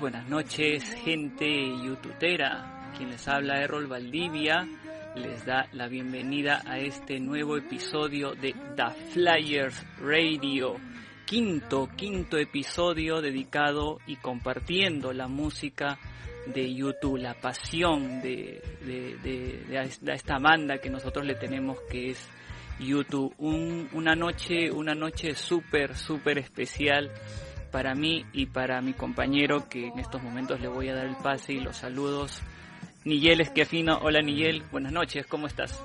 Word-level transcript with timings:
buenas 0.00 0.26
noches, 0.30 0.94
gente 1.04 1.46
youtubera. 1.84 2.90
Quien 2.96 3.10
les 3.10 3.28
habla 3.28 3.60
Errol 3.60 3.86
Valdivia 3.86 4.66
les 5.14 5.44
da 5.44 5.68
la 5.72 5.88
bienvenida 5.88 6.62
a 6.64 6.78
este 6.78 7.20
nuevo 7.20 7.58
episodio 7.58 8.32
de 8.32 8.54
The 8.76 9.12
Flyers 9.12 9.84
Radio. 9.98 10.76
Quinto, 11.26 11.86
quinto 11.94 12.38
episodio 12.38 13.20
dedicado 13.20 13.98
y 14.06 14.16
compartiendo 14.16 15.12
la 15.12 15.28
música 15.28 15.98
de 16.46 16.74
YouTube, 16.74 17.18
la 17.18 17.34
pasión 17.34 18.22
de, 18.22 18.62
de, 18.86 20.14
esta 20.14 20.38
banda 20.38 20.78
que 20.78 20.88
nosotros 20.88 21.26
le 21.26 21.34
tenemos 21.34 21.78
que 21.90 22.12
es 22.12 22.26
YouTube. 22.80 23.34
una 23.38 24.14
noche, 24.14 24.70
una 24.70 24.94
noche 24.94 25.34
súper, 25.34 25.94
súper 25.94 26.38
especial 26.38 27.10
para 27.70 27.94
mí 27.94 28.26
y 28.32 28.46
para 28.46 28.80
mi 28.80 28.92
compañero 28.92 29.68
que 29.68 29.88
en 29.88 29.98
estos 29.98 30.22
momentos 30.22 30.60
le 30.60 30.68
voy 30.68 30.88
a 30.88 30.94
dar 30.94 31.06
el 31.06 31.16
pase 31.16 31.52
y 31.52 31.60
los 31.60 31.76
saludos. 31.76 32.42
Nigel 33.04 33.40
Esquiafino, 33.40 33.98
hola 34.02 34.20
Nigel, 34.20 34.62
buenas 34.70 34.92
noches, 34.92 35.26
¿cómo 35.26 35.46
estás? 35.46 35.82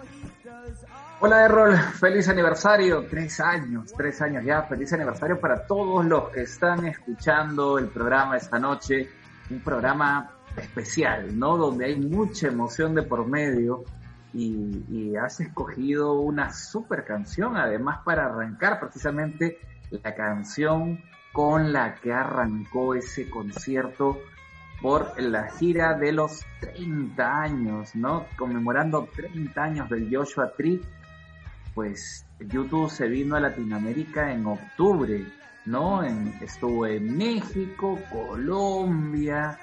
Hola 1.20 1.46
Errol, 1.46 1.78
feliz 1.78 2.28
aniversario, 2.28 3.06
tres 3.10 3.40
años, 3.40 3.94
tres 3.96 4.22
años 4.22 4.44
ya, 4.44 4.64
feliz 4.64 4.92
aniversario 4.92 5.40
para 5.40 5.66
todos 5.66 6.06
los 6.06 6.30
que 6.30 6.42
están 6.42 6.86
escuchando 6.86 7.78
el 7.78 7.88
programa 7.88 8.36
esta 8.36 8.60
noche, 8.60 9.10
un 9.50 9.62
programa 9.62 10.32
especial, 10.58 11.38
¿no? 11.38 11.56
Donde 11.56 11.86
hay 11.86 11.96
mucha 12.00 12.48
emoción 12.48 12.94
de 12.94 13.04
por 13.04 13.26
medio 13.26 13.86
y, 14.34 14.84
y 14.90 15.16
has 15.16 15.40
escogido 15.40 16.14
una 16.14 16.52
super 16.52 17.06
canción, 17.06 17.56
además 17.56 18.00
para 18.04 18.26
arrancar 18.26 18.80
precisamente 18.80 19.60
la 19.92 20.14
canción 20.16 21.00
con 21.34 21.74
la 21.74 21.96
que 21.96 22.14
arrancó 22.14 22.96
ese 22.96 23.30
concierto 23.30 24.22
por 24.82 25.20
la 25.20 25.50
gira 25.50 25.96
de 25.96 26.12
los 26.12 26.46
30 26.62 27.42
años, 27.42 27.96
¿no? 27.96 28.28
Conmemorando 28.38 29.10
30 29.14 29.62
años 29.62 29.90
del 29.90 30.16
Joshua 30.16 30.54
Tree, 30.56 30.80
pues 31.74 32.26
YouTube 32.40 32.90
se 32.90 33.08
vino 33.08 33.36
a 33.36 33.40
Latinoamérica 33.40 34.32
en 34.32 34.46
octubre, 34.46 35.26
¿no? 35.66 36.04
estuvo 36.04 36.86
en 36.86 37.18
México, 37.18 38.00
Colombia, 38.12 39.58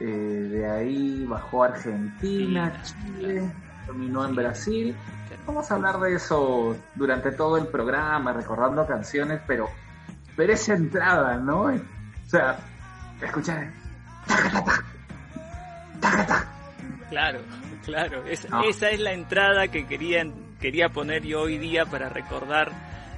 eh, 0.00 0.06
de 0.06 0.70
ahí 0.70 1.26
bajó 1.26 1.64
a 1.64 1.68
Argentina, 1.68 2.82
Chile, 2.82 3.50
terminó 3.84 4.24
en 4.26 4.34
Brasil. 4.34 4.96
Vamos 5.46 5.70
a 5.70 5.74
hablar 5.74 6.00
de 6.00 6.14
eso 6.14 6.76
durante 6.94 7.32
todo 7.32 7.58
el 7.58 7.66
programa, 7.66 8.32
recordando 8.32 8.86
canciones, 8.86 9.40
pero 9.46 9.68
pero 10.36 10.52
esa 10.52 10.74
entrada, 10.74 11.36
¿no? 11.36 11.62
O 11.64 11.80
sea, 12.26 12.58
escuchar. 13.20 13.70
Claro, 17.10 17.40
claro. 17.84 18.24
Esa 18.26 18.90
es 18.90 19.00
la 19.00 19.12
entrada 19.12 19.68
que 19.68 19.86
quería, 19.86 20.26
quería 20.60 20.88
poner 20.88 21.22
yo 21.22 21.42
hoy 21.42 21.58
día 21.58 21.86
para 21.86 22.08
recordar 22.08 22.72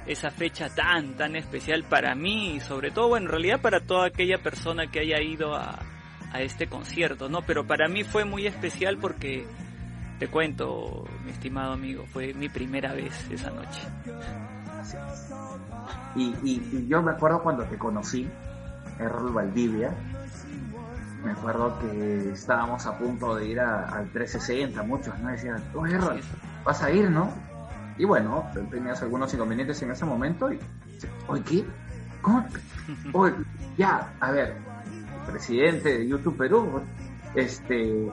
esa 0.05 0.29
fecha 0.29 0.69
tan, 0.69 1.15
tan 1.15 1.35
especial 1.35 1.83
para 1.83 2.15
mí 2.15 2.55
y 2.55 2.59
sobre 2.59 2.91
todo, 2.91 3.09
bueno, 3.09 3.25
en 3.25 3.31
realidad 3.31 3.61
para 3.61 3.81
toda 3.81 4.07
aquella 4.07 4.37
persona 4.37 4.87
que 4.87 4.99
haya 4.99 5.21
ido 5.21 5.55
a, 5.55 5.79
a 6.31 6.41
este 6.41 6.67
concierto, 6.67 7.29
¿no? 7.29 7.41
Pero 7.41 7.65
para 7.65 7.87
mí 7.87 8.03
fue 8.03 8.23
muy 8.23 8.47
especial 8.47 8.97
porque, 8.97 9.45
te 10.19 10.27
cuento, 10.27 11.05
mi 11.25 11.31
estimado 11.31 11.73
amigo, 11.73 12.05
fue 12.05 12.33
mi 12.33 12.49
primera 12.49 12.93
vez 12.93 13.27
esa 13.31 13.49
noche. 13.49 13.81
Y, 16.15 16.35
y, 16.43 16.87
yo 16.87 17.01
me 17.01 17.11
acuerdo 17.11 17.41
cuando 17.41 17.63
te 17.63 17.77
conocí, 17.77 18.29
Errol 18.99 19.33
Valdivia, 19.33 19.91
me 21.23 21.31
acuerdo 21.31 21.77
que 21.79 22.31
estábamos 22.31 22.85
a 22.85 22.97
punto 22.97 23.35
de 23.35 23.47
ir 23.47 23.59
al 23.59 24.09
360, 24.11 24.81
muchos 24.83 25.17
no 25.19 25.29
decían, 25.29 25.63
oh 25.75 25.85
Errol, 25.85 26.21
vas 26.63 26.81
a 26.83 26.91
ir, 26.91 27.09
¿no? 27.09 27.31
Y 27.97 28.05
bueno, 28.05 28.47
tenías 28.69 29.01
algunos 29.01 29.33
inconvenientes 29.33 29.81
en 29.81 29.91
ese 29.91 30.05
momento 30.05 30.51
y, 30.51 30.59
oye, 31.27 31.43
¿qué? 31.43 31.65
¿Cómo? 32.21 32.45
Oye, 33.13 33.33
ya, 33.77 34.13
a 34.19 34.31
ver, 34.31 34.55
presidente 35.25 35.97
de 35.99 36.07
YouTube 36.07 36.37
Perú, 36.37 36.81
este, 37.35 38.09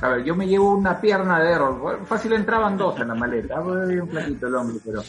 a 0.00 0.08
ver, 0.08 0.24
yo 0.24 0.34
me 0.34 0.46
llevo 0.46 0.74
una 0.74 1.00
pierna 1.00 1.40
de 1.40 1.52
Errol, 1.52 2.06
fácil 2.06 2.32
entraban 2.32 2.76
dos 2.76 2.98
en 3.00 3.08
la 3.08 3.14
maleta, 3.14 3.60
un 3.60 4.08
platito 4.08 4.46
el 4.46 4.54
hombre, 4.54 4.76
pero 4.84 5.02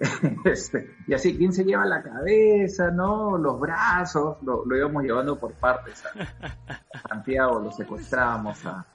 este, 0.44 0.96
y 1.06 1.12
así, 1.12 1.36
¿quién 1.36 1.52
se 1.52 1.62
lleva 1.62 1.84
la 1.84 2.02
cabeza, 2.02 2.90
no? 2.90 3.36
Los 3.36 3.60
brazos, 3.60 4.38
lo, 4.42 4.64
íbamos 4.74 5.02
llevando 5.02 5.38
por 5.38 5.52
partes 5.54 6.02
a, 6.06 7.08
Santiago, 7.08 7.60
lo 7.60 7.70
secuestrábamos 7.70 8.64
a, 8.64 8.86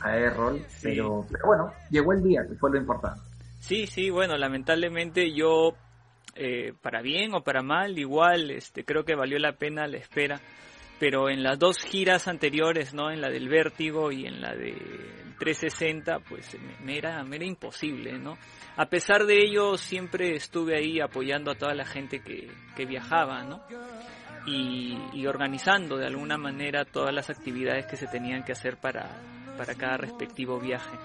a 0.00 0.16
Errol, 0.16 0.60
pero, 0.82 1.24
bueno, 1.44 1.72
llegó 1.90 2.12
el 2.12 2.22
día, 2.24 2.44
que 2.48 2.56
fue 2.56 2.72
lo 2.72 2.78
importante. 2.78 3.20
Sí, 3.60 3.86
sí, 3.86 4.10
bueno, 4.10 4.36
lamentablemente 4.36 5.32
yo, 5.32 5.74
eh, 6.34 6.72
para 6.82 7.02
bien 7.02 7.34
o 7.34 7.42
para 7.44 7.62
mal, 7.62 7.96
igual, 7.96 8.50
este, 8.50 8.84
creo 8.84 9.04
que 9.04 9.14
valió 9.14 9.38
la 9.38 9.52
pena 9.52 9.86
la 9.86 9.98
espera, 9.98 10.40
pero 10.98 11.28
en 11.28 11.44
las 11.44 11.58
dos 11.58 11.78
giras 11.78 12.26
anteriores, 12.26 12.94
¿no? 12.94 13.12
En 13.12 13.20
la 13.20 13.28
del 13.28 13.48
Vértigo 13.48 14.10
y 14.10 14.26
en 14.26 14.40
la 14.40 14.54
de 14.54 14.74
360, 15.38 16.18
pues 16.28 16.56
me 16.82 16.98
era, 16.98 17.22
me 17.22 17.36
era 17.36 17.44
imposible, 17.44 18.18
¿no? 18.18 18.36
A 18.78 18.86
pesar 18.86 19.26
de 19.26 19.42
ello 19.42 19.76
siempre 19.76 20.36
estuve 20.36 20.76
ahí 20.76 21.00
apoyando 21.00 21.50
a 21.50 21.56
toda 21.56 21.74
la 21.74 21.84
gente 21.84 22.20
que, 22.20 22.86
viajaba, 22.86 23.42
¿no? 23.42 23.60
Y, 24.46 25.26
organizando 25.26 25.96
de 25.96 26.06
alguna 26.06 26.38
manera 26.38 26.84
todas 26.84 27.12
las 27.12 27.28
actividades 27.28 27.86
que 27.86 27.96
se 27.96 28.06
tenían 28.06 28.44
que 28.44 28.52
hacer 28.52 28.76
para, 28.76 29.20
para 29.56 29.74
cada 29.74 29.96
respectivo 29.96 30.60
viaje. 30.60 30.96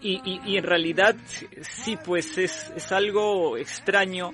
Y, 0.00 0.56
en 0.56 0.64
realidad 0.64 1.14
sí, 1.60 1.96
pues 2.04 2.36
es, 2.38 2.72
es 2.74 2.90
algo 2.90 3.56
extraño 3.56 4.32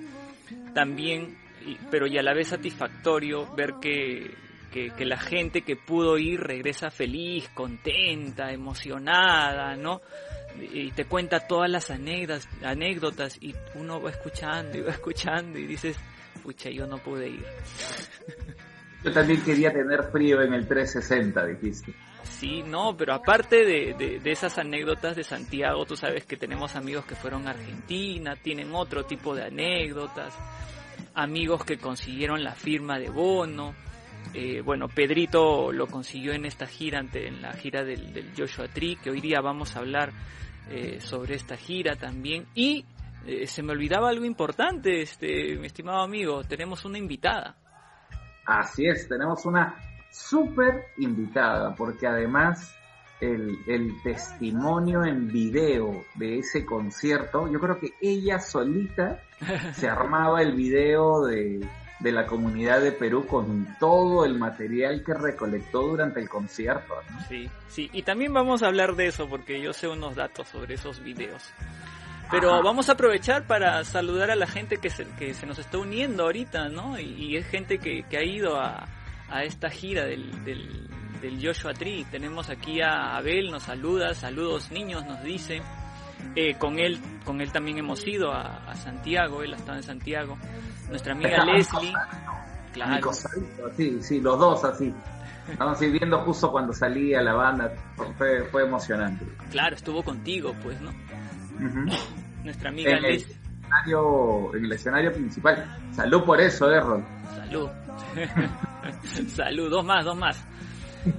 también, 0.72 1.36
pero 1.90 2.06
y 2.06 2.16
a 2.16 2.22
la 2.22 2.32
vez 2.32 2.48
satisfactorio 2.48 3.54
ver 3.54 3.74
que, 3.82 4.34
que, 4.72 4.92
que, 4.96 5.04
la 5.04 5.18
gente 5.18 5.60
que 5.60 5.76
pudo 5.76 6.16
ir 6.16 6.40
regresa 6.40 6.88
feliz, 6.88 7.50
contenta, 7.50 8.50
emocionada, 8.50 9.76
¿no? 9.76 10.00
Y 10.60 10.90
te 10.92 11.04
cuenta 11.04 11.46
todas 11.46 11.70
las 11.70 11.90
anécdotas, 11.90 12.48
anécdotas 12.62 13.38
y 13.40 13.54
uno 13.74 14.00
va 14.00 14.10
escuchando 14.10 14.78
y 14.78 14.80
va 14.80 14.92
escuchando 14.92 15.58
y 15.58 15.66
dices, 15.66 15.96
pucha, 16.42 16.70
yo 16.70 16.86
no 16.86 16.98
pude 16.98 17.28
ir. 17.28 17.44
Yo 19.04 19.12
también 19.12 19.40
quería 19.42 19.72
tener 19.72 20.02
frío 20.10 20.42
en 20.42 20.54
el 20.54 20.66
360, 20.66 21.46
dijiste. 21.46 21.94
Sí, 22.24 22.64
no, 22.66 22.96
pero 22.96 23.14
aparte 23.14 23.64
de, 23.64 23.94
de, 23.94 24.18
de, 24.18 24.32
esas 24.32 24.58
anécdotas 24.58 25.14
de 25.14 25.22
Santiago, 25.22 25.86
tú 25.86 25.94
sabes 25.94 26.24
que 26.24 26.36
tenemos 26.36 26.74
amigos 26.74 27.04
que 27.04 27.14
fueron 27.14 27.46
a 27.46 27.50
Argentina, 27.50 28.34
tienen 28.34 28.74
otro 28.74 29.04
tipo 29.04 29.36
de 29.36 29.44
anécdotas, 29.44 30.34
amigos 31.14 31.64
que 31.64 31.78
consiguieron 31.78 32.42
la 32.42 32.54
firma 32.54 32.98
de 32.98 33.08
Bono. 33.08 33.74
Eh, 34.34 34.60
bueno, 34.60 34.88
Pedrito 34.88 35.72
lo 35.72 35.86
consiguió 35.86 36.32
en 36.32 36.44
esta 36.44 36.66
gira, 36.66 36.98
ante, 36.98 37.28
en 37.28 37.40
la 37.40 37.52
gira 37.52 37.82
del, 37.82 38.12
del 38.12 38.32
Joshua 38.36 38.68
Tree, 38.68 38.96
que 38.96 39.10
hoy 39.10 39.20
día 39.20 39.40
vamos 39.40 39.74
a 39.74 39.80
hablar 39.80 40.12
eh, 40.70 41.00
sobre 41.00 41.34
esta 41.34 41.56
gira 41.56 41.96
también. 41.96 42.46
Y 42.54 42.84
eh, 43.26 43.46
se 43.46 43.62
me 43.62 43.72
olvidaba 43.72 44.10
algo 44.10 44.24
importante, 44.24 45.00
este, 45.00 45.56
mi 45.56 45.66
estimado 45.66 46.02
amigo, 46.02 46.44
tenemos 46.44 46.84
una 46.84 46.98
invitada. 46.98 47.56
Así 48.44 48.86
es, 48.86 49.08
tenemos 49.08 49.44
una 49.46 49.76
súper 50.10 50.86
invitada, 50.98 51.74
porque 51.74 52.06
además 52.06 52.74
el, 53.20 53.58
el, 53.66 53.92
testimonio 54.02 55.04
en 55.04 55.28
video 55.28 56.04
de 56.14 56.38
ese 56.38 56.64
concierto, 56.64 57.50
yo 57.50 57.58
creo 57.60 57.78
que 57.78 57.92
ella 58.00 58.38
solita 58.38 59.20
se 59.72 59.88
armaba 59.88 60.40
el 60.42 60.54
video 60.54 61.26
de, 61.26 61.60
de 62.00 62.12
la 62.12 62.26
comunidad 62.26 62.80
de 62.80 62.92
Perú 62.92 63.26
con 63.26 63.76
todo 63.80 64.24
el 64.24 64.38
material 64.38 65.02
que 65.04 65.14
recolectó 65.14 65.82
durante 65.82 66.20
el 66.20 66.28
concierto. 66.28 66.94
Sí, 67.28 67.50
sí, 67.68 67.90
y 67.92 68.02
también 68.02 68.32
vamos 68.32 68.62
a 68.62 68.68
hablar 68.68 68.94
de 68.94 69.06
eso 69.06 69.28
porque 69.28 69.60
yo 69.60 69.72
sé 69.72 69.88
unos 69.88 70.14
datos 70.14 70.48
sobre 70.48 70.74
esos 70.74 71.02
videos. 71.02 71.42
Pero 72.30 72.62
vamos 72.62 72.88
a 72.90 72.92
aprovechar 72.92 73.46
para 73.46 73.82
saludar 73.84 74.30
a 74.30 74.36
la 74.36 74.46
gente 74.46 74.76
que 74.76 74.90
se, 74.90 75.06
que 75.18 75.32
se 75.32 75.46
nos 75.46 75.58
está 75.58 75.78
uniendo 75.78 76.24
ahorita, 76.24 76.68
¿no? 76.68 76.98
Y, 76.98 77.36
es 77.36 77.46
gente 77.46 77.78
que, 77.78 78.02
que, 78.02 78.18
ha 78.18 78.22
ido 78.22 78.60
a, 78.60 78.86
a 79.30 79.44
esta 79.44 79.70
gira 79.70 80.04
del, 80.04 80.44
del, 80.44 80.88
del 81.22 81.44
Joshua 81.44 81.72
Tree. 81.72 82.04
Tenemos 82.10 82.50
aquí 82.50 82.82
a 82.82 83.16
Abel, 83.16 83.50
nos 83.50 83.62
saluda, 83.62 84.12
saludos 84.14 84.70
niños, 84.70 85.06
nos 85.06 85.22
dice. 85.22 85.62
Eh, 86.34 86.54
con 86.58 86.78
él 86.78 87.00
con 87.28 87.42
él 87.42 87.52
también 87.52 87.76
hemos 87.76 88.06
ido 88.06 88.32
a, 88.32 88.74
Santiago, 88.74 89.42
él 89.42 89.52
ha 89.52 89.56
estado 89.56 89.76
en 89.76 89.82
Santiago. 89.82 90.38
Nuestra 90.88 91.12
amiga 91.12 91.44
Leslie, 91.44 91.92
claro. 92.72 93.12
Sí, 93.76 93.98
sí, 94.00 94.20
los 94.20 94.38
dos 94.38 94.64
así. 94.64 94.94
Estamos 95.46 95.78
viendo 95.78 96.18
justo 96.20 96.50
cuando 96.50 96.72
salía 96.72 97.20
la 97.20 97.34
banda, 97.34 97.70
fue, 98.16 98.44
fue 98.44 98.62
emocionante. 98.62 99.26
Claro, 99.50 99.76
estuvo 99.76 100.02
contigo, 100.02 100.54
pues, 100.62 100.80
¿no? 100.80 100.90
Nuestra 102.44 102.70
amiga 102.70 102.98
Leslie. 102.98 103.36
escenario, 103.60 104.54
en 104.54 104.64
el 104.64 104.72
escenario 104.72 105.12
principal. 105.12 105.78
Salud 105.92 106.24
por 106.24 106.40
eso, 106.40 106.70
Errol. 106.70 107.04
Salud. 107.34 107.68
Salud, 109.36 109.68
dos 109.68 109.84
más, 109.84 110.02
dos 110.02 110.16
más. 110.16 110.42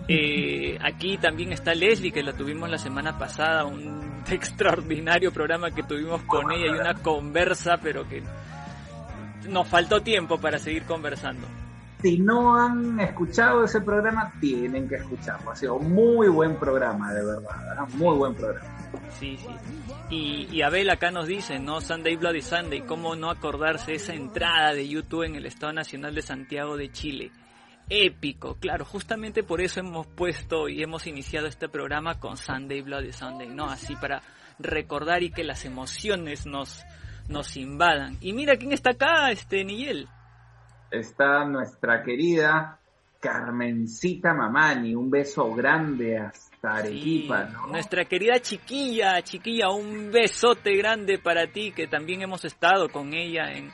Eh, 0.08 0.78
aquí 0.82 1.18
también 1.18 1.54
está 1.54 1.74
Leslie, 1.74 2.12
que 2.12 2.24
la 2.24 2.34
tuvimos 2.34 2.70
la 2.70 2.78
semana 2.78 3.18
pasada, 3.18 3.66
un 3.66 4.24
extraordinario 4.30 5.32
programa 5.32 5.72
que 5.72 5.84
tuvimos 5.84 6.22
con 6.24 6.52
ella 6.52 6.68
y 6.68 6.80
una 6.80 6.94
conversa, 6.96 7.78
pero 7.82 8.08
que 8.08 8.24
nos 9.48 9.68
faltó 9.68 10.02
tiempo 10.02 10.40
para 10.40 10.60
seguir 10.60 10.84
conversando. 10.84 11.48
Si 12.02 12.18
no 12.18 12.56
han 12.56 12.98
escuchado 13.00 13.66
ese 13.66 13.82
programa, 13.82 14.32
tienen 14.40 14.88
que 14.88 14.96
escucharlo. 14.96 15.52
Ha 15.52 15.56
sido 15.56 15.76
un 15.76 15.92
muy 15.92 16.30
buen 16.30 16.56
programa, 16.56 17.14
de 17.14 17.26
verdad. 17.26 17.88
Muy 17.96 18.16
buen 18.16 18.34
programa. 18.36 18.70
Sí, 19.20 19.38
sí. 19.38 19.48
Y, 20.10 20.48
y, 20.50 20.62
Abel 20.62 20.90
acá 20.90 21.12
nos 21.12 21.28
dice, 21.28 21.60
¿no? 21.60 21.82
Sunday 21.82 22.16
Bloody 22.16 22.42
Sunday, 22.42 22.82
¿cómo 22.82 23.16
no 23.16 23.30
acordarse 23.30 23.94
esa 23.94 24.14
entrada 24.14 24.74
de 24.74 24.88
YouTube 24.88 25.24
en 25.24 25.36
el 25.36 25.46
Estado 25.46 25.74
Nacional 25.74 26.16
de 26.16 26.22
Santiago 26.22 26.78
de 26.78 26.90
Chile? 26.90 27.32
Épico, 27.90 28.56
claro, 28.56 28.86
justamente 28.86 29.44
por 29.44 29.62
eso 29.62 29.80
hemos 29.80 30.08
puesto 30.08 30.70
y 30.70 30.84
hemos 30.84 31.08
iniciado 31.08 31.48
este 31.48 31.70
programa 31.70 32.20
con 32.20 32.38
Sunday 32.38 32.82
Bloody 32.82 33.12
Sunday, 33.12 33.50
¿no? 33.50 33.66
Así 33.66 33.96
para 33.96 34.22
recordar 34.60 35.24
y 35.24 35.32
que 35.32 35.44
las 35.44 35.66
emociones 35.66 36.46
nos, 36.46 36.84
nos 37.28 37.58
invadan. 37.58 38.18
Y 38.22 38.34
mira 38.34 38.56
quién 38.58 38.72
está 38.72 38.92
acá, 38.92 39.32
este 39.32 39.64
Nigel 39.64 40.08
está 40.92 41.46
nuestra 41.46 42.04
querida 42.04 42.80
Carmencita 43.20 44.34
Mamani. 44.34 44.96
Un 44.96 45.10
beso 45.10 45.54
grande 45.54 46.18
hasta 46.18 46.78
Arequipa, 46.78 47.46
¿no? 47.46 47.68
Nuestra 47.68 48.06
querida 48.06 48.40
chiquilla, 48.40 49.22
chiquilla, 49.22 49.70
un 49.70 50.12
besote 50.12 50.76
grande 50.78 51.20
para 51.20 51.48
ti, 51.48 51.72
que 51.72 51.88
también 51.88 52.22
hemos 52.22 52.46
estado 52.46 52.90
con 52.90 53.14
ella 53.14 53.52
en, 53.52 53.70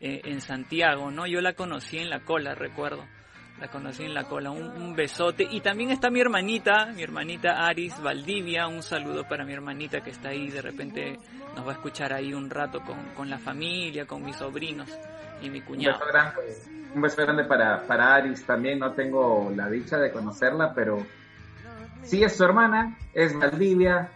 eh, 0.00 0.20
en 0.24 0.40
Santiago, 0.40 1.10
¿no? 1.10 1.26
Yo 1.26 1.40
la 1.40 1.54
conocí 1.54 1.98
en 1.98 2.10
la 2.10 2.20
cola, 2.20 2.54
recuerdo. 2.54 3.04
La 3.60 3.68
conocí 3.68 4.04
en 4.04 4.14
la 4.14 4.24
cola, 4.24 4.50
un, 4.50 4.62
un, 4.62 4.94
besote. 4.94 5.46
Y 5.50 5.60
también 5.60 5.90
está 5.90 6.10
mi 6.10 6.20
hermanita, 6.20 6.86
mi 6.94 7.02
hermanita 7.02 7.66
Aris 7.66 8.00
Valdivia. 8.00 8.68
Un 8.68 8.82
saludo 8.82 9.26
para 9.26 9.44
mi 9.44 9.52
hermanita 9.52 10.00
que 10.00 10.10
está 10.10 10.28
ahí. 10.28 10.48
De 10.48 10.62
repente 10.62 11.18
nos 11.56 11.66
va 11.66 11.70
a 11.70 11.74
escuchar 11.74 12.12
ahí 12.12 12.32
un 12.32 12.48
rato 12.48 12.80
con, 12.80 12.96
con 13.16 13.28
la 13.28 13.38
familia, 13.38 14.06
con 14.06 14.24
mis 14.24 14.36
sobrinos 14.36 14.88
y 15.42 15.50
mi 15.50 15.60
cuñado. 15.60 15.98
Un 15.98 16.00
beso 16.00 16.12
grande, 16.12 16.40
un 16.94 17.02
beso 17.02 17.22
grande 17.22 17.44
para, 17.44 17.82
para 17.82 18.14
Aris 18.14 18.44
también. 18.44 18.78
No 18.78 18.92
tengo 18.92 19.50
la 19.54 19.68
dicha 19.68 19.98
de 19.98 20.12
conocerla, 20.12 20.72
pero 20.72 21.04
sí 22.02 22.22
es 22.22 22.36
su 22.36 22.44
hermana, 22.44 22.96
es 23.12 23.36
Valdivia, 23.36 24.08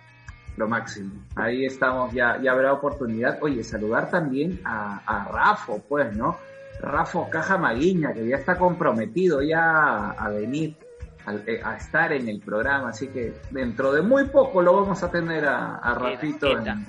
lo 0.56 0.68
máximo. 0.68 1.14
Ahí 1.34 1.64
estamos, 1.64 2.12
ya, 2.12 2.40
ya 2.40 2.52
habrá 2.52 2.72
oportunidad. 2.72 3.38
Oye, 3.42 3.64
saludar 3.64 4.08
también 4.08 4.60
a, 4.64 5.02
a 5.04 5.24
Rafo, 5.24 5.82
pues, 5.88 6.16
¿no? 6.16 6.38
Rafo 6.82 7.30
Caja 7.30 7.56
Maguiña, 7.56 8.12
que 8.12 8.26
ya 8.26 8.36
está 8.36 8.58
comprometido 8.58 9.40
ya 9.42 10.10
a 10.10 10.28
venir 10.28 10.76
a, 11.24 11.30
a, 11.70 11.76
estar 11.76 12.12
en 12.12 12.28
el 12.28 12.40
programa, 12.40 12.88
así 12.88 13.08
que 13.08 13.32
dentro 13.50 13.92
de 13.92 14.02
muy 14.02 14.24
poco 14.24 14.60
lo 14.60 14.74
vamos 14.74 15.02
a 15.02 15.10
tener 15.10 15.46
a, 15.46 15.76
a 15.76 15.94
Rafito 15.94 16.58
en, 16.58 16.86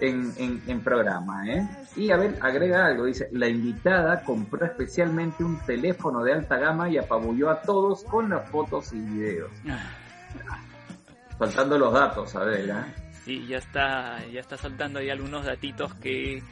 en, 0.00 0.32
en, 0.36 0.62
en, 0.66 0.80
programa. 0.80 1.48
¿eh? 1.48 1.68
Y 1.94 2.10
a 2.10 2.16
ver, 2.16 2.36
agrega 2.40 2.86
algo, 2.86 3.04
dice, 3.04 3.28
la 3.32 3.48
invitada 3.48 4.22
compró 4.22 4.66
especialmente 4.66 5.44
un 5.44 5.58
teléfono 5.60 6.24
de 6.24 6.32
alta 6.32 6.56
gama 6.56 6.90
y 6.90 6.98
apabulló 6.98 7.50
a 7.50 7.62
todos 7.62 8.02
con 8.04 8.30
las 8.30 8.48
fotos 8.50 8.92
y 8.92 9.00
videos. 9.00 9.52
Soltando 11.38 11.78
los 11.78 11.92
datos, 11.92 12.34
a 12.34 12.44
ver. 12.44 12.70
¿eh? 12.70 12.74
Sí, 13.24 13.46
ya 13.46 13.58
está, 13.58 14.18
ya 14.32 14.40
está 14.40 14.56
soltando 14.56 14.98
ahí 14.98 15.10
algunos 15.10 15.44
datitos 15.44 15.94
que 15.94 16.42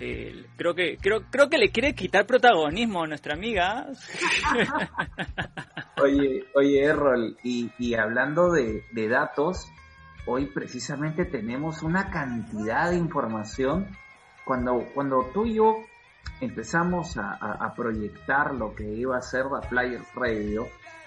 eh, 0.00 0.46
creo 0.56 0.74
que 0.74 0.96
creo 1.00 1.22
creo 1.30 1.48
que 1.48 1.58
le 1.58 1.70
quiere 1.70 1.94
quitar 1.94 2.26
protagonismo 2.26 3.04
a 3.04 3.06
nuestra 3.06 3.34
amiga. 3.34 3.86
oye, 6.02 6.44
oye, 6.54 6.84
Errol, 6.84 7.36
y, 7.44 7.70
y 7.78 7.94
hablando 7.94 8.50
de, 8.50 8.84
de, 8.92 9.08
datos, 9.08 9.70
hoy 10.26 10.46
precisamente 10.46 11.24
tenemos 11.24 11.82
una 11.82 12.10
cantidad 12.10 12.90
de 12.90 12.96
información. 12.96 13.86
Cuando, 14.44 14.86
cuando 14.92 15.30
tú 15.32 15.46
y 15.46 15.54
yo 15.54 15.84
empezamos 16.40 17.16
a, 17.16 17.72
proyectar 17.76 18.54
lo 18.54 18.74
que 18.74 18.92
iba 18.92 19.16
a 19.16 19.22
ser 19.22 19.46
la 19.46 19.60
Players 19.60 20.12
Radio, 20.16 20.66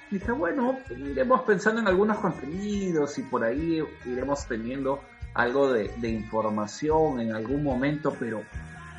dije, 0.09 0.31
bueno, 0.31 0.79
iremos 0.89 1.41
pensando 1.41 1.81
en 1.81 1.87
algunos 1.89 2.17
contenidos 2.19 3.17
y 3.17 3.23
por 3.23 3.43
ahí 3.43 3.83
iremos 4.05 4.47
teniendo 4.47 5.01
algo 5.33 5.73
de 5.73 6.09
información 6.09 7.19
en 7.19 7.33
algún 7.33 7.61
momento, 7.61 8.15
pero 8.17 8.41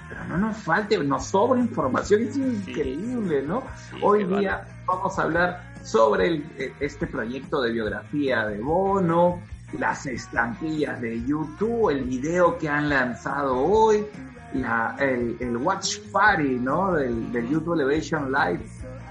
pero 0.09 0.25
no 0.27 0.37
nos 0.39 0.57
falte, 0.59 0.99
nos 0.99 1.27
sobra 1.27 1.61
información, 1.61 2.23
es 2.23 2.37
increíble, 2.37 3.43
¿no? 3.43 3.63
Sí, 3.91 3.97
Hoy 4.03 4.25
día 4.25 4.59
vale. 4.59 4.83
vamos 4.87 5.19
a 5.19 5.23
hablar 5.23 5.73
sobre 5.83 6.29
el, 6.29 6.75
este 6.81 7.07
proyecto 7.07 7.61
de 7.63 7.73
biografía 7.73 8.47
de 8.47 8.59
Bono, 8.61 9.41
las 9.79 10.07
estampillas 10.07 11.01
de 11.01 11.25
YouTube, 11.25 11.91
el 11.91 12.05
video 12.05 12.57
que 12.59 12.69
han 12.69 12.89
lanzado 12.89 13.57
hoy, 13.57 14.07
la, 14.55 14.97
el, 14.99 15.37
el 15.41 15.57
Watch 15.57 15.99
Party, 16.13 16.59
¿no? 16.61 16.93
Del, 16.95 17.33
del 17.33 17.49
YouTube 17.49 17.75
Elevation 17.75 18.31
Live, 18.33 18.65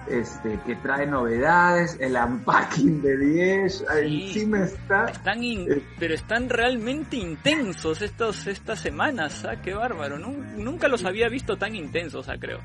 este, 0.07 0.59
que 0.65 0.75
trae 0.75 1.07
novedades, 1.07 1.97
el 1.99 2.15
unpacking 2.15 3.01
de 3.01 3.17
10, 3.17 3.77
sí, 3.77 3.85
encima 4.27 4.59
está... 4.63 5.05
Están 5.05 5.43
in, 5.43 5.71
eh, 5.71 5.83
pero 5.99 6.13
están 6.13 6.49
realmente 6.49 7.17
intensos 7.17 8.01
estos, 8.01 8.47
estas 8.47 8.79
semanas, 8.79 9.45
¿ah? 9.45 9.61
Qué 9.61 9.73
bárbaro, 9.73 10.17
nunca 10.17 10.87
los 10.87 11.05
había 11.05 11.27
visto 11.29 11.57
tan 11.57 11.75
intensos, 11.75 12.29
¿ah? 12.29 12.35
creo. 12.39 12.59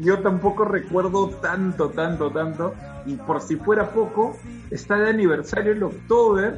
Yo 0.00 0.20
tampoco 0.20 0.64
recuerdo 0.64 1.28
tanto, 1.40 1.90
tanto, 1.90 2.30
tanto, 2.30 2.74
y 3.06 3.16
por 3.16 3.40
si 3.40 3.56
fuera 3.56 3.90
poco, 3.90 4.36
está 4.70 4.96
de 4.96 5.10
aniversario 5.10 5.72
el 5.72 5.82
octubre, 5.82 6.52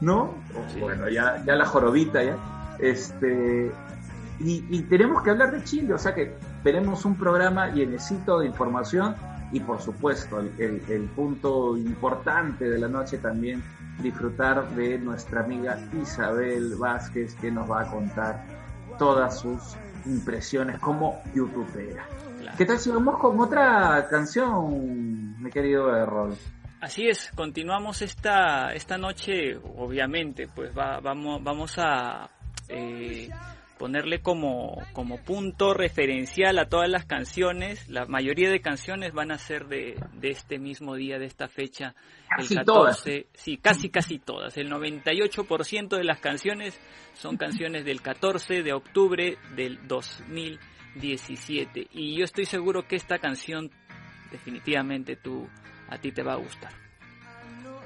¿no? 0.00 0.34
Sí. 0.72 0.80
Bueno, 0.80 1.08
ya, 1.08 1.42
ya 1.44 1.56
la 1.56 1.64
jorobita, 1.64 2.22
ya. 2.22 2.36
Este, 2.78 3.72
y, 4.38 4.64
y 4.70 4.82
tenemos 4.82 5.22
que 5.22 5.30
hablar 5.30 5.50
de 5.50 5.64
Chile, 5.64 5.94
o 5.94 5.98
sea 5.98 6.14
que 6.14 6.36
tenemos 6.62 7.04
un 7.04 7.16
programa 7.16 7.70
llenecito 7.70 8.38
de 8.38 8.46
información 8.46 9.16
y 9.52 9.60
por 9.60 9.80
supuesto 9.80 10.40
el, 10.40 10.52
el, 10.58 10.82
el, 10.88 11.02
punto 11.08 11.76
importante 11.76 12.68
de 12.68 12.78
la 12.78 12.88
noche 12.88 13.18
también 13.18 13.62
disfrutar 14.02 14.68
de 14.70 14.98
nuestra 14.98 15.40
amiga 15.40 15.78
Isabel 16.00 16.74
Vázquez 16.76 17.34
que 17.34 17.50
nos 17.50 17.70
va 17.70 17.82
a 17.82 17.86
contar 17.86 18.44
todas 18.98 19.40
sus 19.40 19.76
impresiones 20.06 20.78
como 20.78 21.22
youtubera. 21.34 22.06
Claro. 22.40 22.56
¿Qué 22.56 22.64
tal 22.64 22.78
si 22.78 22.90
vamos 22.90 23.18
con 23.18 23.38
otra 23.40 24.06
canción, 24.08 25.40
mi 25.42 25.50
querido 25.50 25.94
Errol? 25.96 26.36
Así 26.80 27.08
es, 27.08 27.32
continuamos 27.34 28.02
esta, 28.02 28.72
esta 28.72 28.96
noche, 28.98 29.56
obviamente, 29.56 30.46
pues 30.54 30.76
va, 30.76 31.00
vamos, 31.00 31.42
vamos 31.42 31.74
a 31.78 32.30
eh, 32.68 33.28
ponerle 33.78 34.20
como, 34.20 34.82
como 34.92 35.22
punto 35.22 35.72
referencial 35.72 36.58
a 36.58 36.68
todas 36.68 36.90
las 36.90 37.06
canciones. 37.06 37.88
La 37.88 38.06
mayoría 38.06 38.50
de 38.50 38.60
canciones 38.60 39.12
van 39.12 39.30
a 39.30 39.38
ser 39.38 39.68
de, 39.68 39.94
de 40.14 40.28
este 40.28 40.58
mismo 40.58 40.96
día, 40.96 41.18
de 41.18 41.26
esta 41.26 41.48
fecha, 41.48 41.94
casi 42.36 42.54
el 42.54 42.60
14. 42.60 42.64
Todas. 42.64 43.04
Sí, 43.34 43.56
casi, 43.56 43.88
casi 43.88 44.18
todas. 44.18 44.56
El 44.56 44.70
98% 44.70 45.96
de 45.96 46.04
las 46.04 46.20
canciones 46.20 46.78
son 47.14 47.36
canciones 47.36 47.84
del 47.84 48.02
14 48.02 48.62
de 48.62 48.72
octubre 48.72 49.38
del 49.54 49.86
2017. 49.86 51.88
Y 51.92 52.18
yo 52.18 52.24
estoy 52.24 52.44
seguro 52.44 52.86
que 52.86 52.96
esta 52.96 53.18
canción 53.18 53.70
definitivamente 54.30 55.16
tú, 55.16 55.48
a 55.88 55.98
ti 55.98 56.12
te 56.12 56.22
va 56.22 56.34
a 56.34 56.36
gustar. 56.36 56.87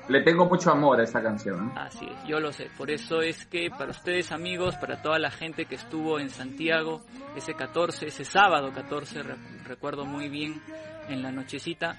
Le 0.08 0.20
tengo 0.22 0.46
mucho 0.46 0.70
amor 0.70 1.00
a 1.00 1.04
esa 1.04 1.22
canción. 1.22 1.72
Así 1.76 2.06
es, 2.06 2.28
yo 2.28 2.40
lo 2.40 2.52
sé. 2.52 2.68
Por 2.76 2.90
eso 2.90 3.22
es 3.22 3.46
que 3.46 3.70
para 3.70 3.90
ustedes 3.90 4.32
amigos, 4.32 4.76
para 4.76 5.00
toda 5.00 5.18
la 5.18 5.30
gente 5.30 5.66
que 5.66 5.76
estuvo 5.76 6.18
en 6.18 6.28
Santiago 6.30 7.02
ese 7.36 7.54
14, 7.54 8.06
ese 8.06 8.24
sábado 8.24 8.72
14, 8.72 9.22
re 9.22 9.36
recuerdo 9.64 10.04
muy 10.04 10.28
bien 10.28 10.60
en 11.08 11.22
la 11.22 11.30
nochecita, 11.30 11.96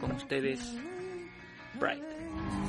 con 0.00 0.12
ustedes, 0.12 0.76
Bright. 1.74 2.67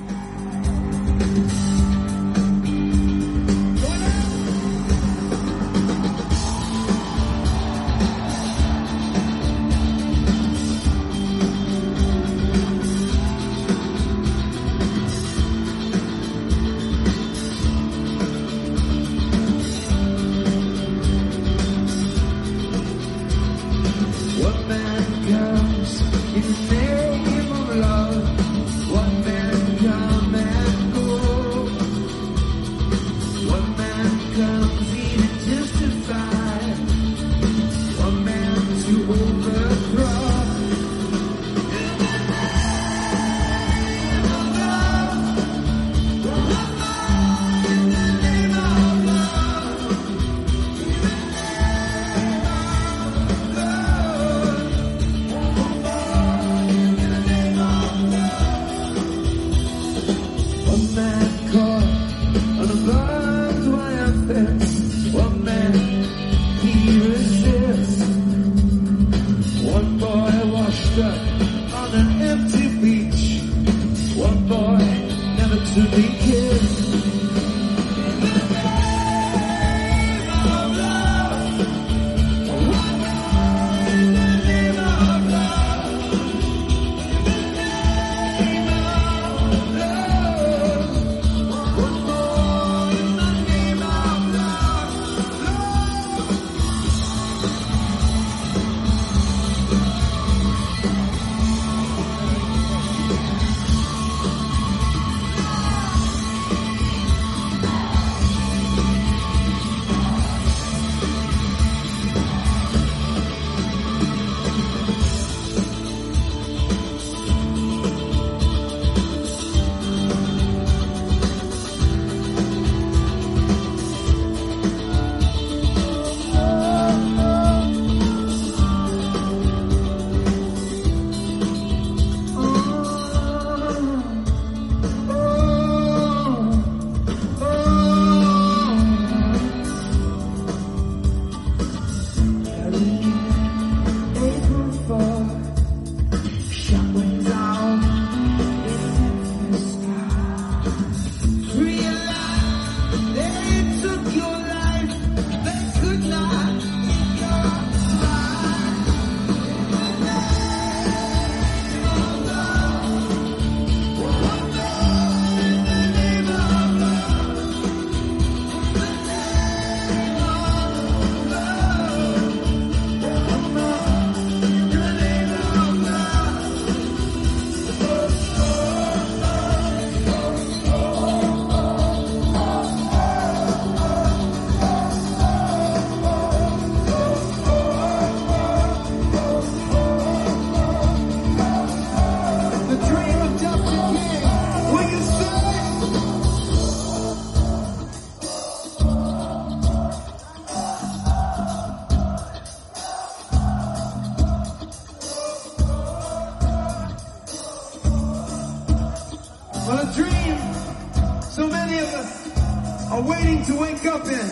Well, 209.70 209.88
a 209.88 209.94
dream 209.94 211.22
so 211.22 211.48
many 211.48 211.78
of 211.78 211.94
us 211.94 212.90
are 212.92 213.02
waiting 213.04 213.46
to 213.46 213.56
wake 213.56 213.86
up 213.86 214.04
in. 214.08 214.30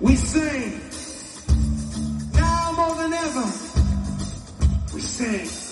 We 0.00 0.16
sing. 0.16 0.82
Now 2.34 2.72
more 2.76 2.94
than 2.96 3.14
ever, 3.14 3.46
we 4.92 5.00
sing. 5.00 5.67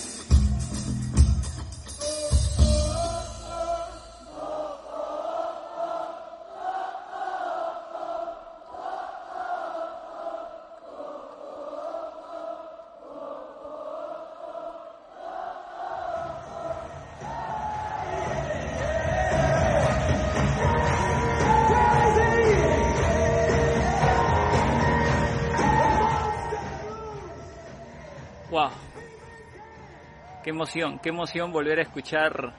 Emoción, 30.67 30.99
qué 30.99 31.09
emoción 31.09 31.51
volver 31.53 31.79
a 31.79 31.83
escuchar 31.83 32.53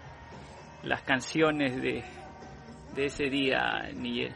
las 0.82 1.02
canciones 1.02 1.76
de, 1.82 2.02
de 2.94 3.06
ese 3.06 3.24
día, 3.24 3.90
Miguel. 3.94 4.32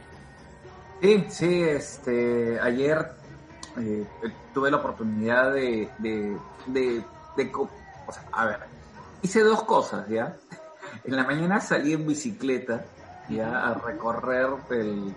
Sí, 1.01 1.25
sí, 1.31 1.63
este, 1.63 2.61
ayer 2.61 3.13
eh, 3.79 4.07
tuve 4.53 4.71
la 4.71 4.77
oportunidad 4.77 5.55
de, 5.55 5.89
de, 5.99 6.37
de, 6.67 7.03
de 7.37 7.53
o 7.55 8.13
sea, 8.13 8.25
a 8.33 8.45
ver, 8.45 8.59
hice 9.23 9.41
dos 9.41 9.63
cosas, 9.63 10.07
¿ya? 10.09 10.37
En 11.05 11.17
la 11.17 11.25
mañana 11.25 11.59
salí 11.59 11.95
en 11.95 12.07
bicicleta, 12.07 12.85
¿ya? 13.31 13.69
A 13.69 13.75
recorrer 13.75 14.49
el, 14.71 15.15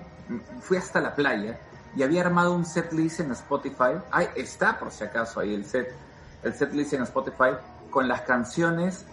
fui 0.62 0.78
hasta 0.78 1.02
la 1.02 1.14
playa 1.14 1.60
y 1.98 2.04
había 2.04 2.22
armado 2.22 2.54
un 2.54 2.66
set 2.66 2.94
list 2.94 3.20
en 3.20 3.32
Spotify, 3.32 4.00
ahí 4.12 4.28
está 4.36 4.80
por 4.80 4.92
si 4.92 5.04
acaso 5.04 5.42
ahí 5.42 5.54
el 5.54 5.66
set, 5.66 5.94
el 6.42 6.54
set 6.54 6.72
list 6.72 6.94
en 6.94 7.04
Spotify 7.04 7.58
con 7.96 8.10
las 8.10 8.22
canciones 8.24 9.06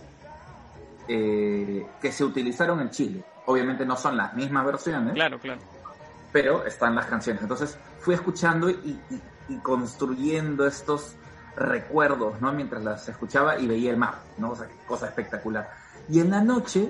eh, 1.07 1.87
que 2.01 2.11
se 2.11 2.25
utilizaron 2.25 2.81
en 2.81 2.90
Chile. 2.90 3.25
Obviamente 3.47 3.87
no 3.87 3.95
son 3.97 4.16
las 4.16 4.35
mismas 4.35 4.66
versiones, 4.66 5.14
Claro, 5.14 5.38
claro. 5.38 5.61
pero 6.33 6.64
están 6.66 6.97
las 6.97 7.07
canciones. 7.07 7.42
Entonces 7.42 7.79
fui 8.01 8.14
escuchando 8.16 8.68
y, 8.68 8.99
y- 9.09 9.21
y 9.51 9.57
construyendo 9.59 10.66
estos 10.66 11.14
recuerdos, 11.57 12.40
¿no? 12.40 12.53
Mientras 12.53 12.83
las 12.83 13.09
escuchaba 13.09 13.57
y 13.57 13.68
veía 13.68 13.90
el 13.92 13.97
mar, 13.99 14.14
¿no? 14.38 14.51
O 14.51 14.57
sea, 14.57 14.66
cosa 14.87 15.07
espectacular. 15.07 15.71
Y 16.09 16.18
en 16.18 16.31
la 16.31 16.40
noche 16.40 16.88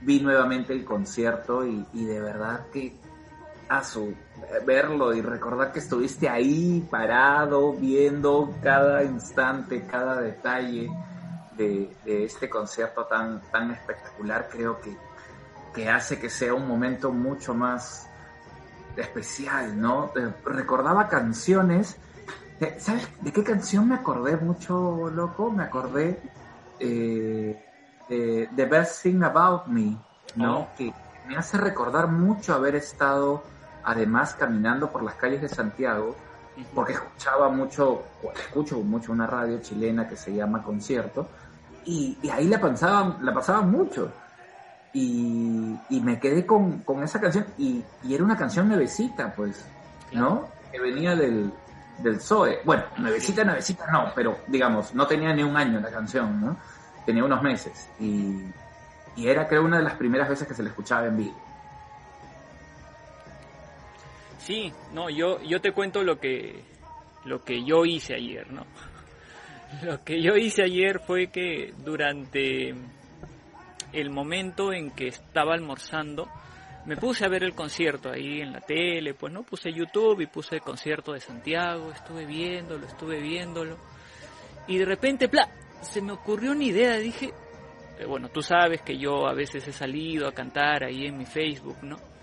vi 0.00 0.18
nuevamente 0.20 0.72
el 0.72 0.84
concierto 0.84 1.64
y, 1.64 1.86
y 1.92 2.04
de 2.06 2.20
verdad 2.20 2.66
que 2.72 2.96
a 3.68 3.82
su 3.82 4.14
verlo 4.66 5.14
y 5.14 5.20
recordar 5.22 5.72
que 5.72 5.78
estuviste 5.78 6.28
ahí 6.28 6.86
parado 6.90 7.72
viendo 7.72 8.54
cada 8.62 9.02
instante, 9.04 9.86
cada 9.86 10.20
detalle 10.20 10.90
de, 11.56 11.90
de 12.04 12.24
este 12.24 12.48
concierto 12.48 13.04
tan, 13.06 13.40
tan 13.50 13.70
espectacular, 13.70 14.48
creo 14.50 14.80
que, 14.80 14.96
que 15.74 15.88
hace 15.88 16.18
que 16.18 16.28
sea 16.28 16.52
un 16.54 16.66
momento 16.68 17.10
mucho 17.10 17.54
más 17.54 18.08
especial, 18.96 19.80
¿no? 19.80 20.12
Eh, 20.16 20.32
Recordaba 20.44 21.08
canciones. 21.08 21.96
eh, 22.60 22.76
¿Sabes 22.78 23.08
de 23.20 23.32
qué 23.32 23.42
canción 23.42 23.88
me 23.88 23.96
acordé 23.96 24.36
mucho, 24.36 25.10
loco? 25.10 25.50
Me 25.50 25.64
acordé 25.64 26.20
eh, 26.78 27.64
de 28.08 28.48
The 28.54 28.64
Best 28.66 29.02
Thing 29.02 29.22
About 29.22 29.66
Me, 29.66 29.96
¿no? 30.36 30.60
Oh. 30.60 30.68
Que 30.76 30.92
me 31.26 31.36
hace 31.36 31.56
recordar 31.56 32.08
mucho 32.08 32.54
haber 32.54 32.74
estado, 32.74 33.42
además, 33.84 34.34
caminando 34.34 34.90
por 34.90 35.02
las 35.02 35.14
calles 35.14 35.42
de 35.42 35.48
Santiago, 35.48 36.16
porque 36.74 36.92
escuchaba 36.92 37.48
mucho, 37.48 38.04
escucho 38.34 38.78
mucho 38.80 39.12
una 39.12 39.26
radio 39.26 39.60
chilena 39.60 40.06
que 40.08 40.16
se 40.16 40.34
llama 40.34 40.62
Concierto, 40.62 41.28
y, 41.84 42.16
y 42.22 42.30
ahí 42.30 42.48
la 42.48 42.60
pasaba, 42.60 43.18
la 43.20 43.34
pasaba 43.34 43.60
mucho. 43.62 44.12
Y, 44.92 45.76
y 45.90 46.00
me 46.00 46.20
quedé 46.20 46.46
con, 46.46 46.82
con 46.82 47.02
esa 47.02 47.20
canción, 47.20 47.46
y, 47.58 47.82
y 48.04 48.14
era 48.14 48.22
una 48.22 48.36
canción 48.36 48.68
nuevecita, 48.68 49.34
pues, 49.34 49.64
¿no? 50.12 50.48
Que 50.70 50.80
venía 50.80 51.16
del, 51.16 51.52
del 51.98 52.20
Zoe. 52.20 52.60
Bueno, 52.64 52.84
nuevecita, 52.98 53.42
nuevecita 53.42 53.90
no, 53.90 54.12
pero 54.14 54.38
digamos, 54.46 54.94
no 54.94 55.06
tenía 55.06 55.34
ni 55.34 55.42
un 55.42 55.56
año 55.56 55.80
la 55.80 55.90
canción, 55.90 56.40
¿no? 56.40 56.56
Tenía 57.04 57.24
unos 57.24 57.42
meses. 57.42 57.88
Y, 57.98 58.44
y 59.16 59.26
era, 59.26 59.48
creo, 59.48 59.64
una 59.64 59.78
de 59.78 59.82
las 59.82 59.94
primeras 59.94 60.28
veces 60.28 60.46
que 60.46 60.54
se 60.54 60.62
la 60.62 60.68
escuchaba 60.68 61.06
en 61.06 61.16
vivo. 61.16 61.43
Sí, 64.44 64.70
no, 64.92 65.08
yo, 65.08 65.40
yo 65.42 65.58
te 65.62 65.72
cuento 65.72 66.02
lo 66.02 66.20
que, 66.20 66.62
lo 67.24 67.42
que 67.42 67.64
yo 67.64 67.86
hice 67.86 68.14
ayer, 68.14 68.52
¿no? 68.52 68.66
Lo 69.82 70.04
que 70.04 70.22
yo 70.22 70.36
hice 70.36 70.62
ayer 70.62 71.00
fue 71.00 71.28
que 71.28 71.72
durante 71.78 72.74
el 73.92 74.10
momento 74.10 74.72
en 74.72 74.92
que 74.92 75.08
estaba 75.08 75.54
almorzando, 75.54 76.28
me 76.84 76.96
puse 76.96 77.24
a 77.24 77.28
ver 77.28 77.42
el 77.42 77.54
concierto 77.54 78.10
ahí 78.10 78.40
en 78.40 78.52
la 78.52 78.60
tele, 78.60 79.14
pues 79.14 79.32
no 79.32 79.42
puse 79.42 79.72
YouTube 79.72 80.20
y 80.20 80.26
puse 80.26 80.56
el 80.56 80.60
concierto 80.60 81.12
de 81.12 81.20
Santiago, 81.20 81.90
estuve 81.90 82.24
viéndolo, 82.24 82.86
estuve 82.86 83.20
viéndolo. 83.20 83.78
Y 84.68 84.78
de 84.78 84.84
repente, 84.84 85.28
¡pla! 85.28 85.48
se 85.80 86.02
me 86.02 86.12
ocurrió 86.12 86.52
una 86.52 86.64
idea, 86.64 86.98
dije, 86.98 87.32
eh, 87.98 88.04
bueno, 88.04 88.28
tú 88.28 88.42
sabes 88.42 88.82
que 88.82 88.96
yo 88.96 89.26
a 89.26 89.34
veces 89.34 89.66
he 89.66 89.72
salido 89.72 90.28
a 90.28 90.32
cantar 90.32 90.84
ahí 90.84 91.06
en 91.06 91.16
mi 91.16 91.24
Facebook, 91.24 91.78
¿no? 91.82 92.13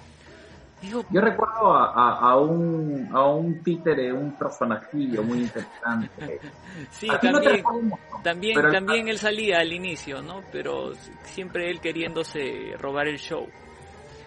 Digo, 0.82 1.06
Yo 1.12 1.22
recuerdo 1.22 1.74
a, 1.74 1.92
a- 1.94 2.32
a 2.32 2.38
un, 2.38 3.08
a 3.14 3.26
un 3.28 3.62
títere, 3.64 4.12
un 4.12 4.32
personajillo 4.32 5.22
muy 5.24 5.40
interesante. 5.42 6.40
sí, 6.92 7.08
no 7.08 7.20
también, 7.20 7.64
mucho, 7.84 7.98
también, 8.24 8.56
pero- 8.56 8.72
también 8.72 9.08
él 9.08 9.18
salía 9.20 9.60
al 9.60 9.72
inicio, 9.72 10.22
¿no? 10.24 10.42
Pero 10.52 10.94
siempre 11.24 11.70
él 11.70 11.80
queriéndose 11.80 12.76
robar 12.80 13.08
el 13.08 13.18
show. 13.20 13.48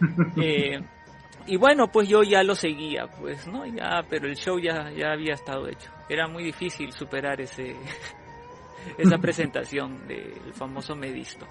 Eh, 0.37 0.81
y 1.47 1.57
bueno, 1.59 1.88
pues 1.88 2.09
yo 2.09 2.23
ya 2.23 2.43
lo 2.43 2.55
seguía, 2.55 3.07
pues, 3.07 3.47
¿no? 3.47 3.67
Ya, 3.67 4.03
pero 4.09 4.27
el 4.29 4.35
show 4.37 4.59
ya, 4.59 4.90
ya 4.90 5.12
había 5.12 5.35
estado 5.35 5.69
hecho. 5.69 5.90
Era 6.09 6.27
muy 6.27 6.43
difícil 6.45 6.90
superar 6.93 7.40
ese, 7.40 7.77
esa 8.99 9.19
presentación 9.19 10.07
del 10.07 10.33
famoso 10.55 10.95
Medisto. 10.97 11.47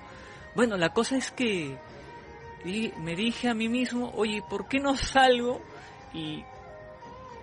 Bueno, 0.56 0.78
la 0.78 0.90
cosa 0.90 1.16
es 1.18 1.30
que 1.32 1.78
di- 2.64 2.94
me 2.98 3.16
dije 3.16 3.50
a 3.50 3.54
mí 3.54 3.70
mismo, 3.70 4.12
oye, 4.16 4.42
¿por 4.50 4.68
qué 4.68 4.80
no 4.80 4.96
salgo? 4.96 5.62
Y 6.14 6.44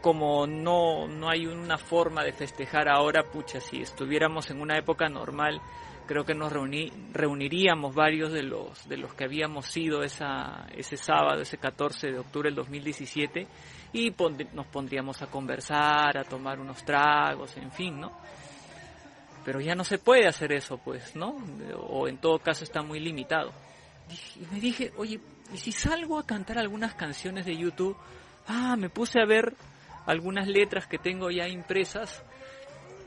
como 0.00 0.46
no, 0.46 1.06
no 1.08 1.28
hay 1.28 1.46
una 1.46 1.76
forma 1.76 2.22
de 2.24 2.32
festejar 2.32 2.88
ahora, 2.88 3.24
pucha, 3.24 3.60
si 3.60 3.82
estuviéramos 3.82 4.50
en 4.50 4.60
una 4.60 4.78
época 4.78 5.08
normal, 5.08 5.60
creo 6.06 6.24
que 6.24 6.34
nos 6.34 6.52
reuniríamos 6.52 7.94
varios 7.94 8.32
de 8.32 8.42
los, 8.42 8.88
de 8.88 8.96
los 8.96 9.12
que 9.14 9.24
habíamos 9.24 9.66
sido 9.66 10.02
esa, 10.02 10.66
ese 10.74 10.96
sábado, 10.96 11.42
ese 11.42 11.58
14 11.58 12.08
de 12.12 12.18
octubre 12.18 12.48
del 12.48 12.56
2017, 12.56 13.46
y 13.92 14.10
pon- 14.12 14.36
nos 14.54 14.66
pondríamos 14.66 15.20
a 15.22 15.26
conversar, 15.26 16.16
a 16.16 16.24
tomar 16.24 16.58
unos 16.58 16.82
tragos, 16.84 17.56
en 17.58 17.70
fin, 17.70 18.00
¿no? 18.00 18.10
Pero 19.44 19.60
ya 19.60 19.74
no 19.74 19.84
se 19.84 19.98
puede 19.98 20.26
hacer 20.26 20.52
eso, 20.52 20.78
pues, 20.78 21.14
¿no? 21.16 21.36
O 21.88 22.08
en 22.08 22.18
todo 22.18 22.38
caso 22.38 22.64
está 22.64 22.82
muy 22.82 23.00
limitado. 23.00 23.52
Y 24.36 24.54
me 24.54 24.60
dije, 24.60 24.92
oye, 24.96 25.20
¿y 25.52 25.58
si 25.58 25.72
salgo 25.72 26.18
a 26.18 26.26
cantar 26.26 26.58
algunas 26.58 26.94
canciones 26.94 27.46
de 27.46 27.56
YouTube? 27.56 27.96
Ah, 28.46 28.76
me 28.76 28.88
puse 28.88 29.20
a 29.20 29.26
ver 29.26 29.54
algunas 30.06 30.48
letras 30.48 30.86
que 30.86 30.98
tengo 30.98 31.30
ya 31.30 31.46
impresas 31.48 32.24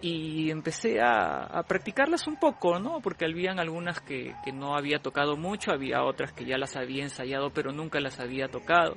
y 0.02 0.52
empecé 0.52 1.02
a, 1.02 1.46
a 1.46 1.63
practicarlas 1.63 2.28
un 2.28 2.36
poco, 2.36 2.78
¿no? 2.80 3.00
Porque 3.00 3.26
habían 3.26 3.60
algunas 3.60 4.02
que, 4.02 4.36
que 4.44 4.52
no 4.52 4.76
había 4.76 5.00
tocado 5.00 5.38
mucho, 5.38 5.72
había 5.72 6.04
otras 6.04 6.34
que 6.34 6.46
ya 6.46 6.58
las 6.58 6.76
había 6.76 7.04
ensayado 7.04 7.52
pero 7.52 7.72
nunca 7.72 8.00
las 8.00 8.20
había 8.20 8.48
tocado. 8.48 8.96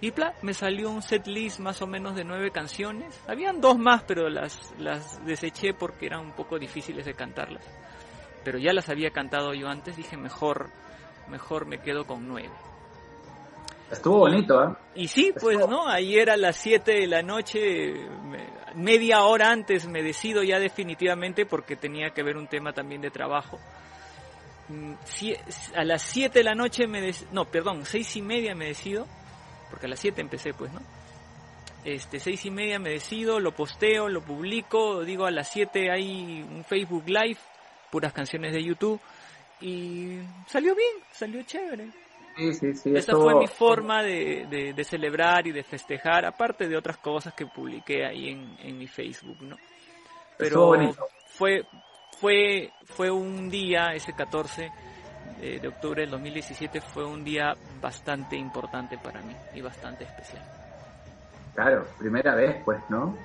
Y 0.00 0.12
pla, 0.12 0.34
me 0.42 0.54
salió 0.54 0.90
un 0.90 1.02
set 1.02 1.26
list 1.26 1.58
más 1.58 1.82
o 1.82 1.88
menos 1.88 2.14
de 2.14 2.22
nueve 2.22 2.52
canciones. 2.52 3.20
Habían 3.26 3.60
dos 3.60 3.78
más, 3.78 4.04
pero 4.04 4.28
las, 4.28 4.72
las 4.78 5.24
deseché 5.26 5.74
porque 5.74 6.06
eran 6.06 6.20
un 6.20 6.32
poco 6.32 6.56
difíciles 6.56 7.04
de 7.04 7.14
cantarlas. 7.14 7.64
Pero 8.44 8.58
ya 8.58 8.72
las 8.72 8.88
había 8.88 9.10
cantado 9.10 9.54
yo 9.54 9.68
antes, 9.68 9.96
dije 9.96 10.16
mejor, 10.16 10.70
mejor 11.28 11.66
me 11.66 11.78
quedo 11.78 12.06
con 12.06 12.26
nueve. 12.26 12.50
Estuvo 13.90 14.18
bonito, 14.18 14.62
¿eh? 14.64 14.74
Y 14.96 15.08
sí, 15.08 15.32
pues, 15.40 15.58
¿no? 15.58 15.88
Ayer 15.88 16.28
a 16.30 16.36
las 16.36 16.56
7 16.56 16.92
de 16.92 17.06
la 17.06 17.22
noche, 17.22 17.94
me- 18.24 18.46
media 18.74 19.22
hora 19.22 19.50
antes 19.50 19.86
me 19.86 20.02
decido 20.02 20.42
ya 20.42 20.58
definitivamente 20.58 21.46
porque 21.46 21.74
tenía 21.74 22.10
que 22.10 22.22
ver 22.22 22.36
un 22.36 22.48
tema 22.48 22.72
también 22.74 23.00
de 23.00 23.10
trabajo. 23.10 23.58
Mm, 24.68 24.92
A 25.74 25.84
las 25.84 26.02
7 26.02 26.40
de 26.40 26.44
la 26.44 26.54
noche 26.54 26.86
me 26.86 27.00
des- 27.00 27.26
no, 27.32 27.46
perdón, 27.46 27.86
seis 27.86 28.14
y 28.16 28.20
media 28.20 28.54
me 28.54 28.66
decido, 28.66 29.06
porque 29.70 29.86
a 29.86 29.88
las 29.88 30.00
7 30.00 30.20
empecé, 30.20 30.52
pues, 30.52 30.70
¿no? 30.70 30.80
Este, 31.84 32.20
seis 32.20 32.44
y 32.44 32.50
media 32.50 32.78
me 32.78 32.90
decido, 32.90 33.40
lo 33.40 33.52
posteo, 33.52 34.10
lo 34.10 34.20
publico, 34.20 35.02
digo 35.02 35.24
a 35.24 35.30
las 35.30 35.48
7 35.50 35.90
hay 35.90 36.42
un 36.42 36.62
Facebook 36.64 37.04
Live, 37.06 37.38
puras 37.90 38.12
canciones 38.12 38.52
de 38.52 38.62
YouTube, 38.62 39.00
y 39.60 40.20
salió 40.46 40.74
bien, 40.74 40.92
salió 41.12 41.42
chévere. 41.42 41.88
Sí, 42.36 42.52
sí, 42.54 42.74
sí. 42.74 42.96
Esa 42.96 43.16
fue 43.16 43.34
mi 43.34 43.46
forma 43.48 44.02
de, 44.02 44.46
de- 44.48 44.72
de 44.72 44.84
celebrar 44.84 45.46
y 45.46 45.52
de 45.52 45.62
festejar, 45.64 46.24
aparte 46.24 46.68
de 46.68 46.76
otras 46.76 46.96
cosas 46.98 47.34
que 47.34 47.46
publiqué 47.46 48.04
ahí 48.06 48.28
en, 48.28 48.56
en 48.60 48.78
mi 48.78 48.86
Facebook, 48.86 49.38
¿no? 49.42 49.56
Pero 50.36 50.94
fue, 51.26 51.64
fue, 52.20 52.70
fue 52.84 53.10
un 53.10 53.50
día, 53.50 53.92
ese 53.94 54.12
14 54.12 54.70
de, 55.40 55.58
de 55.58 55.68
octubre 55.68 56.02
del 56.02 56.10
2017, 56.10 56.80
fue 56.80 57.04
un 57.04 57.24
día 57.24 57.56
bastante 57.82 58.36
importante 58.36 58.96
para 58.98 59.20
mí 59.22 59.34
y 59.54 59.60
bastante 59.60 60.04
especial. 60.04 60.42
Claro, 61.54 61.84
primera 61.98 62.36
vez, 62.36 62.62
pues, 62.64 62.78
¿no? 62.88 63.16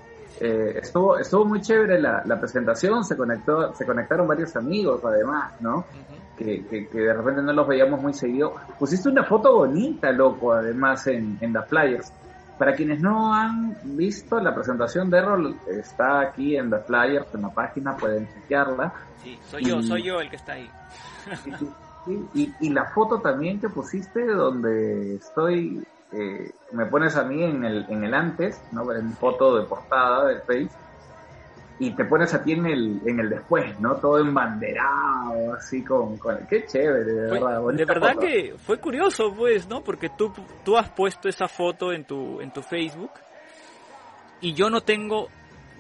Eh, 0.42 0.80
estuvo, 0.82 1.20
estuvo 1.20 1.46
muy 1.46 1.62
chévere 1.62 2.00
la, 2.00 2.24
la 2.26 2.40
presentación, 2.40 3.04
se 3.06 3.16
conectó, 3.16 3.74
se 3.76 3.86
conectaron 3.86 4.28
varios 4.28 4.56
amigos 4.56 5.02
además, 5.06 5.54
¿no? 5.62 5.78
Ujú. 5.78 6.23
Que, 6.38 6.66
que, 6.66 6.88
que 6.88 7.00
de 7.00 7.14
repente 7.14 7.42
no 7.44 7.54
los 7.54 7.68
veíamos 7.68 8.02
muy 8.02 8.14
seguido. 8.14 8.56
Pusiste 8.80 9.10
una 9.10 9.24
foto 9.24 9.54
bonita, 9.56 10.12
loco, 10.12 10.52
además 10.54 11.06
en, 11.08 11.38
en 11.42 11.54
The 11.54 11.62
Flyers. 11.64 12.12
Para 12.58 12.74
quienes 12.74 13.00
no 13.02 13.34
han 13.34 13.76
visto 13.84 14.40
la 14.40 14.54
presentación 14.54 15.10
de 15.10 15.18
Errol, 15.20 15.56
está 15.68 16.22
aquí 16.22 16.56
en 16.56 16.70
The 16.70 16.80
Flyers, 16.80 17.28
en 17.34 17.42
la 17.44 17.50
página, 17.50 17.96
pueden 17.98 18.28
chequearla. 18.34 18.94
Sí, 19.24 19.38
soy 19.50 19.64
yo, 19.66 19.80
Y- 19.80 19.84
soy 19.88 20.04
yo 20.04 20.20
el 20.22 20.30
que 20.30 20.36
está 20.38 20.54
ahí. 20.54 20.70
Y 22.60 22.70
la 22.72 22.86
foto 22.92 23.20
también 23.22 23.62
que 23.62 23.70
pusiste 23.70 24.26
donde 24.26 25.16
estoy, 25.16 25.82
eh, 26.12 26.52
me 26.74 26.86
pones 26.88 27.16
a 27.16 27.24
mí 27.24 27.42
en 27.42 27.64
el, 27.64 27.86
en 27.88 28.04
el 28.04 28.14
antes, 28.14 28.62
¿no? 28.74 28.92
En 28.92 29.14
foto 29.14 29.56
de 29.58 29.64
portada 29.66 30.26
del 30.28 30.42
Face, 30.42 30.70
y 31.88 31.92
te 31.96 32.06
pones 32.06 32.34
a 32.34 32.44
ti 32.44 32.54
en 32.54 32.66
el, 32.66 33.02
en 33.06 33.20
el 33.20 33.30
después, 33.30 33.80
¿no? 33.80 33.96
Todo 33.96 34.20
embanderado, 34.20 35.54
así 35.54 35.84
con, 35.84 36.18
con 36.18 36.38
qué 36.48 36.66
chévere, 36.66 37.04
de 37.06 37.30
Fue- 37.30 37.40
verdad. 37.40 37.62
de 37.74 37.86
verdad 37.86 38.14
foto. 38.14 38.20
que 38.28 38.56
fue 38.66 38.80
curioso, 38.80 39.34
pues, 39.36 39.68
¿no? 39.68 39.84
Porque 39.84 40.10
tú, 40.18 40.32
tú 40.64 40.78
has 40.78 40.90
puesto 40.90 41.28
esa 41.30 41.48
foto 41.48 41.92
en 41.92 42.06
tu, 42.06 42.40
en 42.42 42.52
tu 42.52 42.62
Facebook 42.62 43.12
y 44.42 44.54
yo 44.54 44.70
no 44.70 44.82
tengo, 44.82 45.30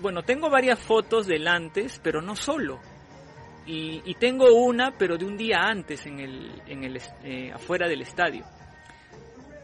bueno, 0.02 0.24
tengo 0.24 0.50
varias 0.50 0.80
fotos 0.80 1.28
del 1.28 1.48
antes, 1.48 2.00
pero 2.04 2.22
no 2.22 2.36
solo. 2.36 2.80
Y, 3.66 4.02
y 4.06 4.16
tengo 4.16 4.54
una, 4.54 4.92
pero 4.98 5.18
de 5.18 5.26
un 5.26 5.38
día 5.38 5.58
antes 5.62 6.06
en 6.06 6.20
el, 6.20 6.62
en 6.68 6.84
el, 6.84 7.00
eh, 7.24 7.52
afuera 7.54 7.88
del 7.88 8.02
estadio. 8.02 8.44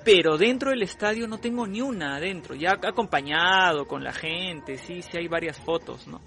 Pero 0.04 0.38
dentro 0.38 0.72
del 0.72 0.84
estadio 0.84 1.28
no 1.28 1.40
tengo 1.40 1.68
ni 1.68 1.82
una 1.82 2.16
adentro, 2.16 2.56
ya 2.56 2.72
acompañado 2.72 3.86
con 3.88 4.04
la 4.04 4.14
gente, 4.14 4.78
sí, 4.78 5.02
sí 5.02 5.18
hay 5.18 5.28
varias 5.28 5.60
fotos, 5.60 6.08
¿no? 6.08 6.22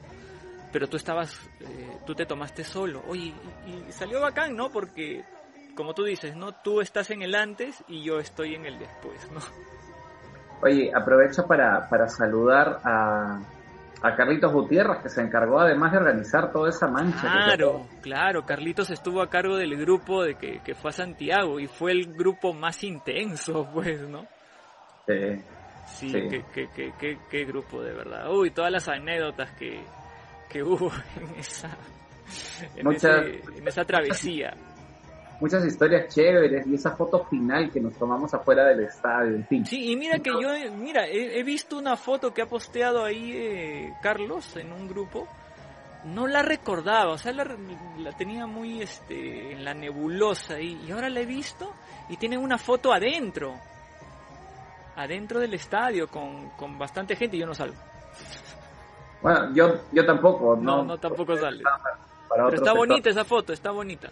Pero 0.72 0.88
tú 0.88 0.96
estabas, 0.96 1.38
eh, 1.60 1.98
tú 2.06 2.14
te 2.14 2.26
tomaste 2.26 2.64
solo. 2.64 3.02
Oye, 3.08 3.34
y, 3.66 3.88
y 3.88 3.92
salió 3.92 4.20
bacán, 4.20 4.56
¿no? 4.56 4.70
Porque, 4.70 5.24
como 5.74 5.94
tú 5.94 6.04
dices, 6.04 6.36
¿no? 6.36 6.52
Tú 6.52 6.80
estás 6.80 7.10
en 7.10 7.22
el 7.22 7.34
antes 7.34 7.82
y 7.88 8.02
yo 8.02 8.18
estoy 8.18 8.54
en 8.54 8.66
el 8.66 8.78
después, 8.78 9.30
¿no? 9.32 9.40
Oye, 10.62 10.92
aprovecho 10.94 11.46
para, 11.46 11.88
para 11.88 12.08
saludar 12.08 12.80
a, 12.84 13.40
a 14.02 14.16
Carlitos 14.16 14.52
Gutiérrez, 14.52 14.98
que 15.02 15.08
se 15.08 15.20
encargó 15.22 15.60
además 15.60 15.92
de 15.92 15.98
organizar 15.98 16.50
toda 16.52 16.68
esa 16.70 16.88
mancha. 16.88 17.20
que 17.22 17.28
Claro, 17.28 17.86
claro, 18.02 18.44
Carlitos 18.44 18.90
estuvo 18.90 19.22
a 19.22 19.30
cargo 19.30 19.56
del 19.56 19.76
grupo 19.76 20.22
de 20.24 20.34
que, 20.36 20.60
que 20.64 20.74
fue 20.74 20.90
a 20.90 20.92
Santiago 20.92 21.60
y 21.60 21.66
fue 21.68 21.92
el 21.92 22.12
grupo 22.14 22.52
más 22.52 22.82
intenso, 22.84 23.68
pues, 23.74 24.00
¿no? 24.08 24.26
Sí, 25.06 25.42
Sí. 25.84 26.10
Qué, 26.12 26.44
qué, 26.54 26.68
qué, 26.74 26.92
qué- 26.98 27.18
qué 27.28 27.44
grupo 27.44 27.82
de 27.82 27.92
verdad. 27.92 28.30
Uy, 28.32 28.50
todas 28.50 28.70
las 28.72 28.88
anécdotas 28.88 29.50
que, 29.58 29.82
que 30.48 30.62
hubo 30.62 30.90
en 31.20 31.38
esa, 31.38 31.70
en, 32.76 32.84
Muchas- 32.86 33.26
ese- 33.26 33.58
en 33.58 33.68
esa 33.68 33.84
travesía. 33.84 34.54
Muchas 35.42 35.64
historias 35.66 36.14
chéveres 36.14 36.64
y 36.68 36.76
esa 36.76 36.92
foto 36.92 37.24
final 37.24 37.68
que 37.72 37.80
nos 37.80 37.94
tomamos 37.94 38.32
afuera 38.32 38.64
del 38.66 38.84
estadio, 38.84 39.34
en 39.34 39.46
fin. 39.46 39.66
Sí, 39.66 39.90
y 39.90 39.96
mira 39.96 40.20
que 40.20 40.30
yo, 40.30 40.50
mira, 40.76 41.06
he, 41.06 41.40
he 41.40 41.42
visto 41.42 41.76
una 41.76 41.96
foto 41.96 42.32
que 42.32 42.42
ha 42.42 42.46
posteado 42.46 43.04
ahí 43.04 43.32
eh, 43.34 43.92
Carlos 44.00 44.56
en 44.56 44.72
un 44.72 44.88
grupo. 44.88 45.26
No 46.04 46.26
la 46.28 46.42
recordaba, 46.42 47.12
o 47.12 47.18
sea, 47.18 47.32
la, 47.32 47.44
la 47.98 48.12
tenía 48.12 48.46
muy 48.46 48.82
este, 48.82 49.52
en 49.52 49.64
la 49.64 49.74
nebulosa 49.74 50.60
y, 50.60 50.80
y 50.86 50.92
ahora 50.92 51.08
la 51.08 51.20
he 51.20 51.26
visto 51.26 51.72
y 52.08 52.16
tiene 52.16 52.38
una 52.38 52.56
foto 52.56 52.92
adentro. 52.92 53.54
Adentro 54.94 55.40
del 55.40 55.54
estadio 55.54 56.06
con, 56.06 56.50
con 56.50 56.78
bastante 56.78 57.16
gente 57.16 57.36
y 57.36 57.40
yo 57.40 57.46
no 57.46 57.54
salgo. 57.54 57.76
Bueno, 59.22 59.52
yo, 59.54 59.74
yo 59.92 60.06
tampoco, 60.06 60.56
No, 60.56 60.78
¿no? 60.78 60.84
no 60.84 60.98
tampoco 60.98 61.36
sale. 61.36 61.62
Para 62.28 62.44
Pero 62.46 62.56
está 62.56 62.72
bonita 62.74 63.10
esa 63.10 63.24
foto, 63.24 63.52
está 63.52 63.70
bonita. 63.72 64.08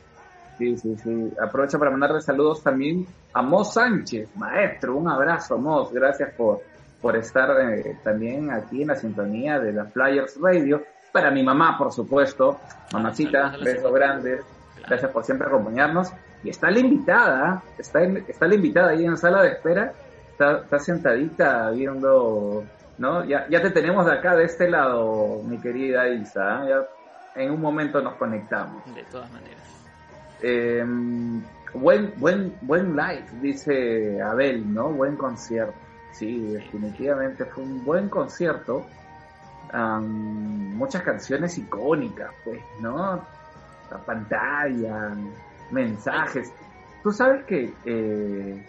Sí, 0.61 0.77
sí, 0.77 0.95
sí. 1.03 1.33
Aprovecho 1.43 1.79
para 1.79 1.91
mandarle 1.91 2.21
saludos 2.21 2.63
también 2.63 3.07
a 3.33 3.41
Mos 3.41 3.73
Sánchez, 3.73 4.29
maestro. 4.37 4.95
Un 4.95 5.09
abrazo, 5.09 5.57
Mos. 5.57 5.91
Gracias 5.91 6.35
por, 6.35 6.61
por 7.01 7.17
estar 7.17 7.51
eh, 7.63 7.97
también 8.05 8.51
aquí 8.51 8.83
en 8.83 8.89
la 8.89 8.97
sintonía 8.97 9.59
de 9.59 9.73
la 9.73 9.87
Flyers 9.87 10.39
Radio. 10.39 10.83
Para 11.13 11.31
mi 11.31 11.43
mamá, 11.43 11.79
por 11.79 11.91
supuesto. 11.95 12.61
Mamacita, 12.93 13.57
besos 13.65 13.91
grandes. 13.91 14.45
Gracias 14.87 15.11
por 15.11 15.25
siempre 15.25 15.47
acompañarnos. 15.47 16.13
Y 16.45 16.51
está 16.51 16.71
la 16.71 16.81
invitada, 16.81 17.63
está, 17.79 18.03
está 18.03 18.47
la 18.47 18.55
invitada 18.55 18.91
ahí 18.91 19.07
en 19.07 19.17
sala 19.17 19.43
de 19.43 19.53
espera. 19.53 19.95
Está, 20.33 20.59
está 20.59 20.79
sentadita 20.79 21.71
viendo, 21.71 22.65
¿no? 22.99 23.25
Ya, 23.25 23.47
ya 23.49 23.63
te 23.63 23.71
tenemos 23.71 24.05
de 24.05 24.13
acá, 24.13 24.37
de 24.37 24.45
este 24.45 24.69
lado, 24.69 25.41
mi 25.43 25.59
querida 25.59 26.07
Isa. 26.07 26.67
¿eh? 26.67 26.69
Ya 26.69 27.43
en 27.43 27.51
un 27.51 27.63
momento 27.63 28.03
nos 28.03 28.17
conectamos. 28.17 28.85
De 28.95 29.05
todas 29.05 29.33
maneras. 29.33 29.80
Eh, 30.43 30.85
buen, 31.75 32.13
buen, 32.17 32.55
buen 32.63 32.97
live, 32.97 33.27
dice 33.41 34.21
Abel, 34.23 34.73
¿no? 34.73 34.89
Buen 34.89 35.17
concierto. 35.17 35.75
Sí, 36.13 36.41
definitivamente 36.53 37.45
fue 37.45 37.65
un 37.65 37.85
buen 37.85 38.09
concierto. 38.09 38.87
Muchas 39.73 41.03
canciones 41.03 41.57
icónicas, 41.57 42.33
pues, 42.45 42.61
¿no? 42.81 43.25
La 43.91 43.99
pantalla, 43.99 45.15
mensajes. 45.71 46.53
Tú 47.03 47.13
sabes 47.13 47.45
que 47.45 47.73
eh, 47.85 48.67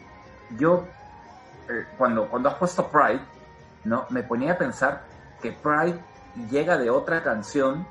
yo, 0.57 0.85
eh, 1.67 1.85
cuando, 1.97 2.27
cuando 2.27 2.49
has 2.49 2.55
puesto 2.55 2.87
Pride, 2.87 3.21
¿no? 3.83 4.05
Me 4.09 4.23
ponía 4.23 4.53
a 4.53 4.57
pensar 4.57 5.03
que 5.41 5.51
Pride 5.51 5.99
llega 6.49 6.77
de 6.77 6.89
otra 6.89 7.23
canción 7.23 7.85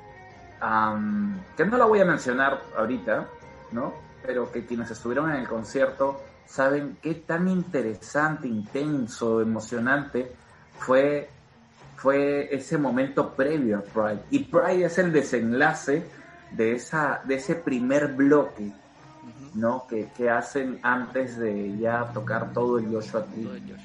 que 1.57 1.65
no 1.65 1.77
la 1.77 1.85
voy 1.85 2.01
a 2.01 2.05
mencionar 2.05 2.61
ahorita, 2.77 3.27
¿no? 3.71 3.93
Pero 4.25 4.51
que 4.51 4.65
quienes 4.65 4.91
estuvieron 4.91 5.31
en 5.31 5.37
el 5.37 5.47
concierto 5.47 6.21
saben 6.45 6.97
qué 7.01 7.15
tan 7.15 7.47
interesante, 7.47 8.47
intenso, 8.47 9.41
emocionante 9.41 10.31
fue, 10.77 11.29
fue 11.95 12.53
ese 12.53 12.77
momento 12.77 13.33
previo 13.33 13.79
a 13.79 13.81
Pride. 13.81 14.23
Y 14.31 14.39
Pride 14.39 14.85
es 14.85 14.97
el 14.97 15.11
desenlace 15.11 16.03
de, 16.51 16.73
esa, 16.73 17.21
de 17.23 17.35
ese 17.35 17.55
primer 17.55 18.13
bloque. 18.13 18.71
¿no? 19.53 19.85
Que, 19.87 20.07
que 20.15 20.29
hacen 20.29 20.79
antes 20.81 21.37
de 21.37 21.77
ya 21.77 22.05
tocar 22.13 22.53
todo 22.53 22.79
el 22.79 22.89
Joshua 22.89 23.25
Tree. 23.25 23.75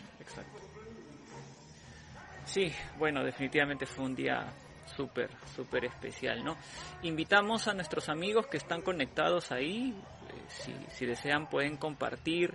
Sí, 2.47 2.73
bueno, 2.99 3.25
definitivamente 3.25 3.85
fue 3.85 4.05
un 4.05 4.15
día 4.15 4.47
súper, 4.95 5.31
súper 5.55 5.85
especial, 5.85 6.45
¿no? 6.45 6.57
Invitamos 7.03 7.69
a 7.69 7.75
nuestros 7.75 8.09
amigos 8.09 8.47
que 8.47 8.57
están 8.57 8.83
conectados 8.83 9.53
ahí, 9.53 9.95
eh, 10.29 10.83
si, 10.89 11.07
desean 11.07 11.49
pueden 11.49 11.77
compartir, 11.77 12.55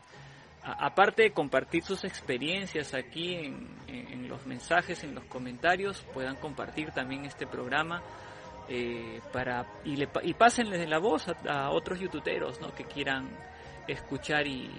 aparte 0.64 1.24
de 1.24 1.32
compartir 1.32 1.84
sus 1.84 2.04
experiencias 2.04 2.94
aquí 2.94 3.34
en, 3.36 3.68
en- 3.88 4.22
los 4.30 4.46
mensajes, 4.46 5.04
en 5.04 5.14
los 5.14 5.26
comentarios, 5.26 6.06
puedan 6.14 6.38
compartir 6.38 6.92
también 6.92 7.26
este 7.26 7.46
programa 7.46 8.02
eh, 8.70 9.20
para 9.34 9.66
y, 9.84 9.98
le, 9.98 10.08
y 10.24 10.34
pásenles 10.34 10.88
la 10.88 11.00
voz 11.00 11.26
a, 11.50 11.70
otros 11.72 12.00
youtuberos, 12.00 12.62
¿no? 12.62 12.74
Que 12.74 12.86
quieran 12.86 13.28
escuchar 13.88 14.48
y, 14.48 14.72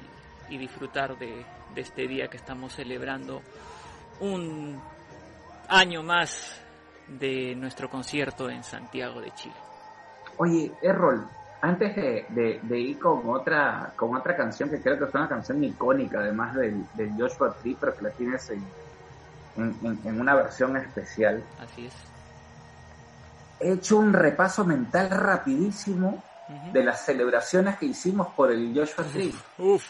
disfrutar 0.49 1.19
de 1.19 1.45
este 1.77 2.07
día 2.07 2.29
que 2.29 2.37
estamos 2.37 2.75
celebrando 2.75 3.41
un 4.21 4.79
año 5.69 6.03
más 6.03 6.62
de 7.09 7.55
nuestro 7.57 7.88
concierto 7.88 8.49
en 8.51 8.62
Santiago 8.62 9.21
de 9.21 9.31
Chile. 9.33 9.55
Oye, 10.38 10.73
Errol, 10.81 11.29
antes 11.61 11.95
de, 11.95 12.27
de- 12.31 12.61
de 12.62 12.79
ir 12.81 12.99
con 12.99 13.23
otra, 13.29 13.93
con 13.97 14.17
otra 14.17 14.37
canción 14.37 14.71
que 14.71 14.81
creo 14.81 14.99
que 14.99 15.05
es 15.05 15.15
una 15.15 15.29
canción 15.29 15.62
icónica, 15.62 16.21
además 16.21 16.55
del, 16.55 16.87
del 16.95 17.12
Joshua 17.19 17.55
Tree, 17.61 17.77
pero 17.79 17.95
que 17.97 18.03
la 18.05 18.11
tienes 18.11 18.51
en, 18.51 18.65
en- 19.57 19.79
en- 19.83 20.01
en 20.05 20.21
una 20.21 20.35
versión 20.35 20.77
especial, 20.77 21.43
Así 21.61 21.87
es. 21.87 21.95
he 23.61 23.73
hecho 23.75 23.99
un 23.99 24.12
repaso 24.12 24.65
mental 24.65 25.11
rapidísimo 25.11 26.23
de 26.49 26.83
las 26.85 27.05
celebraciones 27.05 27.77
que 27.79 27.87
hicimos 27.87 28.29
por 28.35 28.51
el 28.51 28.73
Joshua 28.77 29.05
Tree, 29.05 29.35
Uf, 29.59 29.85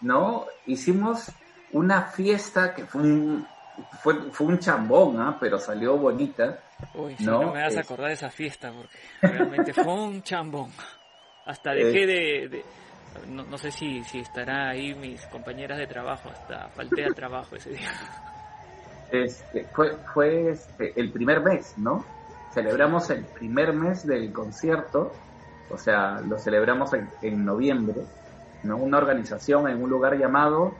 ¿no? 0.00 0.46
Hicimos 0.66 1.30
una 1.72 2.02
fiesta 2.02 2.74
que 2.74 2.84
fue 2.84 3.02
un, 3.02 3.46
fue, 4.02 4.14
fue 4.30 4.46
un 4.48 4.58
chambón, 4.58 5.20
¿ah? 5.20 5.36
pero 5.40 5.58
salió 5.58 5.96
bonita. 5.96 6.58
uy, 6.94 7.16
si 7.16 7.24
No, 7.24 7.42
no, 7.42 7.52
me 7.52 7.62
vas 7.62 7.76
a 7.76 7.80
acordar 7.80 8.08
de 8.08 8.14
esa 8.14 8.30
fiesta 8.30 8.72
porque 8.72 8.96
realmente 9.22 9.72
fue 9.72 9.92
un 9.92 10.22
chambón. 10.22 10.70
Hasta 11.46 11.72
dejé 11.74 12.06
de, 12.06 12.48
de- 12.48 12.64
no, 13.28 13.44
no 13.44 13.58
sé 13.58 13.70
si, 13.70 14.02
si 14.04 14.18
estará 14.20 14.70
ahí 14.70 14.94
mis 14.94 15.24
compañeras 15.26 15.78
de 15.78 15.86
trabajo, 15.86 16.28
hasta 16.30 16.68
falté 16.70 17.04
al 17.04 17.14
trabajo 17.14 17.56
ese 17.56 17.70
día. 17.70 17.90
Este, 19.10 19.64
fue 19.72 19.96
fue 20.12 20.50
este, 20.50 20.98
el 20.98 21.12
primer 21.12 21.40
mes, 21.42 21.74
¿no? 21.76 22.04
Celebramos 22.52 23.10
el 23.10 23.24
primer 23.24 23.72
mes 23.72 24.04
del 24.06 24.32
concierto, 24.32 25.12
o 25.70 25.78
sea, 25.78 26.20
lo 26.20 26.38
celebramos 26.38 26.92
en, 26.94 27.08
en 27.22 27.44
noviembre, 27.44 28.02
¿no? 28.64 28.76
Una 28.76 28.98
organización 28.98 29.68
en 29.68 29.82
un 29.82 29.90
lugar 29.90 30.16
llamado 30.18 30.72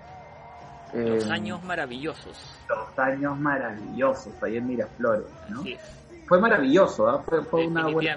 Los 0.94 1.26
eh, 1.26 1.32
años 1.32 1.62
maravillosos. 1.64 2.56
Los 2.68 2.98
Años 2.98 3.38
Maravillosos, 3.38 4.32
ahí 4.42 4.56
en 4.58 4.66
Miraflores, 4.68 5.26
¿no? 5.48 5.60
Así 5.60 5.72
es. 5.72 5.80
Fue 6.26 6.40
maravilloso, 6.40 7.08
¿ah? 7.08 7.22
fue, 7.22 7.42
fue 7.44 7.66
una 7.66 7.88
buena 7.88 8.16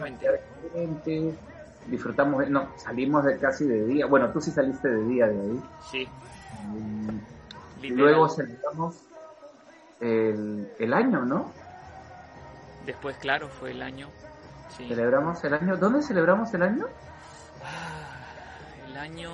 gente, 0.74 1.34
disfrutamos, 1.88 2.40
de- 2.42 2.50
no, 2.50 2.70
salimos 2.78 3.26
de 3.26 3.38
casi 3.38 3.66
de 3.66 3.84
día, 3.86 4.06
bueno, 4.06 4.30
tú 4.32 4.40
sí 4.40 4.52
saliste 4.52 4.88
de 4.90 5.04
día 5.06 5.28
de 5.28 5.42
ahí, 5.42 5.62
Sí, 5.92 6.08
y 7.80 7.82
literal. 7.82 7.98
luego 7.98 8.30
celebramos 8.30 8.96
el, 10.00 10.72
el 10.80 10.94
año, 10.94 11.26
¿no? 11.26 11.52
Después, 12.86 13.18
claro, 13.18 13.50
fue 13.50 13.72
el 13.72 13.82
año. 13.82 14.08
Sí. 14.78 14.88
Celebramos 14.88 15.44
el 15.44 15.54
año. 15.56 15.76
¿Dónde 15.78 16.02
celebramos 16.02 16.54
el 16.54 16.62
año? 16.62 16.86
Ah, 17.64 18.86
El 18.90 18.98
año. 18.98 19.30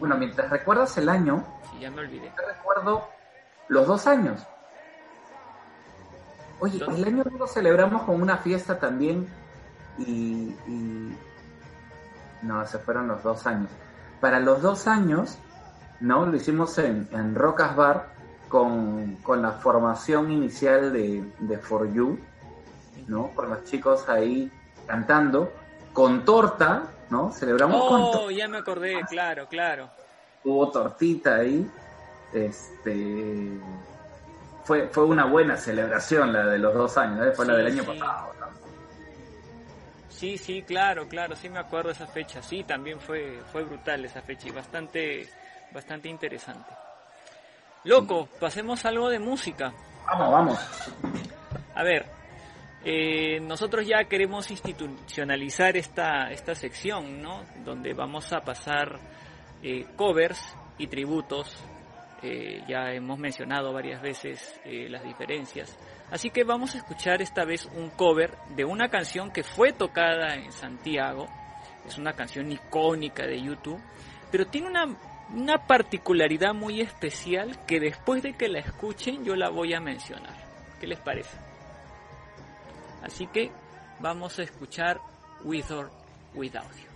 Bueno, 0.00 0.16
mientras 0.16 0.48
recuerdas 0.50 0.96
el 0.98 1.08
año, 1.08 1.44
sí, 1.72 1.80
ya 1.80 1.90
me 1.90 2.00
olvidé. 2.02 2.26
yo 2.36 2.46
recuerdo 2.46 3.08
los 3.68 3.86
dos 3.86 4.06
años. 4.06 4.46
Oye, 6.60 6.84
el 6.88 7.04
año 7.04 7.24
lo 7.38 7.46
celebramos 7.46 8.02
con 8.02 8.20
una 8.20 8.38
fiesta 8.38 8.78
también 8.78 9.28
y, 9.98 10.54
y- 10.66 11.16
No, 12.42 12.64
se 12.66 12.78
fueron 12.78 13.08
los 13.08 13.22
dos 13.22 13.46
años. 13.46 13.70
Para 14.20 14.40
los 14.40 14.62
dos 14.62 14.86
años, 14.88 15.38
¿no? 16.00 16.26
Lo 16.26 16.36
hicimos 16.36 16.76
en, 16.78 17.08
en 17.12 17.34
Rocas 17.34 17.76
Bar 17.76 18.08
con, 18.48 19.16
con 19.16 19.42
la 19.42 19.52
formación 19.52 20.30
inicial 20.32 20.92
de, 20.92 21.24
de 21.38 21.58
For 21.58 21.92
You, 21.92 22.18
¿no? 23.06 23.28
Con 23.34 23.50
los 23.50 23.64
chicos 23.64 24.08
ahí 24.08 24.50
cantando, 24.86 25.52
con 25.92 26.24
torta, 26.24 26.84
¿no? 27.10 27.32
Celebramos 27.32 27.88
con. 27.88 28.00
Oh, 28.00 28.30
ya 28.30 28.48
me 28.48 28.58
acordé, 28.58 29.00
claro, 29.08 29.46
claro. 29.48 29.90
hubo 30.44 30.70
tortita 30.70 31.36
ahí. 31.36 31.68
Este 32.32 33.58
fue, 34.64 34.86
fue 34.88 35.04
una 35.04 35.24
buena 35.24 35.56
celebración 35.56 36.30
la 36.30 36.44
de 36.44 36.58
los 36.58 36.74
dos 36.74 36.98
años, 36.98 37.26
¿eh? 37.26 37.32
fue 37.32 37.46
la 37.46 37.56
del 37.56 37.68
año 37.68 37.82
sí. 37.82 37.88
pasado. 37.88 38.34
¿no? 38.38 38.46
Sí, 40.10 40.36
sí, 40.36 40.62
claro, 40.62 41.08
claro, 41.08 41.36
sí 41.36 41.48
me 41.48 41.58
acuerdo 41.58 41.88
de 41.88 41.94
esa 41.94 42.06
fecha. 42.06 42.42
Sí, 42.42 42.64
también 42.64 43.00
fue, 43.00 43.40
fue 43.50 43.62
brutal 43.64 44.04
esa 44.04 44.20
fecha 44.20 44.48
y 44.48 44.50
bastante, 44.50 45.28
bastante 45.72 46.08
interesante. 46.08 46.70
Loco, 47.84 48.28
pasemos 48.38 48.84
algo 48.84 49.08
de 49.08 49.20
música. 49.20 49.72
Vamos, 50.06 50.32
vamos. 50.32 50.58
A 51.74 51.82
ver, 51.82 52.04
eh, 52.84 53.40
nosotros 53.40 53.86
ya 53.86 54.04
queremos 54.04 54.50
institucionalizar 54.50 55.76
esta, 55.76 56.30
esta 56.30 56.54
sección, 56.54 57.20
¿no? 57.20 57.44
Donde 57.64 57.92
vamos 57.92 58.32
a 58.32 58.40
pasar 58.40 58.98
eh, 59.62 59.86
covers 59.96 60.56
y 60.78 60.86
tributos. 60.86 61.56
Eh, 62.22 62.62
ya 62.68 62.92
hemos 62.92 63.18
mencionado 63.18 63.72
varias 63.72 64.02
veces 64.02 64.60
eh, 64.64 64.88
las 64.88 65.04
diferencias. 65.04 65.76
Así 66.10 66.30
que 66.30 66.44
vamos 66.44 66.74
a 66.74 66.78
escuchar 66.78 67.22
esta 67.22 67.44
vez 67.44 67.66
un 67.66 67.90
cover 67.90 68.36
de 68.56 68.64
una 68.64 68.88
canción 68.88 69.30
que 69.30 69.42
fue 69.42 69.72
tocada 69.72 70.34
en 70.34 70.50
Santiago. 70.52 71.26
Es 71.86 71.98
una 71.98 72.12
canción 72.12 72.50
icónica 72.50 73.24
de 73.24 73.40
YouTube, 73.40 73.80
pero 74.30 74.46
tiene 74.46 74.68
una, 74.68 74.96
una 75.32 75.66
particularidad 75.66 76.54
muy 76.54 76.80
especial 76.80 77.64
que 77.66 77.80
después 77.80 78.22
de 78.22 78.34
que 78.34 78.48
la 78.48 78.60
escuchen 78.60 79.24
yo 79.24 79.36
la 79.36 79.48
voy 79.48 79.74
a 79.74 79.80
mencionar. 79.80 80.34
¿Qué 80.80 80.86
les 80.86 80.98
parece? 80.98 81.47
Así 83.02 83.26
que 83.26 83.50
vamos 84.00 84.38
a 84.38 84.42
escuchar 84.42 85.00
With 85.44 85.70
or 85.70 85.90
Without 86.34 86.70
You. 86.76 86.87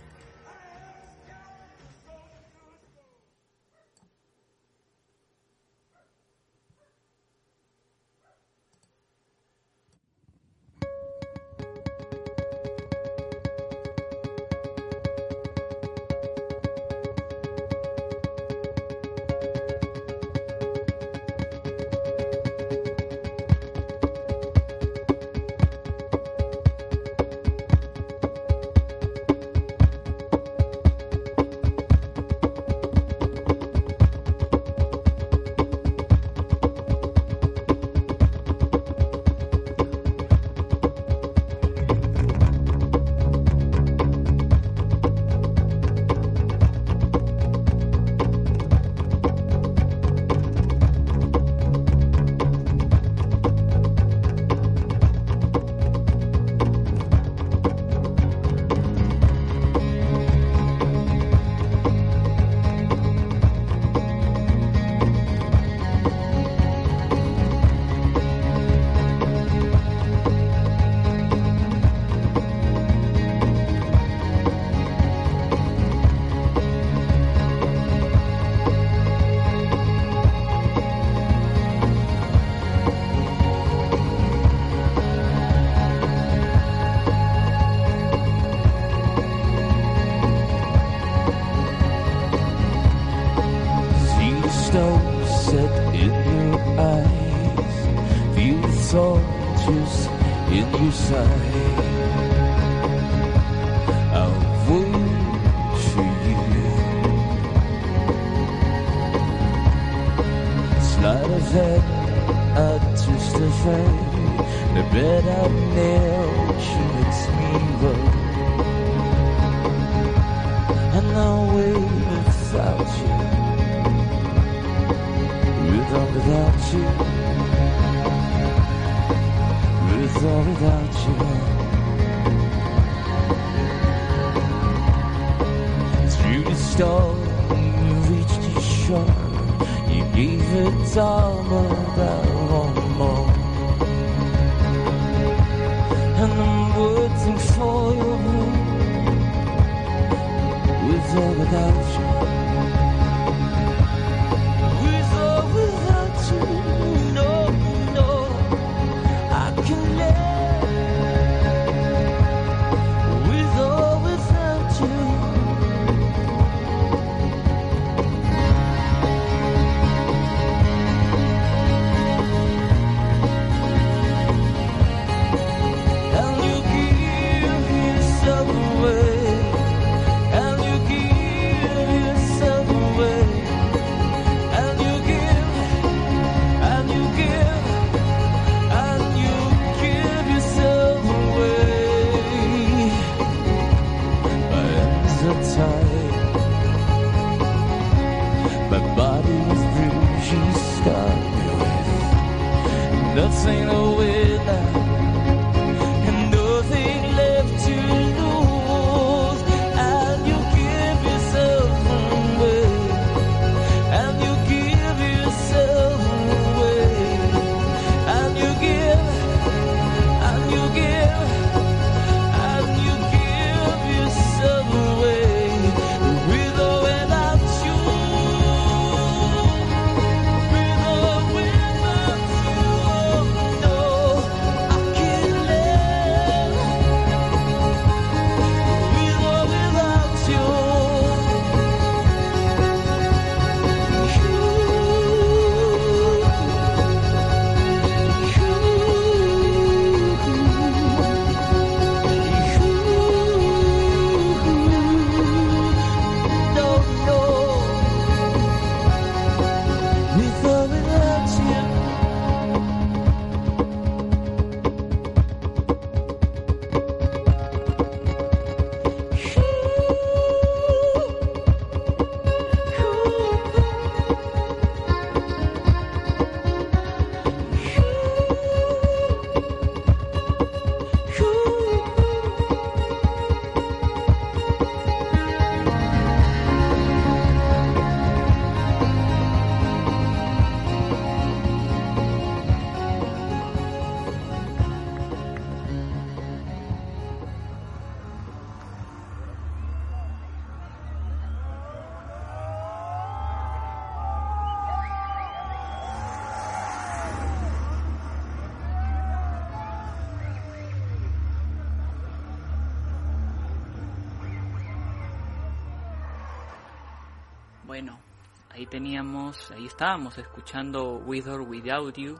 Estábamos 319.67 320.17
escuchando 320.17 320.97
With 321.05 321.27
or 321.27 321.41
Without 321.41 321.95
You 321.97 322.17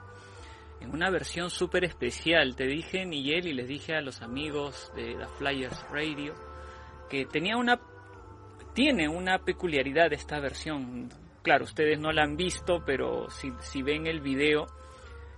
en 0.80 0.92
una 0.94 1.10
versión 1.10 1.50
súper 1.50 1.86
especial. 1.86 2.56
Te 2.56 2.66
dije, 2.66 3.06
Miguel, 3.06 3.48
y 3.48 3.54
les 3.54 3.68
dije 3.68 3.96
a 3.96 4.02
los 4.02 4.22
amigos 4.22 4.92
de 4.96 5.16
The 5.16 5.28
Flyers 5.38 5.86
Radio 5.90 6.34
que 7.10 7.26
tenía 7.26 7.58
una, 7.58 7.80
tiene 8.74 9.08
una 9.08 9.40
peculiaridad 9.40 10.12
esta 10.14 10.40
versión. 10.40 11.10
Claro, 11.42 11.66
ustedes 11.66 12.00
no 12.00 12.12
la 12.12 12.24
han 12.24 12.36
visto, 12.36 12.84
pero 12.86 13.30
si, 13.30 13.52
si 13.60 13.82
ven 13.82 14.08
el 14.08 14.20
video 14.20 14.68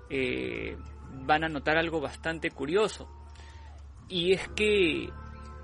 eh, 0.09 0.77
van 1.25 1.43
a 1.43 1.49
notar 1.49 1.77
algo 1.77 2.01
bastante 2.01 2.51
curioso. 2.51 3.07
Y 4.07 4.33
es 4.33 4.47
que 4.49 5.09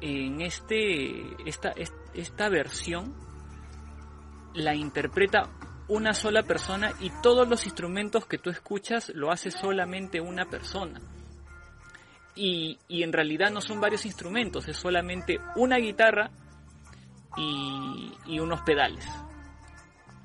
en 0.02 0.42
este, 0.42 1.50
esta, 1.50 1.74
esta 2.14 2.50
versión 2.50 3.16
la 4.54 4.76
interpreta 4.76 5.50
una 5.92 6.14
sola 6.14 6.44
persona 6.44 6.94
y 7.02 7.12
todos 7.22 7.50
los 7.50 7.66
instrumentos 7.66 8.26
que 8.26 8.38
tú 8.38 8.50
escuchas 8.50 9.12
lo 9.14 9.30
hace 9.30 9.52
solamente 9.52 10.22
una 10.22 10.46
persona. 10.46 11.02
Y, 12.34 12.80
y 12.88 13.04
en 13.04 13.12
realidad 13.12 13.52
no 13.52 13.60
son 13.60 13.82
varios 13.82 14.06
instrumentos, 14.06 14.70
es 14.70 14.78
solamente 14.78 15.40
una 15.58 15.76
guitarra 15.80 16.32
y, 17.36 18.14
y 18.26 18.40
unos 18.40 18.62
pedales. 18.62 19.06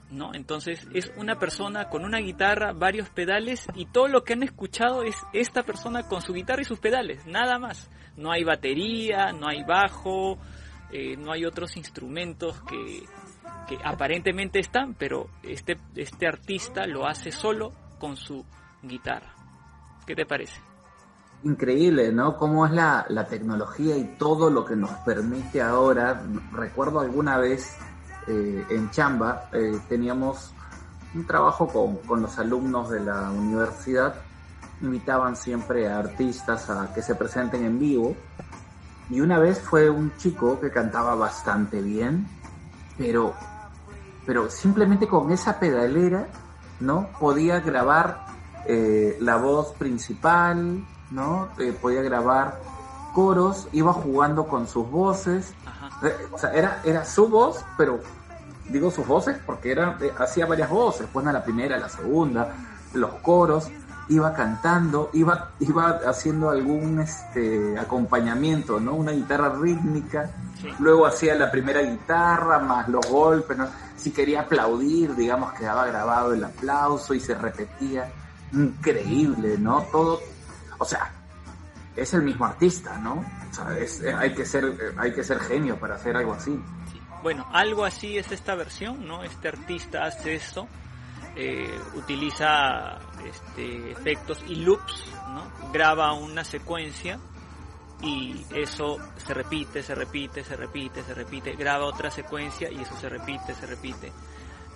¿No? 0.09 0.33
Entonces 0.35 0.87
es 0.95 1.13
una 1.17 1.41
persona 1.41 1.89
con 1.89 2.05
una 2.05 2.19
guitarra, 2.19 2.73
varios 2.73 3.11
pedales 3.11 3.67
y 3.75 3.87
todo 3.87 4.07
lo 4.07 4.23
que 4.23 4.35
han 4.35 4.45
escuchado 4.45 5.03
es 5.03 5.17
esta 5.33 5.65
persona 5.65 6.07
con 6.07 6.23
su 6.23 6.33
guitarra 6.33 6.63
y 6.63 6.65
sus 6.65 6.79
pedales, 6.79 7.27
nada 7.27 7.59
más. 7.59 7.91
No 8.17 8.31
hay 8.31 8.45
batería, 8.45 9.33
no 9.33 9.49
hay 9.49 9.65
bajo, 9.65 10.39
eh, 10.93 11.17
no 11.17 11.33
hay 11.33 11.45
otros 11.45 11.77
instrumentos 11.77 12.63
que, 12.63 13.03
que 13.67 13.79
aparentemente 13.85 14.59
están, 14.59 14.95
pero 14.95 15.29
este, 15.43 15.79
este 15.95 16.27
artista 16.27 16.87
lo 16.87 17.07
hace 17.07 17.33
solo 17.33 17.73
con 17.99 18.17
su 18.17 18.45
guitarra. 18.83 19.35
¿Qué 20.07 20.15
te 20.15 20.25
parece? 20.25 20.61
Increíble, 21.43 22.13
¿no? 22.13 22.37
Cómo 22.37 22.67
es 22.67 22.73
la, 22.73 23.07
la 23.09 23.27
tecnología 23.27 23.97
y 23.97 24.05
todo 24.19 24.51
lo 24.51 24.65
que 24.65 24.77
nos 24.77 24.91
permite 25.05 25.61
ahora. 25.61 26.23
Recuerdo 26.53 27.01
alguna 27.01 27.39
vez 27.39 27.77
eh, 28.27 28.65
en 28.71 28.91
Chamba 28.91 29.49
eh, 29.53 29.79
teníamos 29.89 30.53
un 31.15 31.27
trabajo 31.27 31.69
con, 31.69 31.97
con 31.99 32.23
los 32.23 32.39
alumnos 32.39 32.91
de 32.91 33.01
la 33.01 33.31
universidad, 33.31 34.15
invitaban 34.81 35.37
siempre 35.37 35.89
a 35.89 35.99
artistas 35.99 36.69
a 36.71 36.93
que 36.93 37.03
se 37.03 37.15
presenten 37.15 37.65
en 37.65 37.79
vivo. 37.79 38.17
Y 39.09 39.21
una 39.21 39.39
vez 39.39 39.61
fue 39.61 39.89
un 39.89 40.17
chico 40.17 40.59
que 40.59 40.71
cantaba 40.71 41.15
bastante 41.15 41.81
bien, 41.81 42.27
pero, 42.99 43.35
pero 44.27 44.51
simplemente 44.51 45.07
con 45.07 45.31
esa 45.31 45.59
pedalera, 45.59 46.27
¿no? 46.81 47.09
Podía 47.19 47.61
grabar 47.61 48.27
eh, 48.67 49.17
la 49.21 49.37
voz 49.37 49.73
principal, 49.79 50.85
¿no? 51.11 51.49
Eh, 51.59 51.77
podía 51.81 52.03
grabar 52.03 52.61
coros, 53.15 53.69
iba 53.73 53.93
jugando 53.93 54.47
con 54.47 54.67
sus 54.67 54.91
voces. 54.91 55.55
Ajá. 55.65 56.07
Eh, 56.07 56.15
O 56.33 56.39
sea, 56.39 56.51
era, 56.53 56.81
era 56.85 57.05
su 57.05 57.29
voz, 57.29 57.65
pero 57.79 58.01
digo 58.69 58.91
sus 58.91 59.07
voces 59.07 59.39
porque 59.47 59.71
era, 59.73 59.97
eh, 60.01 60.13
hacía 60.19 60.45
varias 60.47 60.69
voces, 60.69 61.07
pues 61.13 61.27
a 61.27 61.33
la 61.33 61.43
primera, 61.45 61.79
la 61.79 61.89
segunda, 61.89 62.53
los 62.93 63.11
coros, 63.23 63.71
iba 64.09 64.33
cantando, 64.35 65.11
iba, 65.15 65.51
iba 65.61 66.01
haciendo 66.07 66.51
algún 66.51 67.01
este 67.01 67.79
acompañamiento, 67.79 68.79
¿no? 68.81 68.95
Una 68.95 69.13
guitarra 69.13 69.51
rítmica, 69.61 70.31
Sí. 70.61 70.69
luego 70.79 71.05
hacía 71.07 71.35
la 71.35 71.51
primera 71.51 71.83
guitarra, 71.83 72.59
más 72.59 72.89
los 72.89 73.07
golpes, 73.11 73.59
¿no? 73.59 73.67
Si 73.97 74.11
quería 74.13 74.43
aplaudir, 74.43 75.15
digamos, 75.17 75.53
quedaba 75.55 75.87
grabado 75.87 76.35
el 76.35 76.45
aplauso 76.45 77.15
y 77.15 77.21
se 77.21 77.35
repetía. 77.35 78.13
Increíble, 78.53 79.57
¿no? 79.59 79.83
Todo, 79.91 80.21
o 80.79 80.85
sea, 80.85 81.13
es 81.97 82.13
el 82.15 82.23
mismo 82.23 82.45
artista, 82.45 82.97
¿no? 82.99 83.25
O 83.51 83.55
sea, 83.55 83.77
es- 83.79 84.01
eh, 84.03 84.15
hay 84.15 84.35
que 84.35 84.45
ser, 84.45 84.65
eh, 84.65 84.95
hay 84.99 85.13
que 85.15 85.25
ser 85.25 85.41
genio 85.41 85.79
para 85.79 85.95
hacer 85.97 86.17
algo 86.17 86.35
así. 86.35 86.53
Sí. 86.93 87.01
Bueno, 87.23 87.47
algo 87.53 87.85
así 87.85 88.19
es 88.19 88.31
esta 88.31 88.55
versión, 88.55 89.07
¿no? 89.07 89.25
Este 89.25 89.49
artista 89.49 90.05
hace 90.05 90.35
esto, 90.35 90.69
eh, 91.35 91.77
utiliza 91.95 92.99
este, 93.25 93.91
efectos 93.93 94.45
y 94.47 94.57
loops, 94.57 95.11
¿no? 95.29 95.71
Graba 95.73 96.13
una 96.13 96.45
secuencia 96.45 97.19
y 98.07 98.47
eso 98.55 98.99
se 99.17 99.35
repite, 99.35 99.83
se 99.83 99.95
repite, 99.95 100.45
se 100.45 100.57
repite, 100.57 101.03
se 101.03 101.13
repite, 101.13 101.57
graba 101.57 101.87
otra 101.87 102.11
secuencia 102.11 102.71
y 102.71 102.81
eso 102.81 102.97
se 102.97 103.09
repite, 103.09 103.55
se 103.55 103.67
repite. 103.67 104.13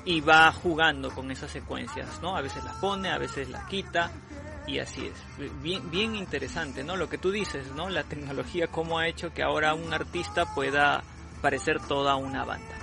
Y 0.04 0.20
va 0.20 0.50
jugando 0.52 1.10
con 1.10 1.30
esas 1.30 1.50
secuencias, 1.50 2.20
¿no? 2.22 2.36
A 2.36 2.40
veces 2.40 2.64
las 2.64 2.74
pone, 2.76 3.10
a 3.10 3.18
veces 3.18 3.48
las 3.48 3.64
quita 3.66 4.10
y 4.66 4.80
así 4.80 5.06
es. 5.06 5.52
Bien, 5.62 5.88
bien 5.90 6.16
interesante, 6.16 6.82
¿no? 6.82 6.96
Lo 6.96 7.08
que 7.08 7.18
tú 7.18 7.30
dices, 7.30 7.72
¿no? 7.76 7.88
La 7.88 8.02
tecnología 8.02 8.66
cómo 8.66 8.98
ha 8.98 9.06
hecho 9.06 9.32
que 9.32 9.42
ahora 9.42 9.74
un 9.74 9.92
artista 9.92 10.46
pueda 10.54 11.02
parecer 11.40 11.80
toda 11.86 12.16
una 12.16 12.44
banda. 12.44 12.74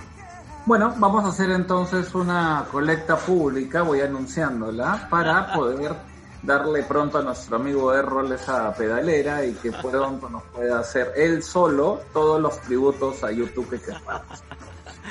Bueno, 0.64 0.94
vamos 0.98 1.24
a 1.24 1.28
hacer 1.28 1.50
entonces 1.50 2.14
una 2.14 2.66
colecta 2.70 3.16
pública, 3.16 3.82
voy 3.82 4.00
anunciándola, 4.00 5.08
para 5.10 5.52
poder 5.54 5.94
darle 6.42 6.82
pronto 6.84 7.18
a 7.18 7.22
nuestro 7.22 7.56
amigo 7.56 7.92
Errol 7.94 8.32
esa 8.32 8.72
pedalera 8.74 9.44
y 9.44 9.52
que 9.54 9.72
pronto 9.72 10.28
nos 10.28 10.42
pueda 10.44 10.80
hacer 10.80 11.12
él 11.16 11.42
solo 11.42 12.00
todos 12.12 12.40
los 12.40 12.60
tributos 12.60 13.22
a 13.24 13.30
YouTube 13.32 13.68
que 13.70 13.80
queramos. 13.80 14.22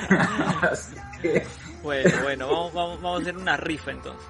Así 0.72 0.96
que, 1.22 1.46
Bueno, 1.84 2.12
bueno, 2.24 2.48
vamos, 2.48 2.74
vamos, 2.74 3.02
vamos 3.02 3.20
a 3.20 3.22
hacer 3.22 3.38
una 3.38 3.58
rifa 3.58 3.92
entonces. 3.92 4.22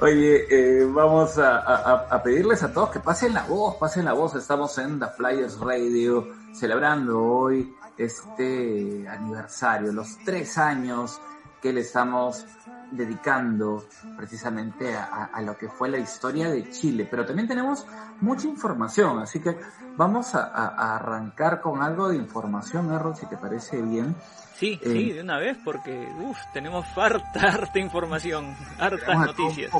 oye, 0.00 0.46
eh, 0.50 0.84
vamos 0.86 1.38
a, 1.38 1.58
a- 1.58 2.06
a 2.10 2.22
pedirles 2.22 2.62
a 2.62 2.72
todos 2.72 2.90
que 2.90 3.00
pasen 3.00 3.32
la 3.34 3.44
voz, 3.44 3.76
pasen 3.76 4.04
la 4.04 4.12
voz. 4.12 4.34
Estamos 4.34 4.76
en 4.78 4.98
The 5.00 5.06
Flyers 5.16 5.58
Radio 5.60 6.28
celebrando 6.54 7.22
hoy 7.22 7.74
este 7.96 9.06
aniversario, 9.08 9.92
los 9.92 10.18
tres 10.24 10.58
años 10.58 11.18
que 11.60 11.72
le 11.72 11.80
estamos 11.80 12.44
dedicando 12.90 13.84
precisamente 14.16 14.96
a, 14.96 15.04
a- 15.04 15.24
a 15.32 15.42
lo 15.42 15.56
que 15.56 15.68
fue 15.68 15.88
la 15.88 15.98
historia 15.98 16.50
de 16.50 16.70
Chile. 16.70 17.06
Pero 17.10 17.24
también 17.26 17.48
tenemos 17.48 17.86
mucha 18.20 18.46
información, 18.46 19.18
así 19.18 19.40
que 19.40 19.58
vamos 19.96 20.34
a, 20.34 20.94
arrancar 20.94 21.60
con 21.60 21.82
algo 21.82 22.08
de 22.08 22.16
información, 22.16 22.92
Errol, 22.92 23.16
si 23.16 23.26
te 23.26 23.36
parece 23.36 23.82
bien. 23.82 24.14
Sí, 24.54 24.78
Eh. 24.82 24.90
sí, 24.92 25.12
de 25.12 25.20
una 25.22 25.38
vez, 25.38 25.58
porque 25.64 26.08
uf, 26.18 26.38
tenemos 26.52 26.86
harta, 26.96 27.40
harta 27.40 27.78
información, 27.78 28.54
hartas 28.78 29.18
noticias. 29.18 29.72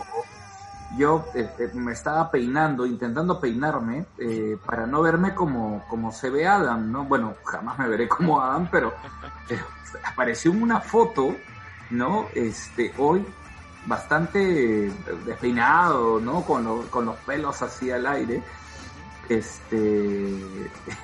Yo 0.96 1.26
eh, 1.34 1.50
eh, 1.58 1.70
me 1.74 1.92
estaba 1.92 2.30
peinando, 2.30 2.86
intentando 2.86 3.40
peinarme 3.40 4.06
eh, 4.18 4.56
para 4.64 4.86
no 4.86 5.02
verme 5.02 5.34
como, 5.34 5.84
como 5.88 6.12
se 6.12 6.30
ve 6.30 6.46
Adam, 6.46 6.90
¿no? 6.90 7.04
Bueno, 7.04 7.34
jamás 7.44 7.78
me 7.78 7.88
veré 7.88 8.08
como 8.08 8.40
Adam, 8.40 8.68
pero 8.70 8.94
eh, 9.50 9.60
apareció 10.04 10.52
una 10.52 10.80
foto, 10.80 11.34
¿no? 11.90 12.28
Este, 12.34 12.92
hoy 12.98 13.24
bastante 13.86 14.90
despeinado, 15.24 16.18
¿no? 16.20 16.42
Con, 16.42 16.64
lo- 16.64 16.90
con 16.90 17.06
los 17.06 17.16
pelos 17.18 17.62
así 17.62 17.90
al 17.90 18.06
aire. 18.06 18.42
Este, 19.28 20.28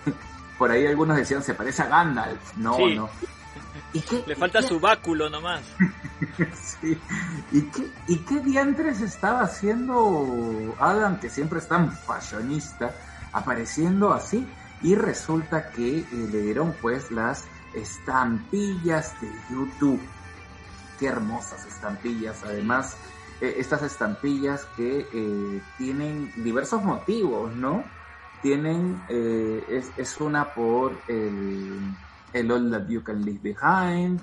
por 0.59 0.71
ahí 0.71 0.87
algunos 0.87 1.17
decían, 1.17 1.43
se 1.43 1.55
parece 1.55 1.83
a 1.83 1.87
Gandalf. 1.87 2.57
No, 2.57 2.77
Sí. 2.77 2.95
no. 2.95 3.09
¿Y 3.93 4.01
qué- 4.01 4.23
Le 4.27 4.33
y 4.35 4.37
falta 4.37 4.61
qué 4.61 4.69
su 4.69 4.81
báculo 4.81 5.29
nomás. 5.31 5.63
Sí. 6.55 6.97
¿Y 7.51 7.63
qué, 7.63 7.91
¿Y 8.07 8.19
qué 8.19 8.39
diantres 8.41 9.01
estaba 9.01 9.41
haciendo 9.43 10.75
Adam, 10.79 11.19
que 11.19 11.29
siempre 11.29 11.59
es 11.59 11.67
tan 11.69 11.93
fashionista, 11.93 12.95
apareciendo 13.33 14.13
así? 14.13 14.47
Y 14.83 14.95
resulta 14.95 15.71
que 15.71 16.07
le 16.13 16.41
dieron 16.43 16.75
pues 16.81 17.11
las 17.11 17.45
estampillas 17.75 19.21
de 19.21 19.31
YouTube. 19.51 20.01
Qué 21.03 21.09
hermosas 21.09 21.67
estampillas. 21.67 22.45
Además, 22.45 22.97
eh, 23.41 23.57
estas 23.59 23.83
estampillas 23.83 24.67
que 24.77 25.09
eh, 25.13 25.61
tienen 25.77 26.31
diversos 26.45 26.85
motivos, 26.85 27.53
¿no? 27.57 27.83
Tienen, 28.41 29.03
eh, 29.09 29.65
es, 29.69 29.91
es 29.97 30.21
una 30.21 30.55
por 30.55 30.93
el, 31.09 31.81
el 32.33 32.53
All 32.53 32.71
That 32.71 32.87
You 32.87 33.03
Can 33.03 33.25
Leave 33.25 33.41
Behind, 33.43 34.21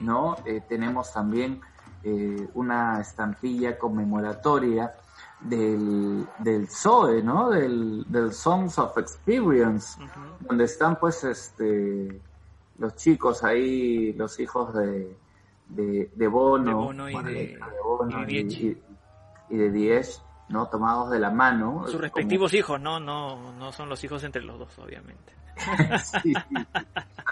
¿no? 0.00 0.36
Tenemos 0.68 1.12
también 1.12 1.60
una 2.54 3.00
estampilla 3.00 3.76
conmemoratoria 3.76 4.94
del, 5.40 6.24
del 6.38 6.68
ZOE, 6.68 7.20
¿no? 7.20 7.50
Del, 7.50 8.04
del 8.06 8.32
Songs 8.32 8.78
of 8.78 8.96
Experience, 8.96 9.98
donde 10.38 10.66
están 10.66 11.00
pues 11.00 11.24
este 11.24 12.22
los 12.78 12.94
chicos 12.94 13.42
ahí, 13.42 14.12
los 14.12 14.38
hijos 14.38 14.72
de, 14.74 15.16
de, 15.68 16.10
de 16.14 16.26
Bono, 16.28 16.64
De 16.68 16.74
Bono 16.74 17.08
y 17.10 17.14
de- 17.24 17.32
la 17.32 17.42
hija 17.42 17.70
de 17.70 17.80
Bono 17.82 18.22
y 18.22 18.24
de 18.26 18.32
y, 18.32 18.44
Diez. 18.44 18.60
y- 18.60 18.82
y 19.50 19.56
de 19.56 19.70
Diez, 19.70 20.22
¿no? 20.48 20.68
Tomados 20.68 21.10
de 21.10 21.18
la 21.18 21.30
mano. 21.30 21.82
Sus 21.84 21.92
como- 21.92 22.02
respectivos 22.02 22.54
hijos, 22.54 22.80
no, 22.80 23.00
no, 23.00 23.52
no 23.54 23.72
son 23.72 23.88
los 23.88 24.02
hijos 24.04 24.22
entre 24.24 24.42
los 24.42 24.58
dos, 24.58 24.78
obviamente. 24.78 25.32
Sí, 26.22 26.32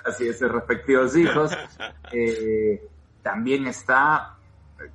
así 0.05 0.29
es, 0.29 0.39
sus 0.39 0.51
respectivos 0.53 1.17
hijos. 1.17 1.57
Eh, 2.13 2.87
también 3.23 3.67
está, 3.67 4.37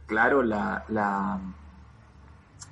claro, 0.06 0.44
la, 0.44 0.84
la, 0.90 1.40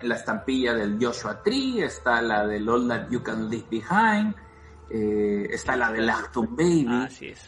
la 0.01 0.15
estampilla 0.15 0.73
del 0.75 0.97
Joshua 1.03 1.41
Tree, 1.41 1.83
está 1.83 2.21
la 2.21 2.45
del 2.45 2.67
All 2.69 2.87
That 2.87 3.09
You 3.09 3.23
Can 3.23 3.49
Leave 3.49 3.65
Behind, 3.69 4.35
eh, 4.91 5.47
está 5.51 5.75
la 5.75 5.91
del 5.91 6.09
Acton 6.09 6.55
Baby. 6.55 7.03
Así 7.05 7.27
es. 7.29 7.47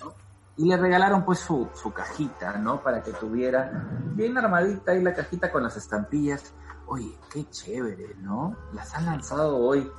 Y 0.58 0.68
le 0.68 0.78
regalaron 0.78 1.26
pues 1.26 1.40
su, 1.40 1.70
su 1.74 1.92
cajita, 1.92 2.58
¿no? 2.58 2.82
Para 2.82 3.04
que 3.04 3.12
tuviera 3.12 3.90
bien 4.14 4.38
armadita 4.38 4.94
ahí 4.94 5.02
la 5.02 5.14
cajita 5.14 5.52
con 5.52 5.64
las 5.64 5.76
estampillas. 5.76 6.54
Oye, 6.88 7.18
qué 7.32 7.50
chévere, 7.50 8.16
¿no? 8.20 8.56
Las 8.74 8.94
han 8.96 9.06
lanzado 9.06 9.58
hoy. 9.58 9.90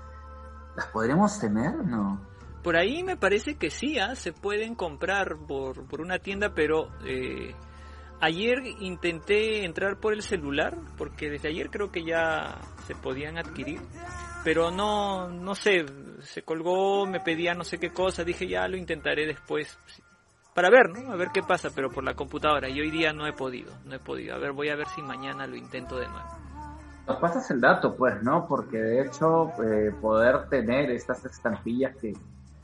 ¿Las 0.77 0.87
podremos 0.87 1.39
tener? 1.39 1.75
No. 1.85 2.21
Por 2.63 2.77
ahí 2.77 3.03
me 3.05 3.17
parece 3.17 3.57
que 3.57 3.71
sí, 3.71 3.99
¿ah? 3.99 4.17
se 4.17 4.33
pueden 4.33 4.75
comprar 4.75 5.37
por, 5.47 5.87
por 5.87 6.01
una 6.01 6.19
tienda, 6.19 6.53
pero 6.53 6.89
eh, 7.05 7.55
ayer 8.21 8.59
intenté 8.81 9.65
entrar 9.65 10.01
por 10.01 10.13
el 10.13 10.23
celular, 10.23 10.77
porque 10.97 11.31
desde 11.31 11.49
ayer 11.49 11.71
creo 11.71 11.93
que 11.93 12.05
ya 12.05 12.59
se 12.87 12.95
podían 12.95 13.39
adquirir, 13.39 13.81
pero 14.43 14.71
no, 14.71 15.29
no 15.29 15.55
sé, 15.55 15.87
se 16.21 16.43
colgó, 16.43 17.07
me 17.07 17.21
pedía 17.21 17.55
no 17.55 17.65
sé 17.65 17.79
qué 17.79 17.91
cosa, 17.91 18.25
dije 18.25 18.49
ya 18.49 18.67
lo 18.69 18.77
intentaré 18.77 19.27
después, 19.27 19.79
para 20.57 20.71
ver, 20.71 20.91
¿no? 20.91 21.13
A 21.13 21.17
ver 21.17 21.29
qué 21.33 21.43
pasa, 21.43 21.69
pero 21.73 21.91
por 21.91 22.03
la 22.03 22.15
computadora, 22.15 22.69
y 22.69 22.81
hoy 22.81 22.91
día 22.91 23.13
no 23.13 23.27
he 23.27 23.33
podido, 23.33 23.73
no 23.85 23.95
he 23.95 23.99
podido, 24.01 24.35
a 24.35 24.39
ver, 24.39 24.53
voy 24.53 24.71
a 24.71 24.75
ver 24.77 24.89
si 24.89 25.03
mañana 25.03 25.47
lo 25.47 25.55
intento 25.55 25.97
de 25.99 26.09
nuevo. 26.09 26.29
Nos 27.07 27.19
pasas 27.21 27.49
el 27.53 27.61
dato, 27.61 27.95
pues, 27.95 28.21
¿no? 28.23 28.47
Porque 28.49 28.79
de 28.79 29.03
hecho, 29.03 29.51
eh, 29.63 29.93
poder 30.01 30.49
tener 30.49 30.91
estas 30.91 31.25
estampillas 31.25 31.95
que, 31.99 32.13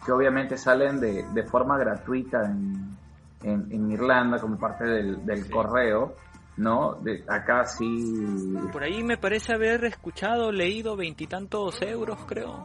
que 0.05 0.11
obviamente 0.13 0.57
salen 0.57 0.99
de, 1.01 1.25
de 1.33 1.43
forma 1.45 1.79
gratuita 1.79 2.43
en, 2.47 2.97
en, 3.45 3.71
en 3.71 3.91
Irlanda 3.93 4.41
como 4.41 4.59
parte 4.59 4.85
del, 4.85 5.25
del 5.25 5.45
Sí. 5.45 5.51
correo, 5.51 6.15
¿no? 6.57 6.95
De, 6.95 7.23
acá 7.29 7.65
sí, 7.67 8.55
Por 8.73 8.83
ahí 8.83 9.05
me 9.05 9.17
parece 9.19 9.53
haber 9.55 9.85
escuchado, 9.85 10.51
leído 10.51 10.97
veintitantos 10.97 11.81
euros, 11.83 12.19
creo, 12.27 12.65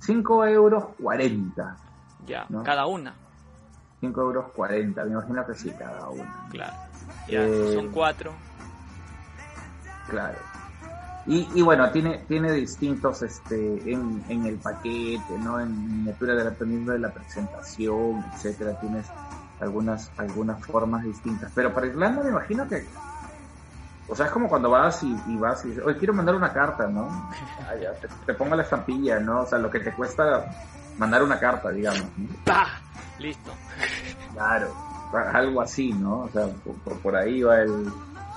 5 0.00 0.44
euros 0.46 0.84
40. 1.00 1.76
ya, 2.26 2.44
¿No? 2.50 2.62
cada 2.64 2.86
una. 2.86 3.14
5 4.00 4.20
euros 4.20 4.46
40, 4.54 5.04
me 5.04 5.10
imagino 5.12 5.46
que 5.46 5.54
sí, 5.54 5.70
cada 5.78 6.08
una. 6.08 6.46
Claro. 6.50 6.76
Ya, 7.28 7.44
Eh, 7.44 7.72
son 7.74 7.88
cuatro. 7.90 8.32
Claro. 10.08 10.38
Y, 11.26 11.46
y 11.54 11.62
bueno, 11.62 11.90
tiene, 11.90 12.24
tiene 12.26 12.52
distintos 12.52 13.22
este, 13.22 13.92
en, 13.92 14.24
en 14.28 14.46
el 14.46 14.56
paquete, 14.56 15.38
¿no? 15.42 15.60
En 15.60 15.96
miniatura 15.98 16.34
dependiendo 16.34 16.92
de 16.92 17.00
la 17.00 17.10
presentación, 17.10 18.24
etcétera, 18.34 18.78
tienes 18.80 19.06
algunas, 19.60 20.10
algunas 20.16 20.64
formas 20.64 21.04
distintas. 21.04 21.52
Pero 21.54 21.74
para 21.74 21.86
Irlanda 21.88 22.22
me 22.22 22.30
imagino 22.30 22.66
que, 22.66 22.86
o 24.08 24.14
sea, 24.16 24.26
es 24.26 24.32
como 24.32 24.48
cuando 24.48 24.70
vas 24.70 25.02
y, 25.02 25.14
y 25.26 25.36
vas 25.36 25.62
y 25.66 25.68
dices, 25.68 25.84
oye, 25.84 25.98
quiero 25.98 26.14
mandar 26.14 26.34
una 26.34 26.50
carta, 26.52 26.86
¿no? 26.86 27.30
Te, 28.00 28.08
te 28.24 28.34
pongo 28.34 28.56
la 28.56 28.62
estampilla, 28.62 29.20
¿no? 29.20 29.42
O 29.42 29.46
sea, 29.46 29.58
lo 29.58 29.70
que 29.70 29.80
te 29.80 29.92
cuesta 29.92 30.46
mandar 30.98 31.22
una 31.22 31.38
carta, 31.38 31.70
digamos, 31.70 32.02
¿no? 32.16 32.28
¡Pah! 32.44 32.66
Listo. 33.18 33.52
Claro, 34.34 34.68
algo 35.32 35.60
así, 35.62 35.92
¿no? 35.92 36.20
O 36.20 36.28
sea, 36.28 36.46
por, 36.64 36.74
por- 36.76 36.98
por 37.00 37.16
ahí 37.16 37.42
va 37.42 37.60
el, 37.60 37.90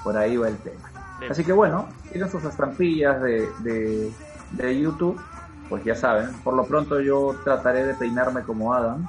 por 0.03 0.17
ahí 0.17 0.35
va 0.37 0.47
el 0.47 0.57
tema. 0.57 0.89
Así 1.29 1.43
que 1.43 1.51
bueno, 1.53 1.87
tienen 2.11 2.31
sus 2.31 2.43
estampillas 2.45 3.21
de, 3.21 3.47
de, 3.59 4.11
de 4.51 4.79
YouTube, 4.79 5.21
pues 5.69 5.83
ya 5.83 5.93
saben, 5.95 6.31
por 6.43 6.55
lo 6.55 6.65
pronto 6.65 6.99
yo 6.99 7.35
trataré 7.43 7.85
de 7.85 7.93
peinarme 7.93 8.41
como 8.41 8.73
Adam, 8.73 9.07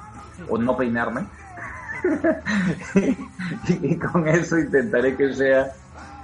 o 0.49 0.57
no 0.59 0.77
peinarme, 0.77 1.25
y 3.67 3.95
con 3.97 4.27
eso 4.27 4.59
intentaré 4.59 5.15
que 5.15 5.33
sea, 5.33 5.71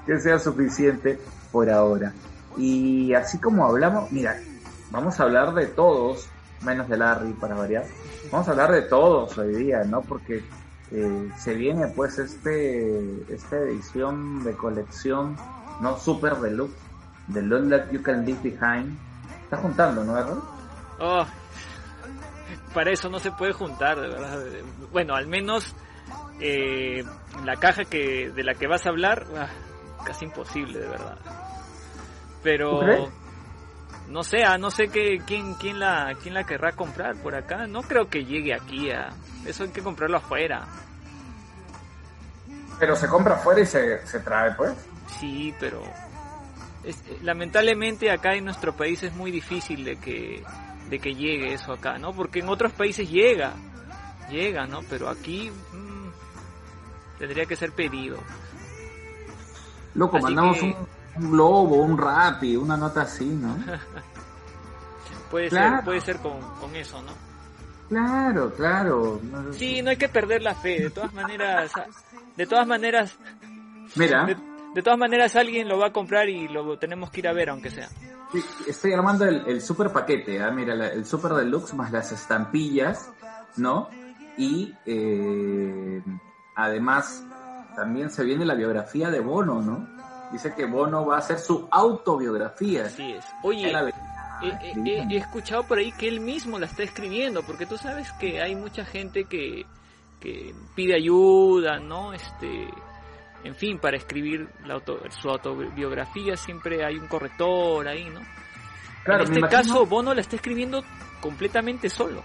que 0.06 0.20
sea 0.20 0.38
suficiente 0.40 1.20
por 1.52 1.70
ahora. 1.70 2.14
Y 2.58 3.14
así 3.14 3.40
como 3.40 3.66
hablamos, 3.66 4.12
mira, 4.12 4.38
vamos 4.92 5.20
a 5.20 5.24
hablar 5.24 5.54
de 5.54 5.66
todos, 5.68 6.28
menos 6.62 6.88
de 6.90 6.98
Larry 6.98 7.34
para 7.34 7.56
variar, 7.56 7.86
vamos 8.32 8.48
a 8.48 8.52
hablar 8.52 8.72
de 8.72 8.84
todos 8.84 9.38
hoy 9.38 9.56
día, 9.56 9.84
¿no? 9.86 10.02
Porque 10.02 10.44
eh, 10.92 11.30
se 11.38 11.54
viene 11.54 11.88
pues 11.88 12.18
este 12.20 13.34
esta 13.34 13.58
edición 13.58 14.44
de 14.44 14.54
colección 14.54 15.38
no 15.82 15.98
super 15.98 16.36
deluxe 16.38 16.76
de 17.28 17.42
Love 17.44 17.70
That 17.70 17.92
You 17.92 18.02
Can 18.02 18.26
Leave 18.26 18.42
Behind 18.42 18.98
está 19.44 19.58
juntando 19.58 20.04
no 20.04 20.18
Errol? 20.18 20.42
Oh, 21.00 21.26
para 22.74 22.92
eso 22.92 23.10
no 23.10 23.20
se 23.20 23.32
puede 23.32 23.54
juntar, 23.54 24.00
de 24.00 24.10
verdad. 24.10 24.44
Bueno, 24.92 25.16
al 25.16 25.28
menos 25.28 25.76
eh, 26.40 27.04
la 27.44 27.56
caja 27.56 27.86
que 27.86 28.30
de 28.30 28.44
la 28.44 28.54
que 28.54 28.68
vas 28.68 28.86
a 28.86 28.90
hablar, 28.90 29.26
ah, 29.38 29.48
casi 30.06 30.26
imposible, 30.26 30.80
de 30.80 30.88
verdad. 30.88 31.18
Pero. 32.44 33.10
No 34.10 34.24
sé, 34.24 34.44
ah, 34.44 34.58
no 34.58 34.72
sé 34.72 34.90
qué, 34.90 35.22
quién, 35.26 35.54
quién 35.56 35.80
la, 35.80 36.14
quién 36.22 36.34
la 36.34 36.44
querrá 36.44 36.72
comprar 36.74 37.16
por 37.18 37.36
acá. 37.36 37.68
No 37.68 37.82
creo 37.84 38.10
que 38.10 38.26
llegue 38.26 38.54
aquí 38.54 38.92
a, 38.92 39.10
eso 39.46 39.64
hay 39.64 39.70
que 39.70 39.82
comprarlo 39.82 40.18
afuera. 40.18 40.68
pero 42.80 42.96
se 42.96 43.08
compra 43.08 43.36
afuera 43.36 43.62
y 43.62 43.66
se, 43.66 44.06
se 44.08 44.20
trae 44.22 44.54
pues 44.54 44.74
Sí, 45.20 45.54
pero 45.60 45.82
es- 46.84 47.04
lamentablemente 47.24 48.10
acá 48.12 48.36
en 48.36 48.46
nuestro 48.46 48.74
país 48.76 49.04
es 49.04 49.14
muy 49.14 49.32
difícil 49.32 49.84
de 49.84 49.98
que 49.98 50.44
de 50.90 50.98
que 51.00 51.14
llegue 51.14 51.54
eso 51.54 51.74
acá, 51.74 52.00
¿no? 52.00 52.14
Porque 52.14 52.40
en 52.40 52.50
otros 52.50 52.72
países 52.72 53.08
llega, 53.10 53.54
llega, 54.32 54.66
¿no? 54.66 54.82
Pero 54.90 55.08
aquí 55.08 55.52
mm, 55.52 56.10
tendría 57.20 57.46
que 57.46 57.56
ser 57.56 57.72
pedido. 57.74 58.18
loco 59.94 60.18
Así 60.18 60.24
mandamos 60.24 60.58
que- 60.58 60.66
un, 60.66 60.88
un 61.20 61.32
globo 61.32 61.76
un 61.84 61.98
rapi 61.98 62.56
una 62.56 62.76
nota 62.78 63.02
así 63.04 63.26
no 63.26 63.56
Puede 65.32 65.50
Claro. 65.50 65.76
ser, 65.76 65.86
puede 65.86 66.02
ser 66.02 66.18
con, 66.18 66.40
con 66.60 66.76
eso, 66.76 67.02
¿no? 67.04 67.12
claro 67.88 68.52
claro 68.56 69.20
Sí, 69.52 69.82
no 69.82 69.92
hay 69.92 69.98
que 69.98 70.10
perder 70.10 70.42
la 70.42 70.56
fe. 70.56 70.80
De 70.82 70.90
todas 70.90 71.14
maneras, 71.14 71.72
de 72.36 72.46
todas 72.48 72.68
maneras, 72.68 73.16
mira 73.96 74.26
de, 74.26 74.36
de 74.74 74.82
todas 74.82 74.98
maneras 74.98 75.36
alguien 75.36 75.68
lo 75.68 75.78
va 75.78 75.88
a 75.88 75.94
comprar 75.94 76.30
y 76.30 76.48
lo 76.48 76.78
tenemos 76.80 77.10
que 77.12 77.20
ir 77.22 77.28
a 77.28 77.34
ver, 77.34 77.50
aunque 77.50 77.70
sea. 77.70 77.90
Sí, 78.32 78.44
Estoy 78.68 78.94
armando 78.94 79.26
el, 79.26 79.44
el 79.48 79.62
super 79.62 79.92
paquete, 79.92 80.42
¿ah? 80.42 80.52
mira, 80.52 80.76
la- 80.76 80.88
el 80.90 81.06
super 81.06 81.34
deluxe 81.34 81.74
más 81.76 81.92
las 81.92 82.12
estampillas, 82.12 83.10
¿no? 83.58 83.90
Y 84.38 84.74
eh, 84.86 86.02
además 86.56 87.24
también 87.76 88.10
se 88.10 88.24
viene 88.24 88.46
la 88.46 88.54
biografía 88.56 89.10
de 89.12 89.20
Bono, 89.20 89.62
¿no? 89.62 89.88
Dice 90.32 90.54
que 90.54 90.66
Bono 90.66 91.06
va 91.06 91.16
a 91.16 91.20
hacer 91.20 91.40
su 91.40 91.68
autobiografía. 91.72 92.86
Así 92.86 93.14
es. 93.14 93.26
Oye, 93.44 93.62
Ya 93.64 93.72
la 93.72 93.84
ve- 93.84 93.94
He, 94.42 95.18
escuchado 95.18 95.64
por 95.64 95.80
ahí 95.80 95.92
que 95.92 96.08
él 96.08 96.22
mismo 96.22 96.58
la 96.60 96.66
está 96.66 96.84
escribiendo, 96.84 97.44
porque 97.44 97.66
tú 97.66 97.78
sabes 97.78 98.10
que 98.14 98.42
hay 98.42 98.56
mucha 98.56 98.86
gente 98.86 99.26
que, 99.26 99.66
que 100.22 100.56
pide 100.76 100.96
ayuda, 100.96 101.78
¿no? 101.80 102.14
Este, 102.14 102.70
en 103.44 103.54
fin, 103.56 103.80
para 103.80 103.98
escribir 103.98 104.48
la 104.66 104.76
auto- 104.76 105.02
su 105.10 105.30
autobiografía 105.30 106.38
siempre 106.38 106.86
hay 106.86 106.96
un 106.96 107.08
corrector 107.08 107.86
ahí, 107.90 108.06
¿no? 108.06 108.22
Claro, 109.04 109.24
en 109.24 109.28
este 109.28 109.40
imagino- 109.40 109.62
caso, 109.62 109.86
Bono 109.86 110.14
la 110.14 110.22
está 110.22 110.38
escribiendo 110.38 110.84
completamente 111.20 111.90
solo. 111.90 112.22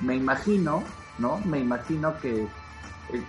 me 0.00 0.14
imagino, 0.14 0.82
¿no? 1.18 1.38
Me 1.44 1.58
imagino 1.58 2.18
que 2.18 2.44
eh, 2.44 2.48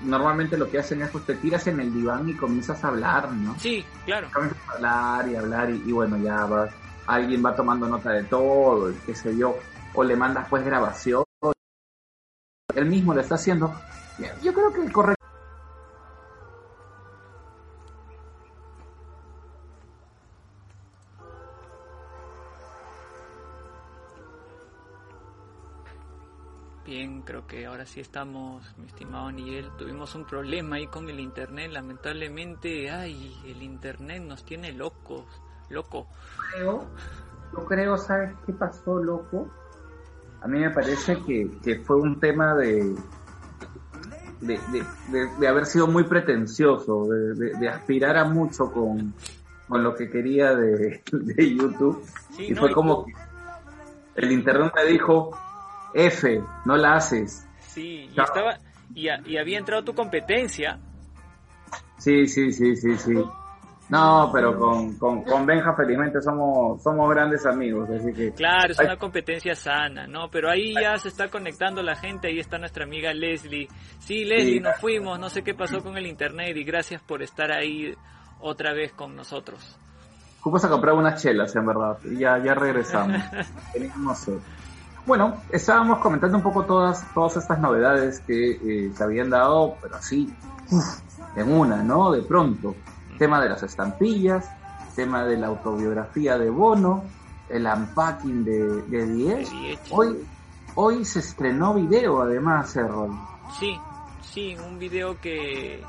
normalmente 0.02 0.58
lo 0.58 0.70
que 0.70 0.80
hacen 0.80 1.02
es 1.02 1.10
pues 1.10 1.26
te 1.26 1.36
tiras 1.36 1.68
en 1.68 1.80
el 1.80 1.94
diván 1.94 2.28
y 2.30 2.36
comienzas 2.36 2.84
a 2.84 2.90
hablar, 2.90 3.32
¿no? 3.32 3.58
Sí, 3.60 3.86
claro. 4.06 4.30
comienzas 4.34 4.62
a 4.68 4.72
hablar 4.74 5.28
y 5.30 5.36
hablar 5.36 5.70
y, 5.70 5.84
y 5.86 5.92
bueno, 5.92 6.18
ya 6.18 6.46
va, 6.46 6.70
alguien 7.06 7.46
va 7.46 7.56
tomando 7.56 7.88
nota 7.88 8.12
de 8.12 8.24
todo, 8.24 8.94
qué 9.06 9.16
sé 9.16 9.36
yo, 9.38 9.58
o 9.94 10.04
le 10.04 10.16
mandas 10.16 10.48
pues 10.50 10.64
grabación, 10.66 11.24
él 12.76 12.86
mismo 12.86 13.14
lo 13.14 13.22
está 13.22 13.36
haciendo. 13.36 13.74
Yo 14.44 14.54
creo 14.54 14.74
que 14.74 14.82
el 14.82 14.92
correcto 14.92 15.17
Bien, 26.88 27.22
creo 27.22 27.46
que 27.46 27.66
ahora 27.66 27.86
sí 27.86 28.00
estamos, 28.00 28.64
mi 28.78 28.86
estimado 28.86 29.30
Nigel. 29.30 29.70
Tuvimos 29.78 30.16
un 30.16 30.26
problema 30.26 30.78
ahí 30.78 30.88
con 30.88 31.10
el 31.10 31.20
internet, 31.20 31.70
lamentablemente. 31.72 32.90
Ay, 32.90 33.38
el 33.46 33.62
internet 33.62 34.24
nos 34.24 34.46
tiene 34.46 34.72
locos, 34.72 35.26
loco. 35.70 36.08
creo, 36.54 36.86
yo 37.52 37.66
creo, 37.66 37.98
¿sabes 37.98 38.32
qué 38.46 38.54
pasó, 38.54 39.04
loco? 39.04 39.50
A 40.42 40.48
mí 40.48 40.60
me 40.60 40.70
parece 40.70 41.18
que, 41.26 41.52
que 41.62 41.76
fue 41.82 41.98
un 41.98 42.22
tema 42.22 42.56
de, 42.56 42.96
de, 44.40 44.58
de, 44.72 44.84
de- 45.12 45.30
de 45.40 45.48
haber 45.48 45.66
sido 45.66 45.88
muy 45.88 46.06
pretencioso, 46.06 47.06
de, 47.10 47.68
aspirar 47.68 48.16
a 48.16 48.24
mucho 48.24 48.72
con, 48.72 49.14
con 49.68 49.84
lo 49.84 49.94
que 49.94 50.10
quería 50.10 50.56
de, 50.56 51.04
de 51.12 51.56
YouTube. 51.56 52.02
Sí, 52.32 52.46
y 52.46 52.52
no, 52.52 52.62
fue 52.62 52.72
como 52.72 53.04
que 53.06 53.12
el 54.16 54.32
internet 54.32 54.72
me 54.74 54.86
dijo, 54.86 55.32
F, 55.94 56.42
no 56.66 56.76
la 56.78 56.96
haces. 56.96 57.48
Sí, 57.60 58.10
y 58.14 58.20
estaba 58.22 58.58
y, 58.94 59.10
a- 59.10 59.22
y 59.26 59.38
había 59.38 59.58
entrado 59.58 59.84
tu 59.84 59.94
competencia. 59.94 60.80
Sí, 61.98 62.28
sí, 62.28 62.52
sí, 62.52 62.76
sí, 62.76 62.96
sí. 62.98 63.14
No, 63.90 64.30
pero 64.34 64.58
con, 64.60 64.98
con, 64.98 65.24
con 65.24 65.46
Benja 65.46 65.74
felizmente 65.74 66.22
somos, 66.22 66.84
somos 66.84 67.10
grandes 67.10 67.46
amigos, 67.46 67.90
así 67.90 68.12
que... 68.14 68.34
Claro, 68.34 68.74
es 68.74 68.80
una 68.80 68.98
competencia 68.98 69.56
sana, 69.56 70.06
¿no? 70.08 70.30
Pero 70.30 70.50
ahí 70.52 70.74
ya 70.74 70.98
se 70.98 71.08
está 71.08 71.30
conectando 71.30 71.82
la 71.82 71.96
gente, 71.96 72.28
ahí 72.28 72.38
está 72.40 72.58
nuestra 72.58 72.84
amiga 72.84 73.14
Leslie. 73.14 73.70
Sí, 74.00 74.26
Leslie, 74.26 74.56
Sí. 74.56 74.60
nos 74.60 74.76
fuimos, 74.82 75.18
no 75.20 75.30
sé 75.30 75.42
qué 75.42 75.54
pasó 75.54 75.82
con 75.82 75.96
el 75.98 76.06
internet 76.06 76.58
y 76.58 76.66
gracias 76.66 77.02
por 77.02 77.24
estar 77.24 77.50
ahí 77.54 77.96
otra 78.42 78.74
vez 78.74 78.92
con 78.92 79.16
nosotros. 79.16 79.80
Fuimos 80.42 80.66
a 80.66 80.70
comprar 80.70 80.94
unas 80.94 81.22
chelas, 81.22 81.56
en 81.56 81.66
verdad, 81.66 81.98
y 82.04 82.18
ya, 82.20 82.38
ya 82.44 82.54
regresamos. 82.56 83.22
Bueno, 85.08 85.42
estábamos 85.54 86.00
comentando 86.00 86.36
un 86.36 86.44
poco 86.44 86.66
todas, 86.66 87.02
todas 87.14 87.38
estas 87.38 87.60
novedades 87.60 88.20
que 88.28 88.52
eh, 88.52 88.92
se 88.94 89.02
habían 89.02 89.30
dado, 89.30 89.78
pero 89.82 89.96
así, 89.96 90.30
uf, 90.70 90.84
en 91.38 91.50
una, 91.50 91.82
¿no? 91.82 92.12
De 92.12 92.24
pronto. 92.24 92.76
Tema 93.18 93.42
de 93.42 93.48
las 93.48 93.64
estampillas, 93.64 94.52
tema 94.98 95.24
de 95.24 95.38
la 95.38 95.48
autobiografía 95.48 96.38
de 96.38 96.50
Bono, 96.50 97.06
el 97.48 97.66
unpacking 97.66 98.44
de, 98.44 98.82
de 98.82 99.08
10. 99.08 99.50
Diez. 99.50 99.80
Hoy, 99.92 100.28
hoy 100.76 101.06
se 101.06 101.20
estrenó 101.20 101.74
video, 101.74 102.22
además, 102.22 102.76
Errol. 102.76 103.12
Sí, 103.58 103.80
sí, 104.22 104.58
un 104.58 104.78
video 104.78 105.22
que, 105.22 105.86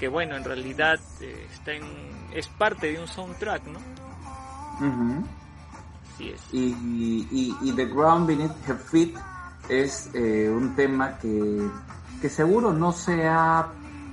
que 0.00 0.08
bueno, 0.08 0.36
en 0.36 0.42
realidad 0.42 0.98
eh, 1.20 1.46
está 1.54 1.74
en, 1.74 1.84
es 2.34 2.48
parte 2.48 2.90
de 2.90 2.98
un 2.98 3.06
soundtrack, 3.06 3.62
¿no? 3.68 3.78
Ujú. 4.84 5.24
Y, 6.18 7.56
y 7.60 7.72
The 7.74 7.86
Ground 7.86 8.26
Beneath 8.26 8.68
Her 8.68 8.76
Feet 8.76 9.14
es 9.68 10.10
eh, 10.14 10.52
un 10.54 10.74
tema 10.74 11.18
que, 11.18 11.70
que 12.20 12.28
seguro 12.28 12.72
no 12.72 12.92
se 12.92 13.26
ha 13.26 13.68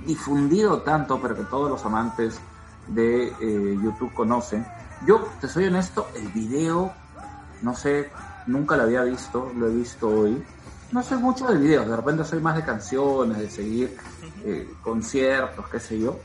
difundido 0.06 0.82
tanto, 0.82 1.20
pero 1.20 1.36
que 1.36 1.44
todos 1.44 1.70
los 1.70 1.84
amantes 1.84 2.40
de 2.88 3.28
eh, 3.28 3.78
YouTube 3.82 4.12
conocen. 4.14 4.66
Yo, 5.06 5.28
te 5.40 5.48
soy 5.48 5.66
honesto, 5.66 6.08
el 6.14 6.28
video, 6.28 6.92
no 7.62 7.74
sé, 7.74 8.10
nunca 8.46 8.76
lo 8.76 8.84
había 8.84 9.02
visto, 9.02 9.52
lo 9.56 9.68
he 9.68 9.74
visto 9.74 10.08
hoy. 10.08 10.42
no 10.92 11.02
soy 11.02 11.18
mucho 11.18 11.46
de 11.46 11.58
videos, 11.58 11.86
de 11.86 11.96
repente 11.96 12.24
soy 12.24 12.40
más 12.40 12.56
de 12.56 12.64
canciones, 12.64 13.38
de 13.38 13.50
seguir 13.50 13.96
eh, 14.44 14.72
conciertos, 14.82 15.66
qué 15.68 15.80
sé 15.80 15.98
yo. 15.98 16.18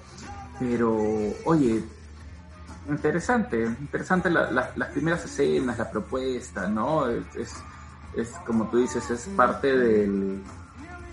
Pero, 0.59 0.97
oye, 1.45 1.83
interesante, 2.89 3.63
interesante 3.63 4.29
la- 4.29 4.51
la- 4.51 4.71
las 4.75 4.89
primeras 4.89 5.25
escenas, 5.25 5.77
la 5.77 5.89
propuesta, 5.89 6.67
¿no? 6.67 7.07
Es, 7.07 7.53
es, 8.15 8.29
como 8.45 8.67
tú 8.69 8.77
dices, 8.77 9.09
es 9.09 9.27
parte 9.35 9.75
del, 9.75 10.41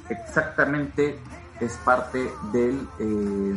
exactamente, 0.08 1.18
es 1.60 1.72
parte 1.84 2.30
del, 2.52 2.86
eh, 2.98 3.54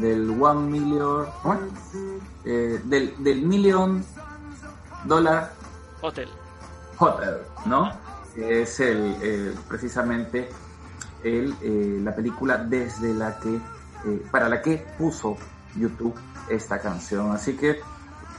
del 0.00 0.30
one 0.40 0.70
million, 0.70 1.26
¿cómo? 1.42 1.58
Eh, 2.44 2.80
del, 2.84 3.14
del 3.22 3.42
million 3.42 4.04
dollar 5.04 5.52
Hotel. 6.00 6.28
Hotel, 6.98 7.38
¿no? 7.66 7.92
Que 8.34 8.62
es 8.62 8.80
el, 8.80 9.16
eh, 9.20 9.54
precisamente 9.68 10.48
el, 11.24 11.54
eh, 11.60 12.00
la 12.02 12.14
película 12.14 12.56
desde 12.58 13.12
la 13.14 13.38
que, 13.38 13.60
para 14.30 14.48
la 14.48 14.62
que 14.62 14.86
puso 14.96 15.36
YouTube 15.76 16.14
esta 16.50 16.80
canción. 16.80 17.32
Así 17.32 17.56
que 17.56 17.80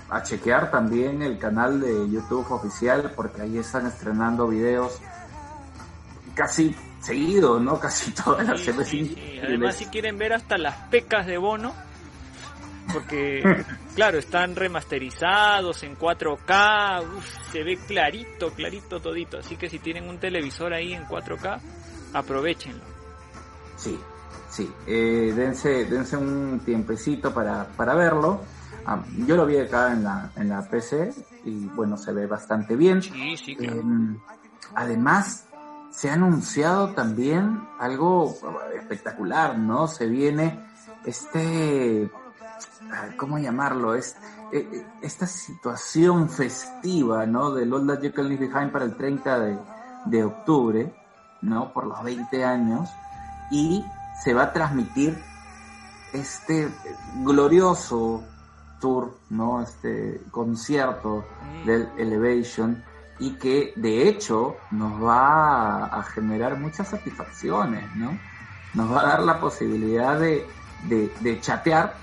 a 0.09 0.23
chequear 0.23 0.71
también 0.71 1.21
el 1.21 1.37
canal 1.37 1.79
de 1.79 2.09
YouTube 2.09 2.51
oficial 2.51 3.13
porque 3.15 3.43
ahí 3.43 3.57
están 3.57 3.85
estrenando 3.85 4.47
videos 4.47 4.99
casi 6.33 6.75
seguido, 7.01 7.59
¿no? 7.59 7.79
Casi 7.79 8.11
todas 8.23 8.47
las 8.47 8.59
semanas. 8.59 8.93
Además, 9.43 9.75
si 9.75 9.85
quieren 9.85 10.17
ver 10.17 10.33
hasta 10.33 10.57
las 10.57 10.75
pecas 10.89 11.25
de 11.25 11.37
Bono, 11.37 11.73
porque, 12.91 13.41
claro, 13.95 14.17
están 14.17 14.55
remasterizados 14.55 15.83
en 15.83 15.97
4K, 15.97 17.03
uf, 17.17 17.51
se 17.51 17.63
ve 17.63 17.77
clarito, 17.87 18.51
clarito 18.51 18.99
todito. 18.99 19.39
Así 19.39 19.57
que 19.57 19.69
si 19.69 19.79
tienen 19.79 20.09
un 20.09 20.17
televisor 20.17 20.73
ahí 20.73 20.93
en 20.93 21.05
4K, 21.05 21.59
aprovechenlo. 22.13 22.83
Sí, 23.77 23.99
sí. 24.49 24.71
Eh, 24.87 25.33
dense, 25.35 25.85
dense 25.85 26.17
un 26.17 26.61
tiempecito 26.65 27.33
para, 27.33 27.65
para 27.65 27.93
verlo. 27.93 28.41
Ah, 28.85 29.03
yo 29.27 29.35
lo 29.35 29.45
vi 29.45 29.57
acá 29.57 29.91
en 29.93 30.03
la, 30.03 30.31
en 30.35 30.49
la 30.49 30.67
PC 30.67 31.13
y 31.45 31.65
bueno, 31.67 31.97
se 31.97 32.11
ve 32.11 32.25
bastante 32.27 32.75
bien. 32.75 33.01
Sí, 33.01 33.37
sí, 33.37 33.55
claro. 33.55 33.81
Eh, 33.81 34.17
además, 34.75 35.45
se 35.91 36.09
ha 36.09 36.13
anunciado 36.13 36.89
también 36.93 37.61
algo 37.79 38.35
espectacular, 38.75 39.57
¿no? 39.57 39.87
Se 39.87 40.05
viene 40.05 40.59
este, 41.05 42.09
ah, 42.91 43.09
¿cómo 43.17 43.37
llamarlo? 43.37 43.95
Es, 43.95 44.15
eh, 44.51 44.67
eh, 44.71 44.85
esta 45.01 45.25
situación 45.25 46.29
festiva, 46.29 47.25
¿no? 47.25 47.51
Del 47.53 47.73
All 47.73 47.87
That 47.87 48.01
You 48.01 48.13
Can 48.13 48.29
Leave 48.29 48.47
Behind 48.47 48.71
para 48.71 48.85
el 48.85 48.95
30 48.95 49.39
de, 49.39 49.57
de 50.05 50.23
octubre, 50.23 50.93
¿no? 51.41 51.71
Por 51.73 51.85
los 51.85 52.03
20 52.03 52.43
años. 52.43 52.89
Y 53.51 53.83
se 54.23 54.33
va 54.33 54.43
a 54.43 54.53
transmitir 54.53 55.17
este 56.13 56.69
glorioso 57.23 58.23
tour, 58.79 59.17
¿no? 59.29 59.61
Este 59.61 60.21
concierto 60.31 61.25
del 61.65 61.89
Elevation 61.97 62.83
y 63.19 63.31
que 63.33 63.73
de 63.75 64.07
hecho 64.07 64.55
nos 64.71 65.01
va 65.03 65.85
a, 65.85 66.03
generar 66.03 66.57
muchas 66.57 66.87
satisfacciones, 66.87 67.83
¿no? 67.95 68.17
Nos 68.73 68.91
va 68.91 69.01
a 69.01 69.05
dar 69.07 69.23
la 69.23 69.39
posibilidad 69.39 70.17
de, 70.19 70.47
de, 70.87 71.13
de 71.19 71.41
chatear, 71.41 71.95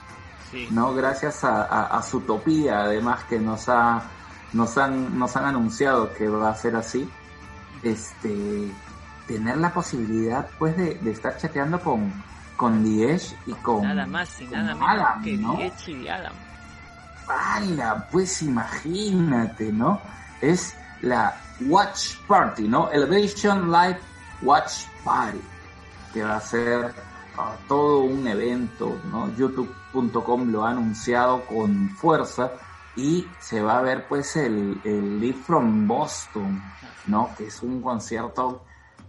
Sí. 0.51 0.69
¿no? 0.71 0.95
Gracias 0.95 1.43
a, 1.43 1.65
a, 1.65 1.99
a 1.99 2.03
su 2.03 2.19
utopía, 2.19 2.83
además 2.83 3.25
que 3.25 3.41
nos 3.41 3.69
ha, 3.69 4.01
nos 4.53 4.79
han, 4.79 5.19
nos 5.19 5.37
han 5.37 5.45
anunciado 5.45 6.13
que 6.15 6.29
va 6.29 6.51
a 6.51 6.55
ser 6.55 6.77
así, 6.77 7.11
este, 7.83 8.71
tener 9.27 9.57
la 9.59 9.73
posibilidad, 9.73 10.49
pues, 10.59 10.77
de, 10.77 10.95
de 10.95 11.11
estar 11.11 11.37
chateando 11.37 11.81
con, 11.81 12.13
con 12.57 12.83
Diez 12.83 13.35
y 13.47 13.53
con, 13.53 13.83
Nada 13.83 14.07
más 14.07 14.41
y 14.41 14.47
nada 14.47 14.75
menos 14.75 14.89
Adam, 14.89 15.23
que 15.23 15.37
¿no? 15.37 15.57
Diech 15.57 15.89
y 15.89 16.09
Adam. 16.09 16.33
¡Hala! 17.29 18.09
Pues 18.11 18.43
imagínate, 18.43 19.73
¿no? 19.73 20.01
Es 20.41 20.75
la 21.03 21.37
Watch 21.61 22.17
Party, 22.27 22.69
¿no? 22.69 22.91
Elevation 22.91 23.71
Live 23.71 23.99
Watch 24.43 24.87
Party, 25.05 25.41
que 26.13 26.23
va 26.23 26.37
a 26.37 26.41
ser 26.41 26.95
ah, 27.37 27.55
todo 27.69 28.01
un 28.01 28.27
evento, 28.27 29.01
¿no? 29.11 29.35
YouTube.com 29.37 30.51
lo 30.51 30.65
ha 30.65 30.71
anunciado 30.71 31.45
con 31.47 31.91
fuerza 31.91 32.53
y 32.95 33.27
se 33.41 33.61
va 33.61 33.79
a 33.79 33.83
ver 33.83 34.07
pues 34.09 34.37
el, 34.37 34.81
el 34.85 35.21
Live 35.21 35.41
from 35.47 35.87
Boston, 35.87 36.63
¿no? 37.07 37.31
Que 37.37 37.47
es 37.47 37.63
un 37.63 37.83
concierto 37.83 38.63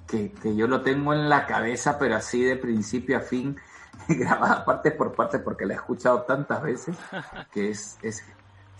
que, 0.08 0.32
que 0.32 0.56
yo 0.56 0.68
lo 0.68 0.82
tengo 0.82 1.14
en 1.14 1.30
la 1.30 1.46
cabeza, 1.46 1.98
pero 2.00 2.16
así 2.16 2.42
de 2.44 2.56
principio 2.56 3.18
a 3.18 3.22
fin, 3.22 3.58
grabada 4.08 4.64
parte 4.66 4.92
por 4.92 5.14
parte 5.14 5.40
porque 5.40 5.66
la 5.66 5.74
he 5.74 5.78
escuchado 5.78 6.22
tantas 6.24 6.62
veces, 6.64 6.96
que 7.52 7.70
es, 7.70 7.98
es 8.02 8.24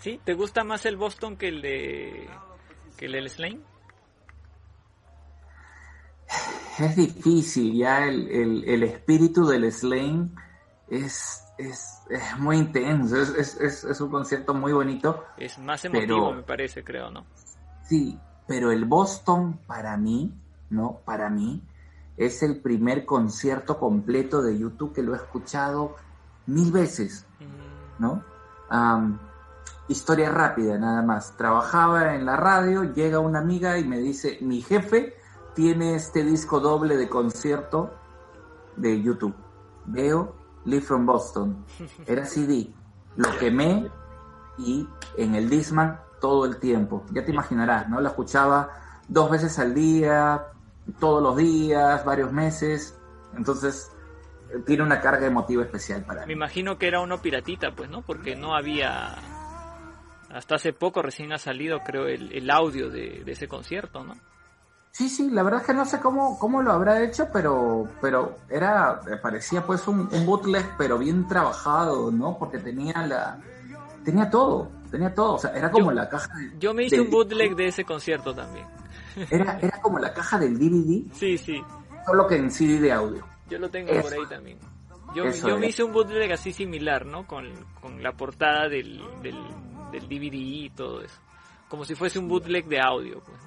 ¿Sí? 0.00 0.20
¿Te 0.24 0.34
gusta 0.34 0.62
más 0.64 0.86
el 0.86 0.96
Boston 0.96 1.36
que 1.36 1.48
el 1.48 1.60
de 1.62 2.28
que 2.96 3.06
el 3.06 3.12
del 3.12 3.28
Slane? 3.30 3.60
es 6.78 6.94
difícil, 6.94 7.74
ya 7.76 8.06
el, 8.06 8.28
el, 8.30 8.64
el 8.68 8.82
espíritu 8.84 9.44
del 9.46 9.70
Slane 9.72 10.28
es, 10.88 11.42
es, 11.58 12.02
es 12.08 12.38
muy 12.38 12.56
intenso, 12.58 13.20
es, 13.20 13.30
es, 13.30 13.60
es, 13.60 13.84
es 13.84 14.00
un 14.00 14.10
concierto 14.10 14.54
muy 14.54 14.72
bonito, 14.72 15.24
Es 15.36 15.58
más 15.58 15.84
emotivo, 15.84 16.26
Pero- 16.28 16.32
me 16.34 16.42
parece, 16.42 16.84
creo, 16.84 17.10
¿no? 17.10 17.26
sí, 17.82 18.16
pero 18.46 18.70
el 18.70 18.84
Boston 18.84 19.58
para 19.66 19.96
mí, 19.96 20.32
¿no? 20.70 21.00
Para 21.04 21.30
mí 21.30 21.62
es 22.16 22.42
el 22.42 22.60
primer 22.60 23.06
concierto 23.06 23.78
completo 23.78 24.42
de 24.42 24.58
YouTube 24.58 24.92
que 24.92 25.02
lo 25.02 25.14
he 25.14 25.16
escuchado 25.16 25.96
mil 26.46 26.72
veces, 26.72 27.26
Mm, 27.38 28.02
¿no? 28.02 28.24
Historia 29.88 30.30
rápida, 30.30 30.76
nada 30.76 31.00
más. 31.02 31.36
Trabajaba 31.36 32.14
en 32.14 32.26
la 32.26 32.36
radio, 32.36 32.84
llega 32.92 33.20
una 33.20 33.38
amiga 33.38 33.78
y 33.78 33.84
me 33.84 33.98
dice, 33.98 34.38
mi 34.42 34.60
jefe 34.60 35.16
tiene 35.54 35.94
este 35.94 36.22
disco 36.24 36.60
doble 36.60 36.96
de 36.96 37.08
concierto 37.08 37.94
de 38.76 39.00
YouTube. 39.02 39.34
Veo 39.86 40.34
Live 40.66 40.82
from 40.82 41.06
Boston. 41.06 41.64
Era 42.06 42.26
CD. 42.26 42.70
Lo 43.16 43.28
quemé 43.38 43.90
y 44.58 44.86
en 45.16 45.34
el 45.34 45.48
Disman 45.48 46.00
todo 46.20 46.44
el 46.44 46.58
tiempo. 46.58 47.04
Ya 47.12 47.24
te 47.24 47.32
imaginarás, 47.32 47.88
¿no? 47.88 48.00
Lo 48.00 48.08
escuchaba 48.08 48.68
dos 49.08 49.30
veces 49.30 49.58
al 49.58 49.72
día, 49.72 50.48
todos 50.98 51.22
los 51.22 51.36
días, 51.36 52.04
varios 52.04 52.32
meses. 52.32 52.98
Entonces, 53.36 53.90
tiene 54.66 54.82
una 54.82 55.00
carga 55.00 55.26
emotiva 55.26 55.62
especial 55.62 56.04
para 56.04 56.22
Me 56.22 56.28
mí. 56.28 56.32
imagino 56.34 56.78
que 56.78 56.88
era 56.88 57.00
uno 57.00 57.20
piratita, 57.20 57.72
pues, 57.72 57.88
¿no? 57.90 58.02
Porque 58.02 58.36
no 58.36 58.54
había... 58.54 59.14
Hasta 60.30 60.56
hace 60.56 60.72
poco 60.74 61.00
recién 61.00 61.32
ha 61.32 61.38
salido, 61.38 61.80
creo, 61.80 62.06
el, 62.06 62.32
el 62.32 62.50
audio 62.50 62.90
de, 62.90 63.22
de 63.24 63.32
ese 63.32 63.48
concierto, 63.48 64.04
¿no? 64.04 64.14
Sí, 64.90 65.08
sí, 65.08 65.30
la 65.30 65.42
verdad 65.42 65.60
es 65.60 65.66
que 65.66 65.74
no 65.74 65.84
sé 65.84 66.00
cómo, 66.00 66.38
cómo 66.38 66.60
lo 66.62 66.72
habrá 66.72 67.02
hecho, 67.02 67.28
pero, 67.32 67.88
pero 68.00 68.36
era, 68.50 69.00
parecía 69.22 69.64
pues 69.64 69.86
un, 69.86 70.08
un 70.12 70.26
bootleg, 70.26 70.66
pero 70.76 70.98
bien 70.98 71.26
trabajado, 71.28 72.10
¿no? 72.10 72.36
Porque 72.38 72.58
tenía 72.58 73.06
la, 73.06 73.38
tenía 74.04 74.28
todo, 74.28 74.68
tenía 74.90 75.14
todo, 75.14 75.34
o 75.34 75.38
sea, 75.38 75.52
era 75.52 75.70
como 75.70 75.90
Yo- 75.90 75.94
la 75.96 76.08
caja, 76.08 76.28
de- 76.36 76.58
Yo 76.58 76.74
me 76.74 76.84
hice 76.84 77.00
un 77.00 77.10
bootleg 77.10 77.54
de 77.54 77.68
ese 77.68 77.84
concierto 77.84 78.34
también. 78.34 78.66
Era, 79.30 79.58
era 79.60 79.80
como 79.80 79.98
la 79.98 80.12
caja 80.12 80.38
del 80.38 80.58
DVD, 80.58 81.12
Sí, 81.14 81.38
sí. 81.38 81.62
solo 82.06 82.26
que 82.26 82.36
en 82.36 82.50
CD 82.50 82.78
de 82.80 82.92
audio. 82.92 83.24
Yo 83.48 83.58
lo 83.58 83.68
tengo 83.70 83.90
Eso. 83.90 84.02
por 84.02 84.12
ahí 84.12 84.26
también. 84.28 84.58
Yo, 85.14 85.24
Eso 85.24 85.48
yo 85.48 85.58
me 85.58 85.68
hice 85.68 85.82
un 85.82 85.92
bootleg 85.92 86.30
así 86.32 86.52
similar, 86.52 87.06
¿no? 87.06 87.26
Con, 87.26 87.46
con 87.80 88.02
la 88.02 88.12
portada 88.12 88.68
del, 88.68 89.00
del, 89.22 89.36
del 89.90 90.02
DVD 90.08 90.34
y 90.34 90.70
todo 90.70 91.00
eso. 91.02 91.16
Como 91.68 91.84
si 91.84 91.94
fuese 91.94 92.18
un 92.18 92.28
bootleg 92.28 92.66
de 92.66 92.80
audio, 92.80 93.20
pues. 93.24 93.38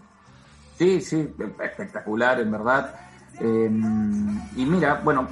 Sí, 0.78 1.02
sí, 1.02 1.30
espectacular, 1.60 2.40
en 2.42 2.52
verdad. 2.52 2.96
Eh, 3.40 3.70
y 4.56 4.66
mira, 4.66 5.02
bueno, 5.04 5.28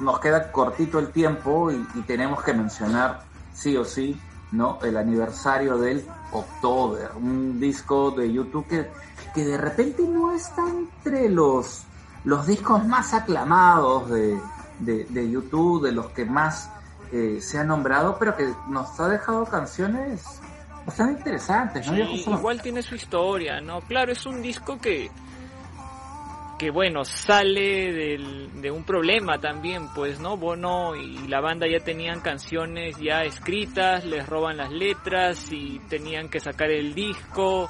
nos 0.00 0.18
queda 0.18 0.50
cortito 0.50 0.98
el 0.98 1.08
tiempo 1.12 1.70
y, 1.70 1.76
y 1.94 2.02
tenemos 2.02 2.42
que 2.42 2.52
mencionar, 2.52 3.20
sí 3.52 3.76
o 3.76 3.84
sí, 3.84 4.20
¿no? 4.52 4.78
El 4.82 4.96
aniversario 4.96 5.78
del 5.78 6.04
October, 6.32 7.10
un 7.16 7.60
disco 7.60 8.10
de 8.10 8.32
YouTube 8.32 8.66
que, 8.66 8.90
que 9.34 9.44
de 9.44 9.56
repente 9.58 10.02
no 10.06 10.32
está 10.32 10.62
entre 10.68 11.28
los, 11.28 11.84
los 12.24 12.46
discos 12.46 12.84
más 12.86 13.14
aclamados 13.14 14.10
de, 14.10 14.38
de, 14.80 15.04
de 15.04 15.30
YouTube, 15.30 15.84
de 15.84 15.92
los 15.92 16.06
que 16.10 16.24
más 16.24 16.70
eh, 17.12 17.38
se 17.40 17.58
ha 17.58 17.64
nombrado, 17.64 18.16
pero 18.18 18.36
que 18.36 18.52
nos 18.68 18.98
ha 19.00 19.08
dejado 19.08 19.44
canciones 19.46 20.40
bastante 20.86 21.18
interesantes, 21.20 21.86
¿no? 21.86 21.94
Sí, 21.94 22.24
igual 22.26 22.62
tiene 22.62 22.82
su 22.82 22.94
historia, 22.94 23.60
¿no? 23.60 23.80
Claro, 23.82 24.12
es 24.12 24.24
un 24.26 24.40
disco 24.42 24.78
que, 24.78 25.10
que 26.58 26.70
bueno, 26.70 27.04
sale 27.04 27.92
del- 27.92 28.60
de 28.60 28.70
un 28.70 28.82
problema 28.84 29.38
también, 29.38 29.88
pues, 29.94 30.18
¿no? 30.18 30.36
Bono 30.36 30.96
y 30.96 31.28
la 31.28 31.40
banda 31.40 31.66
ya 31.70 31.84
tenían 31.84 32.20
canciones 32.20 32.96
ya 32.98 33.22
escritas, 33.24 34.04
les 34.04 34.26
roban 34.26 34.56
las 34.56 34.70
letras 34.72 35.52
y 35.52 35.78
tenían 35.88 36.28
que 36.28 36.40
sacar 36.40 36.70
el 36.70 36.94
disco 36.94 37.68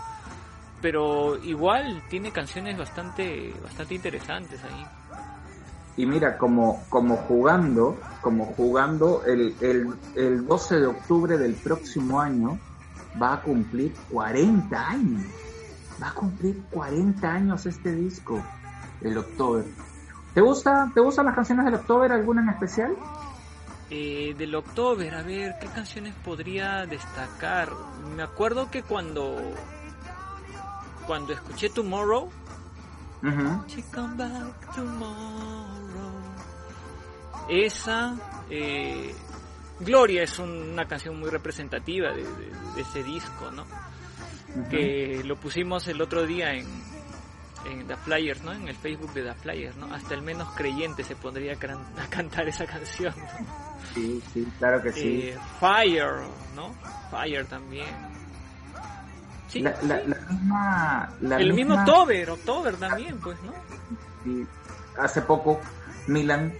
pero 0.80 1.36
igual 1.42 2.02
tiene 2.08 2.30
canciones 2.30 2.78
bastante, 2.78 3.54
bastante 3.62 3.94
interesantes 3.94 4.62
ahí. 4.64 4.86
Y 5.96 6.06
mira, 6.06 6.38
como, 6.38 6.84
como 6.88 7.16
jugando, 7.16 7.98
como 8.20 8.46
jugando, 8.46 9.24
el, 9.26 9.56
el, 9.60 9.94
el 10.14 10.46
12 10.46 10.76
de 10.76 10.86
octubre 10.86 11.38
del 11.38 11.54
próximo 11.54 12.20
año 12.20 12.58
va 13.20 13.34
a 13.34 13.42
cumplir 13.42 13.92
40 14.10 14.88
años. 14.88 15.24
Va 16.00 16.10
a 16.10 16.14
cumplir 16.14 16.62
40 16.70 17.28
años 17.28 17.66
este 17.66 17.92
disco, 17.92 18.40
el 19.00 19.18
October. 19.18 19.64
¿Te 20.34 20.40
gusta, 20.40 20.88
te 20.94 21.00
gustan 21.00 21.26
las 21.26 21.34
canciones 21.34 21.64
del 21.64 21.74
October, 21.74 22.12
alguna 22.12 22.42
en 22.42 22.50
especial? 22.50 22.94
Eh, 23.90 24.34
del 24.38 24.54
October, 24.54 25.12
a 25.14 25.22
ver, 25.22 25.56
¿qué 25.60 25.66
canciones 25.66 26.14
podría 26.24 26.86
destacar? 26.86 27.70
Me 28.14 28.22
acuerdo 28.22 28.70
que 28.70 28.84
cuando 28.84 29.36
cuando 31.08 31.32
escuché 31.32 31.70
Tomorrow, 31.70 32.30
Ujú. 33.20 33.64
She 33.66 33.82
come 33.92 34.14
back 34.16 34.74
tomorrow. 34.76 36.12
Esa, 37.48 38.14
eh, 38.50 39.12
Gloria 39.80 40.22
es 40.22 40.38
un- 40.38 40.70
una 40.72 40.86
canción 40.86 41.18
muy 41.18 41.28
representativa 41.30 42.12
de, 42.12 42.22
de- 42.22 42.50
de 42.76 42.80
ese 42.82 43.02
disco, 43.02 43.50
¿no? 43.50 43.62
Ujú. 44.54 44.68
Que 44.70 45.22
lo 45.24 45.34
pusimos 45.36 45.88
el 45.88 46.00
otro 46.00 46.26
día 46.26 46.52
en, 46.54 46.66
en 47.64 47.86
The 47.88 47.96
Flyers, 47.96 48.42
¿no? 48.44 48.52
En 48.52 48.68
el 48.68 48.76
Facebook 48.76 49.12
de 49.14 49.22
The 49.24 49.34
Flyers, 49.34 49.76
¿no? 49.76 49.92
Hasta 49.92 50.14
el 50.14 50.22
menos 50.22 50.48
creyente 50.54 51.02
se 51.02 51.16
pondría 51.16 51.54
a, 51.54 51.56
can- 51.56 51.86
a 51.98 52.06
cantar 52.08 52.46
esa 52.48 52.66
canción. 52.66 53.14
¿no? 53.16 53.46
Sí, 53.94 54.22
sí, 54.32 54.46
claro 54.58 54.80
que 54.82 54.92
sí. 54.92 55.20
Eh, 55.30 55.38
Fire, 55.58 56.20
¿no? 56.54 56.72
Fire 57.10 57.46
también. 57.46 57.88
Sí, 59.48 59.60
la, 59.60 59.70
la- 59.82 59.98
sí. 60.00 60.08
la 60.08 60.16
misma, 60.30 61.10
la 61.22 61.36
el 61.38 61.52
mismo 61.54 61.74
October, 61.74 62.30
October 62.30 62.76
también, 62.76 63.18
pues, 63.18 63.38
¿no? 63.42 63.52
y 64.30 64.46
hace 64.98 65.22
poco 65.22 65.60
Milan 66.06 66.52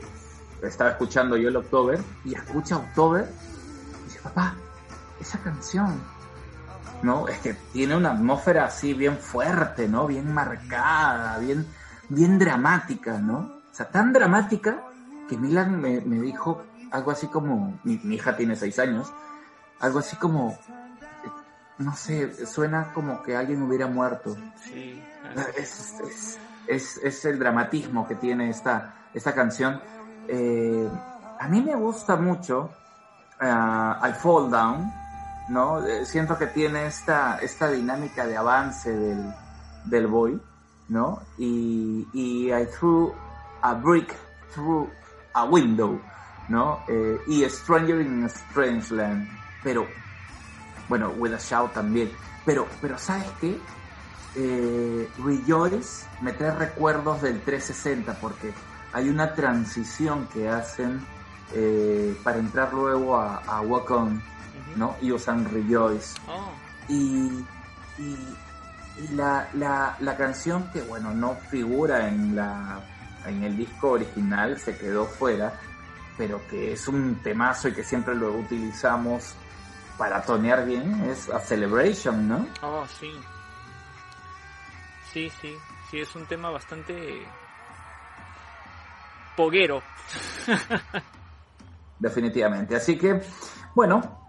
estaba 0.63 0.91
escuchando 0.91 1.37
yo 1.37 1.49
el 1.49 1.57
October 1.57 2.01
y 2.25 2.35
escucha 2.35 2.77
October 2.77 3.29
y 4.01 4.05
dice, 4.05 4.21
papá, 4.21 4.55
esa 5.21 5.39
canción, 5.41 6.01
¿no? 7.03 7.29
Es 7.29 7.39
que 7.39 7.55
tiene 7.73 7.97
una 7.97 8.13
atmósfera 8.13 8.65
así 8.65 8.95
bien 8.95 9.19
fuerte, 9.19 9.87
¿no? 9.89 10.07
Bien 10.07 10.33
marcada, 10.33 11.39
bien, 11.39 11.67
bien 12.09 12.39
dramática, 12.39 13.19
¿no? 13.19 13.39
O 13.71 13.75
sea, 13.75 13.89
tan 13.91 14.13
dramática 14.13 14.83
que 15.29 15.37
Milan 15.37 15.81
me, 15.81 16.01
me 16.01 16.21
dijo 16.21 16.65
algo 16.91 17.11
así 17.11 17.27
como, 17.27 17.79
mi, 17.85 18.01
mi 18.03 18.15
hija 18.15 18.37
tiene 18.37 18.57
seis 18.57 18.79
años, 18.79 19.13
algo 19.81 19.99
así 19.99 20.17
como, 20.17 20.59
no 21.79 21.95
sé, 21.95 22.47
suena 22.47 22.93
como 22.93 23.23
que 23.23 23.37
alguien 23.37 23.63
hubiera 23.63 23.87
muerto. 23.87 24.37
Sí. 24.65 25.03
claro. 25.33 25.51
Es, 25.57 26.01
es, 26.01 26.39
es, 26.67 26.97
es 27.03 27.25
el 27.25 27.39
dramatismo 27.39 28.07
que 28.07 28.17
tiene 28.17 28.51
esta, 28.51 28.95
esta 29.15 29.35
canción. 29.35 29.81
Eh, 30.27 30.89
a 31.41 31.49
mí 31.49 31.63
me 31.63 31.75
gusta 31.75 32.17
mucho 32.17 32.71
ah, 33.41 34.01
I 34.09 34.13
Fall 34.13 34.51
Down, 34.51 34.93
¿no? 35.49 35.85
Eh, 35.87 36.05
siento 36.05 36.37
que 36.37 36.47
tiene 36.47 36.87
esta, 36.87 37.39
esta 37.39 37.71
dinámica 37.71 38.27
de 38.27 38.37
avance 38.37 38.91
del, 38.91 39.35
del 39.85 40.07
boy, 40.07 40.41
¿no? 40.89 41.23
Y, 41.39 42.07
y 42.13 42.53
I 42.53 42.67
Threw 42.79 43.15
a 43.63 43.75
Brick 43.75 44.15
Through 44.55 44.91
a 45.35 45.45
Window, 45.45 46.01
¿no? 46.49 46.81
Eh, 46.89 47.19
y 47.29 47.45
Stranger 47.49 48.01
in 48.01 48.25
a 48.25 48.27
Strange 48.27 48.95
Land, 48.95 49.29
pero, 49.63 49.87
bueno, 50.89 51.11
With 51.17 51.35
a 51.35 51.39
Shout 51.39 51.73
también. 51.73 52.11
Pero, 52.45 52.67
pero 52.81 52.99
¿sabes 52.99 53.27
qué? 53.41 53.59
eh, 54.37 55.09
Rejoice 55.25 56.07
me 56.21 56.33
trae 56.33 56.53
recuerdos 56.53 57.23
del 57.23 57.41
360 57.43 58.15
porque 58.21 58.53
hay 58.93 59.09
una 59.09 59.35
transición 59.35 60.27
que 60.33 60.49
hacen 60.49 61.01
eh, 61.55 62.17
para 62.23 62.39
entrar 62.39 62.73
luego 62.73 63.17
a, 63.17 63.37
a 63.39 63.61
Walk 63.63 63.91
On. 63.91 64.23
¿no? 64.77 64.97
Y 65.01 65.13
usan 65.13 65.45
Rejoice. 65.51 66.15
Oh, 66.29 66.51
Y, 66.89 67.45
y, 67.99 68.17
y 68.99 69.09
la, 69.15 69.49
la, 69.55 69.97
la 70.01 70.17
canción 70.17 70.71
que, 70.73 70.83
bueno, 70.83 71.13
no 71.15 71.35
figura 71.51 72.09
en, 72.09 72.37
la, 72.37 72.81
en 73.27 73.43
el 73.43 73.57
disco 73.57 73.91
original, 73.93 74.59
se 74.59 74.77
quedó 74.77 75.07
fuera, 75.07 75.59
pero 76.17 76.41
que 76.49 76.73
es 76.73 76.87
un 76.87 77.17
temazo 77.23 77.69
y 77.69 77.73
que 77.73 77.83
siempre 77.85 78.15
lo 78.15 78.33
utilizamos 78.35 79.35
para 79.99 80.23
tonear 80.23 80.65
bien, 80.65 81.05
es 81.11 81.29
A 81.29 81.41
Celebration, 81.41 82.29
¿no? 82.29 82.47
oh, 82.63 82.87
sí. 82.87 83.11
Sí, 85.13 85.29
sí, 85.41 85.57
sí, 85.91 86.01
es 86.01 86.15
un 86.15 86.25
tema 86.27 86.51
bastante 86.51 87.27
poguero. 89.37 89.83
Definitivamente. 91.99 92.77
Así 92.77 92.97
que, 92.97 93.21
bueno, 93.75 94.29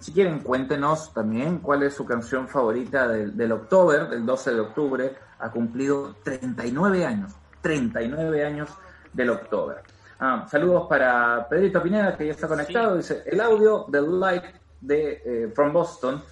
si 0.00 0.12
quieren, 0.12 0.40
cuéntenos 0.40 1.12
también 1.12 1.58
cuál 1.58 1.82
es 1.82 1.94
su 1.94 2.04
canción 2.04 2.46
favorita 2.46 3.08
del, 3.08 3.36
del 3.36 3.52
October, 3.52 4.08
del 4.08 4.24
12 4.24 4.54
de 4.54 4.60
octubre. 4.60 5.14
Ha 5.40 5.50
cumplido 5.50 6.14
39 6.22 7.04
años, 7.04 7.32
39 7.60 8.44
años 8.44 8.70
del 9.12 9.30
October. 9.30 9.82
Ah, 10.18 10.46
saludos 10.48 10.86
para 10.88 11.46
Pedrito 11.48 11.82
Pineda, 11.82 12.16
que 12.16 12.26
ya 12.26 12.32
está 12.32 12.48
conectado. 12.48 12.96
Dice, 12.96 13.22
el 13.26 13.40
audio 13.40 13.84
del 13.88 14.18
live 14.18 14.65
de 14.80 15.22
eh, 15.24 15.52
From 15.54 15.72
Boston 15.72 16.22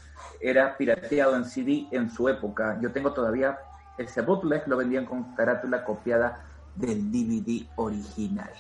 era 0.41 0.77
pirateado 0.77 1.37
en 1.37 1.45
CD 1.45 1.87
en 1.91 2.11
su 2.11 2.29
época. 2.29 2.79
Yo 2.83 2.93
tengo 2.93 3.13
todavía 3.13 3.59
ese 3.99 4.23
bootleg, 4.23 4.67
lo 4.67 4.77
vendían 4.77 5.07
con 5.07 5.35
carátula 5.35 5.85
copiada 5.85 6.45
del 6.75 7.11
DVD 7.11 7.67
original. 7.77 8.51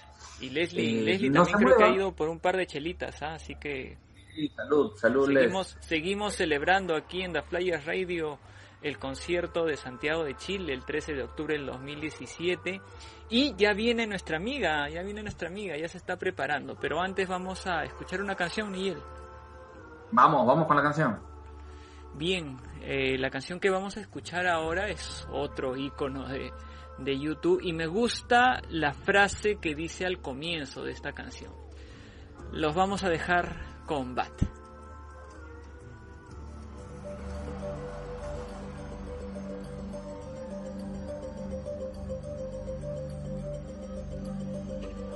Y 0.41 0.51
Leslie, 0.51 1.01
Eh, 1.01 1.03
Leslie 1.03 1.31
no 1.31 1.45
también 1.45 1.73
creo 1.73 1.77
que 1.79 1.85
ha 1.85 1.95
ido 1.95 2.13
por 2.13 2.29
un 2.29 2.39
par 2.41 2.57
de 2.57 2.67
chelitas, 2.67 3.23
¿ah? 3.23 3.35
así 3.35 3.55
que 3.57 3.99
Sí, 4.35 4.49
salud, 4.49 4.97
salud, 4.97 5.29
Les. 5.29 5.43
seguimos, 5.45 5.77
seguimos 5.81 6.35
celebrando 6.35 6.97
aquí 6.97 7.23
en 7.23 7.33
The 7.33 7.43
Flyers 7.43 7.85
Radio 7.85 8.39
el 8.83 8.99
concierto 8.99 9.65
de 9.65 9.77
Santiago 9.77 10.25
de 10.25 10.35
Chile 10.37 10.75
el 10.75 10.85
13 10.85 11.15
de 11.15 11.23
octubre 11.23 11.55
del 11.57 11.67
2017 11.67 12.81
y 13.31 13.55
ya 13.57 13.73
viene 13.73 14.07
nuestra 14.07 14.37
amiga, 14.37 14.89
ya 14.91 15.03
viene 15.03 15.23
nuestra 15.23 15.49
amiga, 15.49 15.77
ya 15.77 15.89
se 15.89 15.99
está 15.99 16.17
preparando, 16.17 16.77
pero 16.81 17.01
antes 17.01 17.29
vamos 17.29 17.67
a 17.67 17.85
escuchar 17.85 18.21
una 18.21 18.35
canción, 18.35 18.71
Miguel. 18.73 18.99
Vamos, 20.15 20.47
vamos 20.47 20.69
con 20.69 20.77
la 20.77 20.83
canción. 20.83 21.19
Bien, 22.15 22.57
eh, 22.83 23.19
la 23.19 23.31
canción 23.31 23.59
que 23.59 23.69
vamos 23.69 23.97
a 23.97 24.01
escuchar 24.01 24.47
ahora 24.47 24.89
es 24.89 25.27
otro 25.33 25.77
icono 25.77 26.29
de, 26.29 26.53
de 26.99 27.19
YouTube 27.19 27.61
y 27.61 27.73
me 27.73 27.89
gusta 27.89 28.63
la 28.69 28.93
frase 28.93 29.57
que 29.57 29.75
dice 29.75 30.07
al 30.07 30.21
comienzo 30.21 30.85
de 30.85 30.93
esta 30.93 31.13
canción. 31.13 31.53
Los 32.53 32.77
vamos 32.77 33.03
a 33.03 33.09
dejar 33.09 33.57
con 33.87 34.15
Bat. 34.15 34.31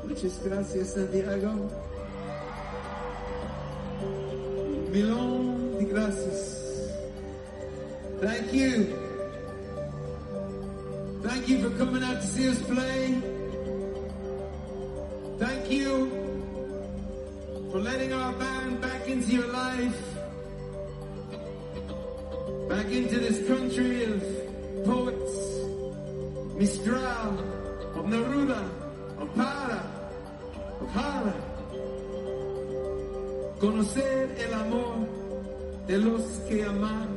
Muchas 0.08 0.44
gracias, 0.44 0.94
Santiago. 0.94 1.70
Milón 4.98 5.78
de 5.78 5.84
gracias. 5.84 6.90
Thank 8.20 8.52
you. 8.52 8.72
Thank 11.22 11.48
you 11.48 11.58
for 11.62 11.70
coming 11.78 12.02
out 12.02 12.20
to 12.20 12.26
see 12.26 12.48
us 12.48 12.60
play. 12.62 13.22
Thank 15.38 15.70
you 15.70 16.10
for 17.70 17.78
letting 17.78 18.12
our 18.12 18.32
band 18.32 18.80
back 18.80 19.06
into 19.06 19.30
your 19.38 19.46
life. 19.52 20.02
Back 22.68 22.86
into 22.86 23.20
this 23.20 23.46
country 23.46 24.02
of 24.02 24.20
poets, 24.84 25.34
Mistral, 26.58 27.38
of 27.94 28.04
Neruda, 28.12 28.62
of 29.20 29.28
Para, 29.36 29.80
of 30.80 30.92
Jara. 30.92 31.34
Conocer 33.60 34.17
amor 34.68 35.06
de 35.86 35.98
los 35.98 36.22
que 36.48 36.64
aman, 36.64 37.08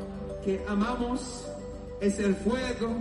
que 0.43 0.61
amamos 0.67 1.45
es 1.99 2.19
el 2.19 2.35
fuego 2.35 2.95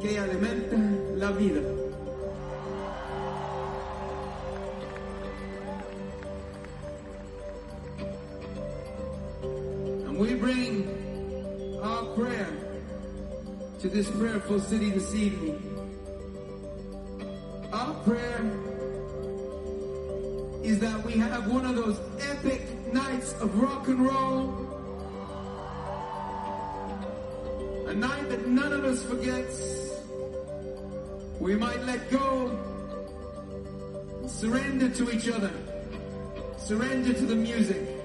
que 0.00 0.18
alimenta 0.18 0.76
la 1.16 1.30
vida. 1.32 1.60
And 10.06 10.18
we 10.18 10.34
bring 10.34 10.86
our 11.82 12.04
prayer 12.14 12.48
to 13.80 13.88
this 13.88 14.08
prayerful 14.10 14.60
city 14.60 14.90
this 14.90 15.14
evening. 15.14 15.75
And 23.88 24.06
roll 24.06 24.66
A 27.86 27.94
night 27.94 28.28
that 28.30 28.48
none 28.48 28.72
of 28.72 28.84
us 28.84 29.04
forgets. 29.04 30.02
We 31.38 31.54
might 31.54 31.80
let 31.84 32.10
go. 32.10 32.50
Surrender 34.26 34.88
to 34.88 35.10
each 35.12 35.28
other. 35.28 35.52
Surrender 36.58 37.12
to 37.12 37.26
the 37.26 37.36
music. 37.36 37.95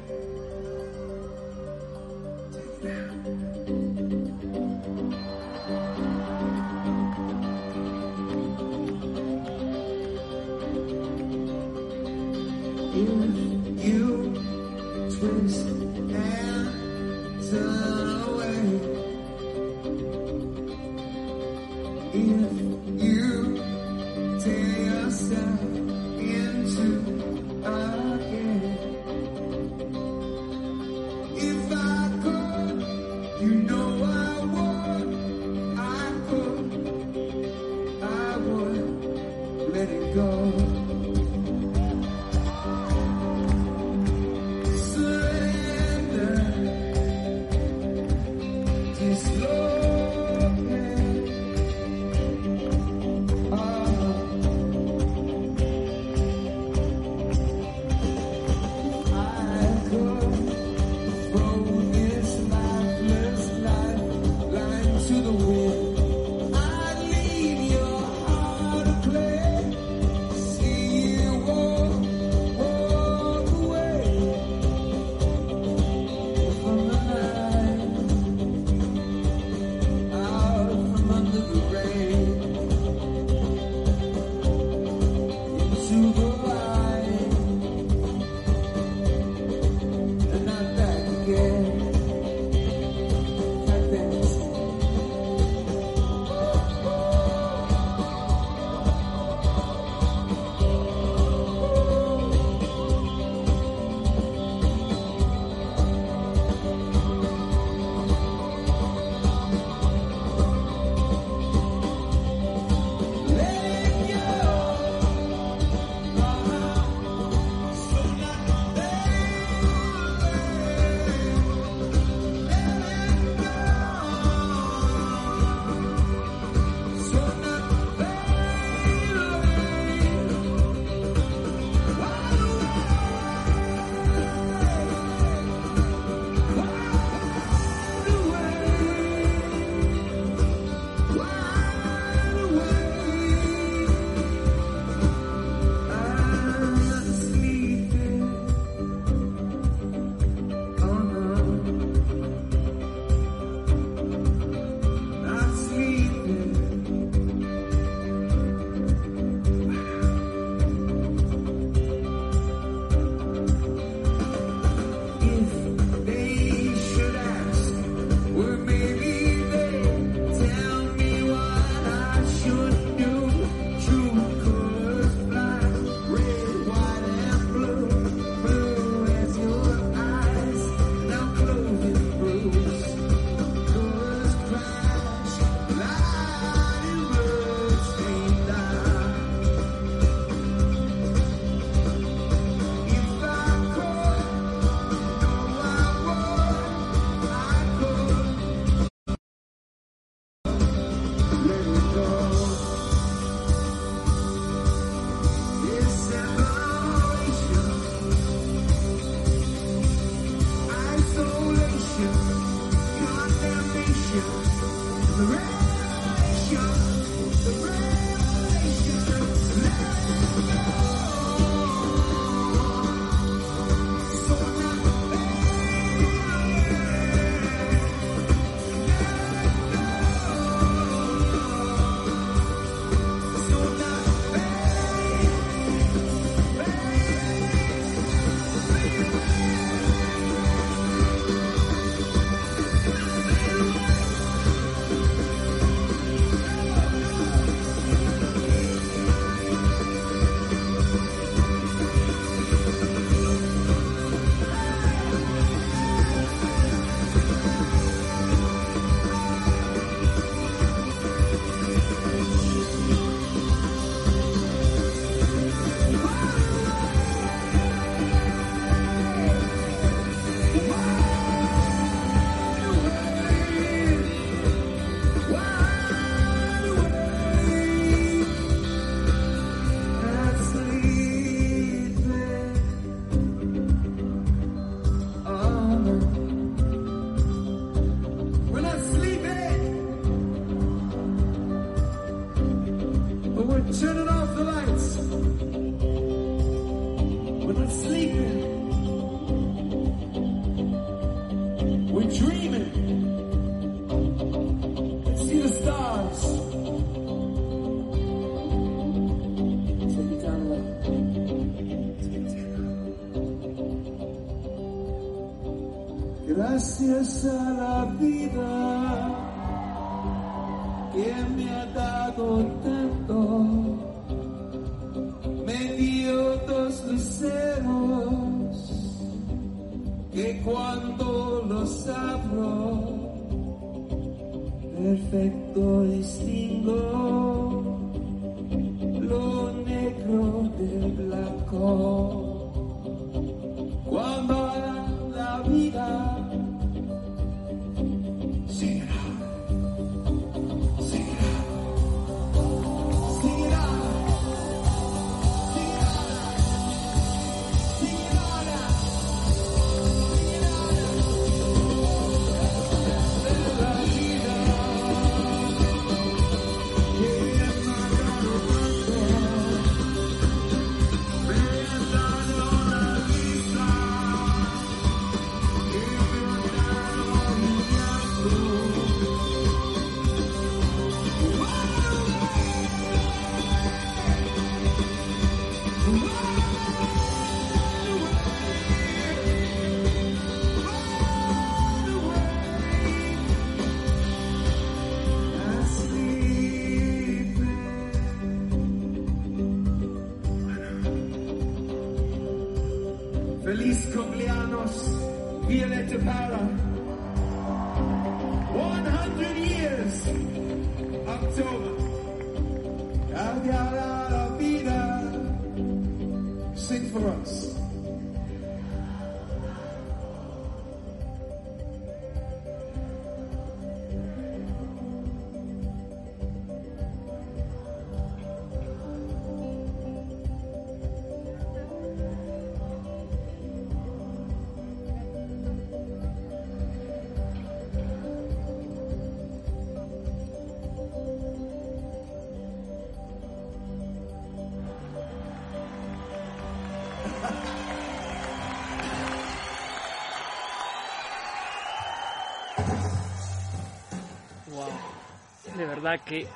Verdad 455.81 456.03
que 456.05 456.27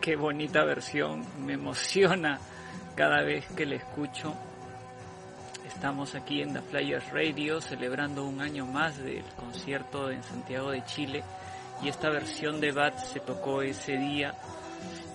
qué 0.00 0.16
bonita 0.16 0.64
versión. 0.64 1.24
Me 1.44 1.54
emociona 1.54 2.38
cada 2.94 3.22
vez 3.22 3.46
que 3.54 3.66
la 3.66 3.76
escucho. 3.76 4.34
Estamos 5.66 6.14
aquí 6.14 6.40
en 6.40 6.54
The 6.54 6.62
Flyers 6.62 7.12
Radio 7.12 7.60
celebrando 7.60 8.24
un 8.24 8.40
año 8.40 8.64
más 8.64 8.96
del 8.98 9.24
concierto 9.36 10.10
en 10.10 10.22
Santiago 10.22 10.70
de 10.70 10.84
Chile 10.84 11.22
y 11.82 11.88
esta 11.88 12.08
versión 12.08 12.60
de 12.60 12.72
Bat 12.72 12.98
se 12.98 13.20
tocó 13.20 13.60
ese 13.60 13.98
día. 13.98 14.34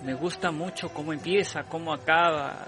Me 0.04 0.14
gusta 0.14 0.52
mucho 0.52 0.89
cómo 0.89 1.12
empieza, 1.12 1.64
cómo 1.64 1.94
acaba. 1.94 2.68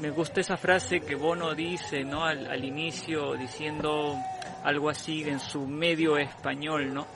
Me 0.00 0.10
gusta 0.10 0.40
esa 0.40 0.56
frase 0.56 1.00
que 1.00 1.14
Bono 1.14 1.54
dice, 1.54 2.02
¿no? 2.02 2.24
Al, 2.24 2.50
al 2.50 2.64
inicio 2.64 3.34
diciendo 3.34 4.16
algo 4.64 4.90
así 4.90 5.22
en 5.28 5.38
su 5.38 5.66
medio 5.66 6.18
español, 6.18 6.92
¿no? 6.92 7.06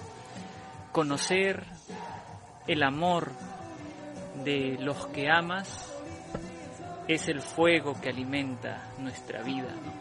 Conocer 0.93 1.65
el 2.71 2.85
amor 2.85 3.33
de 4.45 4.77
los 4.79 5.09
que 5.09 5.29
amas 5.29 5.93
es 7.09 7.27
el 7.27 7.41
fuego 7.41 8.01
que 8.01 8.11
alimenta 8.11 8.93
nuestra 8.99 9.43
vida, 9.43 9.73
¿no? 9.85 9.93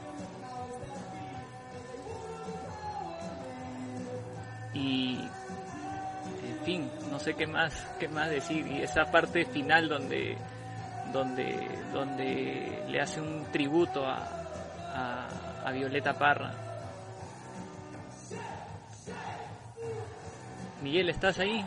Y 4.79 5.15
en 5.17 6.59
fin, 6.63 6.91
no 7.09 7.17
sé 7.17 7.33
qué 7.33 7.47
más, 7.47 7.73
qué 7.99 8.07
más 8.07 8.29
decir. 8.29 8.67
Y 8.67 8.83
esa 8.83 9.05
parte 9.05 9.45
final 9.45 9.89
donde, 9.89 10.37
donde, 11.11 11.67
donde 11.91 12.83
le 12.87 13.01
hace 13.01 13.19
un 13.19 13.45
tributo 13.51 14.05
a, 14.05 14.17
a, 14.93 15.27
a 15.65 15.71
Violeta 15.71 16.13
Parra. 16.13 16.53
Miguel, 20.83 21.09
¿estás 21.09 21.39
ahí? 21.39 21.65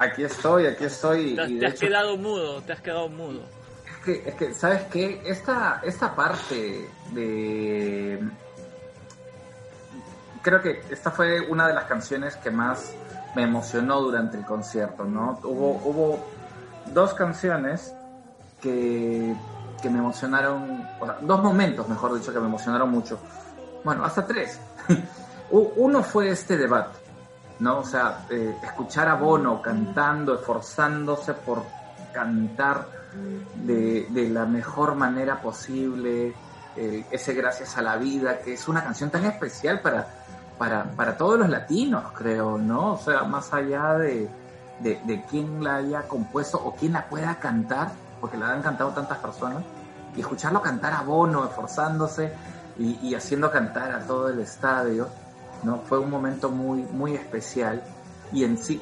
Aquí 0.00 0.24
estoy, 0.24 0.66
aquí 0.66 0.84
estoy. 0.84 1.34
Te, 1.36 1.42
has- 1.42 1.50
y 1.50 1.54
de 1.54 1.60
te 1.60 1.66
has 1.66 1.72
hecho- 1.74 1.86
quedado 1.86 2.16
mudo, 2.16 2.60
te 2.62 2.72
has 2.72 2.80
quedado 2.80 3.08
mudo. 3.08 3.42
Es 3.86 4.04
que, 4.04 4.28
es 4.30 4.34
que, 4.34 4.54
¿sabes 4.54 4.82
qué? 4.90 5.22
Esta, 5.24 5.80
esta 5.84 6.16
parte 6.16 6.88
de... 7.12 8.20
Creo 10.42 10.62
que 10.62 10.82
esta 10.90 11.10
fue 11.10 11.40
una 11.48 11.68
de 11.68 11.74
las 11.74 11.84
canciones 11.84 12.34
que 12.36 12.50
más 12.50 12.92
me 13.36 13.42
emocionó 13.42 14.00
durante 14.00 14.38
el 14.38 14.44
concierto, 14.46 15.04
¿no? 15.04 15.38
Hubo, 15.44 15.72
hubo 15.84 16.26
dos 16.94 17.12
canciones 17.12 17.92
que, 18.62 19.34
que 19.82 19.90
me 19.90 19.98
emocionaron, 19.98 20.88
o 20.98 21.04
sea, 21.04 21.18
dos 21.20 21.42
momentos, 21.42 21.86
mejor 21.88 22.14
dicho, 22.18 22.32
que 22.32 22.40
me 22.40 22.46
emocionaron 22.46 22.90
mucho. 22.90 23.18
Bueno, 23.84 24.02
hasta 24.04 24.26
tres. 24.26 24.58
Uno 25.50 26.02
fue 26.02 26.30
este 26.30 26.56
debate, 26.56 26.96
¿no? 27.60 27.78
O 27.78 27.84
sea, 27.84 28.26
eh, 28.30 28.56
escuchar 28.62 29.08
a 29.08 29.14
Bono 29.14 29.62
cantando, 29.62 30.34
esforzándose 30.34 31.34
por 31.34 31.62
cantar 32.12 32.86
de, 33.64 34.06
de 34.10 34.28
la 34.28 34.46
mejor 34.46 34.94
manera 34.94 35.40
posible, 35.40 36.34
ese 36.76 37.34
gracias 37.34 37.76
a 37.76 37.82
la 37.82 37.96
vida, 37.96 38.38
que 38.38 38.54
es 38.54 38.66
una 38.68 38.82
canción 38.82 39.10
tan 39.10 39.24
especial 39.26 39.80
para, 39.80 40.06
para, 40.60 40.84
para 40.84 41.16
todos 41.16 41.38
los 41.38 41.48
latinos, 41.48 42.12
creo, 42.14 42.58
¿no? 42.58 42.92
O 42.92 42.98
sea, 42.98 43.24
más 43.24 43.52
allá 43.52 43.94
de, 43.94 44.28
de, 44.80 45.00
de 45.04 45.24
quién 45.28 45.64
la 45.64 45.76
haya 45.76 46.06
compuesto 46.06 46.58
o 46.62 46.74
quién 46.74 46.92
la 46.92 47.08
pueda 47.08 47.38
cantar, 47.38 47.92
porque 48.20 48.36
la 48.36 48.52
han 48.52 48.60
cantado 48.60 48.90
tantas 48.90 49.16
personas, 49.18 49.62
y 50.14 50.20
escucharlo 50.20 50.60
cantar 50.60 50.92
a 50.92 51.02
Bono, 51.02 51.44
esforzándose 51.44 52.32
y, 52.78 52.98
y 53.08 53.14
haciendo 53.14 53.50
cantar 53.50 53.92
a 53.92 54.00
todo 54.00 54.28
el 54.28 54.40
estadio, 54.40 55.08
¿no? 55.62 55.78
Fue 55.80 55.98
un 55.98 56.10
momento 56.10 56.50
muy, 56.50 56.82
muy 56.82 57.14
especial 57.14 57.82
y 58.32 58.44
en 58.44 58.58
sí, 58.58 58.80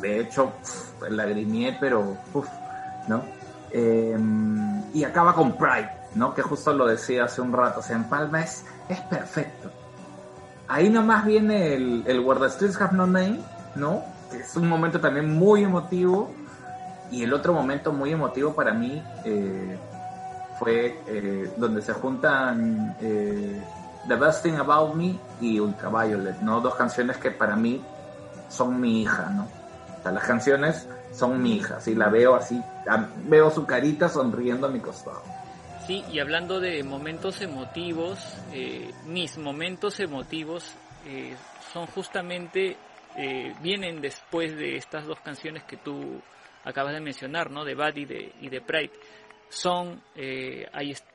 de, 0.00 0.20
hecho, 0.20 0.52
pf, 0.60 1.10
lagrimié, 1.10 1.76
pero, 1.80 2.16
uf, 2.32 2.48
¿no? 3.06 3.22
Eh, 3.70 4.16
y 4.94 5.04
acaba 5.04 5.34
con 5.34 5.56
Pride, 5.56 5.90
¿no? 6.14 6.34
Que 6.34 6.42
justo 6.42 6.72
lo 6.72 6.86
decía 6.86 7.24
hace 7.24 7.40
un 7.40 7.52
rato, 7.52 7.80
o 7.80 7.82
sea, 7.82 7.96
en 7.96 8.04
Palma 8.04 8.42
es, 8.42 8.64
es 8.88 9.00
perfecto. 9.02 9.70
Ahí 10.68 10.90
nomás 10.90 11.24
viene 11.24 11.74
el, 11.74 12.04
el 12.06 12.20
Where 12.20 12.40
the 12.40 12.50
Streets 12.50 12.80
Have 12.80 12.94
No 12.94 13.06
Name, 13.06 13.40
¿no? 13.74 14.02
Que 14.30 14.38
es 14.38 14.56
un 14.56 14.68
momento 14.68 15.00
también 15.00 15.32
muy 15.32 15.64
emotivo. 15.64 16.30
Y 17.10 17.22
el 17.22 17.32
otro 17.32 17.54
momento 17.54 17.90
muy 17.90 18.12
emotivo 18.12 18.52
para 18.52 18.74
mí 18.74 19.02
eh, 19.24 19.78
fue 20.58 21.00
eh, 21.06 21.50
donde 21.56 21.80
se 21.80 21.94
juntan 21.94 22.96
eh, 23.00 23.62
The 24.08 24.16
Best 24.16 24.42
Thing 24.42 24.54
About 24.54 24.94
Me 24.94 25.18
y 25.40 25.60
Ultraviolet, 25.60 26.40
¿no? 26.40 26.60
Dos 26.60 26.74
canciones 26.74 27.18
que 27.18 27.30
para 27.30 27.54
mí 27.56 27.82
son 28.48 28.80
mi 28.80 29.02
hija, 29.02 29.30
¿no? 29.30 29.48
O 29.98 30.02
sea, 30.02 30.12
las 30.12 30.24
canciones 30.24 30.88
son 31.12 31.42
mi 31.42 31.56
hija, 31.56 31.80
si 31.80 31.94
la 31.94 32.08
veo 32.08 32.34
así, 32.34 32.60
veo 33.24 33.50
su 33.50 33.66
carita 33.66 34.08
sonriendo 34.08 34.66
a 34.66 34.70
mi 34.70 34.80
costado. 34.80 35.22
Sí, 35.86 36.04
y 36.10 36.20
hablando 36.20 36.60
de 36.60 36.82
momentos 36.82 37.40
emotivos, 37.40 38.18
eh, 38.52 38.92
mis 39.06 39.38
momentos 39.38 40.00
emotivos 40.00 40.74
eh, 41.06 41.34
son 41.72 41.86
justamente, 41.86 42.76
eh, 43.16 43.54
vienen 43.62 44.00
después 44.00 44.56
de 44.56 44.76
estas 44.76 45.06
dos 45.06 45.18
canciones 45.20 45.64
que 45.64 45.76
tú 45.76 46.20
acabas 46.64 46.92
de 46.92 47.00
mencionar, 47.00 47.50
¿no? 47.50 47.64
De 47.64 47.74
Bad 47.74 47.96
y 47.96 48.04
de, 48.04 48.32
y 48.40 48.48
de 48.48 48.60
Pride. 48.60 48.92
Son, 49.48 50.02
eh, 50.14 50.66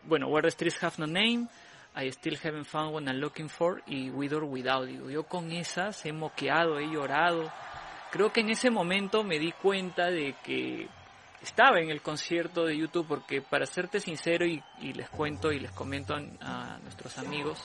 bueno, 0.03 0.28
Where 0.28 0.48
the 0.48 0.52
Streets 0.52 0.84
Have 0.84 0.95
No 0.98 1.06
Name, 1.06 1.48
I 1.95 2.11
Still 2.11 2.38
Haven't 2.44 2.65
Found 2.65 2.94
What 2.94 3.03
I'm 3.07 3.20
Looking 3.20 3.49
For 3.49 3.82
y 3.88 4.10
With 4.10 4.34
or 4.34 4.44
Without 4.45 4.88
You. 4.88 5.10
Yo 5.10 5.24
con 5.24 5.52
esas 5.52 6.06
he 6.06 6.11
moqueado, 6.11 6.80
he 6.80 6.88
llorado. 6.88 7.52
Creo 8.11 8.32
que 8.32 8.41
en 8.41 8.49
ese 8.49 8.70
momento 8.70 9.24
me 9.24 9.40
di 9.40 9.52
cuenta 9.52 10.07
de 10.07 10.36
que 10.44 10.88
estaba 11.41 11.80
en 11.80 11.90
el 11.90 12.02
concierto 12.02 12.65
de 12.65 12.78
YouTube 12.78 13.07
porque 13.07 13.41
para 13.41 13.65
serte 13.65 13.99
sincero 13.99 14.45
y, 14.45 14.64
y 14.80 14.94
les 14.94 15.10
cuento 15.10 15.52
y 15.52 15.60
les 15.60 15.72
comento 15.72 16.15
a 16.15 16.78
nuestros 16.84 17.18
amigos, 17.18 17.60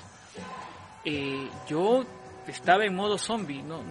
eh, 1.04 1.48
yo 1.68 2.04
estaba 2.46 2.84
en 2.84 2.94
modo 2.94 3.18
zombie, 3.18 3.62
¿no? 3.62 3.82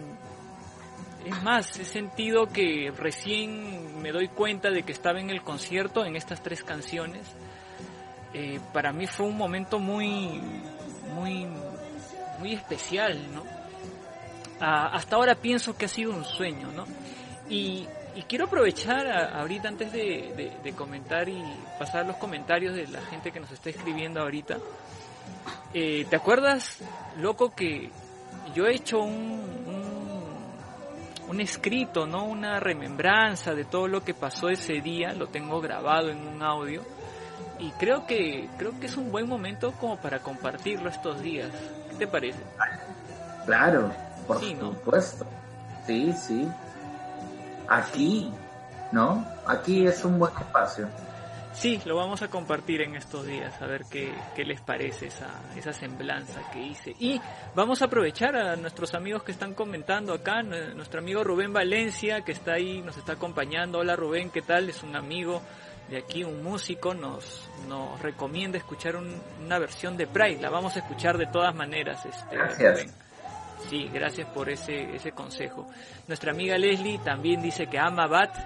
Es 1.24 1.42
más, 1.42 1.78
he 1.78 1.84
sentido 1.84 2.46
que 2.46 2.92
recién 2.96 4.00
me 4.00 4.12
doy 4.12 4.28
cuenta 4.28 4.70
de 4.70 4.82
que 4.82 4.92
estaba 4.92 5.20
en 5.20 5.30
el 5.30 5.42
concierto 5.42 6.04
en 6.04 6.16
estas 6.16 6.42
tres 6.42 6.62
canciones. 6.62 7.34
Eh, 8.34 8.60
para 8.72 8.92
mí 8.92 9.06
fue 9.06 9.26
un 9.26 9.36
momento 9.36 9.78
muy, 9.78 10.40
muy, 11.14 11.46
muy 12.38 12.52
especial, 12.52 13.18
¿no? 13.34 13.44
Hasta 14.60 15.16
ahora 15.16 15.36
pienso 15.36 15.76
que 15.76 15.84
ha 15.84 15.88
sido 15.88 16.12
un 16.12 16.24
sueño, 16.24 16.72
¿no? 16.72 16.84
Y, 17.48 17.86
quiero 18.26 18.46
aprovechar 18.46 19.06
ahorita 19.36 19.68
antes 19.68 19.92
de 19.92 20.74
comentar 20.76 21.28
y 21.28 21.40
pasar 21.78 22.04
los 22.04 22.16
comentarios 22.16 22.74
de 22.74 22.88
la 22.88 23.00
gente 23.02 23.30
que 23.30 23.38
nos 23.38 23.52
está 23.52 23.70
escribiendo 23.70 24.20
ahorita. 24.20 24.58
Eh, 25.74 26.06
¿Te 26.08 26.16
acuerdas, 26.16 26.78
loco, 27.18 27.54
que 27.54 27.90
yo 28.54 28.66
he 28.66 28.74
hecho 28.74 29.00
un, 29.00 29.12
un, 29.66 31.28
un 31.28 31.40
escrito, 31.40 32.06
¿no? 32.06 32.24
Una 32.24 32.58
remembranza 32.58 33.54
de 33.54 33.64
todo 33.64 33.86
lo 33.86 34.02
que 34.02 34.14
pasó 34.14 34.48
ese 34.48 34.80
día, 34.80 35.12
lo 35.12 35.28
tengo 35.28 35.60
grabado 35.60 36.10
en 36.10 36.26
un 36.26 36.42
audio 36.42 36.82
y 37.58 37.70
creo 37.72 38.06
que 38.06 38.48
creo 38.56 38.78
que 38.80 38.86
es 38.86 38.96
un 38.96 39.10
buen 39.10 39.28
momento 39.28 39.72
como 39.80 39.96
para 39.96 40.20
compartirlo 40.20 40.88
estos 40.90 41.20
días. 41.22 41.50
¿Qué 41.90 41.96
te 41.96 42.06
parece? 42.06 42.38
Claro, 43.46 43.90
por 44.26 44.38
Sí, 44.40 44.54
¿no? 44.54 44.72
supuesto. 44.72 45.26
Sí, 45.86 46.12
sí. 46.12 46.48
Aquí, 47.68 48.30
¿no? 48.92 49.26
Aquí 49.46 49.86
es 49.86 50.04
un 50.04 50.18
buen 50.18 50.32
espacio. 50.38 50.88
Sí, 51.52 51.80
lo 51.86 51.96
vamos 51.96 52.22
a 52.22 52.28
compartir 52.28 52.82
en 52.82 52.94
estos 52.94 53.26
días, 53.26 53.60
a 53.60 53.66
ver 53.66 53.82
qué, 53.90 54.12
qué 54.36 54.44
les 54.44 54.60
parece 54.60 55.06
esa, 55.06 55.26
esa 55.56 55.72
semblanza 55.72 56.40
que 56.52 56.60
hice. 56.62 56.94
Y 57.00 57.20
vamos 57.54 57.82
a 57.82 57.86
aprovechar 57.86 58.36
a 58.36 58.54
nuestros 58.54 58.94
amigos 58.94 59.24
que 59.24 59.32
están 59.32 59.54
comentando 59.54 60.12
acá, 60.14 60.42
Nue- 60.42 60.72
nuestro 60.74 61.00
amigo 61.00 61.24
Rubén 61.24 61.52
Valencia, 61.52 62.20
que 62.22 62.30
está 62.32 62.52
ahí, 62.52 62.80
nos 62.82 62.96
está 62.96 63.14
acompañando. 63.14 63.78
Hola 63.80 63.96
Rubén, 63.96 64.30
¿qué 64.30 64.42
tal? 64.42 64.68
Es 64.68 64.82
un 64.84 64.94
amigo 64.94 65.42
de 65.90 65.98
aquí, 65.98 66.22
un 66.24 66.42
músico, 66.42 66.92
nos, 66.94 67.48
nos 67.66 68.00
recomienda 68.02 68.58
escuchar 68.58 68.96
un- 68.96 69.20
una 69.44 69.58
versión 69.58 69.96
de 69.96 70.06
Pride. 70.06 70.40
La 70.40 70.50
vamos 70.50 70.76
a 70.76 70.80
escuchar 70.80 71.16
de 71.16 71.26
todas 71.26 71.54
maneras, 71.54 72.04
este, 72.04 72.36
Gracias. 72.36 72.72
Rubén. 72.72 72.90
Sí, 73.68 73.88
gracias 73.92 74.28
por 74.28 74.48
ese, 74.50 74.94
ese 74.94 75.12
consejo. 75.12 75.68
Nuestra 76.06 76.30
amiga 76.32 76.56
Leslie 76.56 76.98
también 76.98 77.42
dice 77.42 77.66
que 77.66 77.78
ama 77.78 78.06
Bat 78.06 78.36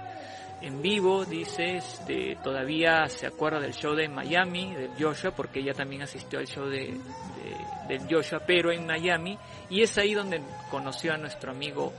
en 0.61 0.81
vivo, 0.81 1.25
dice, 1.25 1.77
este, 1.77 2.37
todavía 2.41 3.05
se 3.09 3.27
acuerda 3.27 3.59
del 3.59 3.73
show 3.73 3.93
de 3.93 4.07
Miami, 4.07 4.73
del 4.73 4.91
Joshua, 4.97 5.31
porque 5.31 5.59
ella 5.59 5.73
también 5.73 6.01
asistió 6.03 6.39
al 6.39 6.47
show 6.47 6.65
de, 6.65 6.97
de- 6.97 7.97
del 7.97 8.07
Joshua, 8.09 8.39
pero 8.47 8.71
en 8.71 8.87
Miami, 8.87 9.37
y 9.69 9.81
es 9.83 9.97
ahí 9.97 10.13
donde 10.13 10.41
conoció 10.71 11.13
a 11.13 11.17
nuestro 11.17 11.51
amigo 11.51 11.91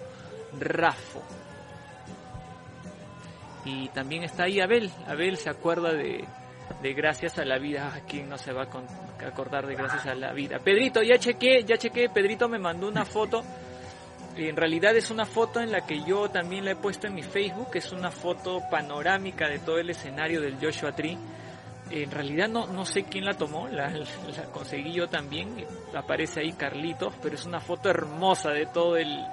Rafo. 0.59 1.23
Y 3.65 3.89
también 3.89 4.25
está 4.25 4.45
ahí 4.45 4.61
Abel, 4.61 4.91
Abel 5.07 5.37
se 5.37 5.51
acuerda 5.51 5.93
de, 5.93 6.25
de 6.83 6.95
Gracias 6.95 7.39
a 7.39 7.45
la 7.45 7.59
Vida, 7.59 7.95
¿a 7.95 8.01
quién 8.01 8.29
no 8.29 8.37
se 8.37 8.53
va 8.53 8.63
a 8.63 9.27
acordar 9.27 9.67
de 9.67 9.75
Gracias 9.75 10.07
a 10.07 10.15
la 10.15 10.33
Vida? 10.33 10.59
Pedrito, 10.59 11.03
ya 11.03 11.19
chequé, 11.19 11.65
ya 11.65 11.77
chequé, 11.77 12.09
Pedrito 12.09 12.49
me 12.49 12.59
mandó 12.59 12.89
una 12.89 13.05
foto 13.05 13.43
en 14.37 14.57
realidad 14.57 14.97
es 14.97 15.11
una 15.11 15.25
foto 15.25 15.61
en 15.61 15.71
la 15.71 15.87
que 15.87 16.03
yo 16.03 16.29
también 16.29 16.65
la 16.65 16.73
he 16.73 16.77
puesto 16.77 17.07
en 17.07 17.15
mi 17.15 17.23
Facebook, 17.23 17.69
es 17.75 17.93
una 17.93 18.11
foto 18.11 18.63
panorámica 18.71 19.49
de 19.49 19.61
todo 19.61 19.79
el 19.79 19.91
escenario 19.91 20.41
del 20.41 20.57
Joshua 20.61 20.93
Tree. 20.93 21.17
En 21.91 22.11
realidad 22.11 22.49
no, 22.49 22.67
no 22.67 22.85
sé 22.85 23.05
quién 23.05 23.25
la 23.25 23.35
tomó, 23.35 23.69
la, 23.69 23.91
la 23.91 24.45
conseguí 24.53 24.93
yo 24.93 25.09
también, 25.09 25.65
aparece 25.95 26.41
ahí 26.41 26.53
Carlitos, 26.53 27.15
pero 27.23 27.35
es 27.35 27.45
una 27.45 27.61
foto 27.61 27.91
hermosa 27.91 28.51
de 28.51 28.67
todo 28.67 28.97
el, 28.97 29.25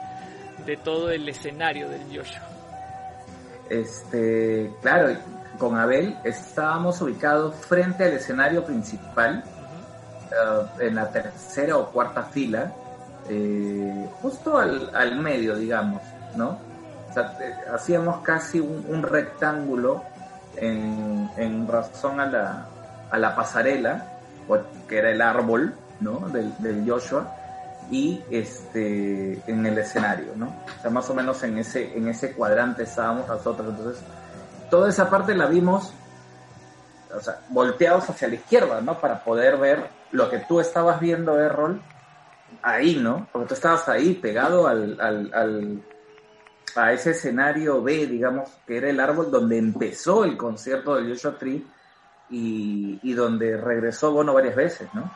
de 0.66 0.78
todo 0.78 1.10
el 1.10 1.28
escenario 1.28 1.90
del 1.90 2.06
Joshua. 2.16 2.51
Este, 3.72 4.70
claro, 4.82 5.16
con 5.58 5.78
Abel 5.78 6.18
estábamos 6.26 7.02
ubicados 7.02 7.56
frente 7.56 8.04
al 8.04 8.12
escenario 8.12 8.66
principal, 8.66 9.46
eh, 10.30 10.88
en 10.88 10.96
la 10.96 11.10
tercera 11.10 11.78
o 11.78 11.90
cuarta 11.90 12.24
fila, 12.24 12.74
eh, 13.30 14.10
justo 14.22 14.58
al, 14.58 14.94
al 14.94 15.16
medio, 15.16 15.56
digamos, 15.56 16.02
¿no? 16.36 16.60
O 17.10 17.14
sea, 17.14 17.38
eh, 17.40 17.56
hacíamos 17.74 18.20
casi 18.24 18.60
un, 18.60 19.04
rectángulo 19.04 20.04
en, 20.58 21.30
en 21.38 21.66
razón 21.66 22.20
a 22.20 22.26
la, 22.26 22.66
a 23.10 23.18
la 23.18 23.34
pasarela, 23.38 24.06
que 24.90 24.98
era 24.98 25.12
el 25.12 25.22
árbol, 25.22 25.74
¿no? 26.02 26.28
Del, 26.28 26.54
del 26.58 26.84
Joshua, 26.86 27.38
y 27.92 28.24
este 28.32 29.42
en 29.52 29.66
el 29.66 29.78
escenario, 29.78 30.34
¿no? 30.36 30.48
O 30.80 30.82
sea, 30.82 30.90
más 30.90 31.08
o 31.10 31.14
menos 31.14 31.44
en 31.44 31.58
ese, 31.58 31.96
en 31.96 32.08
ese 32.08 32.32
cuadrante 32.34 32.84
estábamos 32.84 33.28
nosotros. 33.28 33.68
Entonces, 33.70 34.04
toda 34.70 34.90
esa 34.90 35.10
parte 35.10 35.36
la 35.36 35.46
vimos, 35.48 35.94
o 37.14 37.20
sea, 37.20 37.42
volteados 37.50 38.10
hacia 38.10 38.30
la 38.30 38.36
izquierda, 38.36 38.80
¿no? 38.82 38.98
Para 39.00 39.24
poder 39.24 39.58
ver 39.58 39.90
lo 40.12 40.30
que 40.30 40.40
tú 40.40 40.60
estabas 40.62 41.00
viendo, 41.02 41.38
Errol, 41.40 41.82
ahí, 42.62 42.96
¿no? 42.96 43.28
Porque 43.32 43.50
tú 43.50 43.54
estabas 43.56 43.88
ahí, 43.90 44.14
pegado 44.14 44.68
al, 44.68 44.98
al, 45.00 45.32
al- 45.34 45.84
a 46.78 46.94
ese 46.94 47.12
escenario 47.12 47.84
B, 47.84 48.08
digamos, 48.08 48.50
que 48.66 48.78
era 48.78 48.90
el 48.90 49.02
árbol 49.02 49.30
donde 49.30 49.58
empezó 49.58 50.24
el 50.24 50.38
concierto 50.38 50.96
del 50.96 51.10
Joshua 51.10 51.38
Tree 51.38 51.68
y, 52.30 52.98
y 53.04 53.14
donde 53.14 53.58
regresó 53.58 54.14
Bono 54.14 54.34
varias 54.34 54.56
veces, 54.56 54.88
¿no? 54.94 55.12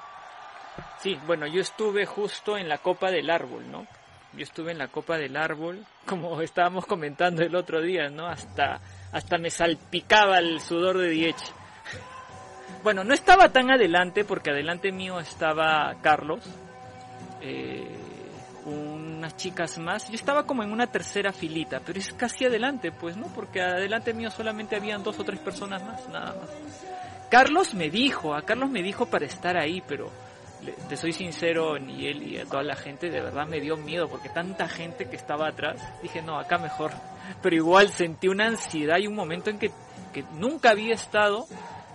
Sí, 1.05 1.19
bueno, 1.27 1.45
yo 1.45 1.61
estuve 1.61 2.07
justo 2.07 2.57
en 2.57 2.67
la 2.67 2.79
copa 2.79 3.11
del 3.11 3.29
árbol, 3.29 3.69
¿no? 3.71 3.85
Yo 4.33 4.41
estuve 4.41 4.71
en 4.71 4.79
la 4.79 4.87
copa 4.87 5.17
del 5.19 5.37
árbol, 5.37 5.85
como 6.03 6.41
estábamos 6.41 6.87
comentando 6.87 7.43
el 7.43 7.55
otro 7.55 7.79
día, 7.79 8.09
¿no? 8.09 8.25
Hasta, 8.25 8.81
hasta 9.11 9.37
me 9.37 9.51
salpicaba 9.51 10.39
el 10.39 10.59
sudor 10.61 10.97
de 10.97 11.09
Diech. 11.09 11.37
Bueno, 12.83 13.03
no 13.03 13.13
estaba 13.13 13.49
tan 13.49 13.69
adelante 13.69 14.25
porque 14.25 14.49
adelante 14.49 14.91
mío 14.91 15.19
estaba 15.19 15.93
Carlos, 16.01 16.43
eh, 17.39 17.87
unas 18.65 19.37
chicas 19.37 19.77
más. 19.77 20.09
Yo 20.09 20.15
estaba 20.15 20.47
como 20.47 20.63
en 20.63 20.71
una 20.71 20.87
tercera 20.87 21.31
filita, 21.31 21.81
pero 21.85 21.99
es 21.99 22.13
casi 22.13 22.45
adelante, 22.45 22.91
pues, 22.91 23.15
¿no? 23.15 23.27
Porque 23.27 23.61
adelante 23.61 24.11
mío 24.11 24.31
solamente 24.31 24.75
habían 24.75 25.03
dos 25.03 25.19
o 25.19 25.23
tres 25.23 25.39
personas 25.39 25.83
más, 25.83 26.09
nada 26.09 26.33
más. 26.33 26.49
Carlos 27.29 27.75
me 27.75 27.91
dijo, 27.91 28.33
a 28.33 28.41
Carlos 28.41 28.71
me 28.71 28.81
dijo 28.81 29.05
para 29.05 29.25
estar 29.25 29.55
ahí, 29.57 29.83
pero 29.87 30.11
te 30.73 30.97
soy 30.97 31.11
sincero, 31.11 31.77
ni 31.79 32.07
él 32.07 32.23
y 32.23 32.37
a 32.37 32.45
toda 32.45 32.63
la 32.63 32.75
gente, 32.75 33.09
de 33.09 33.21
verdad 33.21 33.47
me 33.47 33.59
dio 33.59 33.77
miedo 33.77 34.07
porque 34.07 34.29
tanta 34.29 34.67
gente 34.67 35.05
que 35.05 35.15
estaba 35.15 35.47
atrás, 35.47 35.81
dije, 36.01 36.21
no, 36.21 36.39
acá 36.39 36.57
mejor. 36.57 36.91
Pero 37.41 37.55
igual 37.55 37.89
sentí 37.89 38.27
una 38.27 38.47
ansiedad 38.47 38.97
y 38.97 39.07
un 39.07 39.15
momento 39.15 39.49
en 39.49 39.59
que, 39.59 39.71
que 40.13 40.23
nunca 40.33 40.71
había 40.71 40.93
estado, 40.93 41.47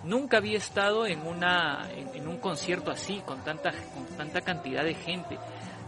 nunca 0.03 0.37
había 0.37 0.57
estado 0.57 1.05
en 1.05 1.25
una, 1.25 1.87
en, 1.95 2.27
un 2.27 2.37
concierto 2.37 2.91
así, 2.91 3.21
con 3.25 3.43
tanta, 3.43 3.71
con 3.71 4.05
tanta 4.17 4.41
cantidad 4.41 4.83
de 4.83 4.95
gente. 4.95 5.37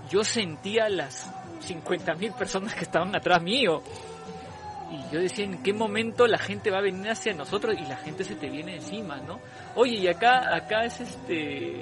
Yo 0.09 0.23
sentía 0.23 0.89
las 0.89 1.31
50 1.59 2.13
mil 2.15 2.31
personas 2.33 2.73
que 2.75 2.83
estaban 2.83 3.15
atrás 3.15 3.41
mío. 3.41 3.81
Y 4.91 5.13
yo 5.13 5.19
decía, 5.19 5.45
¿en 5.45 5.63
qué 5.63 5.73
momento 5.73 6.27
la 6.27 6.37
gente 6.37 6.69
va 6.69 6.77
a 6.77 6.81
venir 6.81 7.09
hacia 7.09 7.33
nosotros? 7.33 7.75
Y 7.79 7.85
la 7.85 7.97
gente 7.97 8.23
se 8.23 8.35
te 8.35 8.47
viene 8.47 8.75
encima, 8.75 9.17
¿no? 9.17 9.39
Oye, 9.75 9.95
y 9.95 10.07
acá, 10.07 10.55
acá 10.55 10.85
es 10.85 10.99
este, 10.99 11.81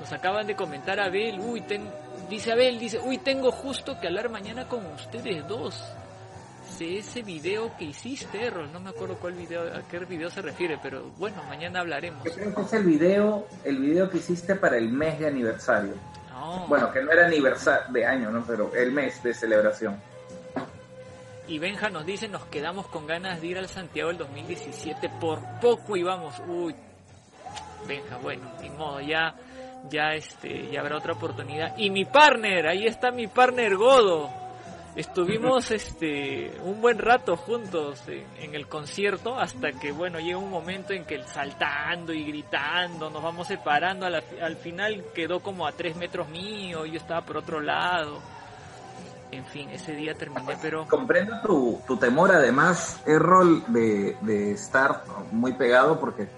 nos 0.00 0.12
acaban 0.12 0.46
de 0.46 0.54
comentar 0.56 1.00
Abel, 1.00 1.40
uy, 1.40 1.60
ten- 1.62 1.90
dice 2.28 2.52
Abel, 2.52 2.78
dice, 2.78 2.98
uy, 2.98 3.18
tengo 3.18 3.50
justo 3.52 3.98
que 4.00 4.06
hablar 4.06 4.28
mañana 4.28 4.66
con 4.68 4.84
ustedes 4.86 5.46
dos. 5.48 5.82
Sé 6.76 6.98
ese 6.98 7.22
video 7.22 7.76
que 7.76 7.84
hiciste, 7.84 8.44
Errol, 8.46 8.72
no 8.72 8.80
me 8.80 8.90
acuerdo 8.90 9.16
cuál 9.16 9.34
video, 9.34 9.62
a 9.74 9.82
qué 9.88 9.98
video 10.00 10.28
se 10.30 10.42
refiere, 10.42 10.78
pero 10.82 11.04
bueno, 11.16 11.42
mañana 11.48 11.80
hablaremos. 11.80 12.24
Yo 12.24 12.32
creo 12.34 12.54
que 12.54 12.62
es 12.62 12.72
el 12.72 12.84
video, 12.84 13.46
el 13.64 13.78
video 13.78 14.10
que 14.10 14.18
hiciste 14.18 14.56
para 14.56 14.76
el 14.76 14.88
mes 14.90 15.18
de 15.20 15.28
aniversario. 15.28 15.94
No. 16.30 16.66
Bueno, 16.66 16.92
que 16.92 17.00
no 17.02 17.12
era 17.12 17.26
aniversario 17.26 17.92
de 17.92 18.04
año, 18.04 18.30
¿no? 18.30 18.44
Pero 18.44 18.74
el 18.74 18.92
mes 18.92 19.22
de 19.22 19.32
celebración. 19.32 19.96
Y 21.48 21.58
Benja 21.60 21.88
nos 21.88 22.04
dice, 22.04 22.26
nos 22.28 22.44
quedamos 22.46 22.88
con 22.88 23.06
ganas 23.06 23.40
de 23.40 23.46
ir 23.46 23.58
al 23.58 23.68
Santiago 23.68 24.08
del 24.08 24.18
2017, 24.18 25.08
por 25.20 25.38
poco 25.60 25.96
íbamos, 25.96 26.34
uy, 26.48 26.74
Benja, 27.86 28.16
bueno, 28.16 28.42
ni 28.60 28.68
modo, 28.70 29.00
ya, 29.00 29.32
ya 29.90 30.14
este, 30.14 30.70
ya 30.70 30.80
habrá 30.80 30.98
otra 30.98 31.12
oportunidad. 31.14 31.76
Y 31.76 31.90
mi 31.90 32.04
partner, 32.04 32.66
ahí 32.66 32.86
está 32.86 33.10
mi 33.10 33.26
partner 33.26 33.76
Godo. 33.76 34.30
Estuvimos 34.94 35.70
este 35.70 36.52
un 36.64 36.80
buen 36.80 36.98
rato 36.98 37.36
juntos 37.36 38.02
en, 38.08 38.24
en 38.38 38.54
el 38.54 38.66
concierto 38.66 39.38
hasta 39.38 39.72
que 39.72 39.92
bueno 39.92 40.18
llega 40.18 40.38
un 40.38 40.50
momento 40.50 40.92
en 40.92 41.04
que 41.04 41.22
saltando 41.24 42.14
y 42.14 42.24
gritando 42.24 43.10
nos 43.10 43.22
vamos 43.22 43.46
separando 43.46 44.06
al, 44.06 44.22
al 44.40 44.56
final 44.56 45.04
quedó 45.14 45.40
como 45.40 45.66
a 45.66 45.72
tres 45.72 45.96
metros 45.96 46.30
mío 46.30 46.86
yo 46.86 46.96
estaba 46.96 47.20
por 47.20 47.36
otro 47.36 47.60
lado 47.60 48.22
en 49.30 49.44
fin, 49.44 49.68
ese 49.70 49.92
día 49.92 50.14
terminé, 50.14 50.56
pero... 50.62 50.86
Comprendo 50.86 51.40
tu, 51.40 51.80
tu 51.86 51.96
temor, 51.96 52.30
además, 52.32 53.00
Errol, 53.06 53.64
de, 53.68 54.16
de 54.20 54.52
estar 54.52 55.02
muy 55.32 55.52
pegado 55.52 55.98
porque 55.98 56.28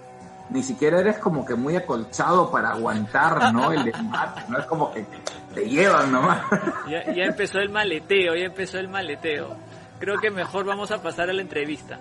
ni 0.49 0.63
siquiera 0.63 0.99
eres 0.99 1.17
como 1.19 1.45
que 1.45 1.55
muy 1.55 1.75
acolchado 1.75 2.49
para 2.51 2.69
aguantar, 2.71 3.53
¿no? 3.53 3.71
El 3.71 3.87
embate, 3.93 4.41
no 4.49 4.57
es 4.59 4.65
como 4.65 4.91
que 4.91 5.05
te 5.53 5.67
llevan 5.69 6.11
nomás. 6.11 6.41
Ya, 6.87 7.05
ya 7.13 7.25
empezó 7.25 7.59
el 7.59 7.69
maleteo, 7.69 8.35
ya 8.35 8.45
empezó 8.45 8.77
el 8.79 8.87
maleteo. 8.87 9.55
Creo 9.99 10.17
que 10.19 10.31
mejor 10.31 10.65
vamos 10.65 10.91
a 10.91 11.01
pasar 11.01 11.29
a 11.29 11.33
la 11.33 11.41
entrevista. 11.41 11.99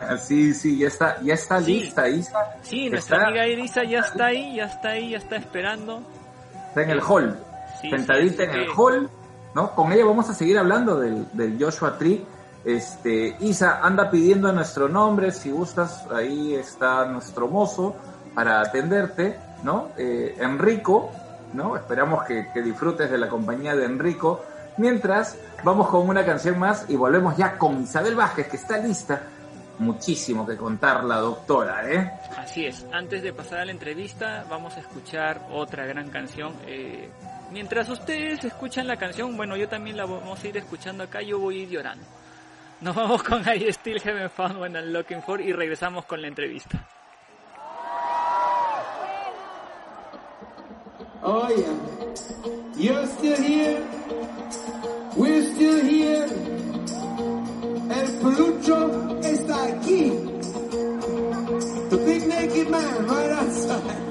Ah, 0.00 0.16
Sí, 0.16 0.54
sí, 0.54 0.78
ya 0.78 0.86
está, 0.88 1.20
ya 1.22 1.34
está 1.34 1.60
Sí. 1.60 1.80
lista, 1.80 2.08
Isa. 2.08 2.38
Sí, 2.62 2.88
nuestra 2.88 3.16
Está- 3.16 3.28
amiga 3.28 3.46
Irisa 3.48 3.82
ya 3.84 3.98
está 4.00 4.26
ahí, 4.26 4.56
ya 4.56 4.64
está 4.66 4.88
ahí, 4.90 5.10
ya 5.10 5.18
está 5.18 5.36
esperando. 5.36 6.02
Está 6.68 6.82
en 6.82 6.90
el 6.90 7.00
hall, 7.00 7.36
Sí, 7.82 7.90
sentadita 7.90 8.44
sí, 8.44 8.50
en 8.50 8.54
el 8.60 8.68
hall, 8.76 9.10
¿no? 9.54 9.74
Con 9.74 9.92
ella 9.92 10.04
vamos 10.04 10.28
a 10.30 10.34
seguir 10.34 10.56
hablando 10.58 10.98
del, 11.00 11.26
del 11.32 11.56
Joshua 11.62 11.98
Tree. 11.98 12.24
Este, 12.68 13.34
Isa 13.40 13.80
anda 13.82 14.10
pidiendo 14.10 14.52
nuestro 14.52 14.90
nombre, 14.90 15.32
si 15.32 15.50
gustas, 15.50 16.06
ahí 16.14 16.54
está 16.54 17.06
nuestro 17.06 17.48
mozo 17.48 17.96
para 18.34 18.60
atenderte, 18.60 19.38
¿no? 19.62 19.92
Eh, 19.96 20.36
Enrico, 20.38 21.10
¿no? 21.54 21.78
Esperamos 21.78 22.24
que, 22.24 22.44
disfrutes 22.62 23.10
de 23.10 23.16
la 23.16 23.30
compañía 23.30 23.74
de 23.74 23.86
Enrico. 23.86 24.44
Mientras, 24.76 25.38
vamos 25.64 25.88
con 25.88 26.06
una 26.06 26.26
canción 26.26 26.58
más 26.58 26.84
y 26.90 26.96
volvemos 26.96 27.38
ya 27.38 27.56
con 27.56 27.80
Isabel 27.80 28.14
Vázquez, 28.14 28.48
que 28.48 28.58
está 28.58 28.76
lista. 28.76 29.22
Muchísimo 29.78 30.46
que 30.46 30.58
contar 30.58 31.04
la 31.04 31.16
doctora, 31.20 31.90
¿eh? 31.90 32.12
Así 32.36 32.66
es, 32.66 32.84
antes 32.92 33.22
de 33.22 33.32
pasar 33.32 33.60
a 33.60 33.64
la 33.64 33.72
entrevista 33.72 34.44
vamos 34.50 34.76
a 34.76 34.80
escuchar 34.80 35.40
otra 35.50 35.86
gran 35.86 36.10
canción. 36.10 36.52
Eh, 36.66 37.08
mientras 37.50 37.88
ustedes 37.88 38.44
escuchan 38.44 38.86
la 38.86 38.98
canción, 38.98 39.38
bueno, 39.38 39.56
yo 39.56 39.70
también 39.70 39.96
la 39.96 40.04
vamos 40.04 40.44
a 40.44 40.48
ir 40.48 40.58
escuchando 40.58 41.04
acá, 41.04 41.22
yo 41.22 41.38
voy 41.38 41.60
a 41.60 41.62
ir 41.62 41.70
llorando. 41.70 42.17
Nos 42.80 42.94
vamos 42.94 43.24
con 43.24 43.42
I 43.42 43.72
Still 43.72 44.00
Haven't 44.04 44.30
Found 44.32 44.56
What 44.58 44.70
I'm 44.70 44.92
Looking 44.92 45.20
For 45.22 45.40
y 45.40 45.52
regresamos 45.52 46.04
con 46.04 46.22
la 46.22 46.28
entrevista. 46.28 46.86
Oh 51.22 51.48
yeah. 51.48 51.74
You're 52.76 53.06
still 53.06 53.36
here. 53.36 53.82
We're 55.16 55.42
still 55.42 55.80
here. 55.84 56.26
El 57.90 58.12
pelucho 58.20 59.18
está 59.22 59.64
aquí. 59.64 60.12
The 61.90 61.96
big 61.96 62.28
naked 62.28 62.70
man 62.70 63.06
right 63.08 63.32
outside. 63.32 64.07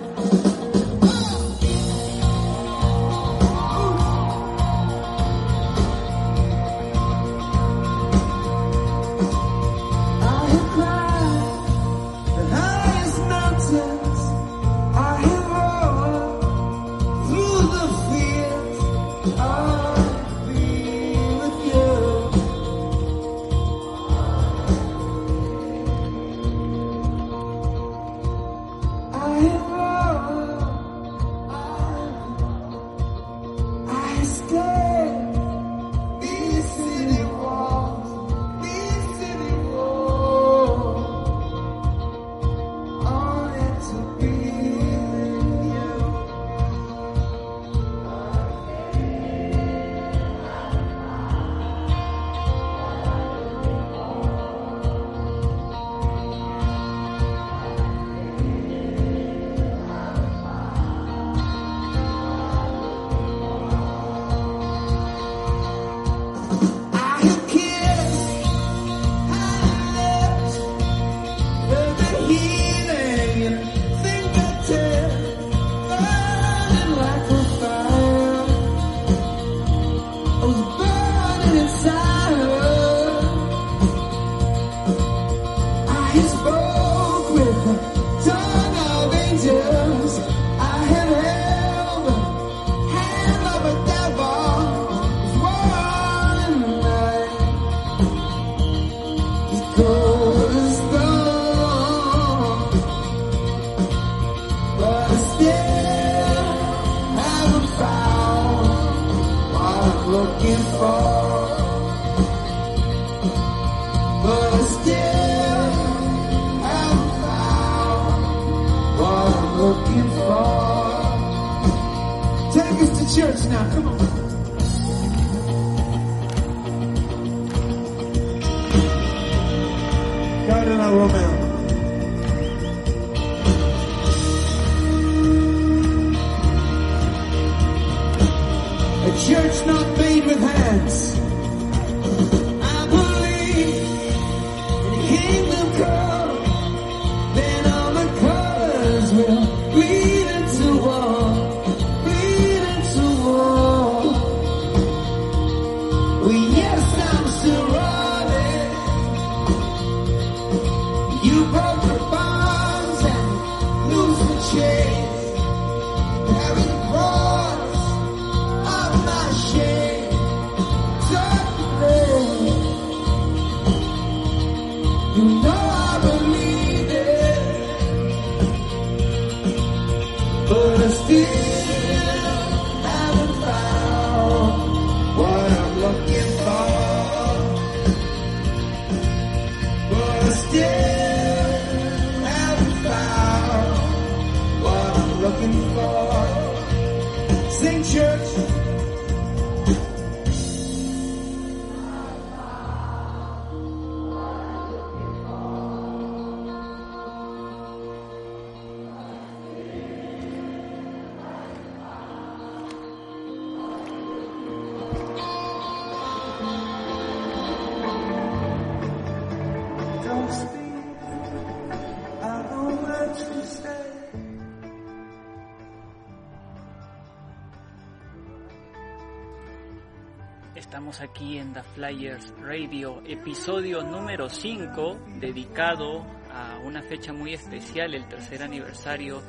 Aquí 231.02 231.38
en 231.38 231.54
The 231.54 231.62
Flyers 231.62 232.34
Radio, 232.42 233.04
episodio 233.06 233.84
número 233.84 234.30
5, 234.30 234.98
dedicado 235.20 236.04
a 236.32 236.58
una 236.64 236.82
fecha 236.82 237.14
muy 237.14 237.36
especial, 237.36 237.94
el 237.94 238.08
tercer 238.08 238.42
aniversario 238.42 239.22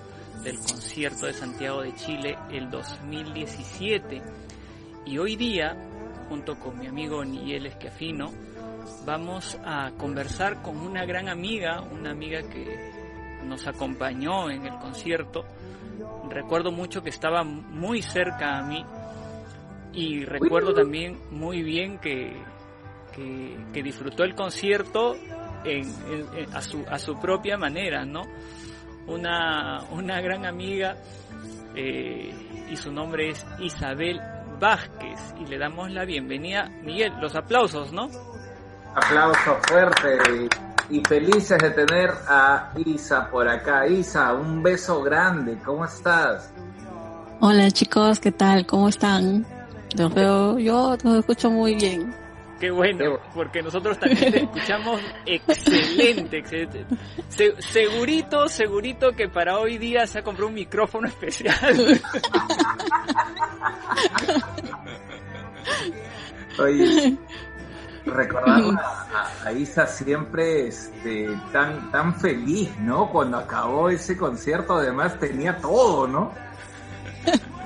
del 0.43 0.57
concierto 0.57 1.27
de 1.27 1.35
Santiago 1.35 1.83
de 1.83 1.95
Chile, 1.95 2.39
el 2.51 2.71
2017. 2.71 4.23
Y 5.05 5.19
hoy 5.19 5.37
día, 5.37 5.77
junto 6.31 6.59
con 6.59 6.79
mi 6.79 6.87
amigo 6.87 7.23
Niel 7.23 7.67
Esquiafino, 7.67 8.33
vamos 9.05 9.59
a 9.63 9.91
conversar 9.99 10.63
con 10.63 10.79
una 10.79 11.05
gran 11.05 11.29
amiga, 11.29 11.83
una 11.83 12.13
amiga 12.13 12.41
que 12.49 12.93
nos 13.45 13.67
acompañó 13.67 14.49
en 14.49 14.65
el 14.65 14.79
concierto. 14.79 15.45
Recuerdo 16.31 16.73
mucho 16.73 17.03
que 17.03 17.11
estaba 17.11 17.45
muy 17.45 18.01
cerca 18.01 18.57
a 18.57 18.63
mí 18.63 18.83
y 19.93 20.25
recuerdo 20.25 20.73
también 20.75 21.19
muy 21.31 21.63
bien 21.63 21.99
que, 21.99 22.37
que, 23.15 23.57
que 23.73 23.83
disfrutó 23.83 24.25
el 24.25 24.35
concierto 24.35 25.15
en, 25.65 25.83
en- 26.11 26.27
en- 26.37 26.55
a, 26.55 26.63
su, 26.63 26.85
a 26.91 26.99
su 26.99 27.19
propia 27.19 27.57
manera, 27.57 28.05
¿no? 28.05 28.23
Una, 29.07 29.83
una 29.91 30.21
gran 30.21 30.45
amiga 30.45 30.97
eh, 31.75 32.35
y 32.71 32.77
su 32.77 32.93
nombre 32.93 33.31
es 33.31 33.47
Isabel 33.61 34.21
Vázquez 34.61 35.35
y 35.41 35.47
le 35.47 35.57
damos 35.59 35.91
la 35.91 36.05
bienvenida. 36.05 36.69
Miguel, 36.83 37.13
los 37.21 37.35
aplausos, 37.35 37.93
¿no? 37.93 38.09
Aplauso 38.95 39.57
fuerte 39.69 40.19
y, 40.91 40.97
y 40.99 41.03
felices 41.05 41.59
de 41.59 41.71
tener 41.71 42.11
a 42.27 42.73
Isa 42.85 43.31
por 43.31 43.49
acá. 43.49 43.87
Isa, 43.87 44.35
un 44.35 44.63
beso 44.63 45.03
grande, 45.03 45.57
¿cómo 45.65 45.85
estás? 45.85 46.53
Hola 47.41 47.71
chicos, 47.71 48.19
¿qué 48.21 48.33
tal? 48.33 48.67
¿Cómo 48.67 48.89
están? 48.89 49.47
Los 49.97 50.15
veo, 50.15 50.59
yo 50.59 50.97
los 51.03 51.19
escucho 51.19 51.51
muy 51.51 51.75
bien. 51.75 52.15
Qué 52.61 52.71
bueno, 52.73 53.19
porque 53.35 53.63
nosotros 53.63 53.99
también 54.01 54.33
te 54.33 54.43
escuchamos 54.43 55.01
excelente, 55.27 56.39
excelente. 56.39 56.87
Se- 57.29 57.55
segurito, 57.63 58.49
segurito 58.49 59.13
que 59.13 59.29
para 59.29 59.59
hoy 59.59 59.79
día 59.79 60.07
se 60.09 60.19
ha 60.19 60.23
comprado 60.25 60.49
un 60.49 60.55
micrófono 60.55 61.07
especial. 61.07 61.55
Oye, 66.59 67.17
recordamos 68.05 68.75
a 69.45 69.53
Isa 69.53 69.87
siempre 69.87 70.67
este, 70.69 71.29
tan, 71.53 71.91
tan 71.93 72.15
feliz, 72.17 72.71
¿no? 72.81 73.09
Cuando 73.11 73.39
acabó 73.39 73.89
ese 73.89 74.17
concierto, 74.17 74.75
además 74.75 75.19
tenía 75.21 75.57
todo, 75.59 76.09
¿no? 76.09 76.33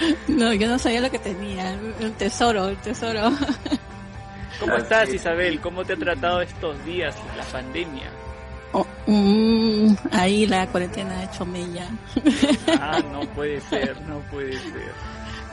No, 0.28 0.52
yo 0.52 0.68
no 0.68 0.78
sabía 0.78 1.00
lo 1.00 1.10
que 1.10 1.18
tenía, 1.18 1.72
el 2.00 2.12
tesoro, 2.14 2.68
el 2.68 2.76
tesoro. 2.78 3.30
¿Cómo 4.60 4.76
estás 4.76 5.08
es. 5.08 5.16
Isabel? 5.16 5.60
¿Cómo 5.60 5.84
te 5.84 5.94
ha 5.94 5.96
tratado 5.96 6.40
estos 6.40 6.84
días 6.84 7.16
la 7.36 7.44
pandemia? 7.44 8.10
Oh, 8.72 8.86
mm, 9.06 9.94
ahí 10.12 10.46
la 10.46 10.66
cuarentena 10.68 11.18
ha 11.18 11.24
hecho 11.24 11.44
mella. 11.44 11.88
Ah, 12.80 13.00
no 13.12 13.20
puede 13.32 13.60
ser, 13.60 14.00
no 14.02 14.20
puede 14.30 14.52
ser. 14.52 14.92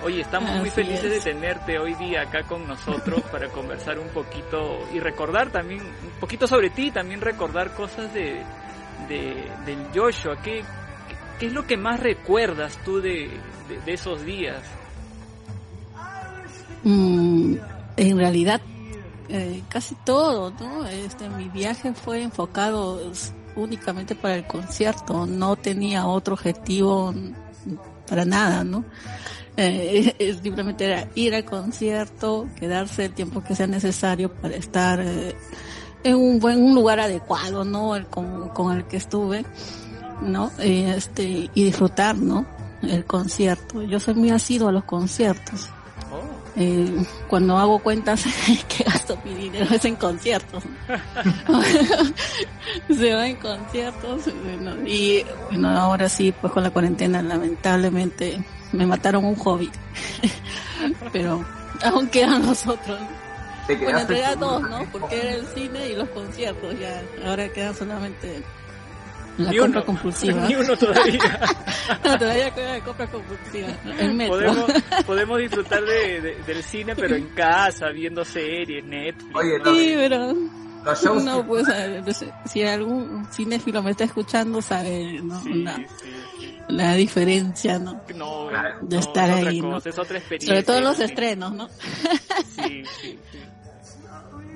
Oye, 0.03 0.21
estamos 0.21 0.51
muy 0.51 0.69
felices 0.69 1.05
es. 1.05 1.23
de 1.23 1.31
tenerte 1.31 1.79
hoy 1.79 1.95
día 1.95 2.21
acá 2.21 2.43
con 2.43 2.67
nosotros 2.67 3.21
para 3.31 3.47
conversar 3.49 3.97
un 3.97 4.07
poquito 4.09 4.87
y 4.93 4.99
recordar 4.99 5.49
también 5.49 5.81
un 5.81 6.19
poquito 6.19 6.47
sobre 6.47 6.69
ti, 6.69 6.91
también 6.91 7.19
recordar 7.19 7.73
cosas 7.73 8.13
de, 8.13 8.43
de 9.09 9.51
del 9.65 9.87
Joshua. 9.93 10.37
¿Qué, 10.41 10.63
¿Qué 11.39 11.47
es 11.47 11.53
lo 11.53 11.67
que 11.67 11.77
más 11.77 11.99
recuerdas 11.99 12.77
tú 12.83 12.99
de, 12.99 13.29
esos 13.85 14.25
días? 14.25 14.61
Mm, 16.83 17.55
en 17.95 18.17
realidad, 18.17 18.61
eh, 19.29 19.61
casi 19.69 19.95
todo, 20.03 20.51
¿no? 20.59 20.85
Este, 20.87 21.29
mi 21.29 21.49
viaje 21.49 21.93
fue 21.93 22.23
enfocado 22.23 23.11
únicamente 23.55 24.15
para 24.15 24.35
el 24.35 24.47
concierto, 24.47 25.25
no 25.25 25.55
tenía 25.55 26.07
otro 26.07 26.33
objetivo 26.33 27.13
para 28.07 28.25
nada, 28.25 28.63
¿no? 28.63 28.83
Eh, 29.57 30.37
simplemente 30.43 30.85
era 30.85 31.07
ir 31.15 31.35
al 31.35 31.45
concierto, 31.45 32.47
quedarse 32.59 33.05
el 33.05 33.13
tiempo 33.13 33.43
que 33.43 33.55
sea 33.55 33.67
necesario 33.67 34.33
para 34.33 34.55
estar 34.55 35.01
eh, 35.01 35.35
en 36.03 36.15
un 36.15 36.39
buen 36.39 36.63
un 36.63 36.73
lugar 36.73 36.99
adecuado, 36.99 37.63
¿no? 37.63 37.95
El 37.95 38.07
con, 38.07 38.49
con 38.49 38.75
el 38.75 38.85
que 38.85 38.97
estuve, 38.97 39.45
¿no? 40.21 40.51
Eh, 40.59 40.93
este, 40.97 41.49
y 41.53 41.63
disfrutar, 41.63 42.17
¿no? 42.17 42.45
El 42.81 43.05
concierto. 43.05 43.81
Yo 43.83 43.99
soy 43.99 44.15
muy 44.15 44.31
asiduo 44.31 44.69
a 44.69 44.71
los 44.71 44.83
conciertos. 44.83 45.69
Oh, 46.11 46.21
Eh, 46.55 47.03
cuando 47.27 47.57
hago 47.57 47.79
cuentas 47.79 48.23
que 48.67 48.83
gasto 48.83 49.17
mi 49.25 49.33
dinero 49.33 49.73
es 49.73 49.83
en 49.85 49.95
conciertos. 49.95 50.63
Se 52.87 53.13
va 53.13 53.27
en 53.27 53.35
conciertos. 53.37 54.23
bueno, 54.43 54.87
y 54.87 55.23
bueno, 55.49 55.69
ahora 55.69 56.09
sí, 56.09 56.33
pues 56.39 56.53
con 56.53 56.63
la 56.63 56.69
cuarentena 56.71 57.21
lamentablemente 57.21 58.43
me 58.71 58.85
mataron 58.85 59.25
un 59.25 59.35
hobby. 59.35 59.69
Pero 61.13 61.43
aún 61.83 62.07
quedan 62.07 62.45
los 62.45 62.65
otros. 62.67 62.99
Bueno, 63.67 63.99
en 63.99 64.07
realidad 64.07 64.37
dos, 64.37 64.61
¿no? 64.61 64.85
Porque 64.91 65.19
era 65.19 65.31
el 65.33 65.45
cine 65.47 65.89
y 65.89 65.95
los 65.95 66.07
conciertos 66.09 66.75
ya. 66.79 67.01
Ahora 67.25 67.49
quedan 67.49 67.75
solamente 67.75 68.41
la 69.37 69.51
Ni 69.51 69.57
compra 69.57 69.79
uno. 69.81 69.85
compulsiva. 69.85 70.47
Ni 70.47 70.55
uno 70.55 70.75
todavía. 70.77 71.19
No, 72.03 72.17
todavía 72.17 72.53
queda 72.53 72.77
la 72.77 72.83
compra 72.83 73.07
compulsiva. 73.07 73.67
El 73.99 74.13
metro. 74.13 74.35
podemos, 74.35 74.71
podemos 75.05 75.39
disfrutar 75.39 75.83
de, 75.83 76.21
de- 76.21 76.35
del 76.45 76.63
cine, 76.63 76.95
pero 76.95 77.15
en 77.15 77.27
casa, 77.29 77.87
viendo 77.89 78.23
series, 78.25 78.83
Netflix. 78.83 79.35
Oye, 79.35 79.59
no, 79.59 79.73
Sí, 79.75 79.93
pero 79.95 80.33
los 80.83 81.01
shows 81.03 81.23
no, 81.23 81.45
pues 81.45 81.65
si 82.45 82.63
algún 82.63 83.25
cinéfilo 83.31 83.83
me 83.83 83.91
está 83.91 84.03
escuchando 84.05 84.61
sabe 84.61 85.19
¿no? 85.21 85.41
Sí, 85.43 85.53
la, 85.63 85.75
sí, 85.75 85.85
sí. 86.39 86.57
la 86.69 86.93
diferencia, 86.95 87.77
¿no? 87.79 88.01
No, 88.15 88.47
Claro. 88.49 88.77
De 88.81 88.95
no, 88.95 88.99
estar 89.01 89.29
es 89.29 89.35
otra 89.37 89.49
ahí, 89.49 89.61
¿no? 89.61 89.71
cosa, 89.71 89.89
es 89.89 89.99
otra 89.99 90.17
experiencia. 90.17 90.47
Sobre 90.53 90.63
todo 90.63 90.81
los 90.81 90.97
sí. 90.97 91.03
estrenos, 91.03 91.53
¿no? 91.53 91.69
Sí, 91.69 92.83
sí, 93.01 93.19
sí. 93.31 93.36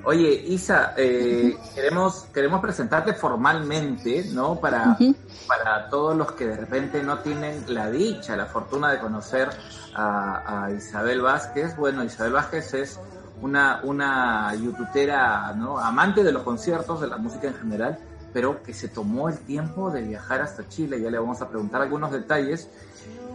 Oye, 0.04 0.30
Isa, 0.48 0.94
eh, 0.96 1.56
queremos, 1.74 2.26
queremos 2.34 2.60
presentarte 2.60 3.12
formalmente, 3.12 4.24
¿no? 4.32 4.58
Para, 4.58 4.98
para 5.46 5.88
todos 5.88 6.16
los 6.16 6.32
que 6.32 6.48
de 6.48 6.56
repente 6.56 7.02
no 7.04 7.20
tienen 7.20 7.64
la 7.68 7.88
dicha, 7.88 8.36
la 8.36 8.46
fortuna 8.46 8.90
de 8.90 8.98
conocer 8.98 9.48
a, 9.94 10.64
a 10.64 10.70
Isabel 10.72 11.20
Vázquez. 11.20 11.76
Bueno, 11.76 12.02
Isabel 12.02 12.32
Vázquez 12.32 12.74
es 12.74 13.00
una, 13.42 13.80
una 13.84 14.52
youtubera, 14.56 15.52
¿no? 15.54 15.78
Amante 15.78 16.24
de 16.24 16.32
los 16.32 16.42
conciertos, 16.42 17.00
de 17.00 17.06
la 17.06 17.16
música 17.16 17.46
en 17.46 17.54
general, 17.54 17.96
pero 18.32 18.60
que 18.60 18.74
se 18.74 18.88
tomó 18.88 19.28
el 19.28 19.38
tiempo 19.38 19.92
de 19.92 20.02
viajar 20.02 20.40
hasta 20.40 20.68
Chile. 20.68 21.00
Ya 21.00 21.10
le 21.10 21.18
vamos 21.18 21.40
a 21.42 21.48
preguntar 21.48 21.80
algunos 21.80 22.10
detalles. 22.10 22.68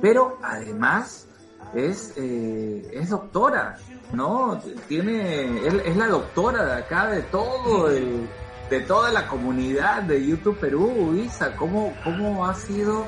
Pero 0.02 0.38
además 0.44 1.27
es, 1.74 2.14
eh, 2.18 2.90
es 2.94 3.10
doctora, 3.10 3.78
¿no? 4.14 4.60
Tiene, 4.88 5.68
es, 5.68 5.74
es 5.86 5.96
la 5.98 6.08
doctora 6.08 6.66
de 6.66 6.74
acá, 6.74 7.08
de 7.08 7.22
todo 7.24 7.90
el, 7.90 8.28
de 8.70 8.80
toda 8.82 9.12
la 9.12 9.28
comunidad 9.28 10.04
de 10.04 10.26
YouTube 10.26 10.58
Perú, 10.60 11.16
Isa, 11.24 11.56
¿cómo, 11.56 11.94
cómo 12.04 12.46
ha 12.46 12.54
sido 12.56 13.02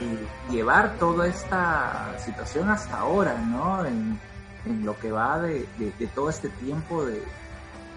eh, 0.00 0.26
llevar 0.50 0.94
toda 0.98 1.26
esta 1.26 2.14
situación 2.24 2.70
hasta 2.70 2.98
ahora, 2.98 3.34
¿no? 3.38 3.84
En, 3.84 4.18
en 4.66 4.84
lo 4.84 4.98
que 4.98 5.10
va 5.10 5.38
de, 5.40 5.66
de- 5.78 5.92
de 5.98 6.06
todo 6.08 6.30
este 6.30 6.48
tiempo 6.48 7.04
de, 7.04 7.22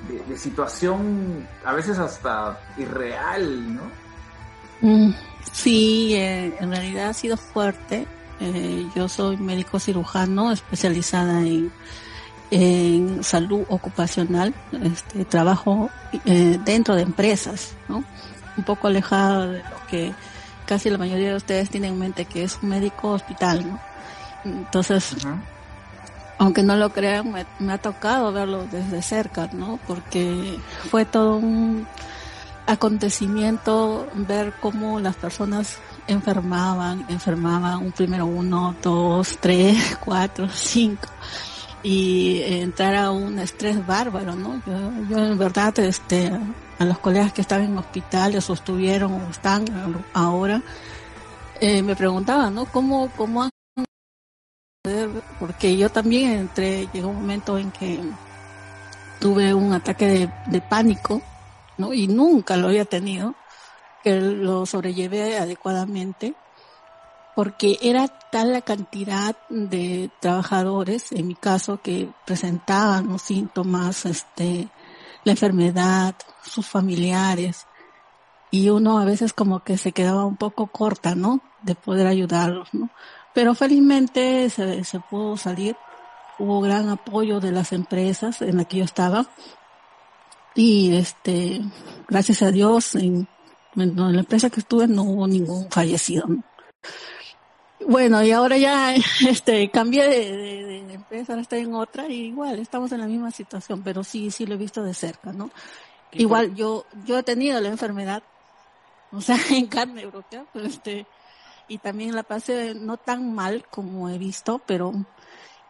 de- 0.10 0.24
de 0.28 0.38
situación 0.38 1.48
a 1.66 1.74
veces 1.74 1.98
hasta 2.00 2.60
irreal, 2.78 3.76
¿no? 3.76 3.82
Mm, 4.82 5.14
Sí, 5.54 6.14
eh, 6.16 6.56
en 6.60 6.70
realidad 6.72 7.10
ha 7.10 7.14
sido 7.14 7.36
fuerte. 7.36 8.06
Eh, 8.42 8.88
yo 8.96 9.08
soy 9.08 9.38
médico 9.38 9.80
cirujano 9.80 10.52
especializada 10.52 11.42
en, 11.42 11.72
en 12.50 13.24
salud 13.24 13.64
ocupacional. 13.70 14.54
Este, 14.84 15.26
trabajo 15.26 15.92
eh, 16.26 16.60
dentro 16.66 16.96
de 16.96 17.04
empresas, 17.04 17.74
¿no? 17.88 18.04
Un 18.58 18.64
poco 18.64 18.88
alejado 18.88 19.52
de 19.52 19.60
lo 19.60 19.88
que 19.90 20.14
casi 20.66 20.90
la 20.90 20.98
mayoría 20.98 21.30
de 21.30 21.36
ustedes 21.36 21.70
tienen 21.70 21.94
en 21.94 22.00
mente 22.00 22.26
que 22.26 22.44
es 22.44 22.58
un 22.64 22.70
médico 22.70 23.12
hospital, 23.12 23.68
¿no? 23.68 23.80
Entonces, 24.44 25.16
aunque 26.40 26.64
no 26.64 26.76
lo 26.76 26.92
crean, 26.92 27.32
me, 27.32 27.46
me 27.60 27.74
ha 27.74 27.78
tocado 27.78 28.32
verlo 28.32 28.66
desde 28.72 29.04
cerca, 29.04 29.50
¿no? 29.54 29.80
Porque 29.86 30.58
fue 30.90 31.06
todo 31.06 31.38
un 31.38 31.86
acontecimiento 32.66 34.08
ver 34.16 34.54
cómo 34.60 35.00
las 35.00 35.16
personas 35.16 35.78
enfermaban, 36.08 37.06
enfermaban 37.10 37.78
un 37.78 37.92
primero 37.92 38.26
uno, 38.26 38.76
dos, 38.82 39.38
tres, 39.40 39.98
cuatro, 40.04 40.48
cinco 40.50 41.08
y 41.84 42.42
entrar 42.44 42.96
a 42.96 43.12
un 43.12 43.40
estrés 43.40 43.86
bárbaro, 43.86 44.36
¿no? 44.36 44.62
Yo, 44.66 45.08
yo 45.10 45.18
en 45.26 45.38
verdad, 45.38 45.78
este, 45.80 46.32
a 46.78 46.86
los 46.86 47.00
colegas 47.00 47.34
que 47.34 47.42
estaban 47.42 47.66
en 47.66 47.78
hospitales 47.78 48.50
o 48.50 48.54
estuvieron 48.54 49.14
o 49.14 49.30
están 49.30 49.66
ahora, 50.14 50.62
eh, 51.60 51.82
me 51.82 51.96
preguntaban, 51.96 52.54
¿no? 52.54 52.66
¿Cómo, 52.66 53.10
cómo 53.16 53.44
han 53.44 53.50
porque 55.40 55.78
yo 55.78 55.90
también 55.92 56.32
entré, 56.32 56.88
llegó 56.92 57.10
un 57.10 57.18
momento 57.18 57.58
en 57.58 57.72
que 57.72 58.00
tuve 59.20 59.54
un 59.54 59.74
ataque 59.74 60.28
de 60.48 60.62
pánico, 60.62 61.22
¿no? 61.78 61.94
Y 61.94 62.08
nunca 62.08 62.58
lo 62.58 62.68
había 62.68 62.86
tenido, 62.86 63.36
que 64.04 64.20
lo 64.20 64.66
sobrellevé 64.66 65.38
adecuadamente, 65.38 66.36
porque 67.36 67.78
era 67.82 68.08
tal 68.08 68.54
la 68.54 68.62
cantidad 68.62 69.36
de 69.50 70.10
trabajadores, 70.20 71.12
en 71.12 71.28
mi 71.28 71.36
caso, 71.36 71.82
que 71.82 72.10
presentaban 72.26 73.08
los 73.08 73.22
síntomas, 73.22 74.06
este, 74.06 74.70
la 75.24 75.32
enfermedad, 75.32 76.16
sus 76.44 76.68
familiares, 76.68 77.68
y 78.52 78.70
uno 78.70 79.00
a 79.00 79.06
veces 79.06 79.32
como 79.34 79.64
que 79.64 79.78
se 79.78 79.94
quedaba 79.94 80.26
un 80.26 80.36
poco 80.36 80.68
corta, 80.68 81.16
¿no? 81.16 81.40
De 81.62 81.74
poder 81.74 82.06
ayudarlos, 82.06 82.68
¿no? 82.74 82.90
Pero 83.34 83.56
felizmente 83.56 84.50
se, 84.50 84.84
se 84.84 85.00
pudo 85.00 85.38
salir. 85.38 85.78
Hubo 86.38 86.60
gran 86.60 86.90
apoyo 86.90 87.40
de 87.40 87.52
las 87.52 87.72
empresas 87.72 88.42
en 88.42 88.58
la 88.58 88.66
que 88.66 88.78
yo 88.78 88.84
estaba. 88.84 89.28
Y 90.54 90.96
este, 90.96 91.62
gracias 92.10 92.42
a 92.42 92.52
Dios, 92.52 92.96
en, 92.96 93.28
en 93.76 93.96
la 93.96 94.20
empresa 94.20 94.50
que 94.50 94.60
estuve 94.60 94.88
no 94.88 95.04
hubo 95.04 95.28
ningún 95.28 95.70
fallecido. 95.70 96.28
¿no? 96.28 96.44
Bueno, 97.88 98.24
y 98.24 98.32
ahora 98.32 98.58
ya 98.58 98.96
este 99.28 99.70
cambié 99.70 100.08
de, 100.08 100.38
de, 100.38 100.86
de 100.86 100.94
empresa, 100.94 101.34
ahora 101.34 101.42
estoy 101.42 101.60
en 101.62 101.74
otra 101.74 102.08
y 102.08 102.28
igual 102.28 102.60
estamos 102.60 102.92
en 102.92 103.00
la 103.00 103.08
misma 103.08 103.32
situación, 103.32 103.82
pero 103.84 104.04
sí, 104.04 104.32
sí 104.32 104.46
lo 104.46 104.56
he 104.56 104.58
visto 104.58 104.84
de 104.84 104.94
cerca, 104.94 105.34
¿no? 105.34 105.50
Igual 106.14 106.56
yo, 106.56 106.86
yo 107.06 107.20
he 107.20 107.24
tenido 107.24 107.60
la 107.62 107.70
enfermedad, 107.70 108.24
o 109.12 109.22
sea, 109.22 109.38
en 109.52 109.68
carne 109.68 110.08
propia, 110.08 110.46
pero 110.54 110.66
este, 110.66 111.06
y 111.68 111.78
también 111.78 112.16
la 112.16 112.24
pasé 112.24 112.76
no 112.76 112.98
tan 112.98 113.34
mal 113.34 113.66
como 113.70 114.10
he 114.10 114.18
visto, 114.18 114.62
pero 114.66 114.94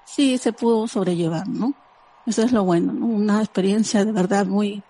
sí 0.06 0.38
se 0.38 0.54
pudo 0.54 0.88
sobrellevar, 0.88 1.48
¿no? 1.48 1.74
Eso 2.26 2.44
es 2.44 2.52
lo 2.52 2.64
bueno, 2.64 2.94
¿no? 2.94 3.06
Una 3.06 3.40
experiencia 3.40 4.04
de 4.06 4.12
verdad 4.12 4.46
muy, 4.46 4.84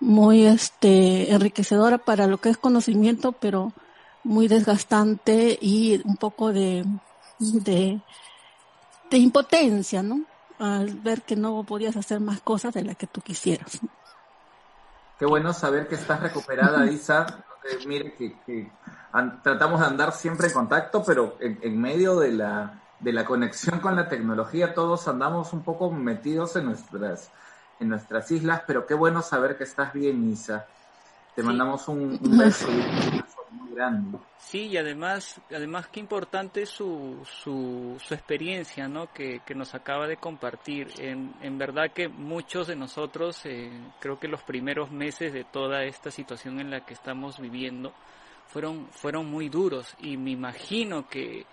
muy 0.00 0.46
este, 0.46 1.32
enriquecedora 1.32 1.98
para 1.98 2.26
lo 2.26 2.38
que 2.38 2.50
es 2.50 2.56
conocimiento, 2.58 3.32
pero 3.32 3.72
muy 4.24 4.48
desgastante 4.48 5.58
y 5.60 6.00
un 6.04 6.16
poco 6.16 6.52
de, 6.52 6.84
de, 7.38 8.00
de 9.10 9.16
impotencia, 9.18 10.02
¿no? 10.02 10.20
Al 10.58 10.90
ver 10.90 11.22
que 11.22 11.36
no 11.36 11.62
podías 11.64 11.96
hacer 11.96 12.20
más 12.20 12.40
cosas 12.40 12.74
de 12.74 12.82
las 12.82 12.96
que 12.96 13.06
tú 13.06 13.20
quisieras. 13.20 13.80
Qué 15.18 15.26
bueno 15.26 15.52
saber 15.52 15.88
que 15.88 15.96
estás 15.96 16.20
recuperada, 16.20 16.86
Isa. 16.86 17.44
Eh, 17.64 17.86
mire 17.86 18.14
que, 18.14 18.34
que 18.46 18.70
an- 19.12 19.42
tratamos 19.42 19.80
de 19.80 19.86
andar 19.86 20.12
siempre 20.12 20.46
en 20.46 20.52
contacto, 20.52 21.02
pero 21.04 21.36
en, 21.40 21.58
en 21.62 21.80
medio 21.80 22.16
de 22.20 22.32
la, 22.32 22.80
de 23.00 23.12
la 23.12 23.24
conexión 23.24 23.80
con 23.80 23.96
la 23.96 24.08
tecnología 24.08 24.74
todos 24.74 25.08
andamos 25.08 25.52
un 25.52 25.62
poco 25.62 25.90
metidos 25.90 26.54
en 26.56 26.66
nuestras, 26.66 27.30
en 27.80 27.88
nuestras 27.88 28.30
islas, 28.30 28.62
pero 28.66 28.86
qué 28.86 28.94
bueno 28.94 29.22
saber 29.22 29.56
que 29.56 29.64
estás 29.64 29.92
bien, 29.92 30.30
Isa. 30.30 30.66
Te 31.34 31.42
Sí. 31.42 31.46
mandamos 31.46 31.86
un, 31.88 32.18
un 32.22 32.38
beso 32.38 32.68
muy 33.50 33.74
grande. 33.74 34.18
Sí, 34.38 34.66
y 34.66 34.76
además, 34.76 35.40
además 35.50 35.88
qué 35.88 36.00
importante 36.00 36.64
su, 36.66 37.20
su, 37.24 37.96
su 38.02 38.14
experiencia, 38.14 38.88
¿no? 38.88 39.12
Que, 39.12 39.40
que 39.46 39.54
nos 39.54 39.74
acaba 39.74 40.06
de 40.06 40.16
compartir. 40.16 40.88
En, 40.98 41.34
en 41.42 41.58
verdad 41.58 41.90
que 41.92 42.08
muchos 42.08 42.66
de 42.66 42.76
nosotros, 42.76 43.44
eh, 43.44 43.70
creo 44.00 44.18
que 44.18 44.26
los 44.28 44.42
primeros 44.42 44.90
meses 44.90 45.32
de 45.32 45.44
toda 45.44 45.84
esta 45.84 46.10
situación 46.10 46.60
en 46.60 46.70
la 46.70 46.80
que 46.84 46.94
estamos 46.94 47.38
viviendo, 47.38 47.92
fueron, 48.48 48.88
fueron 48.90 49.26
muy 49.30 49.48
duros 49.48 49.94
y 50.00 50.16
me 50.16 50.30
imagino 50.30 51.06
que, 51.08 51.44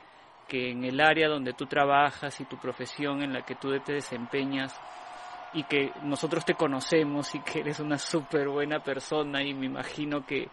que 0.47 0.71
en 0.71 0.83
el 0.85 1.01
área 1.01 1.27
donde 1.27 1.53
tú 1.53 1.65
trabajas 1.65 2.39
y 2.39 2.45
tu 2.45 2.57
profesión 2.57 3.21
en 3.21 3.33
la 3.33 3.43
que 3.43 3.55
tú 3.55 3.77
te 3.81 3.93
desempeñas 3.93 4.73
y 5.55 5.63
que 5.63 5.91
nosotros 6.03 6.43
te 6.43 6.53
conocemos 6.53 7.33
y 7.33 7.39
que 7.39 7.61
eres 7.61 7.79
una 7.79 7.97
súper 7.97 8.49
buena 8.49 8.83
persona 8.83 9.41
y 9.41 9.53
me 9.53 9.67
imagino 9.67 10.25
que, 10.25 10.49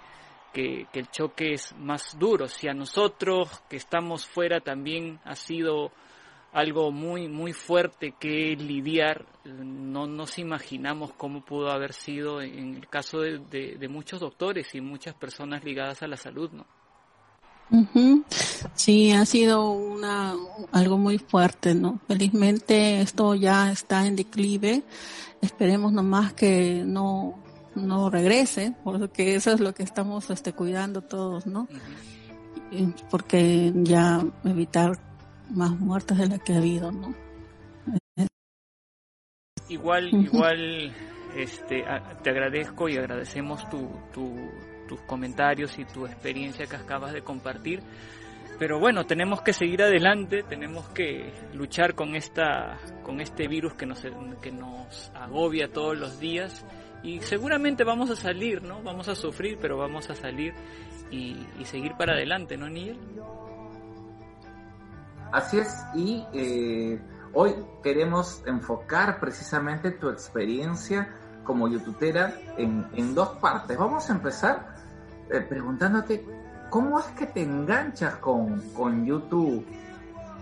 que, 0.52 0.86
el 0.92 1.10
choque 1.10 1.54
es 1.54 1.74
más 1.76 2.16
duro. 2.16 2.46
Si 2.46 2.68
a 2.68 2.72
nosotros 2.72 3.62
que 3.68 3.76
estamos 3.76 4.26
fuera 4.26 4.60
también 4.60 5.18
ha 5.24 5.34
sido 5.34 5.90
algo 6.52 6.92
muy, 6.92 7.26
muy 7.26 7.52
fuerte 7.52 8.14
que 8.18 8.54
lidiar, 8.56 9.26
no 9.44 10.06
nos 10.06 10.38
imaginamos 10.38 11.12
cómo 11.14 11.44
pudo 11.44 11.70
haber 11.70 11.94
sido 11.94 12.40
en 12.40 12.76
el 12.76 12.88
caso 12.88 13.20
de, 13.20 13.76
de 13.76 13.88
muchos 13.88 14.20
doctores 14.20 14.72
y 14.76 14.80
muchas 14.80 15.14
personas 15.14 15.64
ligadas 15.64 16.02
a 16.02 16.06
la 16.06 16.16
salud, 16.16 16.52
¿no? 16.52 16.64
Ujú. 17.72 18.22
Sí, 18.74 19.12
ha 19.12 19.24
sido 19.24 19.70
una 19.70 20.34
algo 20.72 20.98
muy 20.98 21.18
fuerte, 21.18 21.74
¿no? 21.74 22.00
Felizmente 22.06 23.00
esto 23.00 23.34
ya 23.34 23.72
está 23.72 24.06
en 24.06 24.14
declive. 24.16 24.82
Esperemos 25.40 25.92
nomás 25.92 26.32
que 26.34 26.82
no 26.86 27.38
no 27.74 28.10
regrese, 28.10 28.74
porque 28.84 29.34
eso 29.34 29.50
es 29.52 29.60
lo 29.60 29.72
que 29.72 29.82
estamos 29.82 30.28
este 30.28 30.52
cuidando 30.52 31.00
todos, 31.00 31.46
¿no? 31.46 31.66
Y- 32.70 32.92
Porque 33.10 33.72
ya 33.76 34.22
evitar 34.44 34.98
más 35.50 35.70
muertes 35.80 36.18
de 36.18 36.28
las 36.28 36.40
que 36.42 36.52
ha 36.52 36.58
habido, 36.58 36.92
¿no? 36.92 37.14
Igual, 39.68 40.12
igual, 40.12 40.92
este, 41.34 41.84
te 42.22 42.30
agradezco 42.30 42.88
y 42.90 42.98
agradecemos 42.98 43.68
tu, 43.70 43.88
tu, 44.12 44.34
tus 44.92 45.00
comentarios 45.06 45.78
y 45.78 45.86
tu 45.86 46.04
experiencia 46.04 46.66
que 46.66 46.76
acabas 46.76 47.14
de 47.14 47.22
compartir. 47.22 47.82
Pero 48.58 48.78
bueno, 48.78 49.06
tenemos 49.06 49.40
que 49.40 49.54
seguir 49.54 49.82
adelante, 49.82 50.42
tenemos 50.42 50.86
que 50.90 51.32
luchar 51.54 51.94
con 51.94 52.14
esta, 52.14 52.76
con 53.02 53.20
este 53.20 53.48
virus 53.48 53.72
que 53.72 53.86
nos, 53.86 54.06
que 54.42 54.52
nos 54.52 55.10
agobia 55.14 55.72
todos 55.72 55.96
los 55.96 56.20
días 56.20 56.64
y 57.02 57.20
seguramente 57.20 57.84
vamos 57.84 58.10
a 58.10 58.16
salir, 58.16 58.62
¿no? 58.62 58.82
Vamos 58.82 59.08
a 59.08 59.14
sufrir, 59.14 59.56
pero 59.60 59.78
vamos 59.78 60.10
a 60.10 60.14
salir 60.14 60.52
y, 61.10 61.46
y 61.58 61.64
seguir 61.64 61.94
para 61.96 62.12
adelante, 62.12 62.58
¿no, 62.58 62.68
Nigel? 62.68 62.98
Así 65.32 65.58
es, 65.58 65.74
y 65.94 66.22
eh, 66.34 67.00
hoy 67.32 67.54
queremos 67.82 68.42
enfocar 68.46 69.18
precisamente 69.18 69.92
tu 69.92 70.10
experiencia 70.10 71.08
como 71.44 71.68
youtubera 71.68 72.34
en, 72.58 72.86
en 72.94 73.14
dos 73.14 73.30
partes. 73.40 73.76
Vamos 73.78 74.10
a 74.10 74.12
empezar 74.12 74.81
eh, 75.32 75.40
preguntándote, 75.40 76.24
¿cómo 76.70 76.98
es 77.00 77.06
que 77.06 77.26
te 77.26 77.42
enganchas 77.42 78.16
con, 78.16 78.60
con 78.74 79.04
YouTube, 79.06 79.64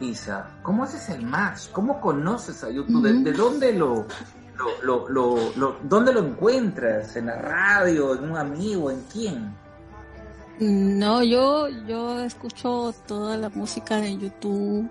Isa? 0.00 0.50
¿Cómo 0.62 0.84
haces 0.84 1.08
el 1.10 1.24
match? 1.24 1.70
¿Cómo 1.72 2.00
conoces 2.00 2.62
a 2.64 2.70
YouTube? 2.70 3.02
¿De, 3.02 3.12
de 3.30 3.32
dónde 3.32 3.72
lo, 3.72 4.06
lo, 4.56 4.82
lo, 4.82 5.08
lo, 5.08 5.36
lo- 5.56 5.76
dónde 5.82 6.12
lo 6.12 6.20
encuentras? 6.20 7.16
¿En 7.16 7.26
la 7.26 7.36
radio? 7.36 8.14
¿En 8.16 8.30
un 8.30 8.36
amigo? 8.36 8.90
¿En 8.90 9.02
quién? 9.12 9.54
No, 10.60 11.22
yo, 11.22 11.68
yo 11.88 12.20
escucho 12.20 12.92
toda 13.06 13.36
la 13.38 13.48
música 13.48 13.96
de 13.96 14.18
YouTube 14.18 14.90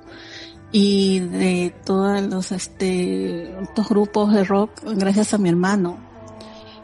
y 0.71 1.19
de 1.19 1.75
todos 1.85 2.21
los, 2.23 2.51
este, 2.51 3.59
estos 3.61 3.87
grupos 3.89 4.33
de 4.33 4.43
rock 4.43 4.71
gracias 4.95 5.33
a 5.35 5.37
mi 5.37 5.49
hermano. 5.49 5.97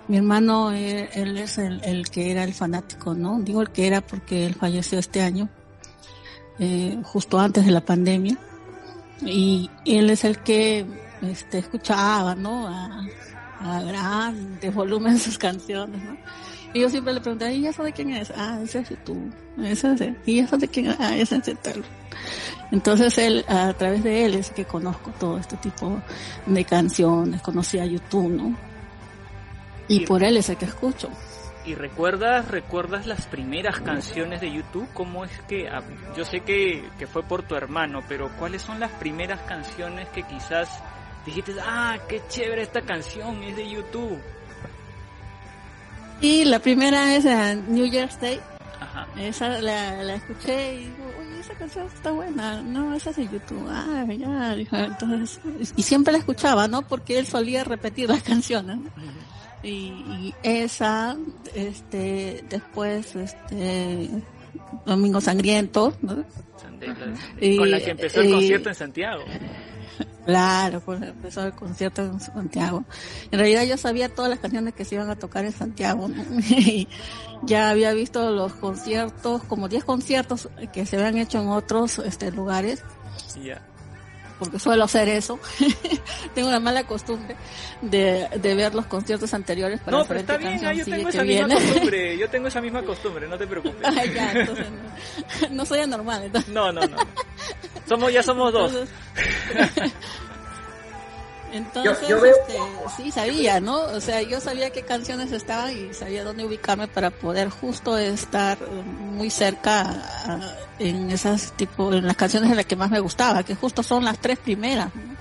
Mi 0.07 0.17
hermano, 0.17 0.71
él, 0.71 1.09
él 1.13 1.37
es 1.37 1.57
el, 1.57 2.09
que 2.09 2.31
era 2.31 2.43
el 2.43 2.53
fanático, 2.53 3.13
¿no? 3.15 3.39
Digo 3.41 3.61
el 3.61 3.71
que 3.71 3.87
era 3.87 4.01
porque 4.01 4.45
él 4.45 4.53
falleció 4.53 4.99
este 4.99 5.21
año, 5.21 5.49
eh, 6.59 6.99
justo 7.03 7.39
antes 7.39 7.65
de 7.65 7.71
la 7.71 7.81
pandemia. 7.81 8.37
Y 9.25 9.69
él 9.85 10.09
es 10.09 10.23
el 10.23 10.39
que, 10.39 10.85
este, 11.21 11.59
escuchaba, 11.59 12.35
¿no? 12.35 12.67
A, 12.67 13.05
a 13.61 13.81
grandes 13.81 14.73
volumen 14.75 15.17
sus 15.17 15.37
canciones, 15.37 16.03
¿no? 16.03 16.17
Y 16.73 16.81
yo 16.81 16.89
siempre 16.89 17.13
le 17.13 17.21
preguntaba, 17.21 17.51
¿y 17.53 17.65
eso 17.65 17.83
de 17.83 17.93
quién 17.93 18.11
es? 18.11 18.31
Ah, 18.35 18.59
ese 18.61 18.79
es 18.79 19.03
tú. 19.05 19.17
Ese 19.63 19.93
es 19.93 19.99
de- 19.99 20.15
¿Y 20.25 20.39
eso 20.39 20.57
de 20.57 20.67
quién 20.67 20.87
es? 20.87 20.97
Ah, 20.99 21.15
ese 21.15 21.37
es 21.37 21.45
de 21.45 21.55
tal. 21.55 21.83
Entonces 22.71 23.17
él, 23.17 23.45
a 23.47 23.71
través 23.73 24.03
de 24.03 24.25
él 24.25 24.35
es 24.35 24.49
que 24.51 24.65
conozco 24.65 25.11
todo 25.17 25.37
este 25.37 25.55
tipo 25.57 26.01
de 26.45 26.65
canciones, 26.65 27.41
conocí 27.41 27.79
a 27.79 27.85
YouTube, 27.85 28.29
¿no? 28.29 28.57
Y 29.87 29.99
Sí. 29.99 30.05
por 30.05 30.23
él 30.23 30.37
es 30.37 30.49
el 30.49 30.57
que 30.57 30.65
escucho. 30.65 31.09
¿Y 31.65 31.73
recuerdas, 31.73 32.47
recuerdas 32.47 33.07
las 33.07 33.25
primeras 33.25 33.79
canciones 33.81 34.39
de 34.41 34.51
YouTube? 34.51 34.87
¿Cómo 34.93 35.25
es 35.25 35.31
que, 35.47 35.67
yo 36.15 36.23
sé 36.23 36.41
que, 36.41 36.87
que 36.99 37.07
fue 37.07 37.23
por 37.23 37.41
tu 37.43 37.55
hermano, 37.55 38.03
pero 38.07 38.29
¿cuáles 38.37 38.61
son 38.61 38.79
las 38.79 38.91
primeras 38.91 39.41
canciones 39.41 40.07
que 40.09 40.21
quizás 40.23 40.69
dijiste, 41.25 41.55
ah, 41.63 41.97
qué 42.07 42.21
chévere 42.29 42.61
esta 42.61 42.81
canción, 42.81 43.41
es 43.43 43.55
de 43.55 43.67
YouTube? 43.67 44.19
Y 46.21 46.45
la 46.45 46.59
primera 46.59 47.15
es 47.15 47.25
eh, 47.25 47.61
New 47.67 47.85
Year's 47.87 48.19
Day. 48.21 48.39
Ajá. 48.79 49.07
Esa 49.17 49.49
la, 49.61 50.03
la 50.03 50.15
escuché 50.15 50.75
y 50.75 50.77
digo, 50.85 51.11
oye, 51.19 51.39
esa 51.39 51.53
canción 51.55 51.87
está 51.87 52.11
buena. 52.11 52.61
No, 52.61 52.93
esa 52.93 53.09
es 53.09 53.15
de 53.17 53.23
YouTube. 53.25 53.67
Ah, 53.69 54.05
ya, 54.17 54.55
dijo, 54.55 54.75
entonces, 54.75 55.39
y 55.75 55.81
siempre 55.83 56.13
la 56.13 56.19
escuchaba, 56.19 56.67
¿no? 56.67 56.83
Porque 56.83 57.17
él 57.19 57.25
solía 57.25 57.63
repetir 57.63 58.09
las 58.09 58.23
canciones. 58.23 58.77
¿no? 58.77 58.89
Y, 59.65 59.87
y 60.21 60.35
esa, 60.43 61.17
este, 61.53 62.43
después, 62.49 63.15
este, 63.15 64.09
Domingo 64.85 65.19
Sangriento, 65.19 65.93
¿no? 66.01 66.23
Sandela, 66.61 66.95
Y- 67.41 67.57
con 67.57 67.71
la 67.71 67.79
que 67.79 67.91
empezó 67.91 68.21
el 68.21 68.29
y- 68.29 68.33
concierto 68.33 68.69
en 68.69 68.75
Santiago. 68.75 69.23
Claro, 70.25 70.81
pues 70.81 70.99
empezó 71.03 71.45
el 71.45 71.53
concierto 71.53 72.01
en 72.01 72.19
Santiago. 72.19 72.83
En 73.29 73.37
realidad 73.37 73.63
yo 73.63 73.77
sabía 73.77 74.09
todas 74.09 74.27
las 74.31 74.39
canciones 74.39 74.73
que 74.73 74.83
se 74.83 74.95
iban 74.95 75.07
a 75.11 75.15
tocar 75.15 75.45
en 75.45 75.51
Santiago. 75.51 76.07
¿no? 76.07 76.23
Y 76.49 76.87
ya 77.43 77.69
había 77.69 77.93
visto 77.93 78.31
los 78.31 78.53
conciertos, 78.55 79.43
como 79.43 79.69
10 79.69 79.83
conciertos 79.83 80.49
que 80.73 80.87
se 80.87 80.95
habían 80.97 81.19
hecho 81.19 81.39
en 81.39 81.49
otros 81.49 81.99
este, 81.99 82.31
lugares, 82.31 82.81
Ya. 83.43 83.61
Porque 84.39 84.59
suelo 84.59 84.83
hacer 84.83 85.07
eso. 85.09 85.39
Tengo 86.35 86.49
una 86.49 86.59
mala 86.59 86.83
costumbre 86.85 87.35
de, 87.81 88.27
de 88.41 88.55
ver 88.55 88.75
los 88.75 88.85
conciertos 88.85 89.33
anteriores 89.33 89.79
para 89.79 89.97
No, 89.97 90.05
pero 90.05 90.19
está 90.19 90.37
bien, 90.37 90.65
ah, 90.65 90.73
yo 90.73 90.85
tengo 90.85 91.09
esa 91.09 91.23
misma 91.23 91.47
viene. 91.47 91.55
costumbre, 91.71 92.17
yo 92.17 92.29
tengo 92.29 92.47
esa 92.47 92.61
misma 92.61 92.81
costumbre, 92.83 93.27
no 93.27 93.37
te 93.37 93.47
preocupes. 93.47 93.81
Ya, 94.13 94.31
entonces 94.33 94.67
no, 94.71 95.49
no 95.49 95.65
soy 95.65 95.79
anormal. 95.79 96.23
Entonces, 96.23 96.53
No, 96.53 96.71
no, 96.71 96.81
no. 96.81 96.97
Somos, 97.87 98.11
ya 98.11 98.23
somos 98.23 98.51
dos. 98.51 98.71
Entonces, 98.73 99.93
Entonces, 101.55 102.07
Yo- 102.07 102.17
yo 102.17 102.21
veo- 102.21 102.35
este, 102.47 102.57
sí 102.97 103.11
sabía, 103.11 103.59
¿no? 103.59 103.79
O 103.81 104.01
sea, 104.01 104.21
yo 104.21 104.39
sabía 104.41 104.69
qué 104.71 104.81
canciones 104.83 105.31
estaban 105.31 105.71
y 105.75 105.93
sabía 105.93 106.23
dónde 106.23 106.45
ubicarme 106.45 106.87
para 106.87 107.09
poder 107.11 107.49
justo 107.49 107.97
estar 107.97 108.57
eh, 108.61 108.65
muy 108.83 109.29
cerca 109.29 109.81
a- 109.81 110.39
en 110.79 111.09
esas 111.11 111.53
tipo, 111.53 111.93
en 111.93 112.05
las 112.05 112.17
canciones 112.17 112.49
de 112.49 112.55
las 112.57 112.65
que 112.65 112.75
más 112.75 112.91
me 112.91 112.99
gustaba, 112.99 113.43
que 113.43 113.55
justo 113.55 113.83
son 113.83 114.03
las 114.03 114.19
tres 114.19 114.37
primeras, 114.39 114.93
¿no? 114.95 115.15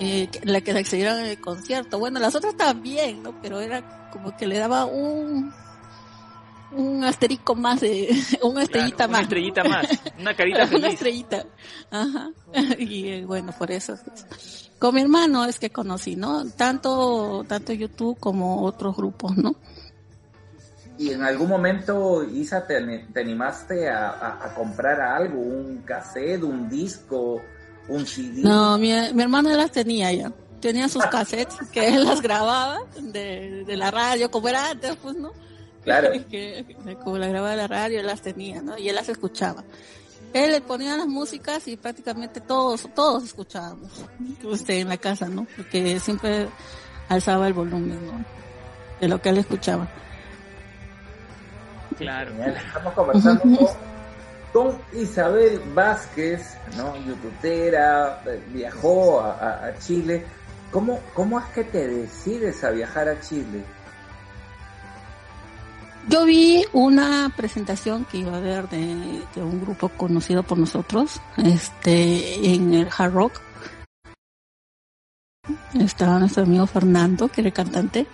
Y 0.00 0.26
que- 0.28 0.40
la 0.44 0.60
que 0.60 0.72
se 0.72 0.78
accedieron 0.78 1.18
en 1.20 1.26
el 1.26 1.40
concierto. 1.40 1.98
Bueno, 1.98 2.18
las 2.20 2.34
otras 2.34 2.56
también, 2.56 3.22
¿no? 3.22 3.32
Pero 3.42 3.60
era 3.60 4.08
como 4.12 4.36
que 4.36 4.46
le 4.46 4.58
daba 4.58 4.84
un 4.86 5.52
un 6.70 7.02
asterisco 7.02 7.54
más 7.54 7.80
de 7.80 8.08
una 8.42 8.62
estrellita 8.62 9.08
Claro, 9.08 9.12
más. 9.12 9.18
Una 9.18 9.22
estrellita 9.22 9.64
más, 9.64 9.86
una 10.18 10.34
carita 10.36 10.58
una 10.58 10.66
feliz. 10.68 10.92
estrellita. 10.94 11.44
Ajá. 11.90 12.30
Y 12.78 13.08
eh, 13.08 13.24
bueno, 13.24 13.52
por 13.58 13.70
eso. 13.70 13.94
Con 14.78 14.94
mi 14.94 15.00
hermano 15.02 15.44
es 15.44 15.58
que 15.58 15.70
conocí, 15.70 16.14
¿no? 16.16 16.44
Tanto, 16.50 17.44
tanto 17.48 17.72
YouTube 17.72 18.18
como 18.20 18.62
otros 18.64 18.96
grupos, 18.96 19.36
¿no? 19.36 19.56
¿Y 20.98 21.10
en 21.12 21.22
algún 21.22 21.48
momento, 21.48 22.24
Isa, 22.24 22.66
te, 22.66 22.80
te 23.12 23.20
animaste 23.20 23.88
a, 23.88 24.08
a- 24.10 24.46
a 24.46 24.54
comprar 24.54 25.00
algo? 25.00 25.40
¿Un 25.40 25.78
cassette, 25.84 26.42
un 26.42 26.68
disco, 26.68 27.40
un 27.88 28.04
CD? 28.06 28.40
No, 28.42 28.78
mi, 28.78 28.92
mi 29.14 29.22
hermano 29.22 29.50
las 29.50 29.70
tenía 29.70 30.12
ya. 30.12 30.32
Tenía 30.60 30.88
sus 30.88 31.04
cassettes 31.10 31.56
que 31.72 31.88
él 31.88 32.04
las 32.04 32.20
grababa 32.20 32.78
de, 33.00 33.64
de 33.64 33.76
la 33.76 33.90
radio, 33.92 34.28
como 34.30 34.48
era 34.48 34.70
antes, 34.70 34.96
pues, 34.96 35.14
¿no? 35.16 35.30
Claro. 35.84 36.10
que, 36.30 36.64
que 36.84 36.94
como 36.96 37.16
la 37.18 37.28
grababa 37.28 37.50
de 37.52 37.56
la 37.58 37.68
radio, 37.68 38.00
él 38.00 38.06
las 38.06 38.20
tenía, 38.22 38.60
¿no? 38.60 38.76
Y 38.76 38.88
él 38.88 38.94
las 38.96 39.08
escuchaba. 39.08 39.62
Él 40.34 40.52
le 40.52 40.60
ponía 40.60 40.96
las 40.96 41.06
músicas 41.06 41.66
y 41.68 41.76
prácticamente 41.76 42.40
todos, 42.40 42.88
todos 42.94 43.24
escuchábamos 43.24 43.90
este, 44.52 44.80
en 44.80 44.88
la 44.88 44.96
casa, 44.98 45.26
¿no? 45.28 45.46
Porque 45.56 45.98
siempre 46.00 46.48
alzaba 47.08 47.46
el 47.46 47.54
volumen, 47.54 47.98
¿no? 48.06 48.24
De 49.00 49.08
lo 49.08 49.20
que 49.22 49.30
él 49.30 49.38
escuchaba. 49.38 49.88
Claro. 51.96 52.30
Genial. 52.32 52.56
Estamos 52.66 52.94
conversando 52.94 53.40
con, 53.42 53.68
con 54.52 54.78
Isabel 55.00 55.60
Vázquez, 55.74 56.56
¿no? 56.76 56.94
Youtubera, 56.96 58.22
eh, 58.26 58.40
viajó 58.52 59.20
a, 59.20 59.32
a- 59.32 59.66
a 59.66 59.78
Chile. 59.78 60.24
¿Cómo, 60.70 61.00
¿Cómo 61.14 61.38
es 61.40 61.46
que 61.46 61.64
te 61.64 61.88
decides 61.88 62.62
a 62.62 62.70
viajar 62.70 63.08
a 63.08 63.20
Chile? 63.20 63.64
Yo 66.08 66.24
vi 66.24 66.64
una 66.72 67.30
presentación 67.36 68.06
que 68.06 68.18
iba 68.18 68.32
a 68.32 68.38
haber 68.38 68.66
de, 68.70 69.22
un 69.36 69.60
grupo 69.60 69.90
conocido 69.90 70.42
por 70.42 70.56
nosotros, 70.56 71.20
este, 71.36 72.54
en 72.54 72.72
el 72.72 72.88
Hard 72.96 73.12
Rock. 73.12 73.42
Estaba 75.74 76.18
nuestro 76.18 76.44
amigo 76.44 76.66
Fernando, 76.66 77.28
que 77.28 77.42
era 77.42 77.48
el 77.48 77.54
cantante. 77.54 78.06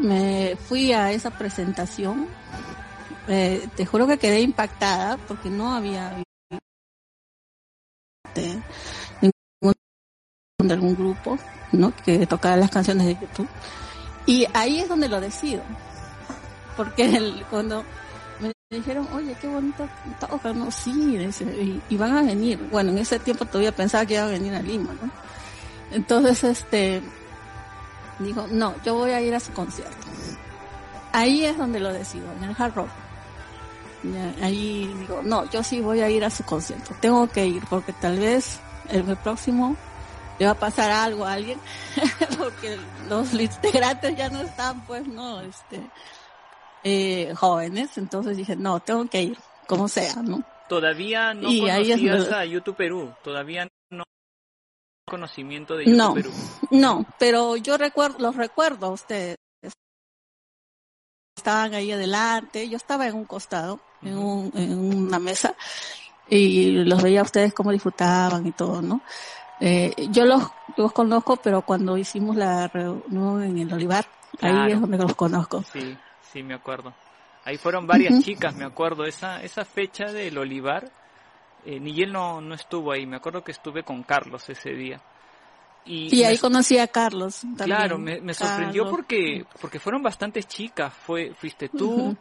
Me 0.00 0.56
fui 0.56 0.92
a 0.92 1.12
esa 1.12 1.30
presentación. 1.30 2.26
Eh, 3.28 3.68
te 3.76 3.86
juro 3.86 4.08
que 4.08 4.18
quedé 4.18 4.40
impactada 4.40 5.18
porque 5.28 5.48
no 5.48 5.74
había 5.74 6.24
de, 8.34 8.60
ningún 9.20 9.74
de 10.60 10.74
algún 10.74 10.96
grupo, 10.96 11.38
¿no? 11.70 11.94
Que 12.04 12.26
tocara 12.26 12.56
las 12.56 12.70
canciones 12.72 13.06
de 13.06 13.14
YouTube. 13.14 13.48
Y 14.26 14.44
ahí 14.54 14.80
es 14.80 14.88
donde 14.88 15.08
lo 15.08 15.20
decido 15.20 15.62
porque 16.76 17.16
el- 17.16 17.44
cuando 17.50 17.84
me 18.40 18.52
dijeron, 18.70 19.08
oye, 19.14 19.36
qué 19.40 19.48
bonito 19.48 19.88
tocan, 20.20 20.58
no, 20.58 20.70
sí, 20.70 21.18
y, 21.88 21.96
van 21.96 22.16
a 22.16 22.22
venir. 22.22 22.58
Bueno, 22.70 22.90
en 22.90 22.98
ese 22.98 23.18
tiempo 23.18 23.44
todavía 23.44 23.72
pensaba 23.72 24.04
que 24.04 24.14
iban 24.14 24.26
a 24.26 24.30
venir 24.30 24.54
a 24.54 24.62
Lima, 24.62 24.92
¿no? 25.00 25.10
Entonces, 25.92 26.42
este, 26.44 27.02
digo, 28.18 28.46
no, 28.50 28.74
yo 28.84 28.94
voy 28.94 29.12
a 29.12 29.20
ir 29.20 29.34
a 29.34 29.40
su 29.40 29.52
concierto. 29.52 30.06
Ahí 31.12 31.44
es 31.44 31.56
donde 31.56 31.80
lo 31.80 31.92
decido, 31.92 32.26
en 32.38 32.44
el 32.44 32.56
Hard 32.58 32.74
Rock. 32.74 32.88
Ahí 34.42 34.92
digo, 34.98 35.22
no, 35.24 35.48
yo 35.50 35.62
sí 35.62 35.80
voy 35.80 36.00
a 36.00 36.10
ir 36.10 36.24
a 36.24 36.30
su 36.30 36.44
concierto. 36.44 36.94
Tengo 37.00 37.26
que 37.28 37.46
ir 37.46 37.62
porque 37.68 37.92
tal 37.92 38.18
vez 38.18 38.60
el 38.90 39.04
próximo 39.16 39.76
le 40.38 40.46
va 40.46 40.52
a 40.52 40.58
pasar 40.58 40.90
algo 40.90 41.24
a 41.24 41.32
alguien 41.32 41.58
porque 42.38 42.78
los 43.08 43.32
integrantes 43.32 44.16
ya 44.16 44.28
no 44.28 44.42
están, 44.42 44.84
pues, 44.86 45.06
no, 45.06 45.40
este, 45.40 45.80
eh, 46.88 47.34
jóvenes, 47.34 47.98
entonces 47.98 48.36
dije, 48.36 48.54
no, 48.54 48.78
tengo 48.78 49.06
que 49.06 49.20
ir, 49.20 49.38
como 49.66 49.88
sea, 49.88 50.22
¿no? 50.22 50.44
Todavía 50.68 51.34
no 51.34 51.48
Y 51.50 51.68
ahí 51.68 51.90
es 51.90 52.00
conocías 52.00 52.32
a 52.32 52.44
YouTube 52.44 52.76
Perú, 52.76 53.12
todavía 53.24 53.66
no 53.90 54.04
conocimiento 55.04 55.76
de 55.76 55.86
YouTube 55.86 55.96
No. 55.96 56.14
Perú. 56.14 56.30
No, 56.70 57.04
pero 57.18 57.56
yo 57.56 57.76
recuerdo, 57.76 58.18
los 58.20 58.36
recuerdo 58.36 58.86
a 58.86 58.90
ustedes. 58.90 59.36
Estaban 61.36 61.74
ahí 61.74 61.90
adelante, 61.90 62.68
yo 62.68 62.76
estaba 62.76 63.08
en 63.08 63.16
un 63.16 63.24
costado, 63.24 63.80
en, 64.02 64.16
un, 64.16 64.52
en 64.54 64.78
una 65.06 65.18
mesa, 65.18 65.56
y 66.28 66.70
los 66.84 67.02
veía 67.02 67.20
a 67.20 67.24
ustedes 67.24 67.52
cómo 67.52 67.72
disfrutaban 67.72 68.46
y 68.46 68.52
todo, 68.52 68.80
¿no? 68.80 69.00
Eh, 69.58 69.92
yo 70.10 70.24
los, 70.24 70.42
los 70.76 70.92
conozco, 70.92 71.36
pero 71.36 71.62
cuando 71.62 71.96
hicimos 71.98 72.36
la 72.36 72.68
reunión 72.68 73.42
en 73.42 73.58
el 73.58 73.72
Olivar, 73.72 74.06
Claro. 74.38 74.62
ahí 74.62 74.72
es 74.72 74.80
donde 74.80 74.98
los 74.98 75.14
conozco. 75.16 75.64
Sí, 75.72 75.96
sí, 76.38 76.42
me 76.42 76.54
acuerdo. 76.54 76.94
Ahí 77.44 77.56
fueron 77.58 77.86
varias 77.86 78.24
chicas, 78.24 78.54
me 78.56 78.64
acuerdo. 78.64 79.04
Esa, 79.04 79.42
esa 79.42 79.64
fecha 79.64 80.06
del 80.06 80.36
Olivar, 80.36 80.90
eh, 81.64 81.78
Nigel 81.80 82.12
no, 82.12 82.40
no 82.40 82.54
estuvo 82.54 82.92
ahí. 82.92 83.06
Me 83.06 83.16
acuerdo 83.16 83.42
que 83.44 83.52
estuve 83.52 83.82
con 83.84 84.02
Carlos 84.02 84.48
ese 84.48 84.70
día. 84.70 85.00
Y 85.84 86.10
Sí, 86.10 86.16
me- 86.20 86.26
ahí 86.26 86.38
conocí 86.38 86.76
a 86.78 86.88
Carlos. 86.88 87.40
también. 87.40 87.64
Claro, 87.66 87.98
me, 87.98 88.20
me 88.20 88.34
sorprendió 88.34 88.82
Carlos. 88.82 88.96
porque 88.96 89.44
porque 89.60 89.78
fueron 89.78 90.02
bastantes 90.02 90.46
chicas. 90.48 90.92
Fue 90.92 91.32
fuiste 91.34 91.68
tú, 91.68 92.16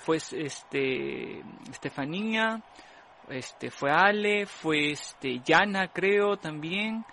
fue 0.00 0.18
este 0.18 1.40
Estefanía, 1.70 2.60
este 3.30 3.70
fue 3.70 3.90
Ale, 3.90 4.44
fue 4.46 4.90
este 4.92 5.40
Yana 5.40 5.88
creo 5.88 6.36
también, 6.36 7.04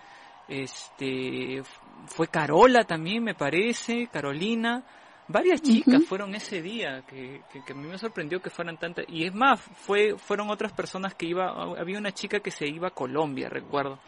este 0.50 1.64
fue 2.08 2.28
Carola 2.28 2.84
también 2.84 3.24
me 3.24 3.34
parece, 3.36 4.08
Carolina. 4.12 4.84
Varias 5.28 5.62
chicas 5.62 6.04
fueron 6.06 6.36
ese 6.36 6.62
día 6.62 7.02
que, 7.08 7.42
que, 7.52 7.64
que 7.64 7.72
a 7.74 7.76
mí 7.76 7.88
me 7.88 7.98
sorprendió 7.98 8.42
que 8.42 8.50
fueran 8.50 8.78
tantas 8.78 9.06
y 9.08 9.26
es 9.26 9.34
más 9.34 9.60
fue 9.62 10.18
fueron 10.18 10.50
otras 10.50 10.74
personas 10.74 11.16
que 11.16 11.26
iba 11.28 11.50
había 11.80 11.98
una 11.98 12.12
chica 12.12 12.40
que 12.42 12.52
se 12.52 12.68
iba 12.68 12.90
a 12.90 12.92
Colombia 12.92 13.48
recuerdo 13.50 14.00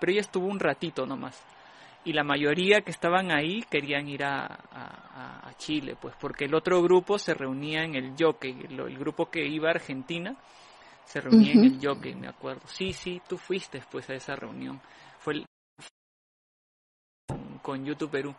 pero 0.00 0.12
ella 0.12 0.22
estuvo 0.22 0.46
un 0.46 0.58
ratito 0.58 1.04
nomás 1.04 1.38
y 2.06 2.12
la 2.14 2.24
mayoría 2.24 2.80
que 2.80 2.90
estaban 2.90 3.30
ahí 3.30 3.62
querían 3.70 4.08
ir 4.08 4.24
a, 4.24 4.44
a- 4.46 5.48
a 5.48 5.54
Chile, 5.56 5.96
pues 6.00 6.14
porque 6.20 6.44
el 6.44 6.54
otro 6.54 6.82
grupo 6.82 7.18
se 7.18 7.32
reunía 7.34 7.82
en 7.82 7.94
el 7.94 8.14
Jockey, 8.18 8.52
el, 8.68 8.78
el 8.80 8.98
grupo 8.98 9.30
que 9.30 9.42
iba 9.46 9.68
a 9.68 9.72
Argentina 9.72 10.36
se 11.06 11.20
reunía 11.20 11.52
en 11.52 11.64
el 11.64 11.78
Jockey, 11.82 12.14
me 12.14 12.28
acuerdo. 12.28 12.60
Sí, 12.66 12.92
sí, 12.92 13.22
tú 13.26 13.38
fuiste 13.38 13.82
pues 13.90 14.08
a 14.10 14.14
esa 14.14 14.34
reunión. 14.36 14.80
Fue 15.18 15.34
el- 15.34 15.46
con, 17.28 17.58
con 17.60 17.84
YouTube 17.86 18.10
Perú. 18.10 18.34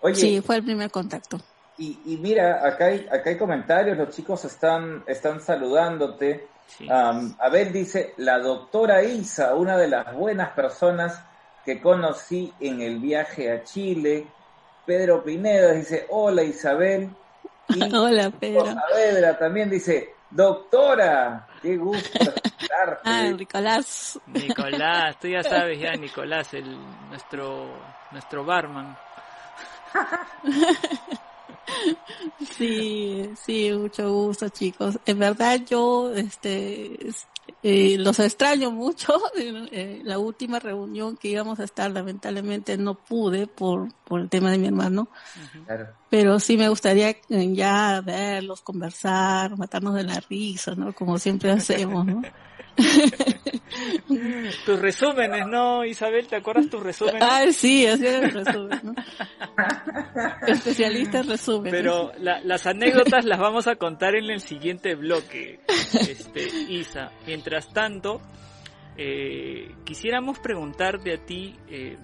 Oye, 0.00 0.14
Sí, 0.14 0.40
fue 0.40 0.56
el 0.56 0.64
primer 0.64 0.90
contacto. 0.90 1.40
Y, 1.78 1.98
y 2.06 2.16
mira, 2.16 2.66
acá 2.66 2.86
hay, 2.86 3.06
acá 3.10 3.30
hay 3.30 3.36
comentarios, 3.36 3.96
los 3.98 4.14
chicos 4.14 4.44
están, 4.44 5.04
están 5.06 5.40
saludándote. 5.40 6.48
Sí. 6.66 6.88
Um, 6.88 7.34
Abel 7.38 7.72
dice, 7.72 8.14
la 8.16 8.38
doctora 8.38 9.02
Isa, 9.02 9.54
una 9.54 9.76
de 9.76 9.88
las 9.88 10.14
buenas 10.14 10.50
personas 10.50 11.22
que 11.64 11.80
conocí 11.80 12.52
en 12.60 12.80
el 12.80 12.98
viaje 12.98 13.52
a 13.52 13.64
Chile. 13.64 14.26
Pedro 14.86 15.22
Pineda 15.22 15.72
dice, 15.72 16.06
hola 16.10 16.44
Isabel. 16.44 17.10
Y 17.68 17.82
Hola, 17.94 18.30
Pedro. 18.30 18.64
Saavedra 18.66 19.36
también 19.36 19.68
dice, 19.68 20.14
doctora, 20.30 21.48
qué 21.60 21.76
gusto 21.76 22.18
escucharte. 22.20 23.00
Ah, 23.04 23.24
Nicolás. 23.36 24.18
Nicolás, 24.26 25.18
tú 25.20 25.28
ya 25.28 25.42
sabes 25.42 25.80
ya, 25.80 25.92
Nicolás, 25.94 26.54
el 26.54 26.76
nuestro 27.08 27.66
nuestro 28.12 28.44
barman. 28.44 28.96
Sí, 32.56 33.30
sí, 33.36 33.70
mucho 33.72 34.10
gusto, 34.12 34.48
chicos. 34.48 34.98
En 35.04 35.18
verdad 35.18 35.60
yo, 35.66 36.12
este, 36.14 37.08
es- 37.08 37.26
eh, 37.62 37.96
los 37.98 38.18
extraño 38.18 38.70
mucho. 38.70 39.12
Eh, 39.38 40.00
la 40.04 40.18
última 40.18 40.58
reunión 40.58 41.16
que 41.16 41.28
íbamos 41.28 41.60
a 41.60 41.64
estar, 41.64 41.90
lamentablemente 41.90 42.78
no 42.78 42.94
pude 42.94 43.46
por, 43.46 43.88
por 44.04 44.20
el 44.20 44.28
tema 44.30 44.50
de 44.50 44.58
mi 44.58 44.66
hermano. 44.68 45.08
Claro. 45.66 45.88
Pero 46.08 46.38
sí 46.40 46.56
me 46.56 46.68
gustaría 46.68 47.10
eh, 47.10 47.52
ya 47.52 48.00
verlos, 48.00 48.62
conversar, 48.62 49.56
matarnos 49.58 49.94
de 49.94 50.04
la 50.04 50.20
risa, 50.20 50.74
¿no? 50.76 50.94
Como 50.94 51.18
siempre 51.18 51.50
hacemos, 51.50 52.06
¿no? 52.06 52.22
Tus 54.64 54.78
resúmenes, 54.80 55.46
¿no, 55.46 55.84
Isabel? 55.84 56.26
¿Te 56.26 56.36
acuerdas 56.36 56.68
tus 56.70 56.82
resúmenes? 56.82 57.22
Ay, 57.22 57.52
sí, 57.52 57.86
así 57.86 58.06
era 58.06 58.18
el 58.26 58.30
resumen, 58.32 58.80
¿no? 58.82 58.94
Especialista 60.46 61.18
en 61.20 61.28
resumen. 61.28 61.70
Pero 61.70 62.12
la- 62.18 62.40
las 62.40 62.66
anécdotas 62.66 63.24
las 63.24 63.38
vamos 63.38 63.66
a 63.66 63.76
contar 63.76 64.14
en 64.16 64.30
el 64.30 64.40
siguiente 64.40 64.94
bloque, 64.94 65.60
este, 65.92 66.48
Isa. 66.68 67.10
Mientras 67.26 67.72
tanto, 67.72 68.20
eh, 68.96 69.74
quisiéramos 69.84 70.38
preguntarte 70.38 71.14
a 71.14 71.18
ti, 71.18 71.54
eh, 71.68 71.96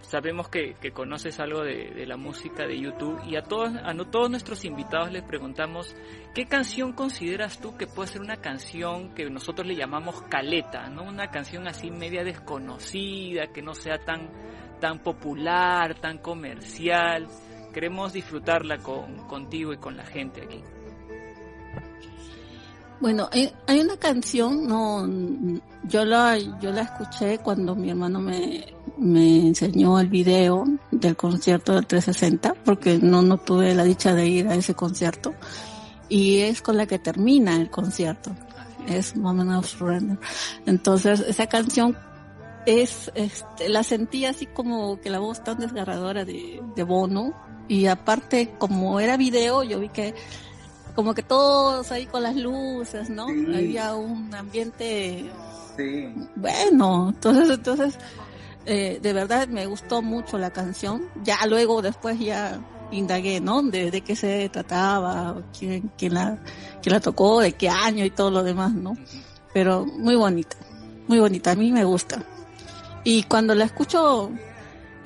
sabemos 0.00 0.48
que, 0.48 0.74
conoces 0.92 1.38
algo 1.40 1.62
de, 1.62 1.90
de 1.90 2.06
la 2.06 2.16
música 2.16 2.66
de 2.66 2.80
YouTube 2.80 3.20
y 3.26 3.36
a 3.36 3.42
todos, 3.42 3.72
a 3.74 3.92
no- 3.94 4.06
todos 4.08 4.30
nuestros 4.30 4.64
invitados 4.64 5.12
les 5.12 5.22
preguntamos, 5.22 5.94
¿qué 6.34 6.46
canción 6.46 6.92
consideras 6.92 7.60
tú 7.60 7.76
que 7.76 7.86
puede 7.86 8.08
ser 8.08 8.20
una 8.22 8.36
canción 8.36 9.14
que 9.14 9.28
nosotros 9.28 9.66
le 9.66 9.76
llamamos 9.76 10.22
caleta, 10.22 10.88
¿no? 10.88 11.02
Una 11.04 11.30
canción 11.30 11.66
así 11.68 11.90
media 11.90 12.24
desconocida, 12.24 13.48
que 13.48 13.62
no 13.62 13.74
sea 13.74 13.98
tan, 13.98 14.30
tan 14.80 15.00
popular, 15.02 15.94
tan 16.00 16.18
comercial 16.18 17.26
queremos 17.72 18.12
disfrutarla 18.14 18.78
con, 18.78 19.28
contigo 19.28 19.72
y 19.72 19.76
con 19.76 19.96
la 19.96 20.04
gente 20.04 20.42
aquí. 20.42 20.62
Bueno, 23.00 23.28
hay, 23.30 23.52
hay 23.68 23.80
una 23.80 23.96
canción, 23.96 24.66
no, 24.66 25.06
yo 25.84 26.04
la, 26.04 26.36
yo 26.36 26.72
la 26.72 26.82
escuché 26.82 27.38
cuando 27.38 27.76
mi 27.76 27.90
hermano 27.90 28.18
me, 28.18 28.66
me 28.98 29.46
enseñó 29.46 30.00
el 30.00 30.08
video 30.08 30.64
del 30.90 31.16
concierto 31.16 31.74
del 31.74 31.86
360, 31.86 32.54
porque 32.64 32.98
no, 32.98 33.22
no 33.22 33.38
tuve 33.38 33.72
la 33.74 33.84
dicha 33.84 34.14
de 34.14 34.26
ir 34.26 34.48
a 34.48 34.56
ese 34.56 34.74
concierto, 34.74 35.32
y 36.08 36.38
es 36.38 36.60
con 36.60 36.76
la 36.76 36.86
que 36.86 36.98
termina 36.98 37.54
el 37.56 37.70
concierto, 37.70 38.32
es 38.88 39.16
Moment 39.16 39.52
of 39.52 39.68
Surrender. 39.68 40.18
Entonces, 40.66 41.20
esa 41.20 41.46
canción 41.46 41.96
es, 42.66 43.12
este, 43.14 43.68
la 43.68 43.84
sentí 43.84 44.24
así 44.24 44.46
como 44.46 45.00
que 45.00 45.08
la 45.08 45.20
voz 45.20 45.44
tan 45.44 45.58
desgarradora 45.58 46.24
de, 46.24 46.60
de 46.74 46.82
Bono, 46.82 47.32
y 47.68 47.86
aparte, 47.86 48.54
como 48.58 48.98
era 48.98 49.16
video, 49.16 49.62
yo 49.62 49.78
vi 49.78 49.90
que 49.90 50.14
como 50.98 51.14
que 51.14 51.22
todos 51.22 51.92
ahí 51.92 52.06
con 52.06 52.24
las 52.24 52.34
luces, 52.34 53.08
¿no? 53.08 53.28
Sí. 53.28 53.46
Había 53.54 53.94
un 53.94 54.34
ambiente 54.34 55.30
Sí. 55.76 56.12
bueno, 56.34 57.10
entonces, 57.10 57.50
entonces, 57.50 57.94
eh, 58.66 58.98
de 59.00 59.12
verdad 59.12 59.46
me 59.46 59.64
gustó 59.66 60.02
mucho 60.02 60.38
la 60.38 60.50
canción. 60.50 61.04
Ya 61.22 61.38
luego 61.46 61.82
después 61.82 62.18
ya 62.18 62.58
indagué, 62.90 63.40
¿no? 63.40 63.62
De, 63.62 63.92
de 63.92 64.00
qué 64.00 64.16
se 64.16 64.48
trataba, 64.48 65.40
quién, 65.56 65.88
quién 65.96 66.14
la, 66.14 66.42
quién 66.82 66.94
la 66.94 66.98
tocó, 67.00 67.42
de 67.42 67.52
qué 67.52 67.68
año 67.68 68.04
y 68.04 68.10
todo 68.10 68.32
lo 68.32 68.42
demás, 68.42 68.72
¿no? 68.72 68.96
Pero 69.54 69.86
muy 69.86 70.16
bonita, 70.16 70.56
muy 71.06 71.20
bonita, 71.20 71.52
a 71.52 71.54
mí 71.54 71.70
me 71.70 71.84
gusta. 71.84 72.24
Y 73.04 73.22
cuando 73.22 73.54
la 73.54 73.66
escucho 73.66 74.32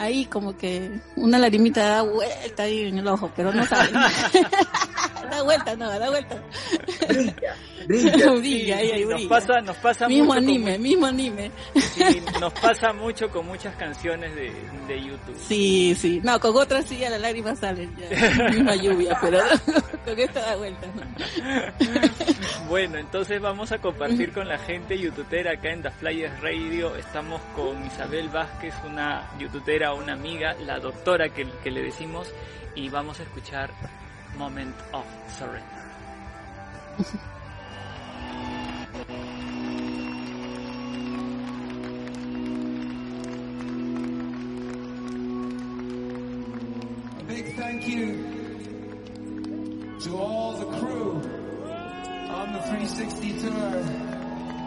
ahí 0.02 0.26
como 0.26 0.56
que 0.56 0.90
una 1.16 1.38
lagrimita 1.38 1.86
da 1.86 2.02
vuelta 2.02 2.64
ahí 2.64 2.88
en 2.88 2.98
el 2.98 3.08
ojo, 3.08 3.30
pero 3.34 3.52
no 3.52 3.64
sale. 3.66 3.92
da 5.30 5.42
vuelta, 5.42 5.76
no, 5.76 5.88
da 5.98 6.10
vuelta. 6.10 6.36
Brilla, 7.08 7.56
brilla. 7.86 8.30
Brilla, 8.32 8.76
ahí, 8.78 8.90
ahí 8.90 9.04
nos 9.04 9.14
brilla. 9.14 9.28
pasa, 9.28 9.60
nos 9.60 9.76
pasa 9.78 10.08
mismo 10.08 10.26
mucho 10.26 10.34
con 10.40 10.44
anime, 10.44 10.78
mismo 10.78 11.06
anime. 11.06 11.50
sí, 11.74 12.22
nos 12.40 12.52
pasa 12.54 12.92
mucho 12.92 13.28
con 13.30 13.46
muchas 13.46 13.74
canciones 13.76 14.34
de, 14.34 14.52
de 14.88 15.02
YouTube. 15.02 15.36
Sí, 15.38 15.96
sí. 15.98 16.20
No, 16.22 16.38
con 16.38 16.56
otras 16.56 16.84
sí 16.86 16.98
ya 16.98 17.10
las 17.10 17.20
lágrimas 17.26 17.58
salen. 17.58 17.94
Ya. 17.96 18.48
Misma 18.50 18.76
lluvia, 18.76 19.18
pero 19.20 19.38
con 20.04 20.18
esta 20.18 20.40
da 20.40 20.56
vuelta. 20.56 20.86
¿no? 20.94 22.68
Bueno, 22.68 22.98
entonces 22.98 23.40
vamos 23.40 23.72
a 23.72 23.78
compartir 23.78 24.32
con 24.32 24.48
la 24.48 24.58
gente 24.58 24.98
youtubera 24.98 25.52
acá 25.52 25.70
en 25.70 25.82
The 25.82 25.90
Flyers 25.90 26.40
Radio. 26.40 26.96
Estamos 26.96 27.40
con 27.54 27.84
Isabel 27.86 28.28
Vázquez, 28.28 28.74
una 28.86 29.28
youtubera, 29.38 29.91
una 29.94 30.12
amiga, 30.12 30.54
la 30.54 30.78
doctora 30.78 31.28
que, 31.28 31.48
que 31.62 31.70
le 31.70 31.82
decimos, 31.82 32.32
y 32.74 32.88
vamos 32.88 33.20
a 33.20 33.24
escuchar 33.24 33.70
Moment 34.36 34.74
of 34.92 35.04
Surrender. 35.28 35.82
A 47.18 47.24
big 47.24 47.56
thank 47.56 47.86
you 47.86 48.40
to 50.00 50.16
all 50.16 50.52
the 50.58 50.66
crew 50.78 51.12
on 52.30 52.52
the 52.52 52.60
360 52.60 53.40
tour, 53.40 53.52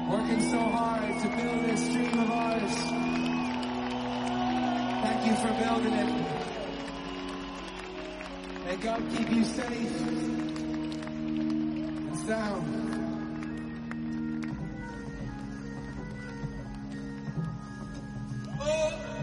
working 0.09 0.41
so 0.51 0.59
hard 0.59 1.21
to 1.21 1.27
build 1.35 1.65
this 1.65 1.87
dream 1.89 2.19
of 2.19 2.31
ours. 2.31 3.34
Thank 5.05 5.21
you 5.27 5.35
for 5.35 5.53
building 5.63 5.93
it. 5.93 6.09
May 8.65 8.75
God 8.77 9.03
keep 9.15 9.29
you 9.29 9.43
safe 9.43 10.01
and 12.07 12.17
sound. 12.25 12.65
For 18.57 19.14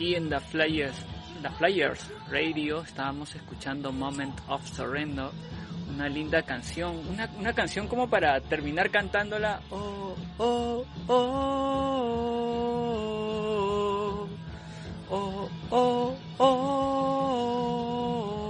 aquí 0.00 0.14
en 0.14 0.30
The 0.30 0.40
Flyers, 0.40 0.96
The 1.42 1.50
Flyers 1.58 2.10
Radio. 2.30 2.80
Estábamos 2.80 3.34
escuchando 3.34 3.92
Moment 3.92 4.40
of 4.48 4.66
Surrender, 4.66 5.26
una 5.94 6.08
linda 6.08 6.40
canción, 6.40 6.96
una, 7.06 7.28
una 7.38 7.52
canción 7.52 7.86
como 7.86 8.08
para 8.08 8.40
terminar 8.40 8.88
cantándola. 8.88 9.60
Oh, 9.70 10.16
oh, 10.38 10.86
oh, 11.06 11.16
oh, 15.10 15.10
oh, 15.10 15.50
oh, 15.68 16.16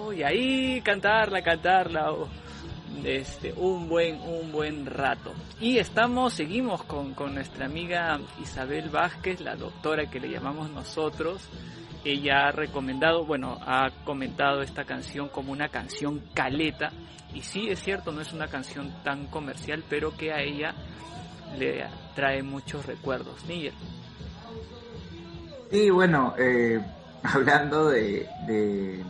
oh, 0.06 0.12
y 0.12 0.22
ahí 0.22 0.80
cantarla, 0.82 1.42
cantarla. 1.42 2.12
oh, 2.12 2.28
este, 3.04 3.52
un 3.52 3.88
buen, 3.88 4.20
un 4.20 4.52
buen 4.52 4.86
rato. 4.86 5.32
Y 5.60 5.78
estamos, 5.78 6.34
seguimos 6.34 6.82
con, 6.84 7.14
con 7.14 7.34
nuestra 7.34 7.66
amiga 7.66 8.18
Isabel 8.42 8.88
Vázquez, 8.88 9.40
la 9.40 9.56
doctora 9.56 10.10
que 10.10 10.20
le 10.20 10.28
llamamos 10.28 10.70
nosotros. 10.70 11.48
Ella 12.04 12.48
ha 12.48 12.52
recomendado, 12.52 13.24
bueno, 13.24 13.58
ha 13.60 13.90
comentado 14.04 14.62
esta 14.62 14.84
canción 14.84 15.28
como 15.28 15.52
una 15.52 15.68
canción 15.68 16.22
caleta. 16.34 16.90
Y 17.34 17.42
sí, 17.42 17.68
es 17.68 17.80
cierto, 17.82 18.12
no 18.12 18.20
es 18.20 18.32
una 18.32 18.48
canción 18.48 18.92
tan 19.04 19.26
comercial, 19.26 19.84
pero 19.88 20.16
que 20.16 20.32
a 20.32 20.40
ella 20.40 20.74
le 21.58 21.84
trae 22.14 22.42
muchos 22.42 22.86
recuerdos. 22.86 23.44
Níger. 23.46 23.74
Y 25.70 25.90
bueno, 25.90 26.34
eh, 26.38 26.80
hablando 27.22 27.88
de, 27.88 28.28
de 28.46 29.04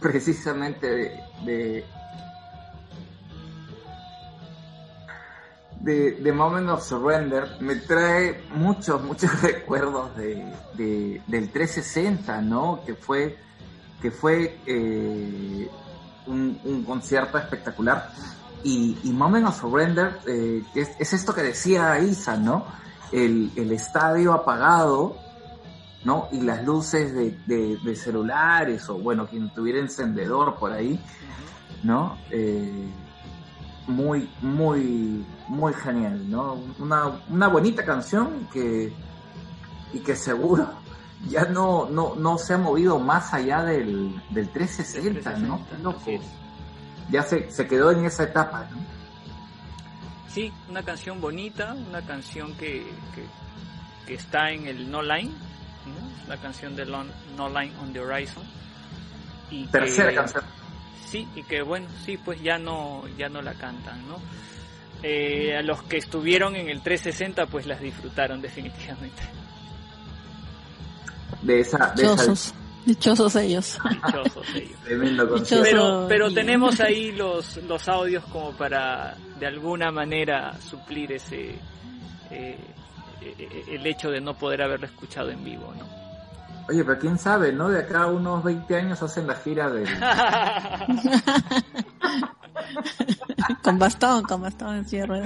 precisamente 0.00 1.20
de, 1.44 1.84
de, 5.86 6.12
de 6.20 6.32
Moment 6.32 6.68
of 6.68 6.82
Surrender, 6.84 7.58
me 7.60 7.76
trae 7.76 8.42
muchos, 8.52 9.00
muchos 9.04 9.40
recuerdos 9.42 10.16
de, 10.16 10.52
de- 10.74 11.22
del 11.28 11.50
360, 11.50 12.42
¿no? 12.42 12.80
Que 12.84 12.94
fue, 12.96 13.38
que 14.02 14.10
fue 14.10 14.58
eh, 14.66 15.70
un, 16.26 16.84
concierto 16.84 17.38
espectacular. 17.38 18.10
Y, 18.64 18.98
Moment 19.12 19.46
of 19.46 19.60
Surrender 19.60 20.18
eh, 20.26 20.60
es, 20.74 20.90
es 20.98 21.12
esto 21.12 21.32
que 21.32 21.42
decía 21.42 22.00
Isa, 22.00 22.36
¿no? 22.36 22.64
El, 23.12 23.52
el 23.54 23.70
estadio 23.70 24.32
apagado, 24.32 25.16
¿no? 26.04 26.28
Y 26.32 26.40
las 26.40 26.64
luces 26.64 27.14
de 27.14 27.96
celulares, 27.96 28.88
o 28.88 28.98
bueno, 28.98 29.28
quien 29.28 29.50
tuviera 29.54 29.78
encendedor 29.78 30.56
por 30.56 30.72
ahí, 30.72 31.00
¿no? 31.84 32.18
Eh, 32.30 32.88
muy, 33.86 34.28
muy, 34.42 35.24
muy 35.48 35.72
genial, 35.74 36.28
¿no? 36.30 36.58
Una, 36.78 37.20
una 37.28 37.48
bonita 37.48 37.84
canción 37.84 38.48
que, 38.52 38.92
y 39.92 39.98
que 40.00 40.16
seguro 40.16 40.68
ya 41.28 41.44
no, 41.44 41.88
no, 41.90 42.14
no 42.16 42.38
se 42.38 42.54
ha 42.54 42.58
movido 42.58 42.98
más 42.98 43.32
allá 43.32 43.62
del, 43.62 44.20
del 44.30 44.48
360, 44.50 45.38
¿no? 45.38 45.64
Qué 45.70 45.78
loco. 45.82 46.00
Ya 47.10 47.22
se, 47.22 47.50
se 47.52 47.66
quedó 47.68 47.92
en 47.92 48.04
esa 48.04 48.24
etapa, 48.24 48.66
¿no? 48.72 48.78
Sí, 50.28 50.52
una 50.68 50.82
canción 50.82 51.20
bonita, 51.20 51.74
una 51.88 52.02
canción 52.02 52.52
que, 52.56 52.82
que, 53.14 53.24
que 54.06 54.14
está 54.14 54.50
en 54.50 54.66
el 54.66 54.90
No 54.90 55.00
Line, 55.02 55.30
la 56.28 56.36
canción 56.36 56.74
de 56.76 56.84
Lon- 56.84 57.10
No 57.36 57.48
Line 57.48 57.72
on 57.80 57.92
the 57.92 58.00
Horizon. 58.00 58.42
Y 59.50 59.66
Tercera 59.68 60.10
que- 60.10 60.16
canción. 60.16 60.44
Sí, 61.06 61.26
y 61.34 61.42
que 61.44 61.62
bueno, 61.62 61.86
sí, 62.04 62.16
pues 62.16 62.42
ya 62.42 62.58
no, 62.58 63.04
ya 63.16 63.28
no 63.28 63.40
la 63.40 63.54
cantan, 63.54 64.06
¿no? 64.08 64.18
Eh, 65.02 65.56
a 65.56 65.62
los 65.62 65.82
que 65.84 65.98
estuvieron 65.98 66.56
en 66.56 66.68
el 66.68 66.82
360, 66.82 67.46
pues 67.46 67.66
las 67.66 67.80
disfrutaron 67.80 68.42
definitivamente. 68.42 69.22
De 71.42 71.60
esa, 71.60 71.92
de 71.94 72.02
esa 72.02 72.12
Dichosos, 72.12 72.54
dichosos 72.84 73.36
ellos. 73.36 73.78
Dichosos 74.06 74.46
ellos. 74.54 74.78
Pero, 75.62 76.06
pero 76.08 76.32
tenemos 76.32 76.80
ahí 76.80 77.12
los, 77.12 77.56
los 77.58 77.88
audios 77.88 78.24
como 78.24 78.52
para 78.52 79.16
de 79.38 79.46
alguna 79.46 79.90
manera 79.90 80.58
suplir 80.60 81.12
ese 81.12 81.56
eh, 82.30 82.58
eh, 83.20 83.64
el 83.68 83.86
hecho 83.86 84.10
de 84.10 84.20
no 84.20 84.34
poder 84.34 84.62
haberlo 84.62 84.86
escuchado 84.86 85.30
en 85.30 85.44
vivo, 85.44 85.72
¿no? 85.78 86.05
Oye, 86.68 86.84
pero 86.84 86.98
quién 86.98 87.18
sabe, 87.18 87.52
¿no? 87.52 87.68
De 87.68 87.80
acá 87.80 88.02
a 88.02 88.06
unos 88.08 88.42
20 88.42 88.76
años 88.76 89.02
hacen 89.02 89.26
la 89.26 89.34
gira 89.34 89.70
del... 89.70 89.86
con 93.62 93.78
bastón, 93.78 94.24
con 94.24 94.42
bastón 94.42 94.76
en 94.76 94.84
cierre. 94.84 95.22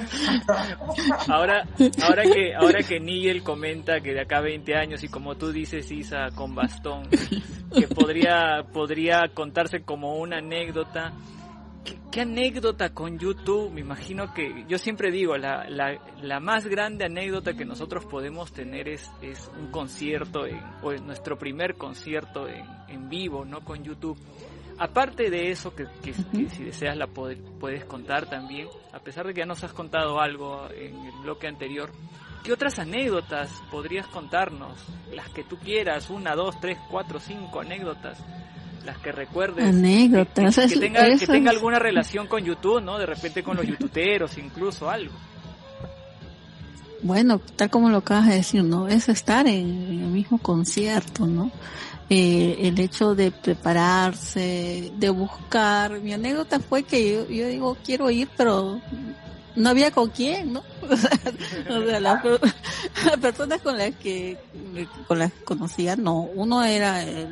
Ahora, 1.28 1.66
ahora 2.02 2.22
que, 2.24 2.54
ahora 2.54 2.82
que 2.82 3.00
Nigel 3.00 3.42
comenta 3.42 4.00
que 4.00 4.12
de 4.12 4.20
acá 4.20 4.38
a 4.38 4.42
20 4.42 4.74
años 4.74 5.02
y 5.02 5.08
como 5.08 5.36
tú 5.36 5.52
dices, 5.52 5.90
Isa, 5.90 6.28
con 6.34 6.54
bastón, 6.54 7.08
que 7.08 7.88
podría, 7.88 8.64
podría 8.72 9.28
contarse 9.34 9.82
como 9.82 10.16
una 10.16 10.38
anécdota. 10.38 11.12
¿Qué, 11.84 11.98
qué 12.12 12.20
anécdota 12.22 12.90
con 12.92 13.18
YouTube? 13.18 13.70
Me 13.72 13.80
imagino 13.80 14.34
que, 14.34 14.64
yo 14.68 14.76
siempre 14.78 15.10
digo, 15.10 15.36
la, 15.38 15.68
la, 15.68 15.98
la 16.22 16.38
más 16.40 16.66
grande 16.66 17.04
anécdota 17.06 17.54
que 17.54 17.64
nosotros 17.64 18.04
podemos 18.04 18.52
tener 18.52 18.88
es, 18.88 19.10
es 19.22 19.50
un 19.58 19.70
concierto, 19.70 20.46
en, 20.46 20.60
o 20.82 20.92
en 20.92 21.06
nuestro 21.06 21.38
primer 21.38 21.76
concierto 21.76 22.46
en, 22.48 22.64
en 22.88 23.08
vivo, 23.08 23.44
¿no? 23.44 23.60
Con 23.64 23.82
YouTube. 23.82 24.18
Aparte 24.78 25.30
de 25.30 25.50
eso, 25.50 25.74
que, 25.74 25.84
que- 26.02 26.12
que 26.12 26.48
si 26.48 26.64
deseas 26.64 26.96
la 26.96 27.06
puedes 27.06 27.84
contar 27.86 28.28
también, 28.28 28.68
a 28.92 28.98
pesar 28.98 29.26
de 29.26 29.34
que 29.34 29.40
ya 29.40 29.46
nos 29.46 29.62
has 29.64 29.72
contado 29.72 30.20
algo 30.20 30.68
en 30.70 30.94
el 31.04 31.12
bloque 31.22 31.46
anterior, 31.48 31.90
¿qué 32.44 32.52
otras 32.52 32.78
anécdotas 32.78 33.50
podrías 33.70 34.06
contarnos? 34.06 34.82
Las 35.14 35.28
que 35.30 35.44
tú 35.44 35.58
quieras, 35.58 36.08
una, 36.08 36.34
dos, 36.34 36.58
tres, 36.60 36.78
cuatro, 36.90 37.18
cinco 37.20 37.60
anécdotas, 37.60 38.22
las 38.84 38.98
que 38.98 39.12
recuerdes. 39.12 39.64
Anécdotas, 39.64 40.56
Que, 40.56 40.78
tenga, 40.78 41.16
que 41.16 41.48
alguna 41.48 41.78
relación 41.78 42.26
con 42.26 42.44
YouTube, 42.44 42.82
¿no? 42.82 42.98
De 42.98 43.06
repente 43.06 43.42
con 43.42 43.56
los 43.56 43.66
youtuberos, 43.66 44.38
incluso 44.38 44.88
algo. 44.88 45.14
Bueno, 47.02 47.40
tal 47.56 47.70
como 47.70 47.88
lo 47.88 47.98
acabas 47.98 48.28
de 48.28 48.34
decir, 48.34 48.62
¿no? 48.62 48.88
Es 48.88 49.08
estar 49.08 49.46
en, 49.46 49.54
en 49.88 50.00
el 50.02 50.10
mismo 50.10 50.38
concierto, 50.38 51.26
¿no? 51.26 51.50
Eh, 52.12 52.66
el 52.66 52.80
hecho 52.80 53.14
de 53.14 53.30
prepararse, 53.30 54.92
de 54.96 55.10
buscar. 55.10 56.00
Mi 56.00 56.12
anécdota 56.12 56.58
fue 56.58 56.82
que 56.82 57.12
yo, 57.14 57.28
yo 57.28 57.46
digo, 57.46 57.76
quiero 57.84 58.10
ir, 58.10 58.28
pero 58.36 58.80
no 59.54 59.68
había 59.68 59.92
con 59.92 60.10
quién, 60.10 60.54
¿no? 60.54 60.64
o 60.90 60.96
sea, 60.96 62.00
las 62.00 63.16
personas 63.20 63.60
con 63.60 63.78
las 63.78 63.94
que, 63.94 64.36
con 65.06 65.20
las 65.20 65.32
que 65.32 65.44
conocía, 65.44 65.94
no. 65.94 66.22
Uno 66.34 66.64
era 66.64 67.02
el, 67.04 67.28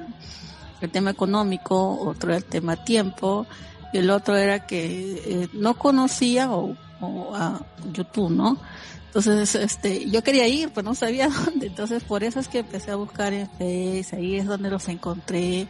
el 0.81 0.91
tema 0.91 1.11
económico, 1.11 1.99
otro 2.01 2.31
era 2.31 2.39
el 2.39 2.45
tema 2.45 2.77
tiempo, 2.85 3.47
y 3.93 3.99
el 3.99 4.11
otro 4.11 4.37
era 4.37 4.67
que 4.67 5.23
eh, 5.25 5.49
no 5.53 5.79
conocía 5.79 6.51
o, 6.51 6.77
o 7.01 7.35
a 7.35 7.61
YouTube, 7.93 8.31
¿no? 8.31 8.59
Entonces, 9.07 9.55
este, 9.55 10.09
yo 10.11 10.23
quería 10.23 10.47
ir, 10.47 10.71
pero 10.75 10.85
no 10.85 10.95
sabía 10.95 11.29
dónde. 11.45 11.69
Entonces, 11.69 12.05
por 12.05 12.23
eso 12.23 12.41
es 12.41 12.49
que 12.49 12.59
empecé 12.59 12.91
a 12.91 12.97
buscar 12.97 13.33
en 13.33 13.49
Face, 13.49 14.17
ahí 14.17 14.37
es 14.37 14.47
donde 14.47 14.71
los 14.71 14.87
encontré. 14.89 15.67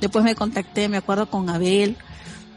Después 0.00 0.24
me 0.24 0.34
contacté, 0.34 0.88
me 0.88 0.96
acuerdo 0.96 1.28
con 1.30 1.50
Abel, 1.50 1.96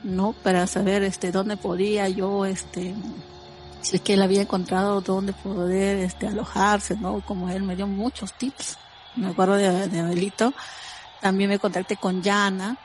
¿no? 0.04 0.34
Para 0.34 0.68
saber, 0.68 1.04
este, 1.04 1.32
dónde 1.32 1.58
podía 1.58 2.08
yo, 2.08 2.46
este, 2.46 2.96
si 3.82 3.98
es 3.98 4.02
que 4.02 4.14
él 4.14 4.22
había 4.22 4.44
encontrado 4.44 5.02
dónde 5.02 5.34
poder, 5.34 5.98
este, 5.98 6.28
alojarse, 6.28 6.96
¿no? 6.96 7.22
Como 7.22 7.50
él 7.50 7.64
me 7.64 7.76
dio 7.76 7.88
muchos 7.88 8.34
tips. 8.34 8.78
Me 9.18 9.28
acuerdo 9.28 9.56
de 9.56 10.00
Abelito. 10.00 10.54
También 11.22 11.50
me 11.50 11.60
contacté 11.60 11.96
con 11.98 12.22
Yana, 12.22 12.78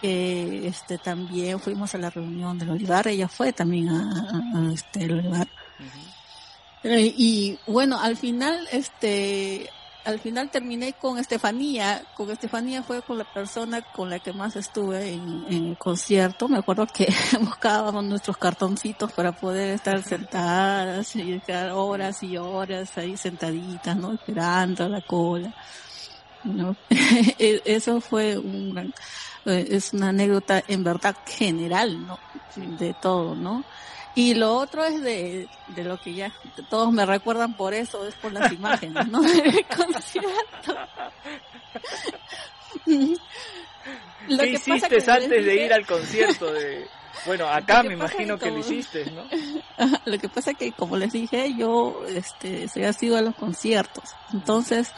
que, 0.00 0.66
este, 0.68 0.96
también 0.98 1.58
fuimos 1.58 1.94
a 1.94 1.98
la 1.98 2.08
reunión 2.10 2.58
del 2.58 2.70
Olivar. 2.70 3.08
Ella 3.08 3.28
fue 3.28 3.52
también 3.52 3.88
a, 3.88 4.30
a- 4.32 4.68
a, 4.68 4.72
este, 4.72 5.04
el 5.04 5.12
Olivar. 5.12 5.48
Eh, 6.84 7.12
y 7.16 7.58
bueno, 7.66 7.98
al 8.00 8.16
final, 8.16 8.68
este, 8.70 9.68
al 10.04 10.20
final 10.20 10.48
terminé 10.50 10.92
con 10.92 11.18
Estefanía. 11.18 12.04
Con 12.16 12.30
Estefanía 12.30 12.84
fue 12.84 13.02
con 13.02 13.18
la 13.18 13.24
persona 13.24 13.82
con 13.82 14.08
la 14.08 14.20
que 14.20 14.32
más 14.32 14.54
estuve 14.54 15.12
en, 15.14 15.44
en 15.48 15.66
el 15.70 15.76
concierto. 15.76 16.48
Me 16.48 16.58
acuerdo 16.58 16.86
que 16.86 17.12
buscábamos 17.40 18.04
nuestros 18.04 18.36
cartoncitos 18.38 19.12
para 19.12 19.32
poder 19.32 19.74
estar 19.74 20.00
sentadas 20.04 21.16
y 21.16 21.32
estar 21.32 21.70
horas 21.72 22.22
y 22.22 22.36
horas 22.36 22.96
ahí 22.96 23.16
sentaditas, 23.16 23.96
¿no? 23.96 24.12
Esperando 24.12 24.88
la 24.88 25.00
cola. 25.00 25.52
¿No? 26.44 26.76
E- 27.38 27.62
Eso 27.64 28.00
fue 28.00 28.38
un 28.38 28.74
gran- 28.74 28.94
eh, 29.46 29.66
es 29.70 29.92
una 29.92 30.08
anécdota 30.10 30.62
en 30.68 30.84
verdad 30.84 31.16
general, 31.26 32.06
¿no? 32.06 32.18
De 32.56 32.94
todo, 33.00 33.34
¿no? 33.34 33.64
Y 34.14 34.34
lo 34.34 34.54
otro 34.54 34.84
es 34.84 35.00
de, 35.02 35.48
de 35.68 35.84
lo 35.84 35.96
que 36.00 36.12
ya 36.14 36.32
todos 36.70 36.92
me 36.92 37.06
recuerdan 37.06 37.54
por 37.56 37.72
eso, 37.72 38.06
es 38.06 38.14
por 38.16 38.32
las 38.32 38.52
imágenes, 38.52 39.06
¿no? 39.08 39.20
Del 39.22 39.64
concierto. 39.66 40.74
Lo 44.28 44.38
¿Qué 44.38 44.50
que 44.50 44.56
hiciste 44.56 44.88
que 44.88 45.10
antes 45.10 45.44
de 45.46 45.64
ir 45.64 45.72
al 45.72 45.86
concierto 45.86 46.52
de... 46.52 46.86
Bueno, 47.24 47.46
acá 47.48 47.82
me 47.82 47.88
que 47.90 47.94
imagino 47.94 48.34
es 48.34 48.40
que 48.42 48.50
lo 48.50 48.58
hiciste, 48.58 49.10
¿no? 49.10 49.24
Lo 50.04 50.18
que 50.18 50.28
pasa 50.28 50.54
que, 50.54 50.72
como 50.72 50.96
les 50.96 51.12
dije, 51.12 51.54
yo 51.56 52.02
este, 52.06 52.68
soy 52.68 52.84
asiduo 52.84 53.16
a 53.16 53.22
los 53.22 53.34
conciertos. 53.34 54.04
Entonces, 54.32 54.92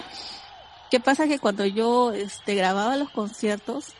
¿qué 0.91 1.01
pasa? 1.01 1.27
Que 1.27 1.39
cuando 1.39 1.65
yo 1.67 2.12
este, 2.12 2.55
grababa 2.55 2.97
los 2.97 3.11
conciertos, 3.11 3.95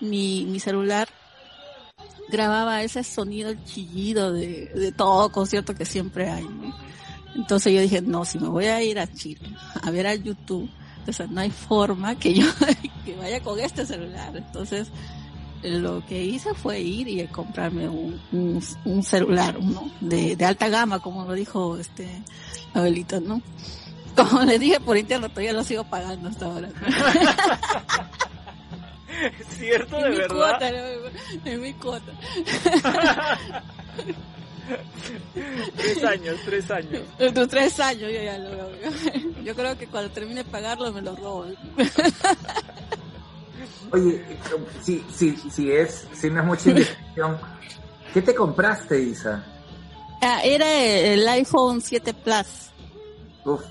mi, 0.00 0.44
mi 0.46 0.60
celular 0.60 1.08
grababa 2.30 2.82
ese 2.82 3.04
sonido, 3.04 3.54
chillido 3.64 4.32
de, 4.32 4.66
de 4.74 4.92
todo 4.92 5.30
concierto 5.30 5.74
que 5.74 5.84
siempre 5.84 6.30
hay. 6.30 6.46
Entonces 7.34 7.72
yo 7.72 7.80
dije, 7.80 8.02
no, 8.02 8.24
si 8.24 8.38
me 8.38 8.48
voy 8.48 8.66
a 8.66 8.82
ir 8.82 8.98
a 8.98 9.06
Chile 9.06 9.54
a 9.82 9.90
ver 9.90 10.06
a 10.06 10.14
YouTube, 10.14 10.68
entonces 10.98 11.30
no 11.30 11.40
hay 11.40 11.50
forma 11.50 12.18
que 12.18 12.34
yo 12.34 12.46
vaya 13.18 13.40
con 13.40 13.58
este 13.58 13.86
celular. 13.86 14.36
Entonces, 14.36 14.88
lo 15.62 16.04
que 16.06 16.22
hice 16.24 16.54
fue 16.54 16.80
ir 16.80 17.08
y 17.08 17.26
comprarme 17.26 17.88
un, 17.88 19.02
celular, 19.02 19.62
¿no? 19.62 19.90
De, 20.00 20.36
de 20.36 20.44
alta 20.44 20.68
gama, 20.68 21.00
como 21.00 21.24
lo 21.24 21.32
dijo 21.32 21.76
este 21.78 22.08
Abelito, 22.74 23.20
¿no? 23.20 23.42
Como 24.16 24.42
le 24.42 24.58
dije 24.58 24.80
por 24.80 24.96
internet, 24.96 25.30
todavía 25.30 25.52
lo 25.52 25.64
sigo 25.64 25.84
pagando 25.84 26.28
hasta 26.28 26.44
ahora. 26.46 26.68
¿Es 29.38 29.46
cierto, 29.58 29.96
de 29.96 30.06
en 30.06 30.10
mi 30.10 30.16
verdad? 30.18 30.36
cuota, 30.36 30.68
en 31.44 31.60
mi 31.60 31.72
cuota. 31.74 32.12
tres 35.76 36.04
años, 36.04 36.36
tres 36.44 36.70
años. 36.70 37.02
De 37.18 37.46
tres 37.46 37.80
años 37.80 38.12
yo 38.12 38.22
ya 38.22 38.38
lo 38.38 39.42
Yo 39.42 39.54
creo 39.54 39.76
que 39.78 39.86
cuando 39.86 40.10
termine 40.10 40.44
de 40.44 40.50
pagarlo 40.50 40.92
me 40.92 41.02
lo 41.02 41.14
robo. 41.16 41.46
Oye, 43.92 44.24
si, 44.82 45.04
si, 45.14 45.36
si 45.36 45.70
es, 45.70 46.06
si 46.12 46.30
no 46.30 46.40
es 46.40 46.46
mucha 46.46 46.70
indiscreción, 46.70 47.38
¿qué 48.14 48.22
te 48.22 48.34
compraste, 48.34 49.00
Isa? 49.00 49.44
Ah, 50.22 50.40
era 50.44 50.72
el 50.72 51.26
iPhone 51.28 51.80
7 51.80 52.14
Plus. 52.14 52.70
Uf, 53.44 53.62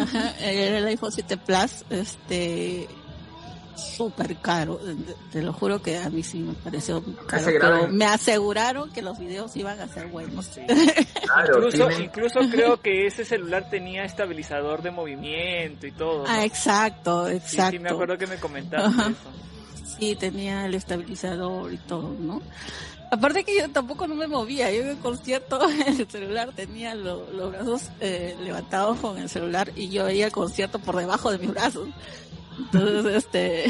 Ajá, 0.00 0.34
era 0.40 0.78
el 0.78 0.86
iPhone 0.86 1.12
7 1.12 1.36
Plus, 1.38 1.84
este, 1.90 2.88
súper 3.76 4.36
caro. 4.36 4.78
Te- 5.32 5.42
lo 5.42 5.52
juro 5.52 5.80
que 5.82 5.96
a 5.98 6.10
mí 6.10 6.22
sí 6.22 6.38
me 6.40 6.52
pareció 6.54 7.02
caro, 7.26 7.46
pero 7.46 7.88
me 7.88 8.04
aseguraron 8.04 8.90
que 8.92 9.00
los 9.02 9.18
videos 9.18 9.56
iban 9.56 9.80
a 9.80 9.88
ser 9.88 10.08
buenos. 10.08 10.46
Sí. 10.46 10.60
claro, 11.24 11.56
Incluso, 11.66 11.88
tiene- 11.88 12.04
incluso 12.04 12.40
creo 12.50 12.80
que 12.80 13.06
ese 13.06 13.24
celular 13.24 13.68
tenía 13.70 14.04
estabilizador 14.04 14.82
de 14.82 14.90
movimiento 14.90 15.86
y 15.86 15.92
todo. 15.92 16.24
¿no? 16.24 16.30
Ah, 16.30 16.44
exacto, 16.44 17.28
Sí, 17.28 17.36
exacto. 17.36 17.72
sí, 17.72 17.78
me 17.78 17.90
acuerdo 17.90 18.18
que 18.18 18.26
me 18.26 18.36
comentaste 18.36 18.86
Ajá. 18.88 19.10
eso. 19.10 19.96
Sí, 19.98 20.16
tenía 20.16 20.66
el 20.66 20.74
estabilizador 20.74 21.72
y 21.72 21.76
todo, 21.78 22.14
¿no? 22.18 22.40
Aparte 23.10 23.42
que 23.44 23.56
yo 23.58 23.68
tampoco 23.70 24.06
no 24.06 24.14
me 24.14 24.26
movía, 24.28 24.70
yo 24.72 24.82
en 24.82 24.88
el 24.90 24.98
concierto 24.98 25.58
el 25.86 26.08
celular 26.08 26.52
tenía 26.54 26.94
lo- 26.94 27.30
los 27.32 27.50
brazos 27.50 27.82
eh, 28.00 28.36
levantados 28.42 28.98
con 29.00 29.18
el 29.18 29.28
celular 29.28 29.72
y 29.74 29.88
yo 29.88 30.04
veía 30.04 30.26
el 30.26 30.32
concierto 30.32 30.78
por 30.78 30.96
debajo 30.96 31.30
de 31.32 31.38
mis 31.38 31.50
brazos. 31.50 31.88
Entonces, 32.58 33.14
este, 33.24 33.64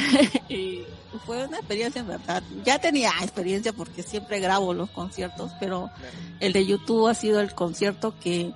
y 0.55 0.83
fue 1.27 1.45
una 1.47 1.59
experiencia 1.59 2.01
en 2.01 2.09
verdad. 2.09 2.43
Ya 2.65 2.79
tenía 2.79 3.11
experiencia 3.23 3.73
porque 3.73 4.03
siempre 4.03 4.41
grabo 4.41 4.75
los 4.75 4.91
conciertos, 4.91 5.53
pero 5.59 5.91
Claro. 5.97 6.15
el 6.41 6.53
de 6.53 6.67
YouTube 6.67 7.09
ha 7.09 7.15
sido 7.15 7.41
el 7.41 7.55
concierto 7.55 8.15
que 8.21 8.53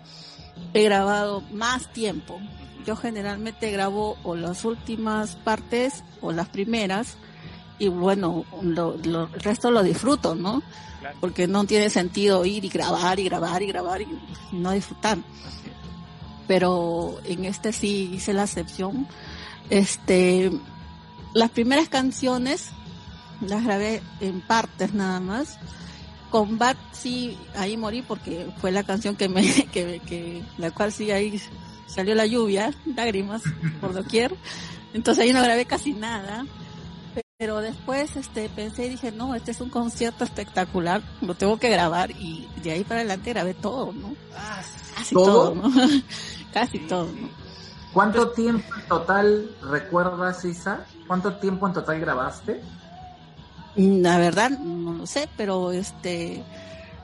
he 0.75 0.83
grabado 0.85 1.41
más 1.53 1.93
tiempo. 1.93 2.41
Yo 2.87 2.97
generalmente 2.97 3.71
grabo 3.73 4.19
o 4.23 4.37
las 4.37 4.65
últimas 4.67 5.37
partes 5.37 6.05
o 6.21 6.33
las 6.33 6.49
primeras 6.51 7.17
y 7.79 7.89
bueno, 7.89 8.45
lo, 8.63 8.97
lo- 9.05 9.25
el 9.35 9.41
resto 9.41 9.71
lo 9.71 9.83
disfruto, 9.83 10.35
¿no? 10.35 10.63
Claro. 11.01 11.17
Porque 11.21 11.47
no 11.47 11.65
tiene 11.65 11.91
sentido 11.91 12.45
ir 12.45 12.65
y 12.65 12.69
grabar 12.69 13.19
y 13.21 13.25
grabar 13.25 13.63
y 13.63 13.67
grabar 13.67 14.01
y, 14.03 14.07
y 14.53 14.57
no 14.57 14.73
disfrutar. 14.73 15.19
Pero 16.47 17.17
en 17.25 17.45
este 17.45 17.73
sí 17.73 18.11
hice 18.15 18.33
la 18.35 18.45
excepción. 18.45 19.07
Este, 19.71 20.51
las 21.33 21.51
primeras 21.51 21.89
canciones 21.89 22.69
las 23.41 23.65
grabé 23.65 24.03
en 24.21 24.41
partes 24.41 24.93
nada 24.95 25.21
más. 25.21 25.59
Con 26.31 26.59
Bat 26.59 26.77
sí, 26.93 27.37
ahí 27.57 27.77
morí 27.77 28.03
porque 28.03 28.49
fue 28.61 28.73
la 28.73 28.83
canción 28.83 29.17
que 29.17 29.29
me, 29.29 29.43
que, 29.73 30.01
que, 30.07 30.43
la 30.59 30.71
cual 30.71 30.93
sí 30.93 31.11
ahí 31.11 31.41
salió 31.87 32.15
la 32.15 32.27
lluvia, 32.27 32.73
lágrimas 32.97 33.43
por 33.81 33.95
doquier. 33.95 34.35
Entonces 34.93 35.25
ahí 35.25 35.33
no 35.33 35.43
grabé 35.43 35.65
casi 35.65 35.93
nada. 35.93 36.45
Pero 37.45 37.61
después 37.61 38.17
este 38.17 38.49
pensé 38.49 38.87
y 38.87 38.89
dije, 38.89 39.13
no, 39.13 39.35
este 39.35 39.51
es 39.51 39.61
un 39.61 39.69
concierto 39.69 40.25
espectacular, 40.25 41.03
lo 41.21 41.35
tengo 41.35 41.59
que 41.59 41.69
grabar 41.69 42.11
y 42.13 42.49
de 42.63 42.73
ahí 42.73 42.85
para 42.85 43.01
adelante 43.01 43.35
grabé 43.35 43.53
todo, 43.53 43.93
¿no? 43.93 44.15
Casi 44.97 45.15
¿Todo? 45.15 45.53
todo, 45.53 45.55
¿no? 45.55 45.71
Casi 46.55 46.79
todo, 46.79 47.05
¿no? 47.05 47.29
¿Cuánto 47.93 48.31
tiempo 48.31 48.75
en 48.75 48.89
total 48.89 49.51
recuerdas, 49.71 50.43
Isa? 50.47 50.87
¿Cuánto 51.07 51.35
tiempo 51.35 51.67
en 51.67 51.75
total 51.75 52.01
grabaste? 52.01 52.63
La 53.77 54.17
verdad 54.17 54.49
no 54.49 54.95
lo 54.95 55.07
sé, 55.07 55.29
pero 55.37 55.71
este 55.71 56.43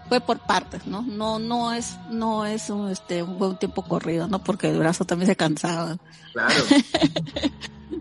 fue 0.09 0.23
por 0.23 0.39
partes, 0.39 0.87
¿no? 0.87 1.03
No 1.03 1.39
no 1.39 1.75
es 1.75 1.99
no 2.09 2.47
es 2.47 2.71
un 2.71 2.89
este 2.89 3.23
un 3.23 3.39
buen 3.39 3.59
tiempo 3.59 3.83
corrido, 3.83 4.27
¿no? 4.27 4.39
Porque 4.39 4.71
el 4.71 4.79
brazo 4.79 5.05
también 5.05 5.27
se 5.29 5.37
cansaba. 5.37 5.99
Claro. 6.33 6.55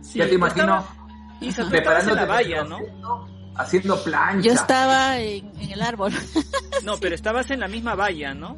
Sí. 0.04 0.20
ya 0.20 0.30
te 0.30 0.36
imagino 0.36 0.99
Preparándote 1.70 2.16
la 2.16 2.26
valla, 2.26 2.64
¿no? 2.64 2.80
Haciendo 3.56 4.02
plancha. 4.04 4.42
Yo 4.48 4.54
estaba 4.54 5.20
en, 5.20 5.52
en 5.60 5.72
el 5.72 5.82
árbol, 5.82 6.14
No, 6.84 6.98
pero 6.98 7.16
estabas 7.16 7.50
en 7.52 7.60
la 7.60 7.68
misma 7.68 7.96
valla, 7.96 8.34
¿no? 8.34 8.58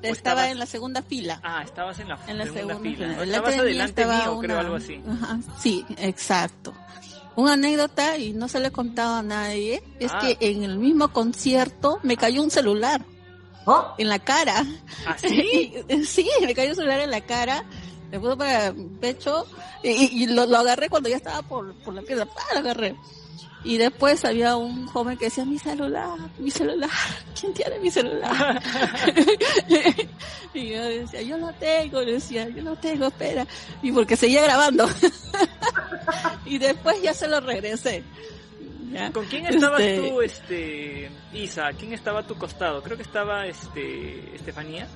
estaba 0.00 0.12
estabas- 0.42 0.50
en 0.52 0.58
la 0.60 0.66
segunda 0.66 1.02
fila. 1.02 1.40
Ah, 1.42 1.62
estabas 1.64 1.98
en 1.98 2.08
la, 2.08 2.18
En 2.28 2.38
la 2.38 2.44
segunda, 2.44 2.74
segunda 2.74 2.90
fila. 2.90 3.08
fila. 3.14 3.24
Estabas 3.24 3.54
de 3.54 3.60
adelante 3.60 4.02
estaba 4.02 4.18
mío, 4.18 4.38
creo, 4.38 4.50
una- 4.56 4.60
algo 4.60 4.76
así. 4.76 5.02
Ajá, 5.10 5.38
sí, 5.58 5.84
exacto. 5.98 6.72
Una 7.34 7.52
anécdota 7.54 8.16
y 8.16 8.32
no 8.32 8.48
se 8.48 8.60
le 8.60 8.68
he 8.68 8.72
contado 8.72 9.16
a 9.16 9.22
nadie 9.22 9.82
es 10.00 10.12
Ah. 10.14 10.18
que 10.20 10.36
en 10.40 10.62
el 10.64 10.78
mismo 10.78 11.08
concierto 11.12 11.98
me 12.02 12.16
cayó 12.16 12.42
un 12.42 12.50
celular 12.50 13.04
¿Oh? 13.64 13.94
en 13.98 14.08
la 14.08 14.18
cara. 14.20 14.64
¿Ah, 15.06 15.16
sí? 15.18 15.74
Y- 15.88 16.04
sí, 16.04 16.28
me 16.42 16.54
cayó 16.54 16.70
un 16.70 16.76
celular 16.76 17.00
en 17.00 17.10
la 17.10 17.20
cara, 17.20 17.64
me 18.10 18.18
puso 18.18 18.36
para 18.36 18.68
el 18.68 18.86
pecho 19.00 19.46
y, 19.82 20.26
lo, 20.26 20.46
lo 20.46 20.58
agarré 20.58 20.88
cuando 20.88 21.08
ya 21.08 21.16
estaba 21.16 21.42
por, 21.42 21.74
por 21.82 21.94
la 21.94 22.02
piedra, 22.02 22.26
¡pah! 22.26 22.54
lo 22.54 22.58
agarré. 22.60 22.96
Y 23.64 23.76
después 23.76 24.24
había 24.24 24.56
un 24.56 24.86
joven 24.86 25.16
que 25.18 25.26
decía, 25.26 25.44
mi 25.44 25.58
celular, 25.58 26.16
mi 26.38 26.50
celular, 26.50 26.90
¿quién 27.38 27.52
tiene 27.52 27.78
mi 27.80 27.90
celular? 27.90 28.62
y 30.54 30.68
yo 30.68 30.82
decía, 30.84 31.22
yo 31.22 31.38
lo 31.38 31.52
tengo, 31.54 32.00
le 32.00 32.12
decía, 32.12 32.48
yo 32.48 32.62
lo 32.62 32.76
tengo, 32.76 33.08
espera. 33.08 33.46
Y 33.82 33.90
porque 33.90 34.16
seguía 34.16 34.42
grabando. 34.42 34.88
y 36.46 36.58
después 36.58 37.02
ya 37.02 37.12
se 37.12 37.26
lo 37.26 37.40
regresé. 37.40 38.04
¿Ya? 38.92 39.12
¿Con 39.12 39.26
quién 39.26 39.44
estabas 39.46 39.80
Este- 39.80 40.08
tú, 40.08 40.22
este, 40.22 41.10
Isa? 41.34 41.70
¿Quién 41.78 41.92
estaba 41.92 42.20
a 42.20 42.26
tu 42.26 42.36
costado? 42.36 42.82
Creo 42.82 42.96
que 42.96 43.02
estaba, 43.02 43.46
este, 43.46 44.34
Estefanía. 44.34 44.86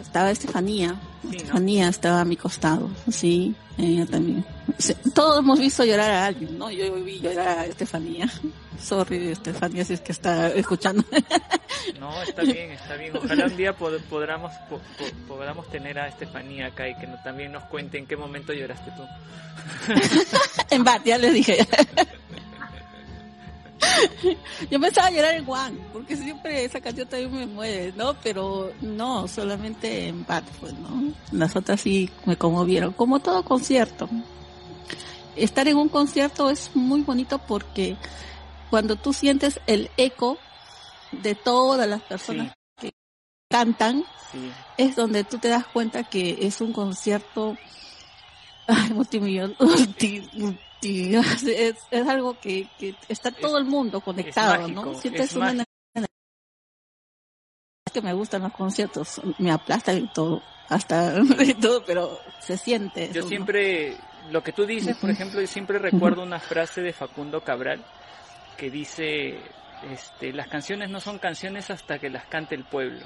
Estaba 0.00 0.30
Estefanía. 0.30 0.96
Sí, 1.22 1.28
¿no? 1.28 1.36
Estefanía 1.36 1.88
estaba 1.88 2.20
a 2.20 2.24
mi 2.24 2.36
costado. 2.36 2.90
Sí, 3.10 3.54
ella 3.78 4.06
también. 4.06 4.44
Sí, 4.78 4.94
Todos 5.14 5.38
hemos 5.40 5.58
visto 5.58 5.84
llorar 5.84 6.10
a 6.10 6.26
alguien, 6.26 6.58
¿no? 6.58 6.70
Yo 6.70 6.92
vi 6.94 7.20
llorar 7.20 7.48
a 7.60 7.66
Estefanía. 7.66 8.30
Sorry, 8.82 9.28
Estefanía, 9.28 9.84
si 9.84 9.92
es 9.94 10.00
que 10.00 10.12
está 10.12 10.48
escuchando. 10.48 11.04
No, 11.98 12.22
está 12.22 12.42
bien, 12.42 12.70
está 12.70 12.94
bien. 12.96 13.14
Ojalá 13.14 13.44
un 13.46 13.56
día 13.56 13.76
pod- 13.76 14.00
podamos, 14.04 14.52
po- 14.70 14.78
po- 14.78 15.34
podamos 15.36 15.70
tener 15.70 15.98
a 15.98 16.08
Estefanía 16.08 16.66
acá 16.68 16.88
y 16.88 16.94
que 16.96 17.06
no- 17.06 17.22
también 17.22 17.52
nos 17.52 17.64
cuente 17.64 17.98
en 17.98 18.06
qué 18.06 18.16
momento 18.16 18.54
lloraste 18.54 18.90
tú. 18.96 19.02
en 20.70 20.82
Bat, 20.84 21.04
ya 21.04 21.18
les 21.18 21.34
dije. 21.34 21.58
Yo 24.70 24.80
pensaba 24.80 25.10
llorar 25.10 25.34
en 25.34 25.44
Juan, 25.44 25.78
porque 25.92 26.16
siempre 26.16 26.64
esa 26.64 26.80
canción 26.80 27.08
también 27.08 27.34
me 27.34 27.46
mueve, 27.46 27.92
¿no? 27.96 28.14
Pero 28.22 28.72
no, 28.80 29.26
solamente 29.28 30.08
en 30.08 30.26
Bat, 30.26 30.44
pues, 30.60 30.72
¿no? 30.74 31.12
Las 31.32 31.56
otras 31.56 31.80
sí 31.80 32.10
me 32.26 32.36
conmovieron, 32.36 32.92
como 32.92 33.20
todo 33.20 33.44
concierto. 33.44 34.08
Estar 35.36 35.68
en 35.68 35.76
un 35.76 35.88
concierto 35.88 36.50
es 36.50 36.70
muy 36.74 37.02
bonito 37.02 37.38
porque 37.38 37.96
cuando 38.68 38.96
tú 38.96 39.12
sientes 39.12 39.60
el 39.66 39.90
eco 39.96 40.38
de 41.12 41.34
todas 41.34 41.88
las 41.88 42.02
personas 42.02 42.52
que 42.80 42.92
cantan, 43.48 44.04
Sí, 44.32 44.52
es 44.76 44.94
donde 44.94 45.24
tú 45.24 45.38
te 45.38 45.48
das 45.48 45.66
cuenta 45.66 46.04
que 46.04 46.38
es 46.42 46.60
un 46.60 46.72
concierto 46.72 47.56
Ay, 48.70 48.90
multimillón, 48.90 49.56
multi, 49.60 50.28
multi- 51.42 51.52
es, 51.54 51.76
es 51.90 52.08
algo 52.08 52.38
que, 52.40 52.68
que 52.78 52.94
está 53.08 53.30
todo 53.30 53.58
el 53.58 53.64
mundo 53.64 54.00
conectado, 54.00 54.68
¿no? 54.68 54.94
Sientes 54.94 55.30
es 55.30 55.36
una 55.36 55.46
mágico. 55.46 55.64
es 57.86 57.92
que 57.92 58.02
me 58.02 58.12
gustan 58.12 58.42
los 58.42 58.52
conciertos, 58.52 59.20
me 59.38 59.50
aplastan 59.50 59.98
y 59.98 60.12
todo, 60.12 60.42
hasta 60.68 61.14
y 61.44 61.54
todo, 61.54 61.84
pero 61.84 62.18
se 62.40 62.56
siente. 62.56 63.06
Yo 63.06 63.10
eso, 63.10 63.20
¿no? 63.22 63.28
siempre, 63.28 63.96
lo 64.30 64.42
que 64.42 64.52
tú 64.52 64.64
dices, 64.66 64.96
por 64.96 65.10
ejemplo, 65.10 65.40
yo 65.40 65.46
siempre 65.46 65.78
recuerdo 65.78 66.22
una 66.22 66.38
frase 66.40 66.80
de 66.82 66.92
Facundo 66.92 67.42
Cabral 67.42 67.84
que 68.56 68.70
dice, 68.70 69.38
este, 69.90 70.32
las 70.32 70.48
canciones 70.48 70.90
no 70.90 71.00
son 71.00 71.18
canciones 71.18 71.70
hasta 71.70 71.98
que 71.98 72.10
las 72.10 72.26
cante 72.26 72.54
el 72.54 72.64
pueblo. 72.64 73.04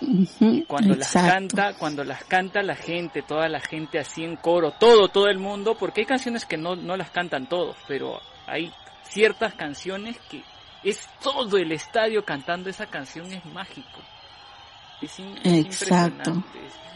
Ujú, 0.00 0.64
Cuando 0.66 0.94
las 0.94 1.12
canta, 1.12 1.74
cuando 1.78 2.04
las 2.04 2.24
canta 2.24 2.62
la 2.62 2.76
gente, 2.76 3.22
toda 3.22 3.48
la 3.48 3.60
gente 3.60 3.98
así 3.98 4.22
en 4.24 4.36
coro, 4.36 4.72
todo, 4.72 5.08
todo 5.08 5.26
el 5.28 5.38
mundo, 5.38 5.76
porque 5.78 6.02
hay 6.02 6.06
canciones 6.06 6.44
que 6.44 6.56
no, 6.56 6.76
no 6.76 6.96
las 6.96 7.10
cantan 7.10 7.46
todos, 7.48 7.76
pero 7.86 8.20
hay 8.46 8.72
ciertas 9.02 9.54
canciones 9.54 10.18
que 10.30 10.42
es 10.84 11.08
todo 11.22 11.56
el 11.56 11.72
estadio 11.72 12.24
cantando 12.24 12.68
esa 12.70 12.86
canción, 12.86 13.32
es 13.32 13.44
mágico. 13.46 14.00
Es, 15.00 15.18
in- 15.18 15.38
es 15.42 15.82
Exacto. 15.82 16.42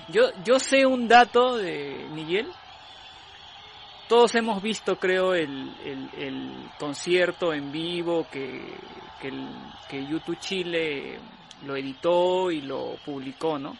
Yo, 0.08 0.22
yo 0.44 0.58
sé 0.58 0.84
un 0.86 1.08
dato 1.08 1.56
de 1.56 2.06
Miguel. 2.12 2.48
Todos 4.08 4.34
hemos 4.34 4.62
visto, 4.62 4.96
creo, 4.98 5.34
el, 5.34 5.74
el, 5.84 6.10
el 6.18 6.70
concierto 6.78 7.52
en 7.54 7.72
vivo 7.72 8.26
que, 8.30 8.74
que, 9.20 9.28
el- 9.28 9.48
que 9.88 10.04
YouTube 10.06 10.38
Chile 10.38 11.18
lo 11.66 11.76
editó 11.76 12.50
y 12.50 12.60
lo 12.60 12.96
publicó, 13.04 13.58
¿no? 13.58 13.76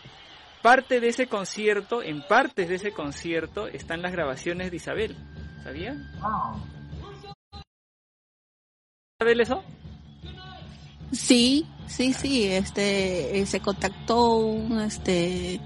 Parte 0.62 1.00
de 1.00 1.08
ese 1.08 1.26
concierto, 1.26 2.02
en 2.02 2.22
partes 2.22 2.68
de 2.68 2.76
ese 2.76 2.92
concierto, 2.92 3.66
están 3.66 4.02
las 4.02 4.12
grabaciones 4.12 4.70
de 4.70 4.76
Isabel. 4.76 5.16
¿Sabía? 5.64 5.96
Ah, 6.20 6.54
Isabel 9.20 9.40
eso? 9.40 9.62
Sí, 11.12 11.66
sí, 11.86 12.12
sí, 12.12 12.46
este, 12.46 13.38
eh, 13.38 13.46
se 13.46 13.60
contactó 13.60 14.36
un, 14.36 14.80
este, 14.80 15.60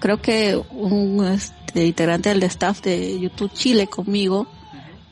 creo 0.00 0.22
que 0.22 0.56
un, 0.70 1.24
este, 1.26 1.86
integrante 1.86 2.28
del 2.28 2.42
staff 2.44 2.80
de 2.82 3.18
YouTube 3.18 3.52
Chile 3.52 3.86
conmigo 3.86 4.46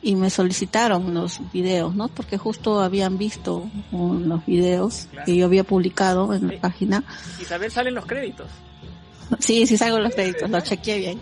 y 0.03 0.15
me 0.15 0.29
solicitaron 0.29 1.13
los 1.13 1.39
videos, 1.53 1.95
¿no? 1.95 2.09
Porque 2.09 2.37
justo 2.37 2.81
habían 2.81 3.17
visto 3.17 3.69
los 3.91 4.45
videos 4.45 5.07
Claro. 5.11 5.25
que 5.25 5.35
yo 5.37 5.45
había 5.45 5.63
publicado 5.63 6.33
en 6.33 6.47
la 6.47 6.53
Sí. 6.53 6.59
página. 6.59 7.03
Isabel 7.41 7.71
sale 7.71 7.89
en 7.89 7.95
los 7.95 8.05
créditos. 8.05 8.47
Sí, 9.39 9.65
sí 9.65 9.77
salgo 9.77 9.99
los 9.99 10.13
créditos, 10.13 10.49
lo 10.49 10.59
chequeé 10.61 10.99
bien. 10.99 11.19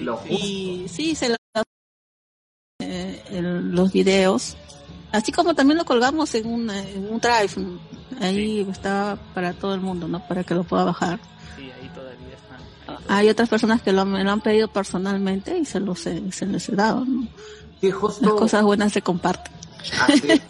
lo 0.00 0.16
justo. 0.16 0.34
Y 0.46 0.86
sí, 0.88 1.14
se 1.14 1.28
lo, 1.28 1.36
eh, 2.80 3.22
los 3.42 3.92
videos, 3.92 4.56
así 5.12 5.30
como 5.32 5.54
también 5.54 5.78
lo 5.78 5.84
colgamos 5.84 6.34
en 6.34 6.46
un, 6.46 6.70
en 6.70 7.08
un 7.12 7.20
drive, 7.20 7.78
ahí 8.20 8.66
está 8.70 9.18
para 9.34 9.52
todo 9.52 9.74
el 9.74 9.80
mundo, 9.80 10.08
¿no? 10.08 10.26
Para 10.26 10.42
que 10.44 10.54
lo 10.54 10.64
pueda 10.64 10.84
bajar. 10.84 11.20
Hay 13.08 13.28
otras 13.28 13.48
personas 13.48 13.82
que 13.82 13.92
lo, 13.92 14.02
han- 14.02 14.12
me 14.12 14.24
lo 14.24 14.30
han 14.30 14.40
pedido 14.40 14.68
personalmente 14.68 15.56
y 15.58 15.64
se 15.64 15.80
los 15.80 16.06
he, 16.06 16.30
se 16.32 16.46
les 16.46 16.68
he 16.68 16.76
dado, 16.76 17.04
¿no? 17.04 17.26
Sí, 17.80 17.90
Las 18.20 18.32
cosas 18.34 18.62
buenas 18.62 18.92
se 18.92 19.02
comparten. 19.02 19.52
Así 20.00 20.30
es. 20.32 20.40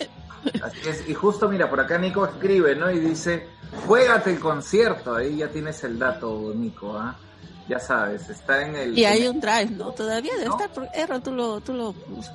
Así 0.62 0.88
es. 0.88 1.08
Y 1.08 1.14
justo, 1.14 1.48
mira, 1.48 1.68
por 1.70 1.80
acá 1.80 1.98
Nico 1.98 2.24
escribe, 2.26 2.74
¿no? 2.74 2.90
Y 2.90 2.98
dice, 2.98 3.46
juégate 3.86 4.30
el 4.30 4.40
concierto. 4.40 5.14
Ahí 5.14 5.36
ya 5.36 5.48
tienes 5.48 5.82
el 5.84 5.98
dato, 5.98 6.52
Nico, 6.56 6.96
¿ah? 6.96 7.14
Ya 7.68 7.78
sabes, 7.78 8.28
está 8.28 8.62
en 8.66 8.74
el... 8.74 8.98
Y 8.98 9.04
hay 9.04 9.28
un 9.28 9.38
drive, 9.40 9.70
¿no? 9.70 9.92
Todavía 9.92 10.32
debe 10.34 10.46
¿No? 10.46 10.52
estar, 10.56 10.72
porque 10.72 10.90
Erro, 10.98 11.20
tú 11.20 11.30
lo, 11.32 11.60
tú 11.60 11.72
lo, 11.72 11.94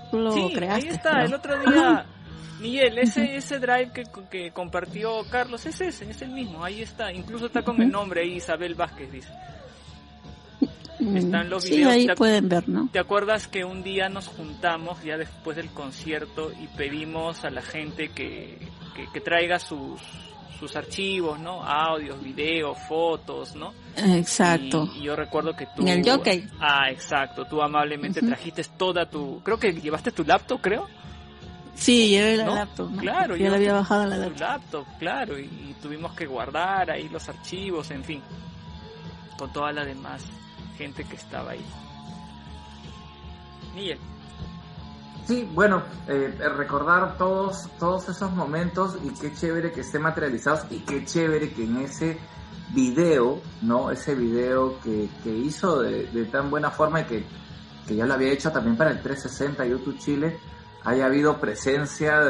tú 0.10 0.18
lo 0.18 0.32
Sí, 0.32 0.54
creaste. 0.54 0.88
ahí 0.88 0.96
está, 0.96 1.24
el 1.26 1.34
otro 1.34 1.60
día, 1.60 2.06
Miguel, 2.62 2.98
ese, 3.00 3.36
ese 3.36 3.60
drive 3.60 3.92
que, 3.94 4.04
que 4.32 4.52
compartió 4.52 5.12
Carlos 5.30 5.66
es 5.66 5.82
ese, 5.82 6.10
es 6.10 6.22
el 6.22 6.30
mismo, 6.30 6.64
ahí 6.64 6.82
está, 6.82 7.12
incluso 7.12 7.48
está 7.48 7.64
con 7.64 7.82
el 7.82 7.92
nombre 7.92 8.22
ahí, 8.22 8.36
Isabel 8.36 8.76
Vázquez 8.76 9.12
dice. 9.12 9.28
Están 11.14 11.50
los 11.50 11.64
sí, 11.64 11.78
videos, 11.78 11.92
ahí 11.92 12.08
pueden 12.16 12.50
ver, 12.50 12.68
¿no? 12.70 12.90
¿Te 12.92 13.00
acuerdas 13.00 13.48
que 13.48 13.64
un 13.64 13.84
día 13.84 14.10
nos 14.10 14.28
juntamos 14.28 15.04
ya 15.04 15.18
después 15.18 15.58
del 15.58 15.70
concierto 15.70 16.52
y 16.52 16.68
pedimos 16.68 17.44
a 17.46 17.50
la 17.50 17.62
gente 17.62 18.10
que, 18.10 18.58
que, 18.96 19.06
que 19.14 19.22
traiga 19.22 19.60
sus, 19.60 20.02
sus 20.60 20.76
archivos, 20.76 21.40
¿no? 21.40 21.64
Audios, 21.64 22.22
videos, 22.24 22.78
fotos, 22.88 23.56
¿no? 23.56 23.74
Exacto. 23.96 24.90
Y, 24.96 25.00
y 25.00 25.04
yo 25.04 25.16
recuerdo 25.16 25.56
que 25.56 25.68
tú... 25.76 25.82
En 25.82 25.88
el 25.90 26.10
jockey. 26.10 26.48
Ah, 26.60 26.90
exacto, 26.90 27.46
tú 27.46 27.62
amablemente 27.62 28.22
trajiste 28.22 28.64
toda 28.78 29.10
tu... 29.10 29.42
Creo 29.44 29.60
que 29.60 29.74
llevaste 29.74 30.12
tu 30.12 30.24
laptop, 30.24 30.62
creo. 30.62 30.88
Sí, 31.76 32.10
llevé 32.10 32.38
la 32.38 32.46
¿No? 32.46 32.56
laptop, 32.56 32.90
¿no? 32.90 33.02
Claro, 33.02 33.36
Yo 33.36 33.50
la 33.50 33.58
había 33.58 33.74
bajado 33.74 34.06
la 34.06 34.18
laptop, 34.18 34.86
claro, 34.98 35.38
y, 35.38 35.44
y 35.44 35.76
tuvimos 35.82 36.14
que 36.14 36.26
guardar 36.26 36.90
ahí 36.90 37.10
los 37.10 37.28
archivos, 37.28 37.92
en 37.92 38.04
fin, 38.04 38.22
con 39.38 39.52
toda 39.52 39.74
la 39.74 39.84
demás 39.84 40.24
gente 40.78 41.04
que 41.04 41.16
estaba 41.16 41.52
ahí. 41.52 41.66
Miguel, 43.74 44.00
Sí, 45.26 45.50
bueno, 45.56 45.82
eh, 46.08 46.38
recordar 46.56 47.18
todos, 47.18 47.68
todos 47.80 48.08
esos 48.10 48.32
momentos 48.32 48.96
y 49.04 49.10
qué 49.10 49.34
chévere 49.34 49.72
que 49.72 49.82
estén 49.82 50.04
materializados 50.04 50.68
y 50.70 50.82
qué 50.82 51.04
chévere 51.04 51.50
que 51.52 51.64
en 51.64 51.78
ese 51.78 52.20
video, 52.76 53.42
¿no? 53.64 53.90
Ese 53.90 54.14
video 54.14 54.80
que, 54.82 55.10
que 55.24 55.36
hizo 55.36 55.82
de, 55.82 56.06
de 56.08 56.26
tan 56.26 56.52
buena 56.52 56.70
forma 56.70 57.02
y 57.02 57.06
que, 57.06 57.26
que 57.88 57.96
ya 57.96 58.06
lo 58.06 58.14
había 58.14 58.32
hecho 58.32 58.52
también 58.52 58.78
para 58.78 58.92
el 58.92 59.02
360 59.02 59.66
YouTube 59.66 59.98
Chile, 59.98 60.38
haya 60.84 61.08
habido 61.08 61.40
presencia 61.40 62.22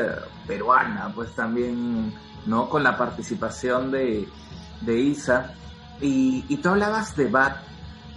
peruana, 0.48 1.12
pues 1.14 1.36
también, 1.36 2.14
¿no? 2.46 2.70
Con 2.70 2.82
la 2.82 2.98
participación 2.98 3.92
de, 3.92 4.26
de 4.80 4.98
Isa. 4.98 5.54
Y, 6.00 6.46
y 6.48 6.58
tú 6.58 6.70
hablabas 6.70 7.14
de 7.18 7.28
Bat, 7.28 7.58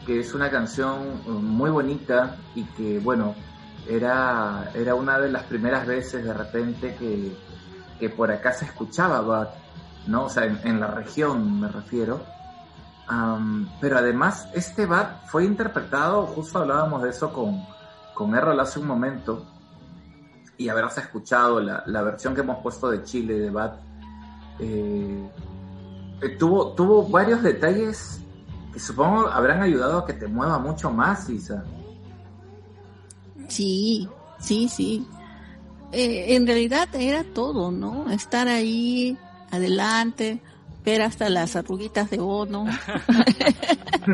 que 0.08 0.20
es 0.20 0.32
una 0.32 0.50
canción 0.50 1.20
eh, 1.26 1.28
muy 1.28 1.68
bonita 1.68 2.36
y 2.54 2.64
que, 2.64 2.98
bueno, 2.98 3.34
era, 3.86 4.70
era 4.74 4.94
una 4.94 5.18
de 5.18 5.30
las 5.30 5.42
primeras 5.42 5.86
veces 5.86 6.24
de 6.24 6.32
repente 6.32 6.96
que, 6.98 7.36
que 8.00 8.08
por 8.08 8.32
acá 8.32 8.52
se 8.52 8.64
escuchaba 8.64 9.20
Bat, 9.20 9.50
¿no? 10.06 10.24
O 10.24 10.30
sea, 10.30 10.46
en, 10.46 10.80
la 10.80 10.86
región 10.86 11.60
me 11.60 11.68
refiero. 11.68 12.22
Pero 13.82 13.98
además, 13.98 14.48
este 14.54 14.86
Bat 14.86 15.26
fue 15.26 15.44
interpretado, 15.44 16.24
justo 16.26 16.60
hablábamos 16.60 17.02
de 17.02 17.10
eso 17.10 17.30
con, 17.30 17.62
con 18.14 18.34
Errol 18.34 18.58
hace 18.60 18.78
un 18.78 18.86
momento, 18.86 19.44
y 20.56 20.70
habrás 20.70 20.96
escuchado 20.96 21.60
la, 21.60 21.82
la 21.84 22.00
versión 22.00 22.34
que 22.34 22.40
hemos 22.40 22.62
puesto 22.62 22.88
de 22.88 23.02
Chile 23.04 23.34
de 23.34 23.50
Bat. 23.50 23.78
eh, 24.58 25.30
eh, 26.22 26.28
tuvo, 26.30 26.72
tuvo 26.72 27.06
varios 27.06 27.42
detalles 27.42 28.22
que 28.78 28.84
supongo 28.84 29.26
habrán 29.26 29.60
ayudado 29.60 29.98
a 29.98 30.06
que 30.06 30.12
te 30.12 30.28
mueva 30.28 30.56
mucho 30.60 30.88
más, 30.88 31.28
Isa. 31.28 31.64
Sí, 33.48 34.08
sí, 34.38 34.68
sí. 34.68 35.04
Eh, 35.90 36.36
en 36.36 36.46
realidad 36.46 36.88
era 36.94 37.24
todo, 37.24 37.72
¿no? 37.72 38.08
Estar 38.08 38.46
ahí, 38.46 39.18
adelante, 39.50 40.40
ver 40.90 41.02
hasta 41.02 41.28
las 41.28 41.54
arruguitas 41.56 42.10
de 42.10 42.18
Bono, 42.18 42.64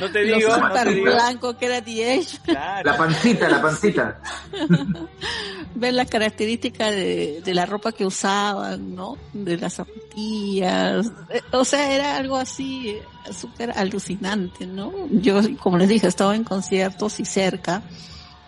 no 0.00 0.10
te 0.10 0.24
los 0.24 0.38
digo, 0.38 0.56
no 0.56 0.66
súper 0.68 0.84
te 0.84 0.94
digo. 0.94 1.04
blanco 1.12 1.56
que 1.58 1.66
era 1.66 1.80
DH, 1.80 2.40
Claro. 2.44 2.90
La 2.90 2.96
pancita, 2.96 3.48
la 3.48 3.62
pancita. 3.62 4.20
ver 5.74 5.94
las 5.94 6.08
características 6.08 6.90
de, 6.90 7.42
de 7.44 7.54
la 7.54 7.66
ropa 7.66 7.92
que 7.92 8.04
usaban, 8.06 8.94
¿no? 8.94 9.16
De 9.32 9.56
las 9.58 9.74
zapatillas. 9.74 11.06
Eh, 11.30 11.40
O 11.52 11.64
sea, 11.64 11.92
era 11.94 12.16
algo 12.16 12.36
así 12.36 12.88
eh, 12.90 13.02
súper 13.32 13.72
alucinante, 13.76 14.66
¿no? 14.66 14.92
Yo, 15.10 15.40
como 15.58 15.78
les 15.78 15.88
dije, 15.88 16.06
estaba 16.06 16.34
en 16.36 16.44
conciertos 16.44 17.20
y 17.20 17.24
cerca, 17.24 17.82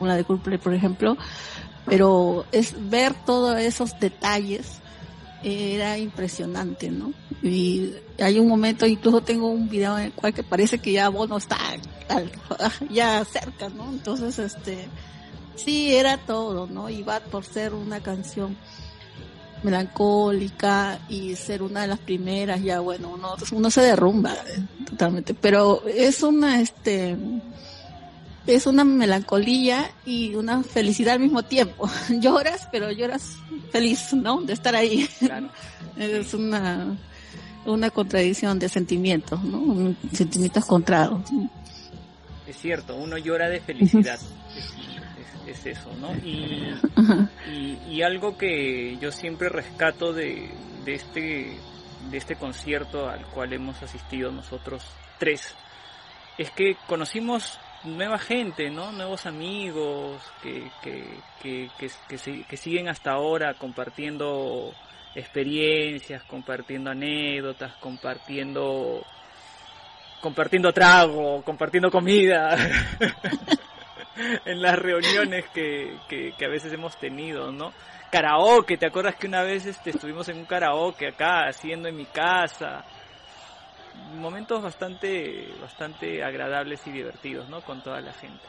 una 0.00 0.16
de 0.16 0.24
Coldplay, 0.24 0.58
por 0.58 0.74
ejemplo, 0.74 1.16
pero 1.86 2.46
es 2.52 2.74
ver 2.90 3.14
todos 3.26 3.58
esos 3.58 3.98
detalles 4.00 4.80
era 5.44 5.98
impresionante, 5.98 6.90
¿no? 6.90 7.12
Y 7.42 7.92
hay 8.18 8.38
un 8.38 8.48
momento, 8.48 8.86
incluso 8.86 9.20
tengo 9.20 9.48
un 9.48 9.68
video 9.68 9.98
en 9.98 10.06
el 10.06 10.12
cual 10.12 10.32
que 10.32 10.42
parece 10.42 10.78
que 10.78 10.92
ya 10.92 11.10
Bono 11.10 11.36
está 11.36 11.58
ya 12.90 13.24
cerca, 13.26 13.68
¿no? 13.68 13.90
Entonces, 13.90 14.38
este, 14.38 14.88
sí, 15.54 15.94
era 15.94 16.16
todo, 16.16 16.66
¿no? 16.66 16.88
Y 16.88 17.02
Bad 17.02 17.22
por 17.24 17.44
ser 17.44 17.74
una 17.74 18.00
canción 18.00 18.56
melancólica 19.62 21.00
y 21.08 21.36
ser 21.36 21.62
una 21.62 21.82
de 21.82 21.88
las 21.88 21.98
primeras, 21.98 22.62
ya 22.62 22.80
bueno, 22.80 23.10
uno, 23.14 23.34
uno 23.52 23.70
se 23.70 23.80
derrumba 23.82 24.34
eh, 24.34 24.62
totalmente, 24.88 25.34
pero 25.34 25.82
es 25.86 26.22
una, 26.22 26.60
este, 26.60 27.16
es 28.46 28.66
una 28.66 28.84
melancolía 28.84 29.90
y 30.04 30.34
una 30.34 30.62
felicidad 30.62 31.14
al 31.14 31.20
mismo 31.20 31.42
tiempo. 31.42 31.88
Lloras, 32.20 32.68
pero 32.70 32.90
lloras 32.90 33.36
feliz, 33.70 34.12
¿no? 34.12 34.42
De 34.42 34.52
estar 34.52 34.74
ahí. 34.74 35.08
Claro. 35.18 35.48
Es 35.96 36.34
una 36.34 36.96
una 37.66 37.90
contradicción 37.90 38.58
de 38.58 38.68
sentimientos, 38.68 39.42
¿no? 39.42 39.94
Sentimientos 40.12 40.64
contrarios. 40.64 41.22
Es 42.46 42.56
cierto, 42.58 42.96
uno 42.96 43.16
llora 43.16 43.48
de 43.48 43.60
felicidad. 43.60 44.18
es, 45.46 45.66
eso, 45.66 45.90
¿no? 46.00 46.14
Y, 46.16 46.74
y, 47.88 48.02
algo 48.02 48.36
que 48.36 48.98
yo 49.00 49.10
siempre 49.12 49.48
rescato 49.48 50.12
de, 50.12 50.50
de, 50.84 50.94
este, 50.94 51.56
de 52.10 52.16
este 52.16 52.36
concierto 52.36 53.08
al 53.08 53.24
cual 53.26 53.52
hemos 53.52 53.82
asistido 53.82 54.30
nosotros 54.30 54.84
tres, 55.18 55.54
es 56.38 56.50
que 56.50 56.76
conocimos 56.86 57.58
nueva 57.84 58.18
gente, 58.18 58.70
¿no? 58.70 58.92
Nuevos 58.92 59.26
amigos 59.26 60.22
que, 60.42 60.70
que, 60.82 61.04
que, 61.42 61.70
que, 61.78 62.44
que 62.44 62.56
siguen 62.56 62.88
hasta 62.88 63.12
ahora 63.12 63.54
compartiendo 63.54 64.72
experiencias, 65.14 66.22
compartiendo 66.24 66.90
anécdotas, 66.90 67.74
compartiendo 67.76 69.04
compartiendo 70.24 70.72
trago, 70.72 71.42
compartiendo 71.42 71.90
comida 71.90 72.56
en 74.46 74.62
las 74.62 74.78
reuniones 74.78 75.44
que, 75.52 75.98
que, 76.08 76.44
a 76.44 76.48
veces 76.48 76.72
hemos 76.72 76.96
tenido, 76.96 77.52
¿no? 77.52 77.74
Karaoke, 78.10 78.78
¿te 78.78 78.86
acuerdas 78.86 79.16
que 79.16 79.26
una 79.26 79.42
vez 79.42 79.66
este, 79.66 79.90
estuvimos 79.90 80.26
en 80.30 80.38
un 80.38 80.46
karaoke 80.46 81.08
acá, 81.08 81.46
haciendo 81.46 81.88
en 81.88 81.96
mi 81.96 82.06
casa? 82.06 82.86
Momentos 84.16 84.62
bastante, 84.62 85.48
bastante 85.60 86.22
agradables 86.22 86.80
y 86.86 86.90
divertidos, 86.90 87.48
¿no? 87.48 87.60
Con 87.62 87.82
toda 87.82 88.00
la 88.00 88.12
gente. 88.12 88.42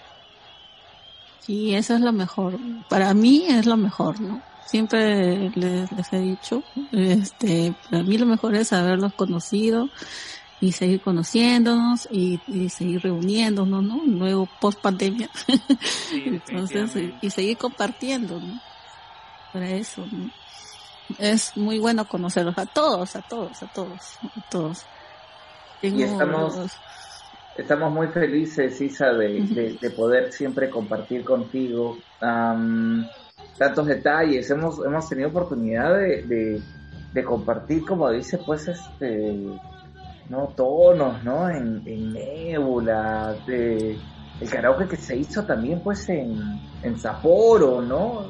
Sí, 1.39 1.75
eso 1.75 1.95
es 1.95 2.01
lo 2.01 2.11
mejor. 2.11 2.57
Para 2.89 3.13
mí 3.13 3.45
es 3.47 3.65
lo 3.65 3.77
mejor, 3.77 4.19
¿no? 4.19 4.41
Siempre 4.65 5.51
les, 5.55 5.91
les 5.91 6.13
he 6.13 6.19
dicho, 6.19 6.63
este, 6.91 7.73
para 7.89 8.01
mí 8.01 8.17
lo 8.17 8.25
mejor 8.25 8.55
es 8.55 8.73
haberlos 8.73 9.13
conocido 9.13 9.89
y 10.61 10.71
seguir 10.71 11.01
conociéndonos 11.01 12.07
y, 12.11 12.39
seguir 12.69 13.01
reuniéndonos, 13.01 13.83
¿no? 13.83 14.01
Luego 14.05 14.47
post 14.59 14.79
pandemia. 14.79 15.29
Entonces, 16.13 17.13
y, 17.21 17.29
seguir 17.29 17.57
compartiendo, 17.57 18.39
¿no? 18.39 18.59
Para 19.53 19.69
eso, 19.69 20.05
¿no? 20.11 20.31
Es 21.19 21.55
muy 21.55 21.77
bueno 21.77 22.07
conocerlos 22.07 22.57
a 22.57 22.65
todos, 22.65 23.15
a 23.15 23.21
todos, 23.21 23.61
a 23.61 23.67
todos, 23.67 24.01
a 24.23 24.49
todos. 24.49 24.85
Y 25.81 26.03
estamos, 26.03 26.59
estamos 27.57 27.91
muy 27.91 28.07
felices, 28.07 28.79
Isa, 28.81 29.13
de, 29.13 29.77
de, 29.79 29.89
poder 29.91 30.31
siempre 30.31 30.69
compartir 30.69 31.23
contigo 31.23 31.97
tantos 32.19 33.85
detalles. 33.85 34.49
Hemos, 34.49 34.79
hemos 34.85 35.07
tenido 35.07 35.29
oportunidad 35.29 35.95
de, 35.95 36.23
de, 36.23 36.61
de 37.13 37.23
compartir, 37.23 37.85
como 37.85 38.09
dice, 38.09 38.37
pues, 38.39 38.67
este 38.67 39.45
¿no? 40.29 40.47
tonos, 40.55 41.23
¿no? 41.23 41.49
En, 41.49 41.81
en 41.85 42.13
Nebula, 42.13 43.35
de, 43.45 43.97
el 44.41 44.49
karaoke 44.49 44.87
que 44.87 44.97
se 44.97 45.15
hizo 45.15 45.43
también 45.43 45.79
pues 45.81 46.07
en, 46.09 46.59
en 46.83 46.99
Sapporo, 46.99 47.81
¿no? 47.81 48.27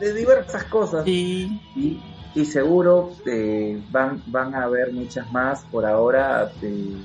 De 0.00 0.12
diversas 0.12 0.64
cosas. 0.64 1.06
Y, 1.06 2.00
y 2.36 2.44
seguro 2.44 3.12
eh, 3.24 3.82
van, 3.90 4.22
van 4.26 4.54
a 4.54 4.64
haber 4.64 4.92
muchas 4.92 5.32
más. 5.32 5.64
Por 5.64 5.86
ahora 5.86 6.52
eh, 6.60 6.96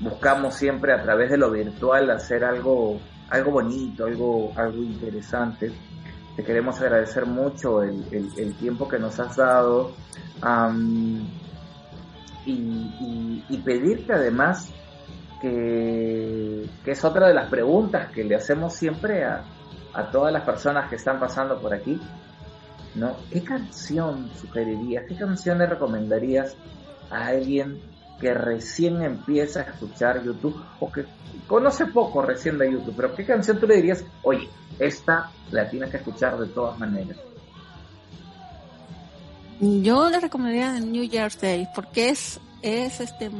buscamos 0.00 0.54
siempre 0.54 0.94
a 0.94 1.02
través 1.02 1.30
de 1.30 1.36
lo 1.36 1.50
virtual 1.50 2.10
hacer 2.10 2.42
algo, 2.44 2.98
algo 3.28 3.50
bonito, 3.50 4.06
algo, 4.06 4.50
algo 4.56 4.82
interesante. 4.82 5.70
Te 6.34 6.42
queremos 6.42 6.80
agradecer 6.80 7.26
mucho 7.26 7.82
el, 7.82 8.04
el, 8.10 8.54
tiempo 8.54 8.88
que 8.88 8.98
nos 8.98 9.20
has 9.20 9.36
dado 9.36 9.92
y, 12.46 13.62
pedirte 13.64 14.14
además 14.14 14.72
que, 15.42 16.66
es 16.86 17.04
otra 17.04 17.28
de 17.28 17.34
las 17.34 17.50
preguntas 17.50 18.10
que 18.12 18.24
le 18.24 18.34
hacemos 18.34 18.72
siempre 18.74 19.24
a, 19.24 19.44
todas 20.10 20.32
las 20.32 20.44
personas 20.44 20.88
que 20.88 20.94
están 20.96 21.18
pasando 21.18 21.60
por 21.60 21.74
aquí, 21.74 22.00
¿no? 22.98 23.16
¿Qué 23.30 23.42
canción 23.42 24.30
sugerirías, 24.40 25.04
qué 25.08 25.16
canción 25.16 25.58
le 25.58 25.66
recomendarías 25.66 26.56
a 27.10 27.28
alguien 27.28 27.80
que 28.20 28.34
recién 28.34 29.02
empieza 29.02 29.60
a 29.60 29.62
escuchar 29.64 30.24
YouTube 30.24 30.60
o 30.80 30.90
que 30.90 31.04
conoce 31.46 31.86
poco 31.86 32.22
recién 32.22 32.58
de 32.58 32.72
YouTube, 32.72 32.94
pero 32.96 33.14
qué 33.14 33.24
canción 33.24 33.58
tú 33.60 33.66
le 33.66 33.76
dirías, 33.76 34.04
oye, 34.22 34.48
esta 34.78 35.30
la 35.50 35.68
tienes 35.70 35.90
que 35.90 35.98
escuchar 35.98 36.38
de 36.38 36.46
todas 36.48 36.78
maneras? 36.78 37.16
Yo 39.60 40.08
le 40.08 40.20
recomendaría 40.20 40.78
New 40.80 41.04
Year's 41.04 41.40
Day 41.40 41.68
porque 41.74 42.10
es 42.10 42.40
es 42.62 43.00
este 43.00 43.30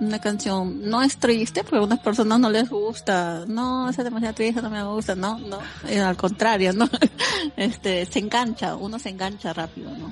una 0.00 0.18
canción 0.18 0.88
no 0.88 1.02
es 1.02 1.18
triste 1.18 1.62
porque 1.62 1.76
a 1.76 1.78
algunas 1.78 2.00
personas 2.00 2.40
no 2.40 2.50
les 2.50 2.68
gusta 2.68 3.44
no 3.46 3.88
es 3.88 3.96
demasiado 3.96 4.34
triste 4.34 4.62
no 4.62 4.70
me 4.70 4.82
gusta 4.82 5.14
no 5.14 5.38
no 5.38 5.58
eh, 5.88 6.00
al 6.00 6.16
contrario 6.16 6.72
no 6.72 6.88
este 7.56 8.06
se 8.06 8.18
engancha 8.18 8.76
uno 8.76 8.98
se 8.98 9.10
engancha 9.10 9.52
rápido 9.52 9.90
no 9.90 10.10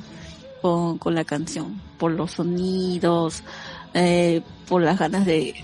con, 0.62 0.98
con 0.98 1.14
la 1.14 1.24
canción 1.24 1.80
por 1.98 2.12
los 2.12 2.32
sonidos 2.32 3.42
eh, 3.94 4.42
por 4.68 4.82
las 4.82 4.98
ganas 4.98 5.24
de, 5.24 5.54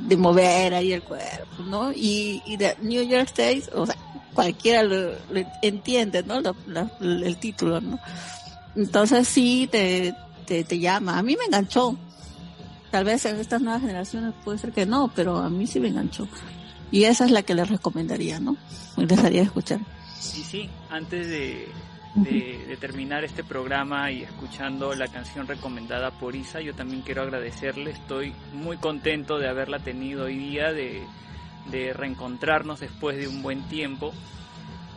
de 0.00 0.16
mover 0.16 0.74
ahí 0.74 0.92
el 0.92 1.02
cuerpo 1.02 1.62
no 1.66 1.92
y, 1.92 2.42
y 2.46 2.56
de 2.56 2.76
New 2.80 3.02
York 3.02 3.26
State 3.26 3.64
o 3.74 3.86
sea 3.86 3.96
cualquiera 4.32 4.82
lo, 4.82 5.12
entiende 5.62 6.22
no 6.22 6.40
el 7.00 7.36
título 7.36 7.80
no 7.80 7.98
entonces 8.76 9.28
sí 9.28 9.68
te, 9.70 10.14
te, 10.44 10.64
te 10.64 10.78
llama. 10.78 11.18
A 11.18 11.22
mí 11.22 11.36
me 11.36 11.44
enganchó. 11.44 11.96
Tal 12.94 13.02
vez 13.04 13.26
en 13.26 13.40
estas 13.40 13.60
nuevas 13.60 13.80
generaciones 13.80 14.34
puede 14.44 14.56
ser 14.56 14.70
que 14.70 14.86
no, 14.86 15.10
pero 15.12 15.38
a 15.38 15.50
mí 15.50 15.66
sí 15.66 15.80
me 15.80 15.88
enganchó. 15.88 16.28
Y 16.92 17.06
esa 17.06 17.24
es 17.24 17.32
la 17.32 17.42
que 17.42 17.52
les 17.52 17.68
recomendaría, 17.68 18.38
¿no? 18.38 18.56
Me 18.96 19.04
gustaría 19.04 19.42
escuchar. 19.42 19.80
Y 19.80 20.44
sí, 20.44 20.70
antes 20.90 21.26
de, 21.26 21.66
de, 22.14 22.76
terminar 22.80 23.24
este 23.24 23.42
programa 23.42 24.12
y 24.12 24.22
escuchando 24.22 24.94
la 24.94 25.08
canción 25.08 25.48
recomendada 25.48 26.12
por 26.12 26.36
Isa, 26.36 26.60
yo 26.60 26.72
también 26.72 27.02
quiero 27.02 27.22
agradecerle. 27.22 27.90
Estoy 27.90 28.32
muy 28.52 28.76
contento 28.76 29.40
de 29.40 29.48
haberla 29.48 29.80
tenido 29.80 30.26
hoy 30.26 30.38
día, 30.38 30.72
de, 30.72 31.02
de 31.72 31.92
reencontrarnos 31.94 32.78
después 32.78 33.16
de 33.16 33.26
un 33.26 33.42
buen 33.42 33.62
tiempo 33.62 34.12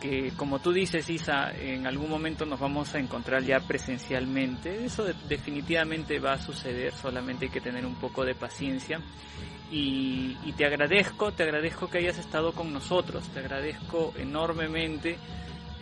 que 0.00 0.32
como 0.36 0.60
tú 0.60 0.72
dices 0.72 1.08
Isa, 1.10 1.50
en 1.50 1.86
algún 1.86 2.08
momento 2.08 2.46
nos 2.46 2.60
vamos 2.60 2.94
a 2.94 2.98
encontrar 2.98 3.42
ya 3.42 3.60
presencialmente. 3.60 4.84
Eso 4.84 5.04
definitivamente 5.28 6.18
va 6.18 6.34
a 6.34 6.38
suceder, 6.38 6.92
solamente 6.92 7.46
hay 7.46 7.50
que 7.50 7.60
tener 7.60 7.84
un 7.84 7.96
poco 7.96 8.24
de 8.24 8.34
paciencia. 8.34 9.00
Y, 9.70 10.34
te 10.56 10.64
agradezco, 10.64 11.32
te 11.32 11.42
agradezco 11.42 11.90
que 11.90 11.98
hayas 11.98 12.18
estado 12.18 12.52
con 12.52 12.72
nosotros, 12.72 13.28
te 13.28 13.40
agradezco 13.40 14.14
enormemente. 14.16 15.18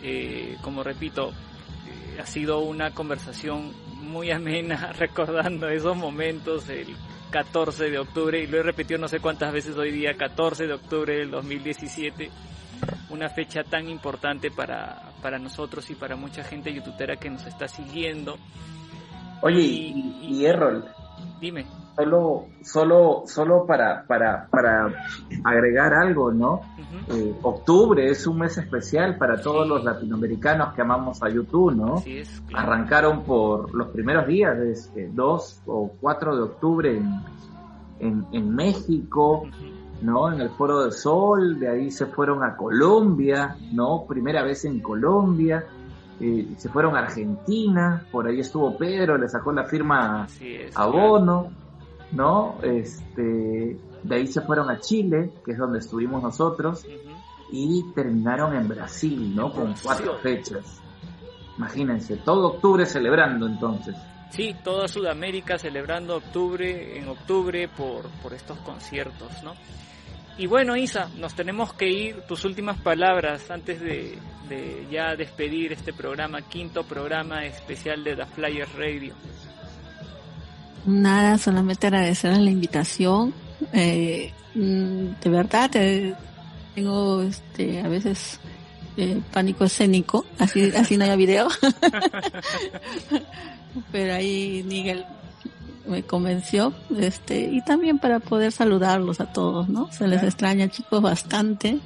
Eh, 0.03 0.57
como 0.61 0.83
repito, 0.83 1.29
eh, 1.29 2.19
ha 2.19 2.25
sido 2.25 2.59
una 2.59 2.91
conversación 2.91 3.73
muy 4.01 4.29
amena 4.31 4.91
recordando 4.97 5.69
esos 5.69 5.95
momentos, 5.95 6.67
el 6.69 6.95
14 7.31 7.89
de 7.89 7.99
octubre, 7.99 8.41
y 8.41 8.47
lo 8.47 8.59
he 8.59 8.63
repetido 8.63 8.99
no 8.99 9.07
sé 9.07 9.19
cuántas 9.19 9.53
veces 9.53 9.77
hoy 9.77 9.91
día, 9.91 10.15
14 10.15 10.67
de 10.67 10.73
octubre 10.73 11.17
del 11.17 11.31
2017 11.31 12.29
una 13.09 13.29
fecha 13.29 13.63
tan 13.63 13.89
importante 13.89 14.51
para, 14.51 15.11
para 15.21 15.39
nosotros 15.39 15.89
y 15.89 15.95
para 15.95 16.15
mucha 16.15 16.43
gente 16.43 16.73
youtubera 16.73 17.17
que 17.17 17.29
nos 17.29 17.45
está 17.45 17.67
siguiendo. 17.67 18.37
Oye, 19.41 19.61
y, 19.61 20.45
Errol, 20.45 20.85
dime. 21.39 21.65
Solo, 21.95 22.45
solo, 22.61 23.23
solo 23.25 23.65
para, 23.65 24.05
para, 24.05 24.47
para 24.51 24.87
agregar 25.43 25.95
algo, 25.95 26.31
¿no? 26.31 26.61
Eh, 27.09 27.35
octubre 27.41 28.07
es 28.07 28.27
un 28.27 28.37
mes 28.37 28.55
especial 28.59 29.17
para 29.17 29.41
todos 29.41 29.67
los 29.67 29.83
latinoamericanos 29.83 30.75
que 30.75 30.81
amamos 30.83 31.23
a 31.23 31.29
YouTube, 31.29 31.73
¿no? 31.73 32.03
Arrancaron 32.53 33.23
por 33.23 33.73
los 33.73 33.87
primeros 33.87 34.27
días, 34.27 34.93
de 34.93 35.09
2 35.09 35.61
o 35.65 35.91
4 35.99 36.35
de 36.35 36.41
octubre 36.43 37.01
en, 37.99 38.25
en, 38.31 38.55
México, 38.55 39.47
¿no? 40.01 40.31
En 40.31 40.41
el 40.41 40.49
Foro 40.49 40.83
del 40.83 40.91
Sol, 40.91 41.59
de 41.59 41.69
ahí 41.69 41.91
se 41.91 42.05
fueron 42.05 42.43
a 42.43 42.55
Colombia, 42.55 43.55
¿no? 43.71 44.05
Primera 44.07 44.43
vez 44.43 44.65
en 44.65 44.79
Colombia, 44.79 45.65
eh, 46.19 46.47
se 46.57 46.69
fueron 46.69 46.95
a 46.95 46.99
Argentina, 46.99 48.05
por 48.11 48.27
ahí 48.27 48.39
estuvo 48.39 48.75
Pedro, 48.77 49.17
le 49.17 49.27
sacó 49.27 49.51
la 49.51 49.65
firma 49.65 50.27
a 50.75 50.85
Bono, 50.87 51.51
¿no? 52.11 52.55
Este, 52.63 53.77
de 54.03 54.15
ahí 54.15 54.27
se 54.27 54.41
fueron 54.41 54.69
a 54.69 54.79
Chile, 54.79 55.31
que 55.45 55.51
es 55.51 55.57
donde 55.57 55.79
estuvimos 55.79 56.23
nosotros, 56.23 56.85
y 57.51 57.83
terminaron 57.93 58.55
en 58.55 58.67
Brasil, 58.67 59.35
¿no? 59.35 59.51
Con 59.51 59.73
cuatro 59.81 60.17
fechas. 60.17 60.81
Imagínense, 61.57 62.17
todo 62.17 62.49
octubre 62.49 62.85
celebrando 62.85 63.47
entonces. 63.47 63.95
Sí, 64.29 64.55
toda 64.63 64.87
Sudamérica 64.87 65.57
celebrando 65.57 66.17
octubre 66.17 66.97
en 66.97 67.07
octubre 67.07 67.67
por, 67.69 68.09
por 68.21 68.33
estos 68.33 68.57
conciertos, 68.59 69.31
¿no? 69.43 69.53
Y 70.37 70.45
bueno, 70.45 70.75
Isa, 70.75 71.09
nos 71.17 71.33
tenemos 71.33 71.73
que 71.73 71.89
ir. 71.89 72.21
Tus 72.27 72.45
últimas 72.45 72.77
palabras 72.77 73.49
antes 73.49 73.81
de, 73.81 74.17
ya 74.91 75.15
despedir 75.15 75.73
este 75.73 75.93
programa, 75.93 76.41
quinto 76.43 76.83
programa 76.83 77.45
especial 77.45 78.03
de 78.03 78.15
The 78.15 78.25
Flyers 78.25 78.73
Radio. 78.75 79.15
Nada, 80.85 81.37
solamente 81.37 81.87
agradecer 81.87 82.37
la 82.37 82.51
invitación. 82.51 83.33
Eh, 83.73 84.31
mm, 84.53 85.19
de 85.21 85.29
verdad, 85.29 85.71
eh, 85.75 86.13
tengo 86.75 87.23
este, 87.23 87.81
a 87.81 87.87
veces 87.87 88.39
eh, 88.95 89.19
pánico 89.33 89.65
escénico, 89.65 90.25
así, 90.37 90.71
así 90.75 90.97
no 90.97 91.05
haya 91.05 91.15
video. 91.15 91.47
Pero 93.91 94.13
ahí 94.13 94.63
Miguel 94.67 95.03
me 95.87 96.03
convenció, 96.03 96.73
este, 96.97 97.39
y 97.39 97.61
también 97.61 97.99
para 97.99 98.19
poder 98.19 98.51
saludarlos 98.51 99.19
a 99.19 99.31
todos, 99.31 99.69
¿no? 99.69 99.91
Se 99.91 100.07
les 100.07 100.23
extraña, 100.23 100.69
chicos, 100.69 101.01
bastante. 101.01 101.79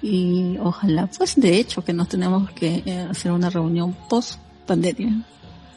Y 0.00 0.56
ojalá, 0.58 1.08
pues 1.08 1.34
de 1.36 1.56
hecho, 1.56 1.84
que 1.84 1.92
nos 1.92 2.08
tenemos 2.08 2.50
que 2.52 2.82
eh, 2.86 3.06
hacer 3.10 3.32
una 3.32 3.50
reunión 3.50 3.96
post 4.08 4.40
pandemia. 4.66 5.24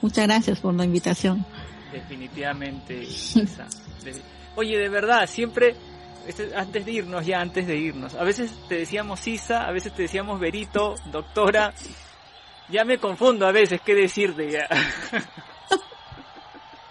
Muchas 0.01 0.27
gracias 0.27 0.59
por 0.59 0.73
la 0.73 0.85
invitación. 0.85 1.45
Definitivamente, 1.91 3.03
Isa. 3.03 3.67
Oye, 4.55 4.77
de 4.77 4.89
verdad, 4.89 5.27
siempre, 5.27 5.75
este, 6.27 6.55
antes 6.55 6.85
de 6.85 6.91
irnos, 6.91 7.25
ya 7.25 7.41
antes 7.41 7.65
de 7.65 7.77
irnos, 7.77 8.15
a 8.15 8.23
veces 8.23 8.51
te 8.67 8.75
decíamos 8.75 9.25
Isa, 9.27 9.67
a 9.67 9.71
veces 9.71 9.93
te 9.93 10.03
decíamos 10.03 10.39
Berito, 10.39 10.95
doctora. 11.11 11.73
Ya 12.69 12.85
me 12.85 12.99
confundo 12.99 13.45
a 13.47 13.51
veces 13.51 13.81
qué 13.81 13.95
decirte 13.95 14.49
ya. 14.51 14.67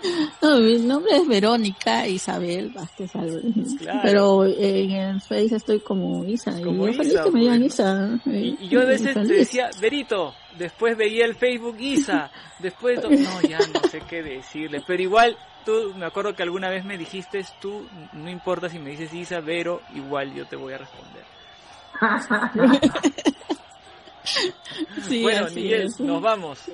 No, 0.43 0.59
mi 0.59 0.78
nombre 0.78 1.16
es 1.16 1.28
Verónica 1.28 2.06
Isabel 2.06 2.70
Vázquez 2.70 3.14
Álvarez. 3.14 3.55
Claro. 3.78 4.01
Pero 4.02 4.44
en 4.47 4.90
el 4.90 5.20
Face 5.20 5.55
estoy 5.56 5.81
como 5.81 6.24
Isa. 6.24 6.52
Como 6.62 6.89
y 6.89 6.93
yo 6.93 6.98
feliz 6.98 7.12
Isa, 7.12 7.24
que 7.24 7.31
me 7.31 7.40
digan. 7.40 7.62
Isa. 7.62 8.20
Y, 8.27 8.56
y 8.60 8.68
yo 8.68 8.81
a 8.81 8.85
veces 8.86 9.14
te 9.14 9.35
decía, 9.35 9.70
Berito, 9.81 10.35
después 10.59 10.97
veía 10.97 11.24
el 11.27 11.35
Facebook 11.35 11.77
Isa, 11.78 12.31
después, 12.59 13.01
no, 13.02 13.40
ya 13.43 13.59
no 13.59 13.89
sé 13.89 14.01
qué 14.09 14.22
decirle, 14.22 14.82
pero 14.86 15.02
igual 15.02 15.36
tú, 15.64 15.94
me 15.97 16.06
acuerdo 16.06 16.35
que 16.35 16.43
alguna 16.43 16.70
vez 16.70 16.85
me 16.85 16.97
dijiste, 16.98 17.44
tú, 17.60 17.86
no 18.12 18.31
importa 18.31 18.68
si 18.68 18.78
me 18.78 18.90
dices 18.90 19.12
Isa, 19.12 19.40
Vero, 19.40 19.81
igual 19.94 20.32
yo 20.35 20.47
te 20.47 20.56
voy 20.56 20.72
a 20.74 20.78
responder. 20.78 21.24
Sí, 25.09 25.22
bueno, 25.22 25.47
Miguel, 25.55 25.86
es. 25.86 25.98
nos 25.98 26.20
vamos. 26.22 26.60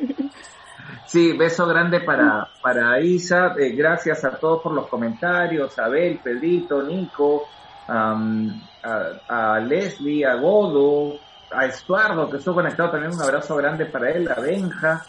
Sí, 1.07 1.37
beso 1.37 1.67
grande 1.67 2.01
para, 2.01 2.49
para 2.63 3.01
Isa. 3.01 3.55
Eh, 3.59 3.71
gracias 3.71 4.25
a 4.25 4.33
todos 4.33 4.63
por 4.63 4.73
los 4.73 4.87
comentarios. 4.89 5.79
Abel, 5.79 6.21
Pedrito, 6.23 6.83
Nico, 6.83 7.49
a, 7.89 8.17
a 9.29 9.61
Leslie, 9.61 10.27
a 10.27 10.35
Godo, 10.35 11.19
a 11.51 11.67
Estuardo, 11.67 12.29
que 12.29 12.39
estuvo 12.39 12.57
conectado 12.57 12.91
también. 12.91 13.13
Un 13.13 13.23
abrazo 13.23 13.57
grande 13.57 13.87
para 13.87 14.11
él. 14.11 14.29
A 14.29 14.41
Benja, 14.41 15.05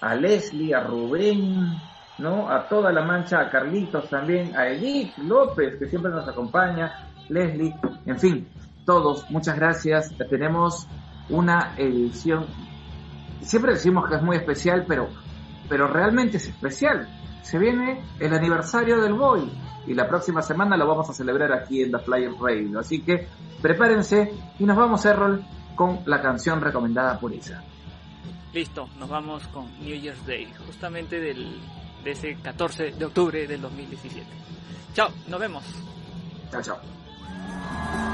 a 0.00 0.14
Leslie, 0.14 0.74
a 0.74 0.80
Rubén, 0.80 1.80
¿no? 2.18 2.50
A 2.50 2.66
toda 2.68 2.92
la 2.92 3.02
mancha, 3.02 3.40
a 3.40 3.50
Carlitos 3.50 4.08
también, 4.08 4.56
a 4.56 4.68
Edith 4.68 5.16
López, 5.18 5.76
que 5.78 5.86
siempre 5.86 6.10
nos 6.10 6.28
acompaña. 6.28 7.08
Leslie, 7.28 7.74
en 8.06 8.18
fin, 8.18 8.48
todos, 8.84 9.30
muchas 9.30 9.56
gracias. 9.56 10.12
Tenemos 10.28 10.86
una 11.28 11.74
edición 11.76 12.46
siempre 13.44 13.74
decimos 13.74 14.08
que 14.08 14.16
es 14.16 14.22
muy 14.22 14.36
especial, 14.36 14.84
pero, 14.86 15.08
pero 15.68 15.86
realmente 15.86 16.36
es 16.36 16.46
especial. 16.48 17.08
Se 17.42 17.58
viene 17.58 18.02
el 18.20 18.32
aniversario 18.32 19.00
del 19.00 19.14
Boy 19.14 19.50
y 19.86 19.94
la 19.94 20.08
próxima 20.08 20.42
semana 20.42 20.76
lo 20.76 20.86
vamos 20.86 21.10
a 21.10 21.12
celebrar 21.12 21.52
aquí 21.52 21.82
en 21.82 21.90
The 21.90 21.98
Flyer 21.98 22.32
Radio. 22.40 22.78
Así 22.78 23.02
que 23.02 23.28
prepárense 23.60 24.32
y 24.58 24.64
nos 24.64 24.76
vamos, 24.76 25.04
Errol, 25.04 25.44
con 25.74 26.00
la 26.06 26.20
canción 26.20 26.60
recomendada 26.60 27.18
por 27.18 27.32
Isa. 27.32 27.62
Listo, 28.52 28.88
nos 28.98 29.08
vamos 29.08 29.46
con 29.48 29.66
New 29.80 29.98
Year's 29.98 30.26
Day, 30.26 30.52
justamente 30.66 31.18
del, 31.18 31.58
de 32.04 32.10
ese 32.10 32.36
14 32.36 32.92
de 32.92 33.04
octubre 33.04 33.46
del 33.46 33.60
2017. 33.60 34.26
Chao, 34.94 35.08
nos 35.28 35.40
vemos. 35.40 35.64
Chao, 36.50 36.62
chao. 36.62 38.11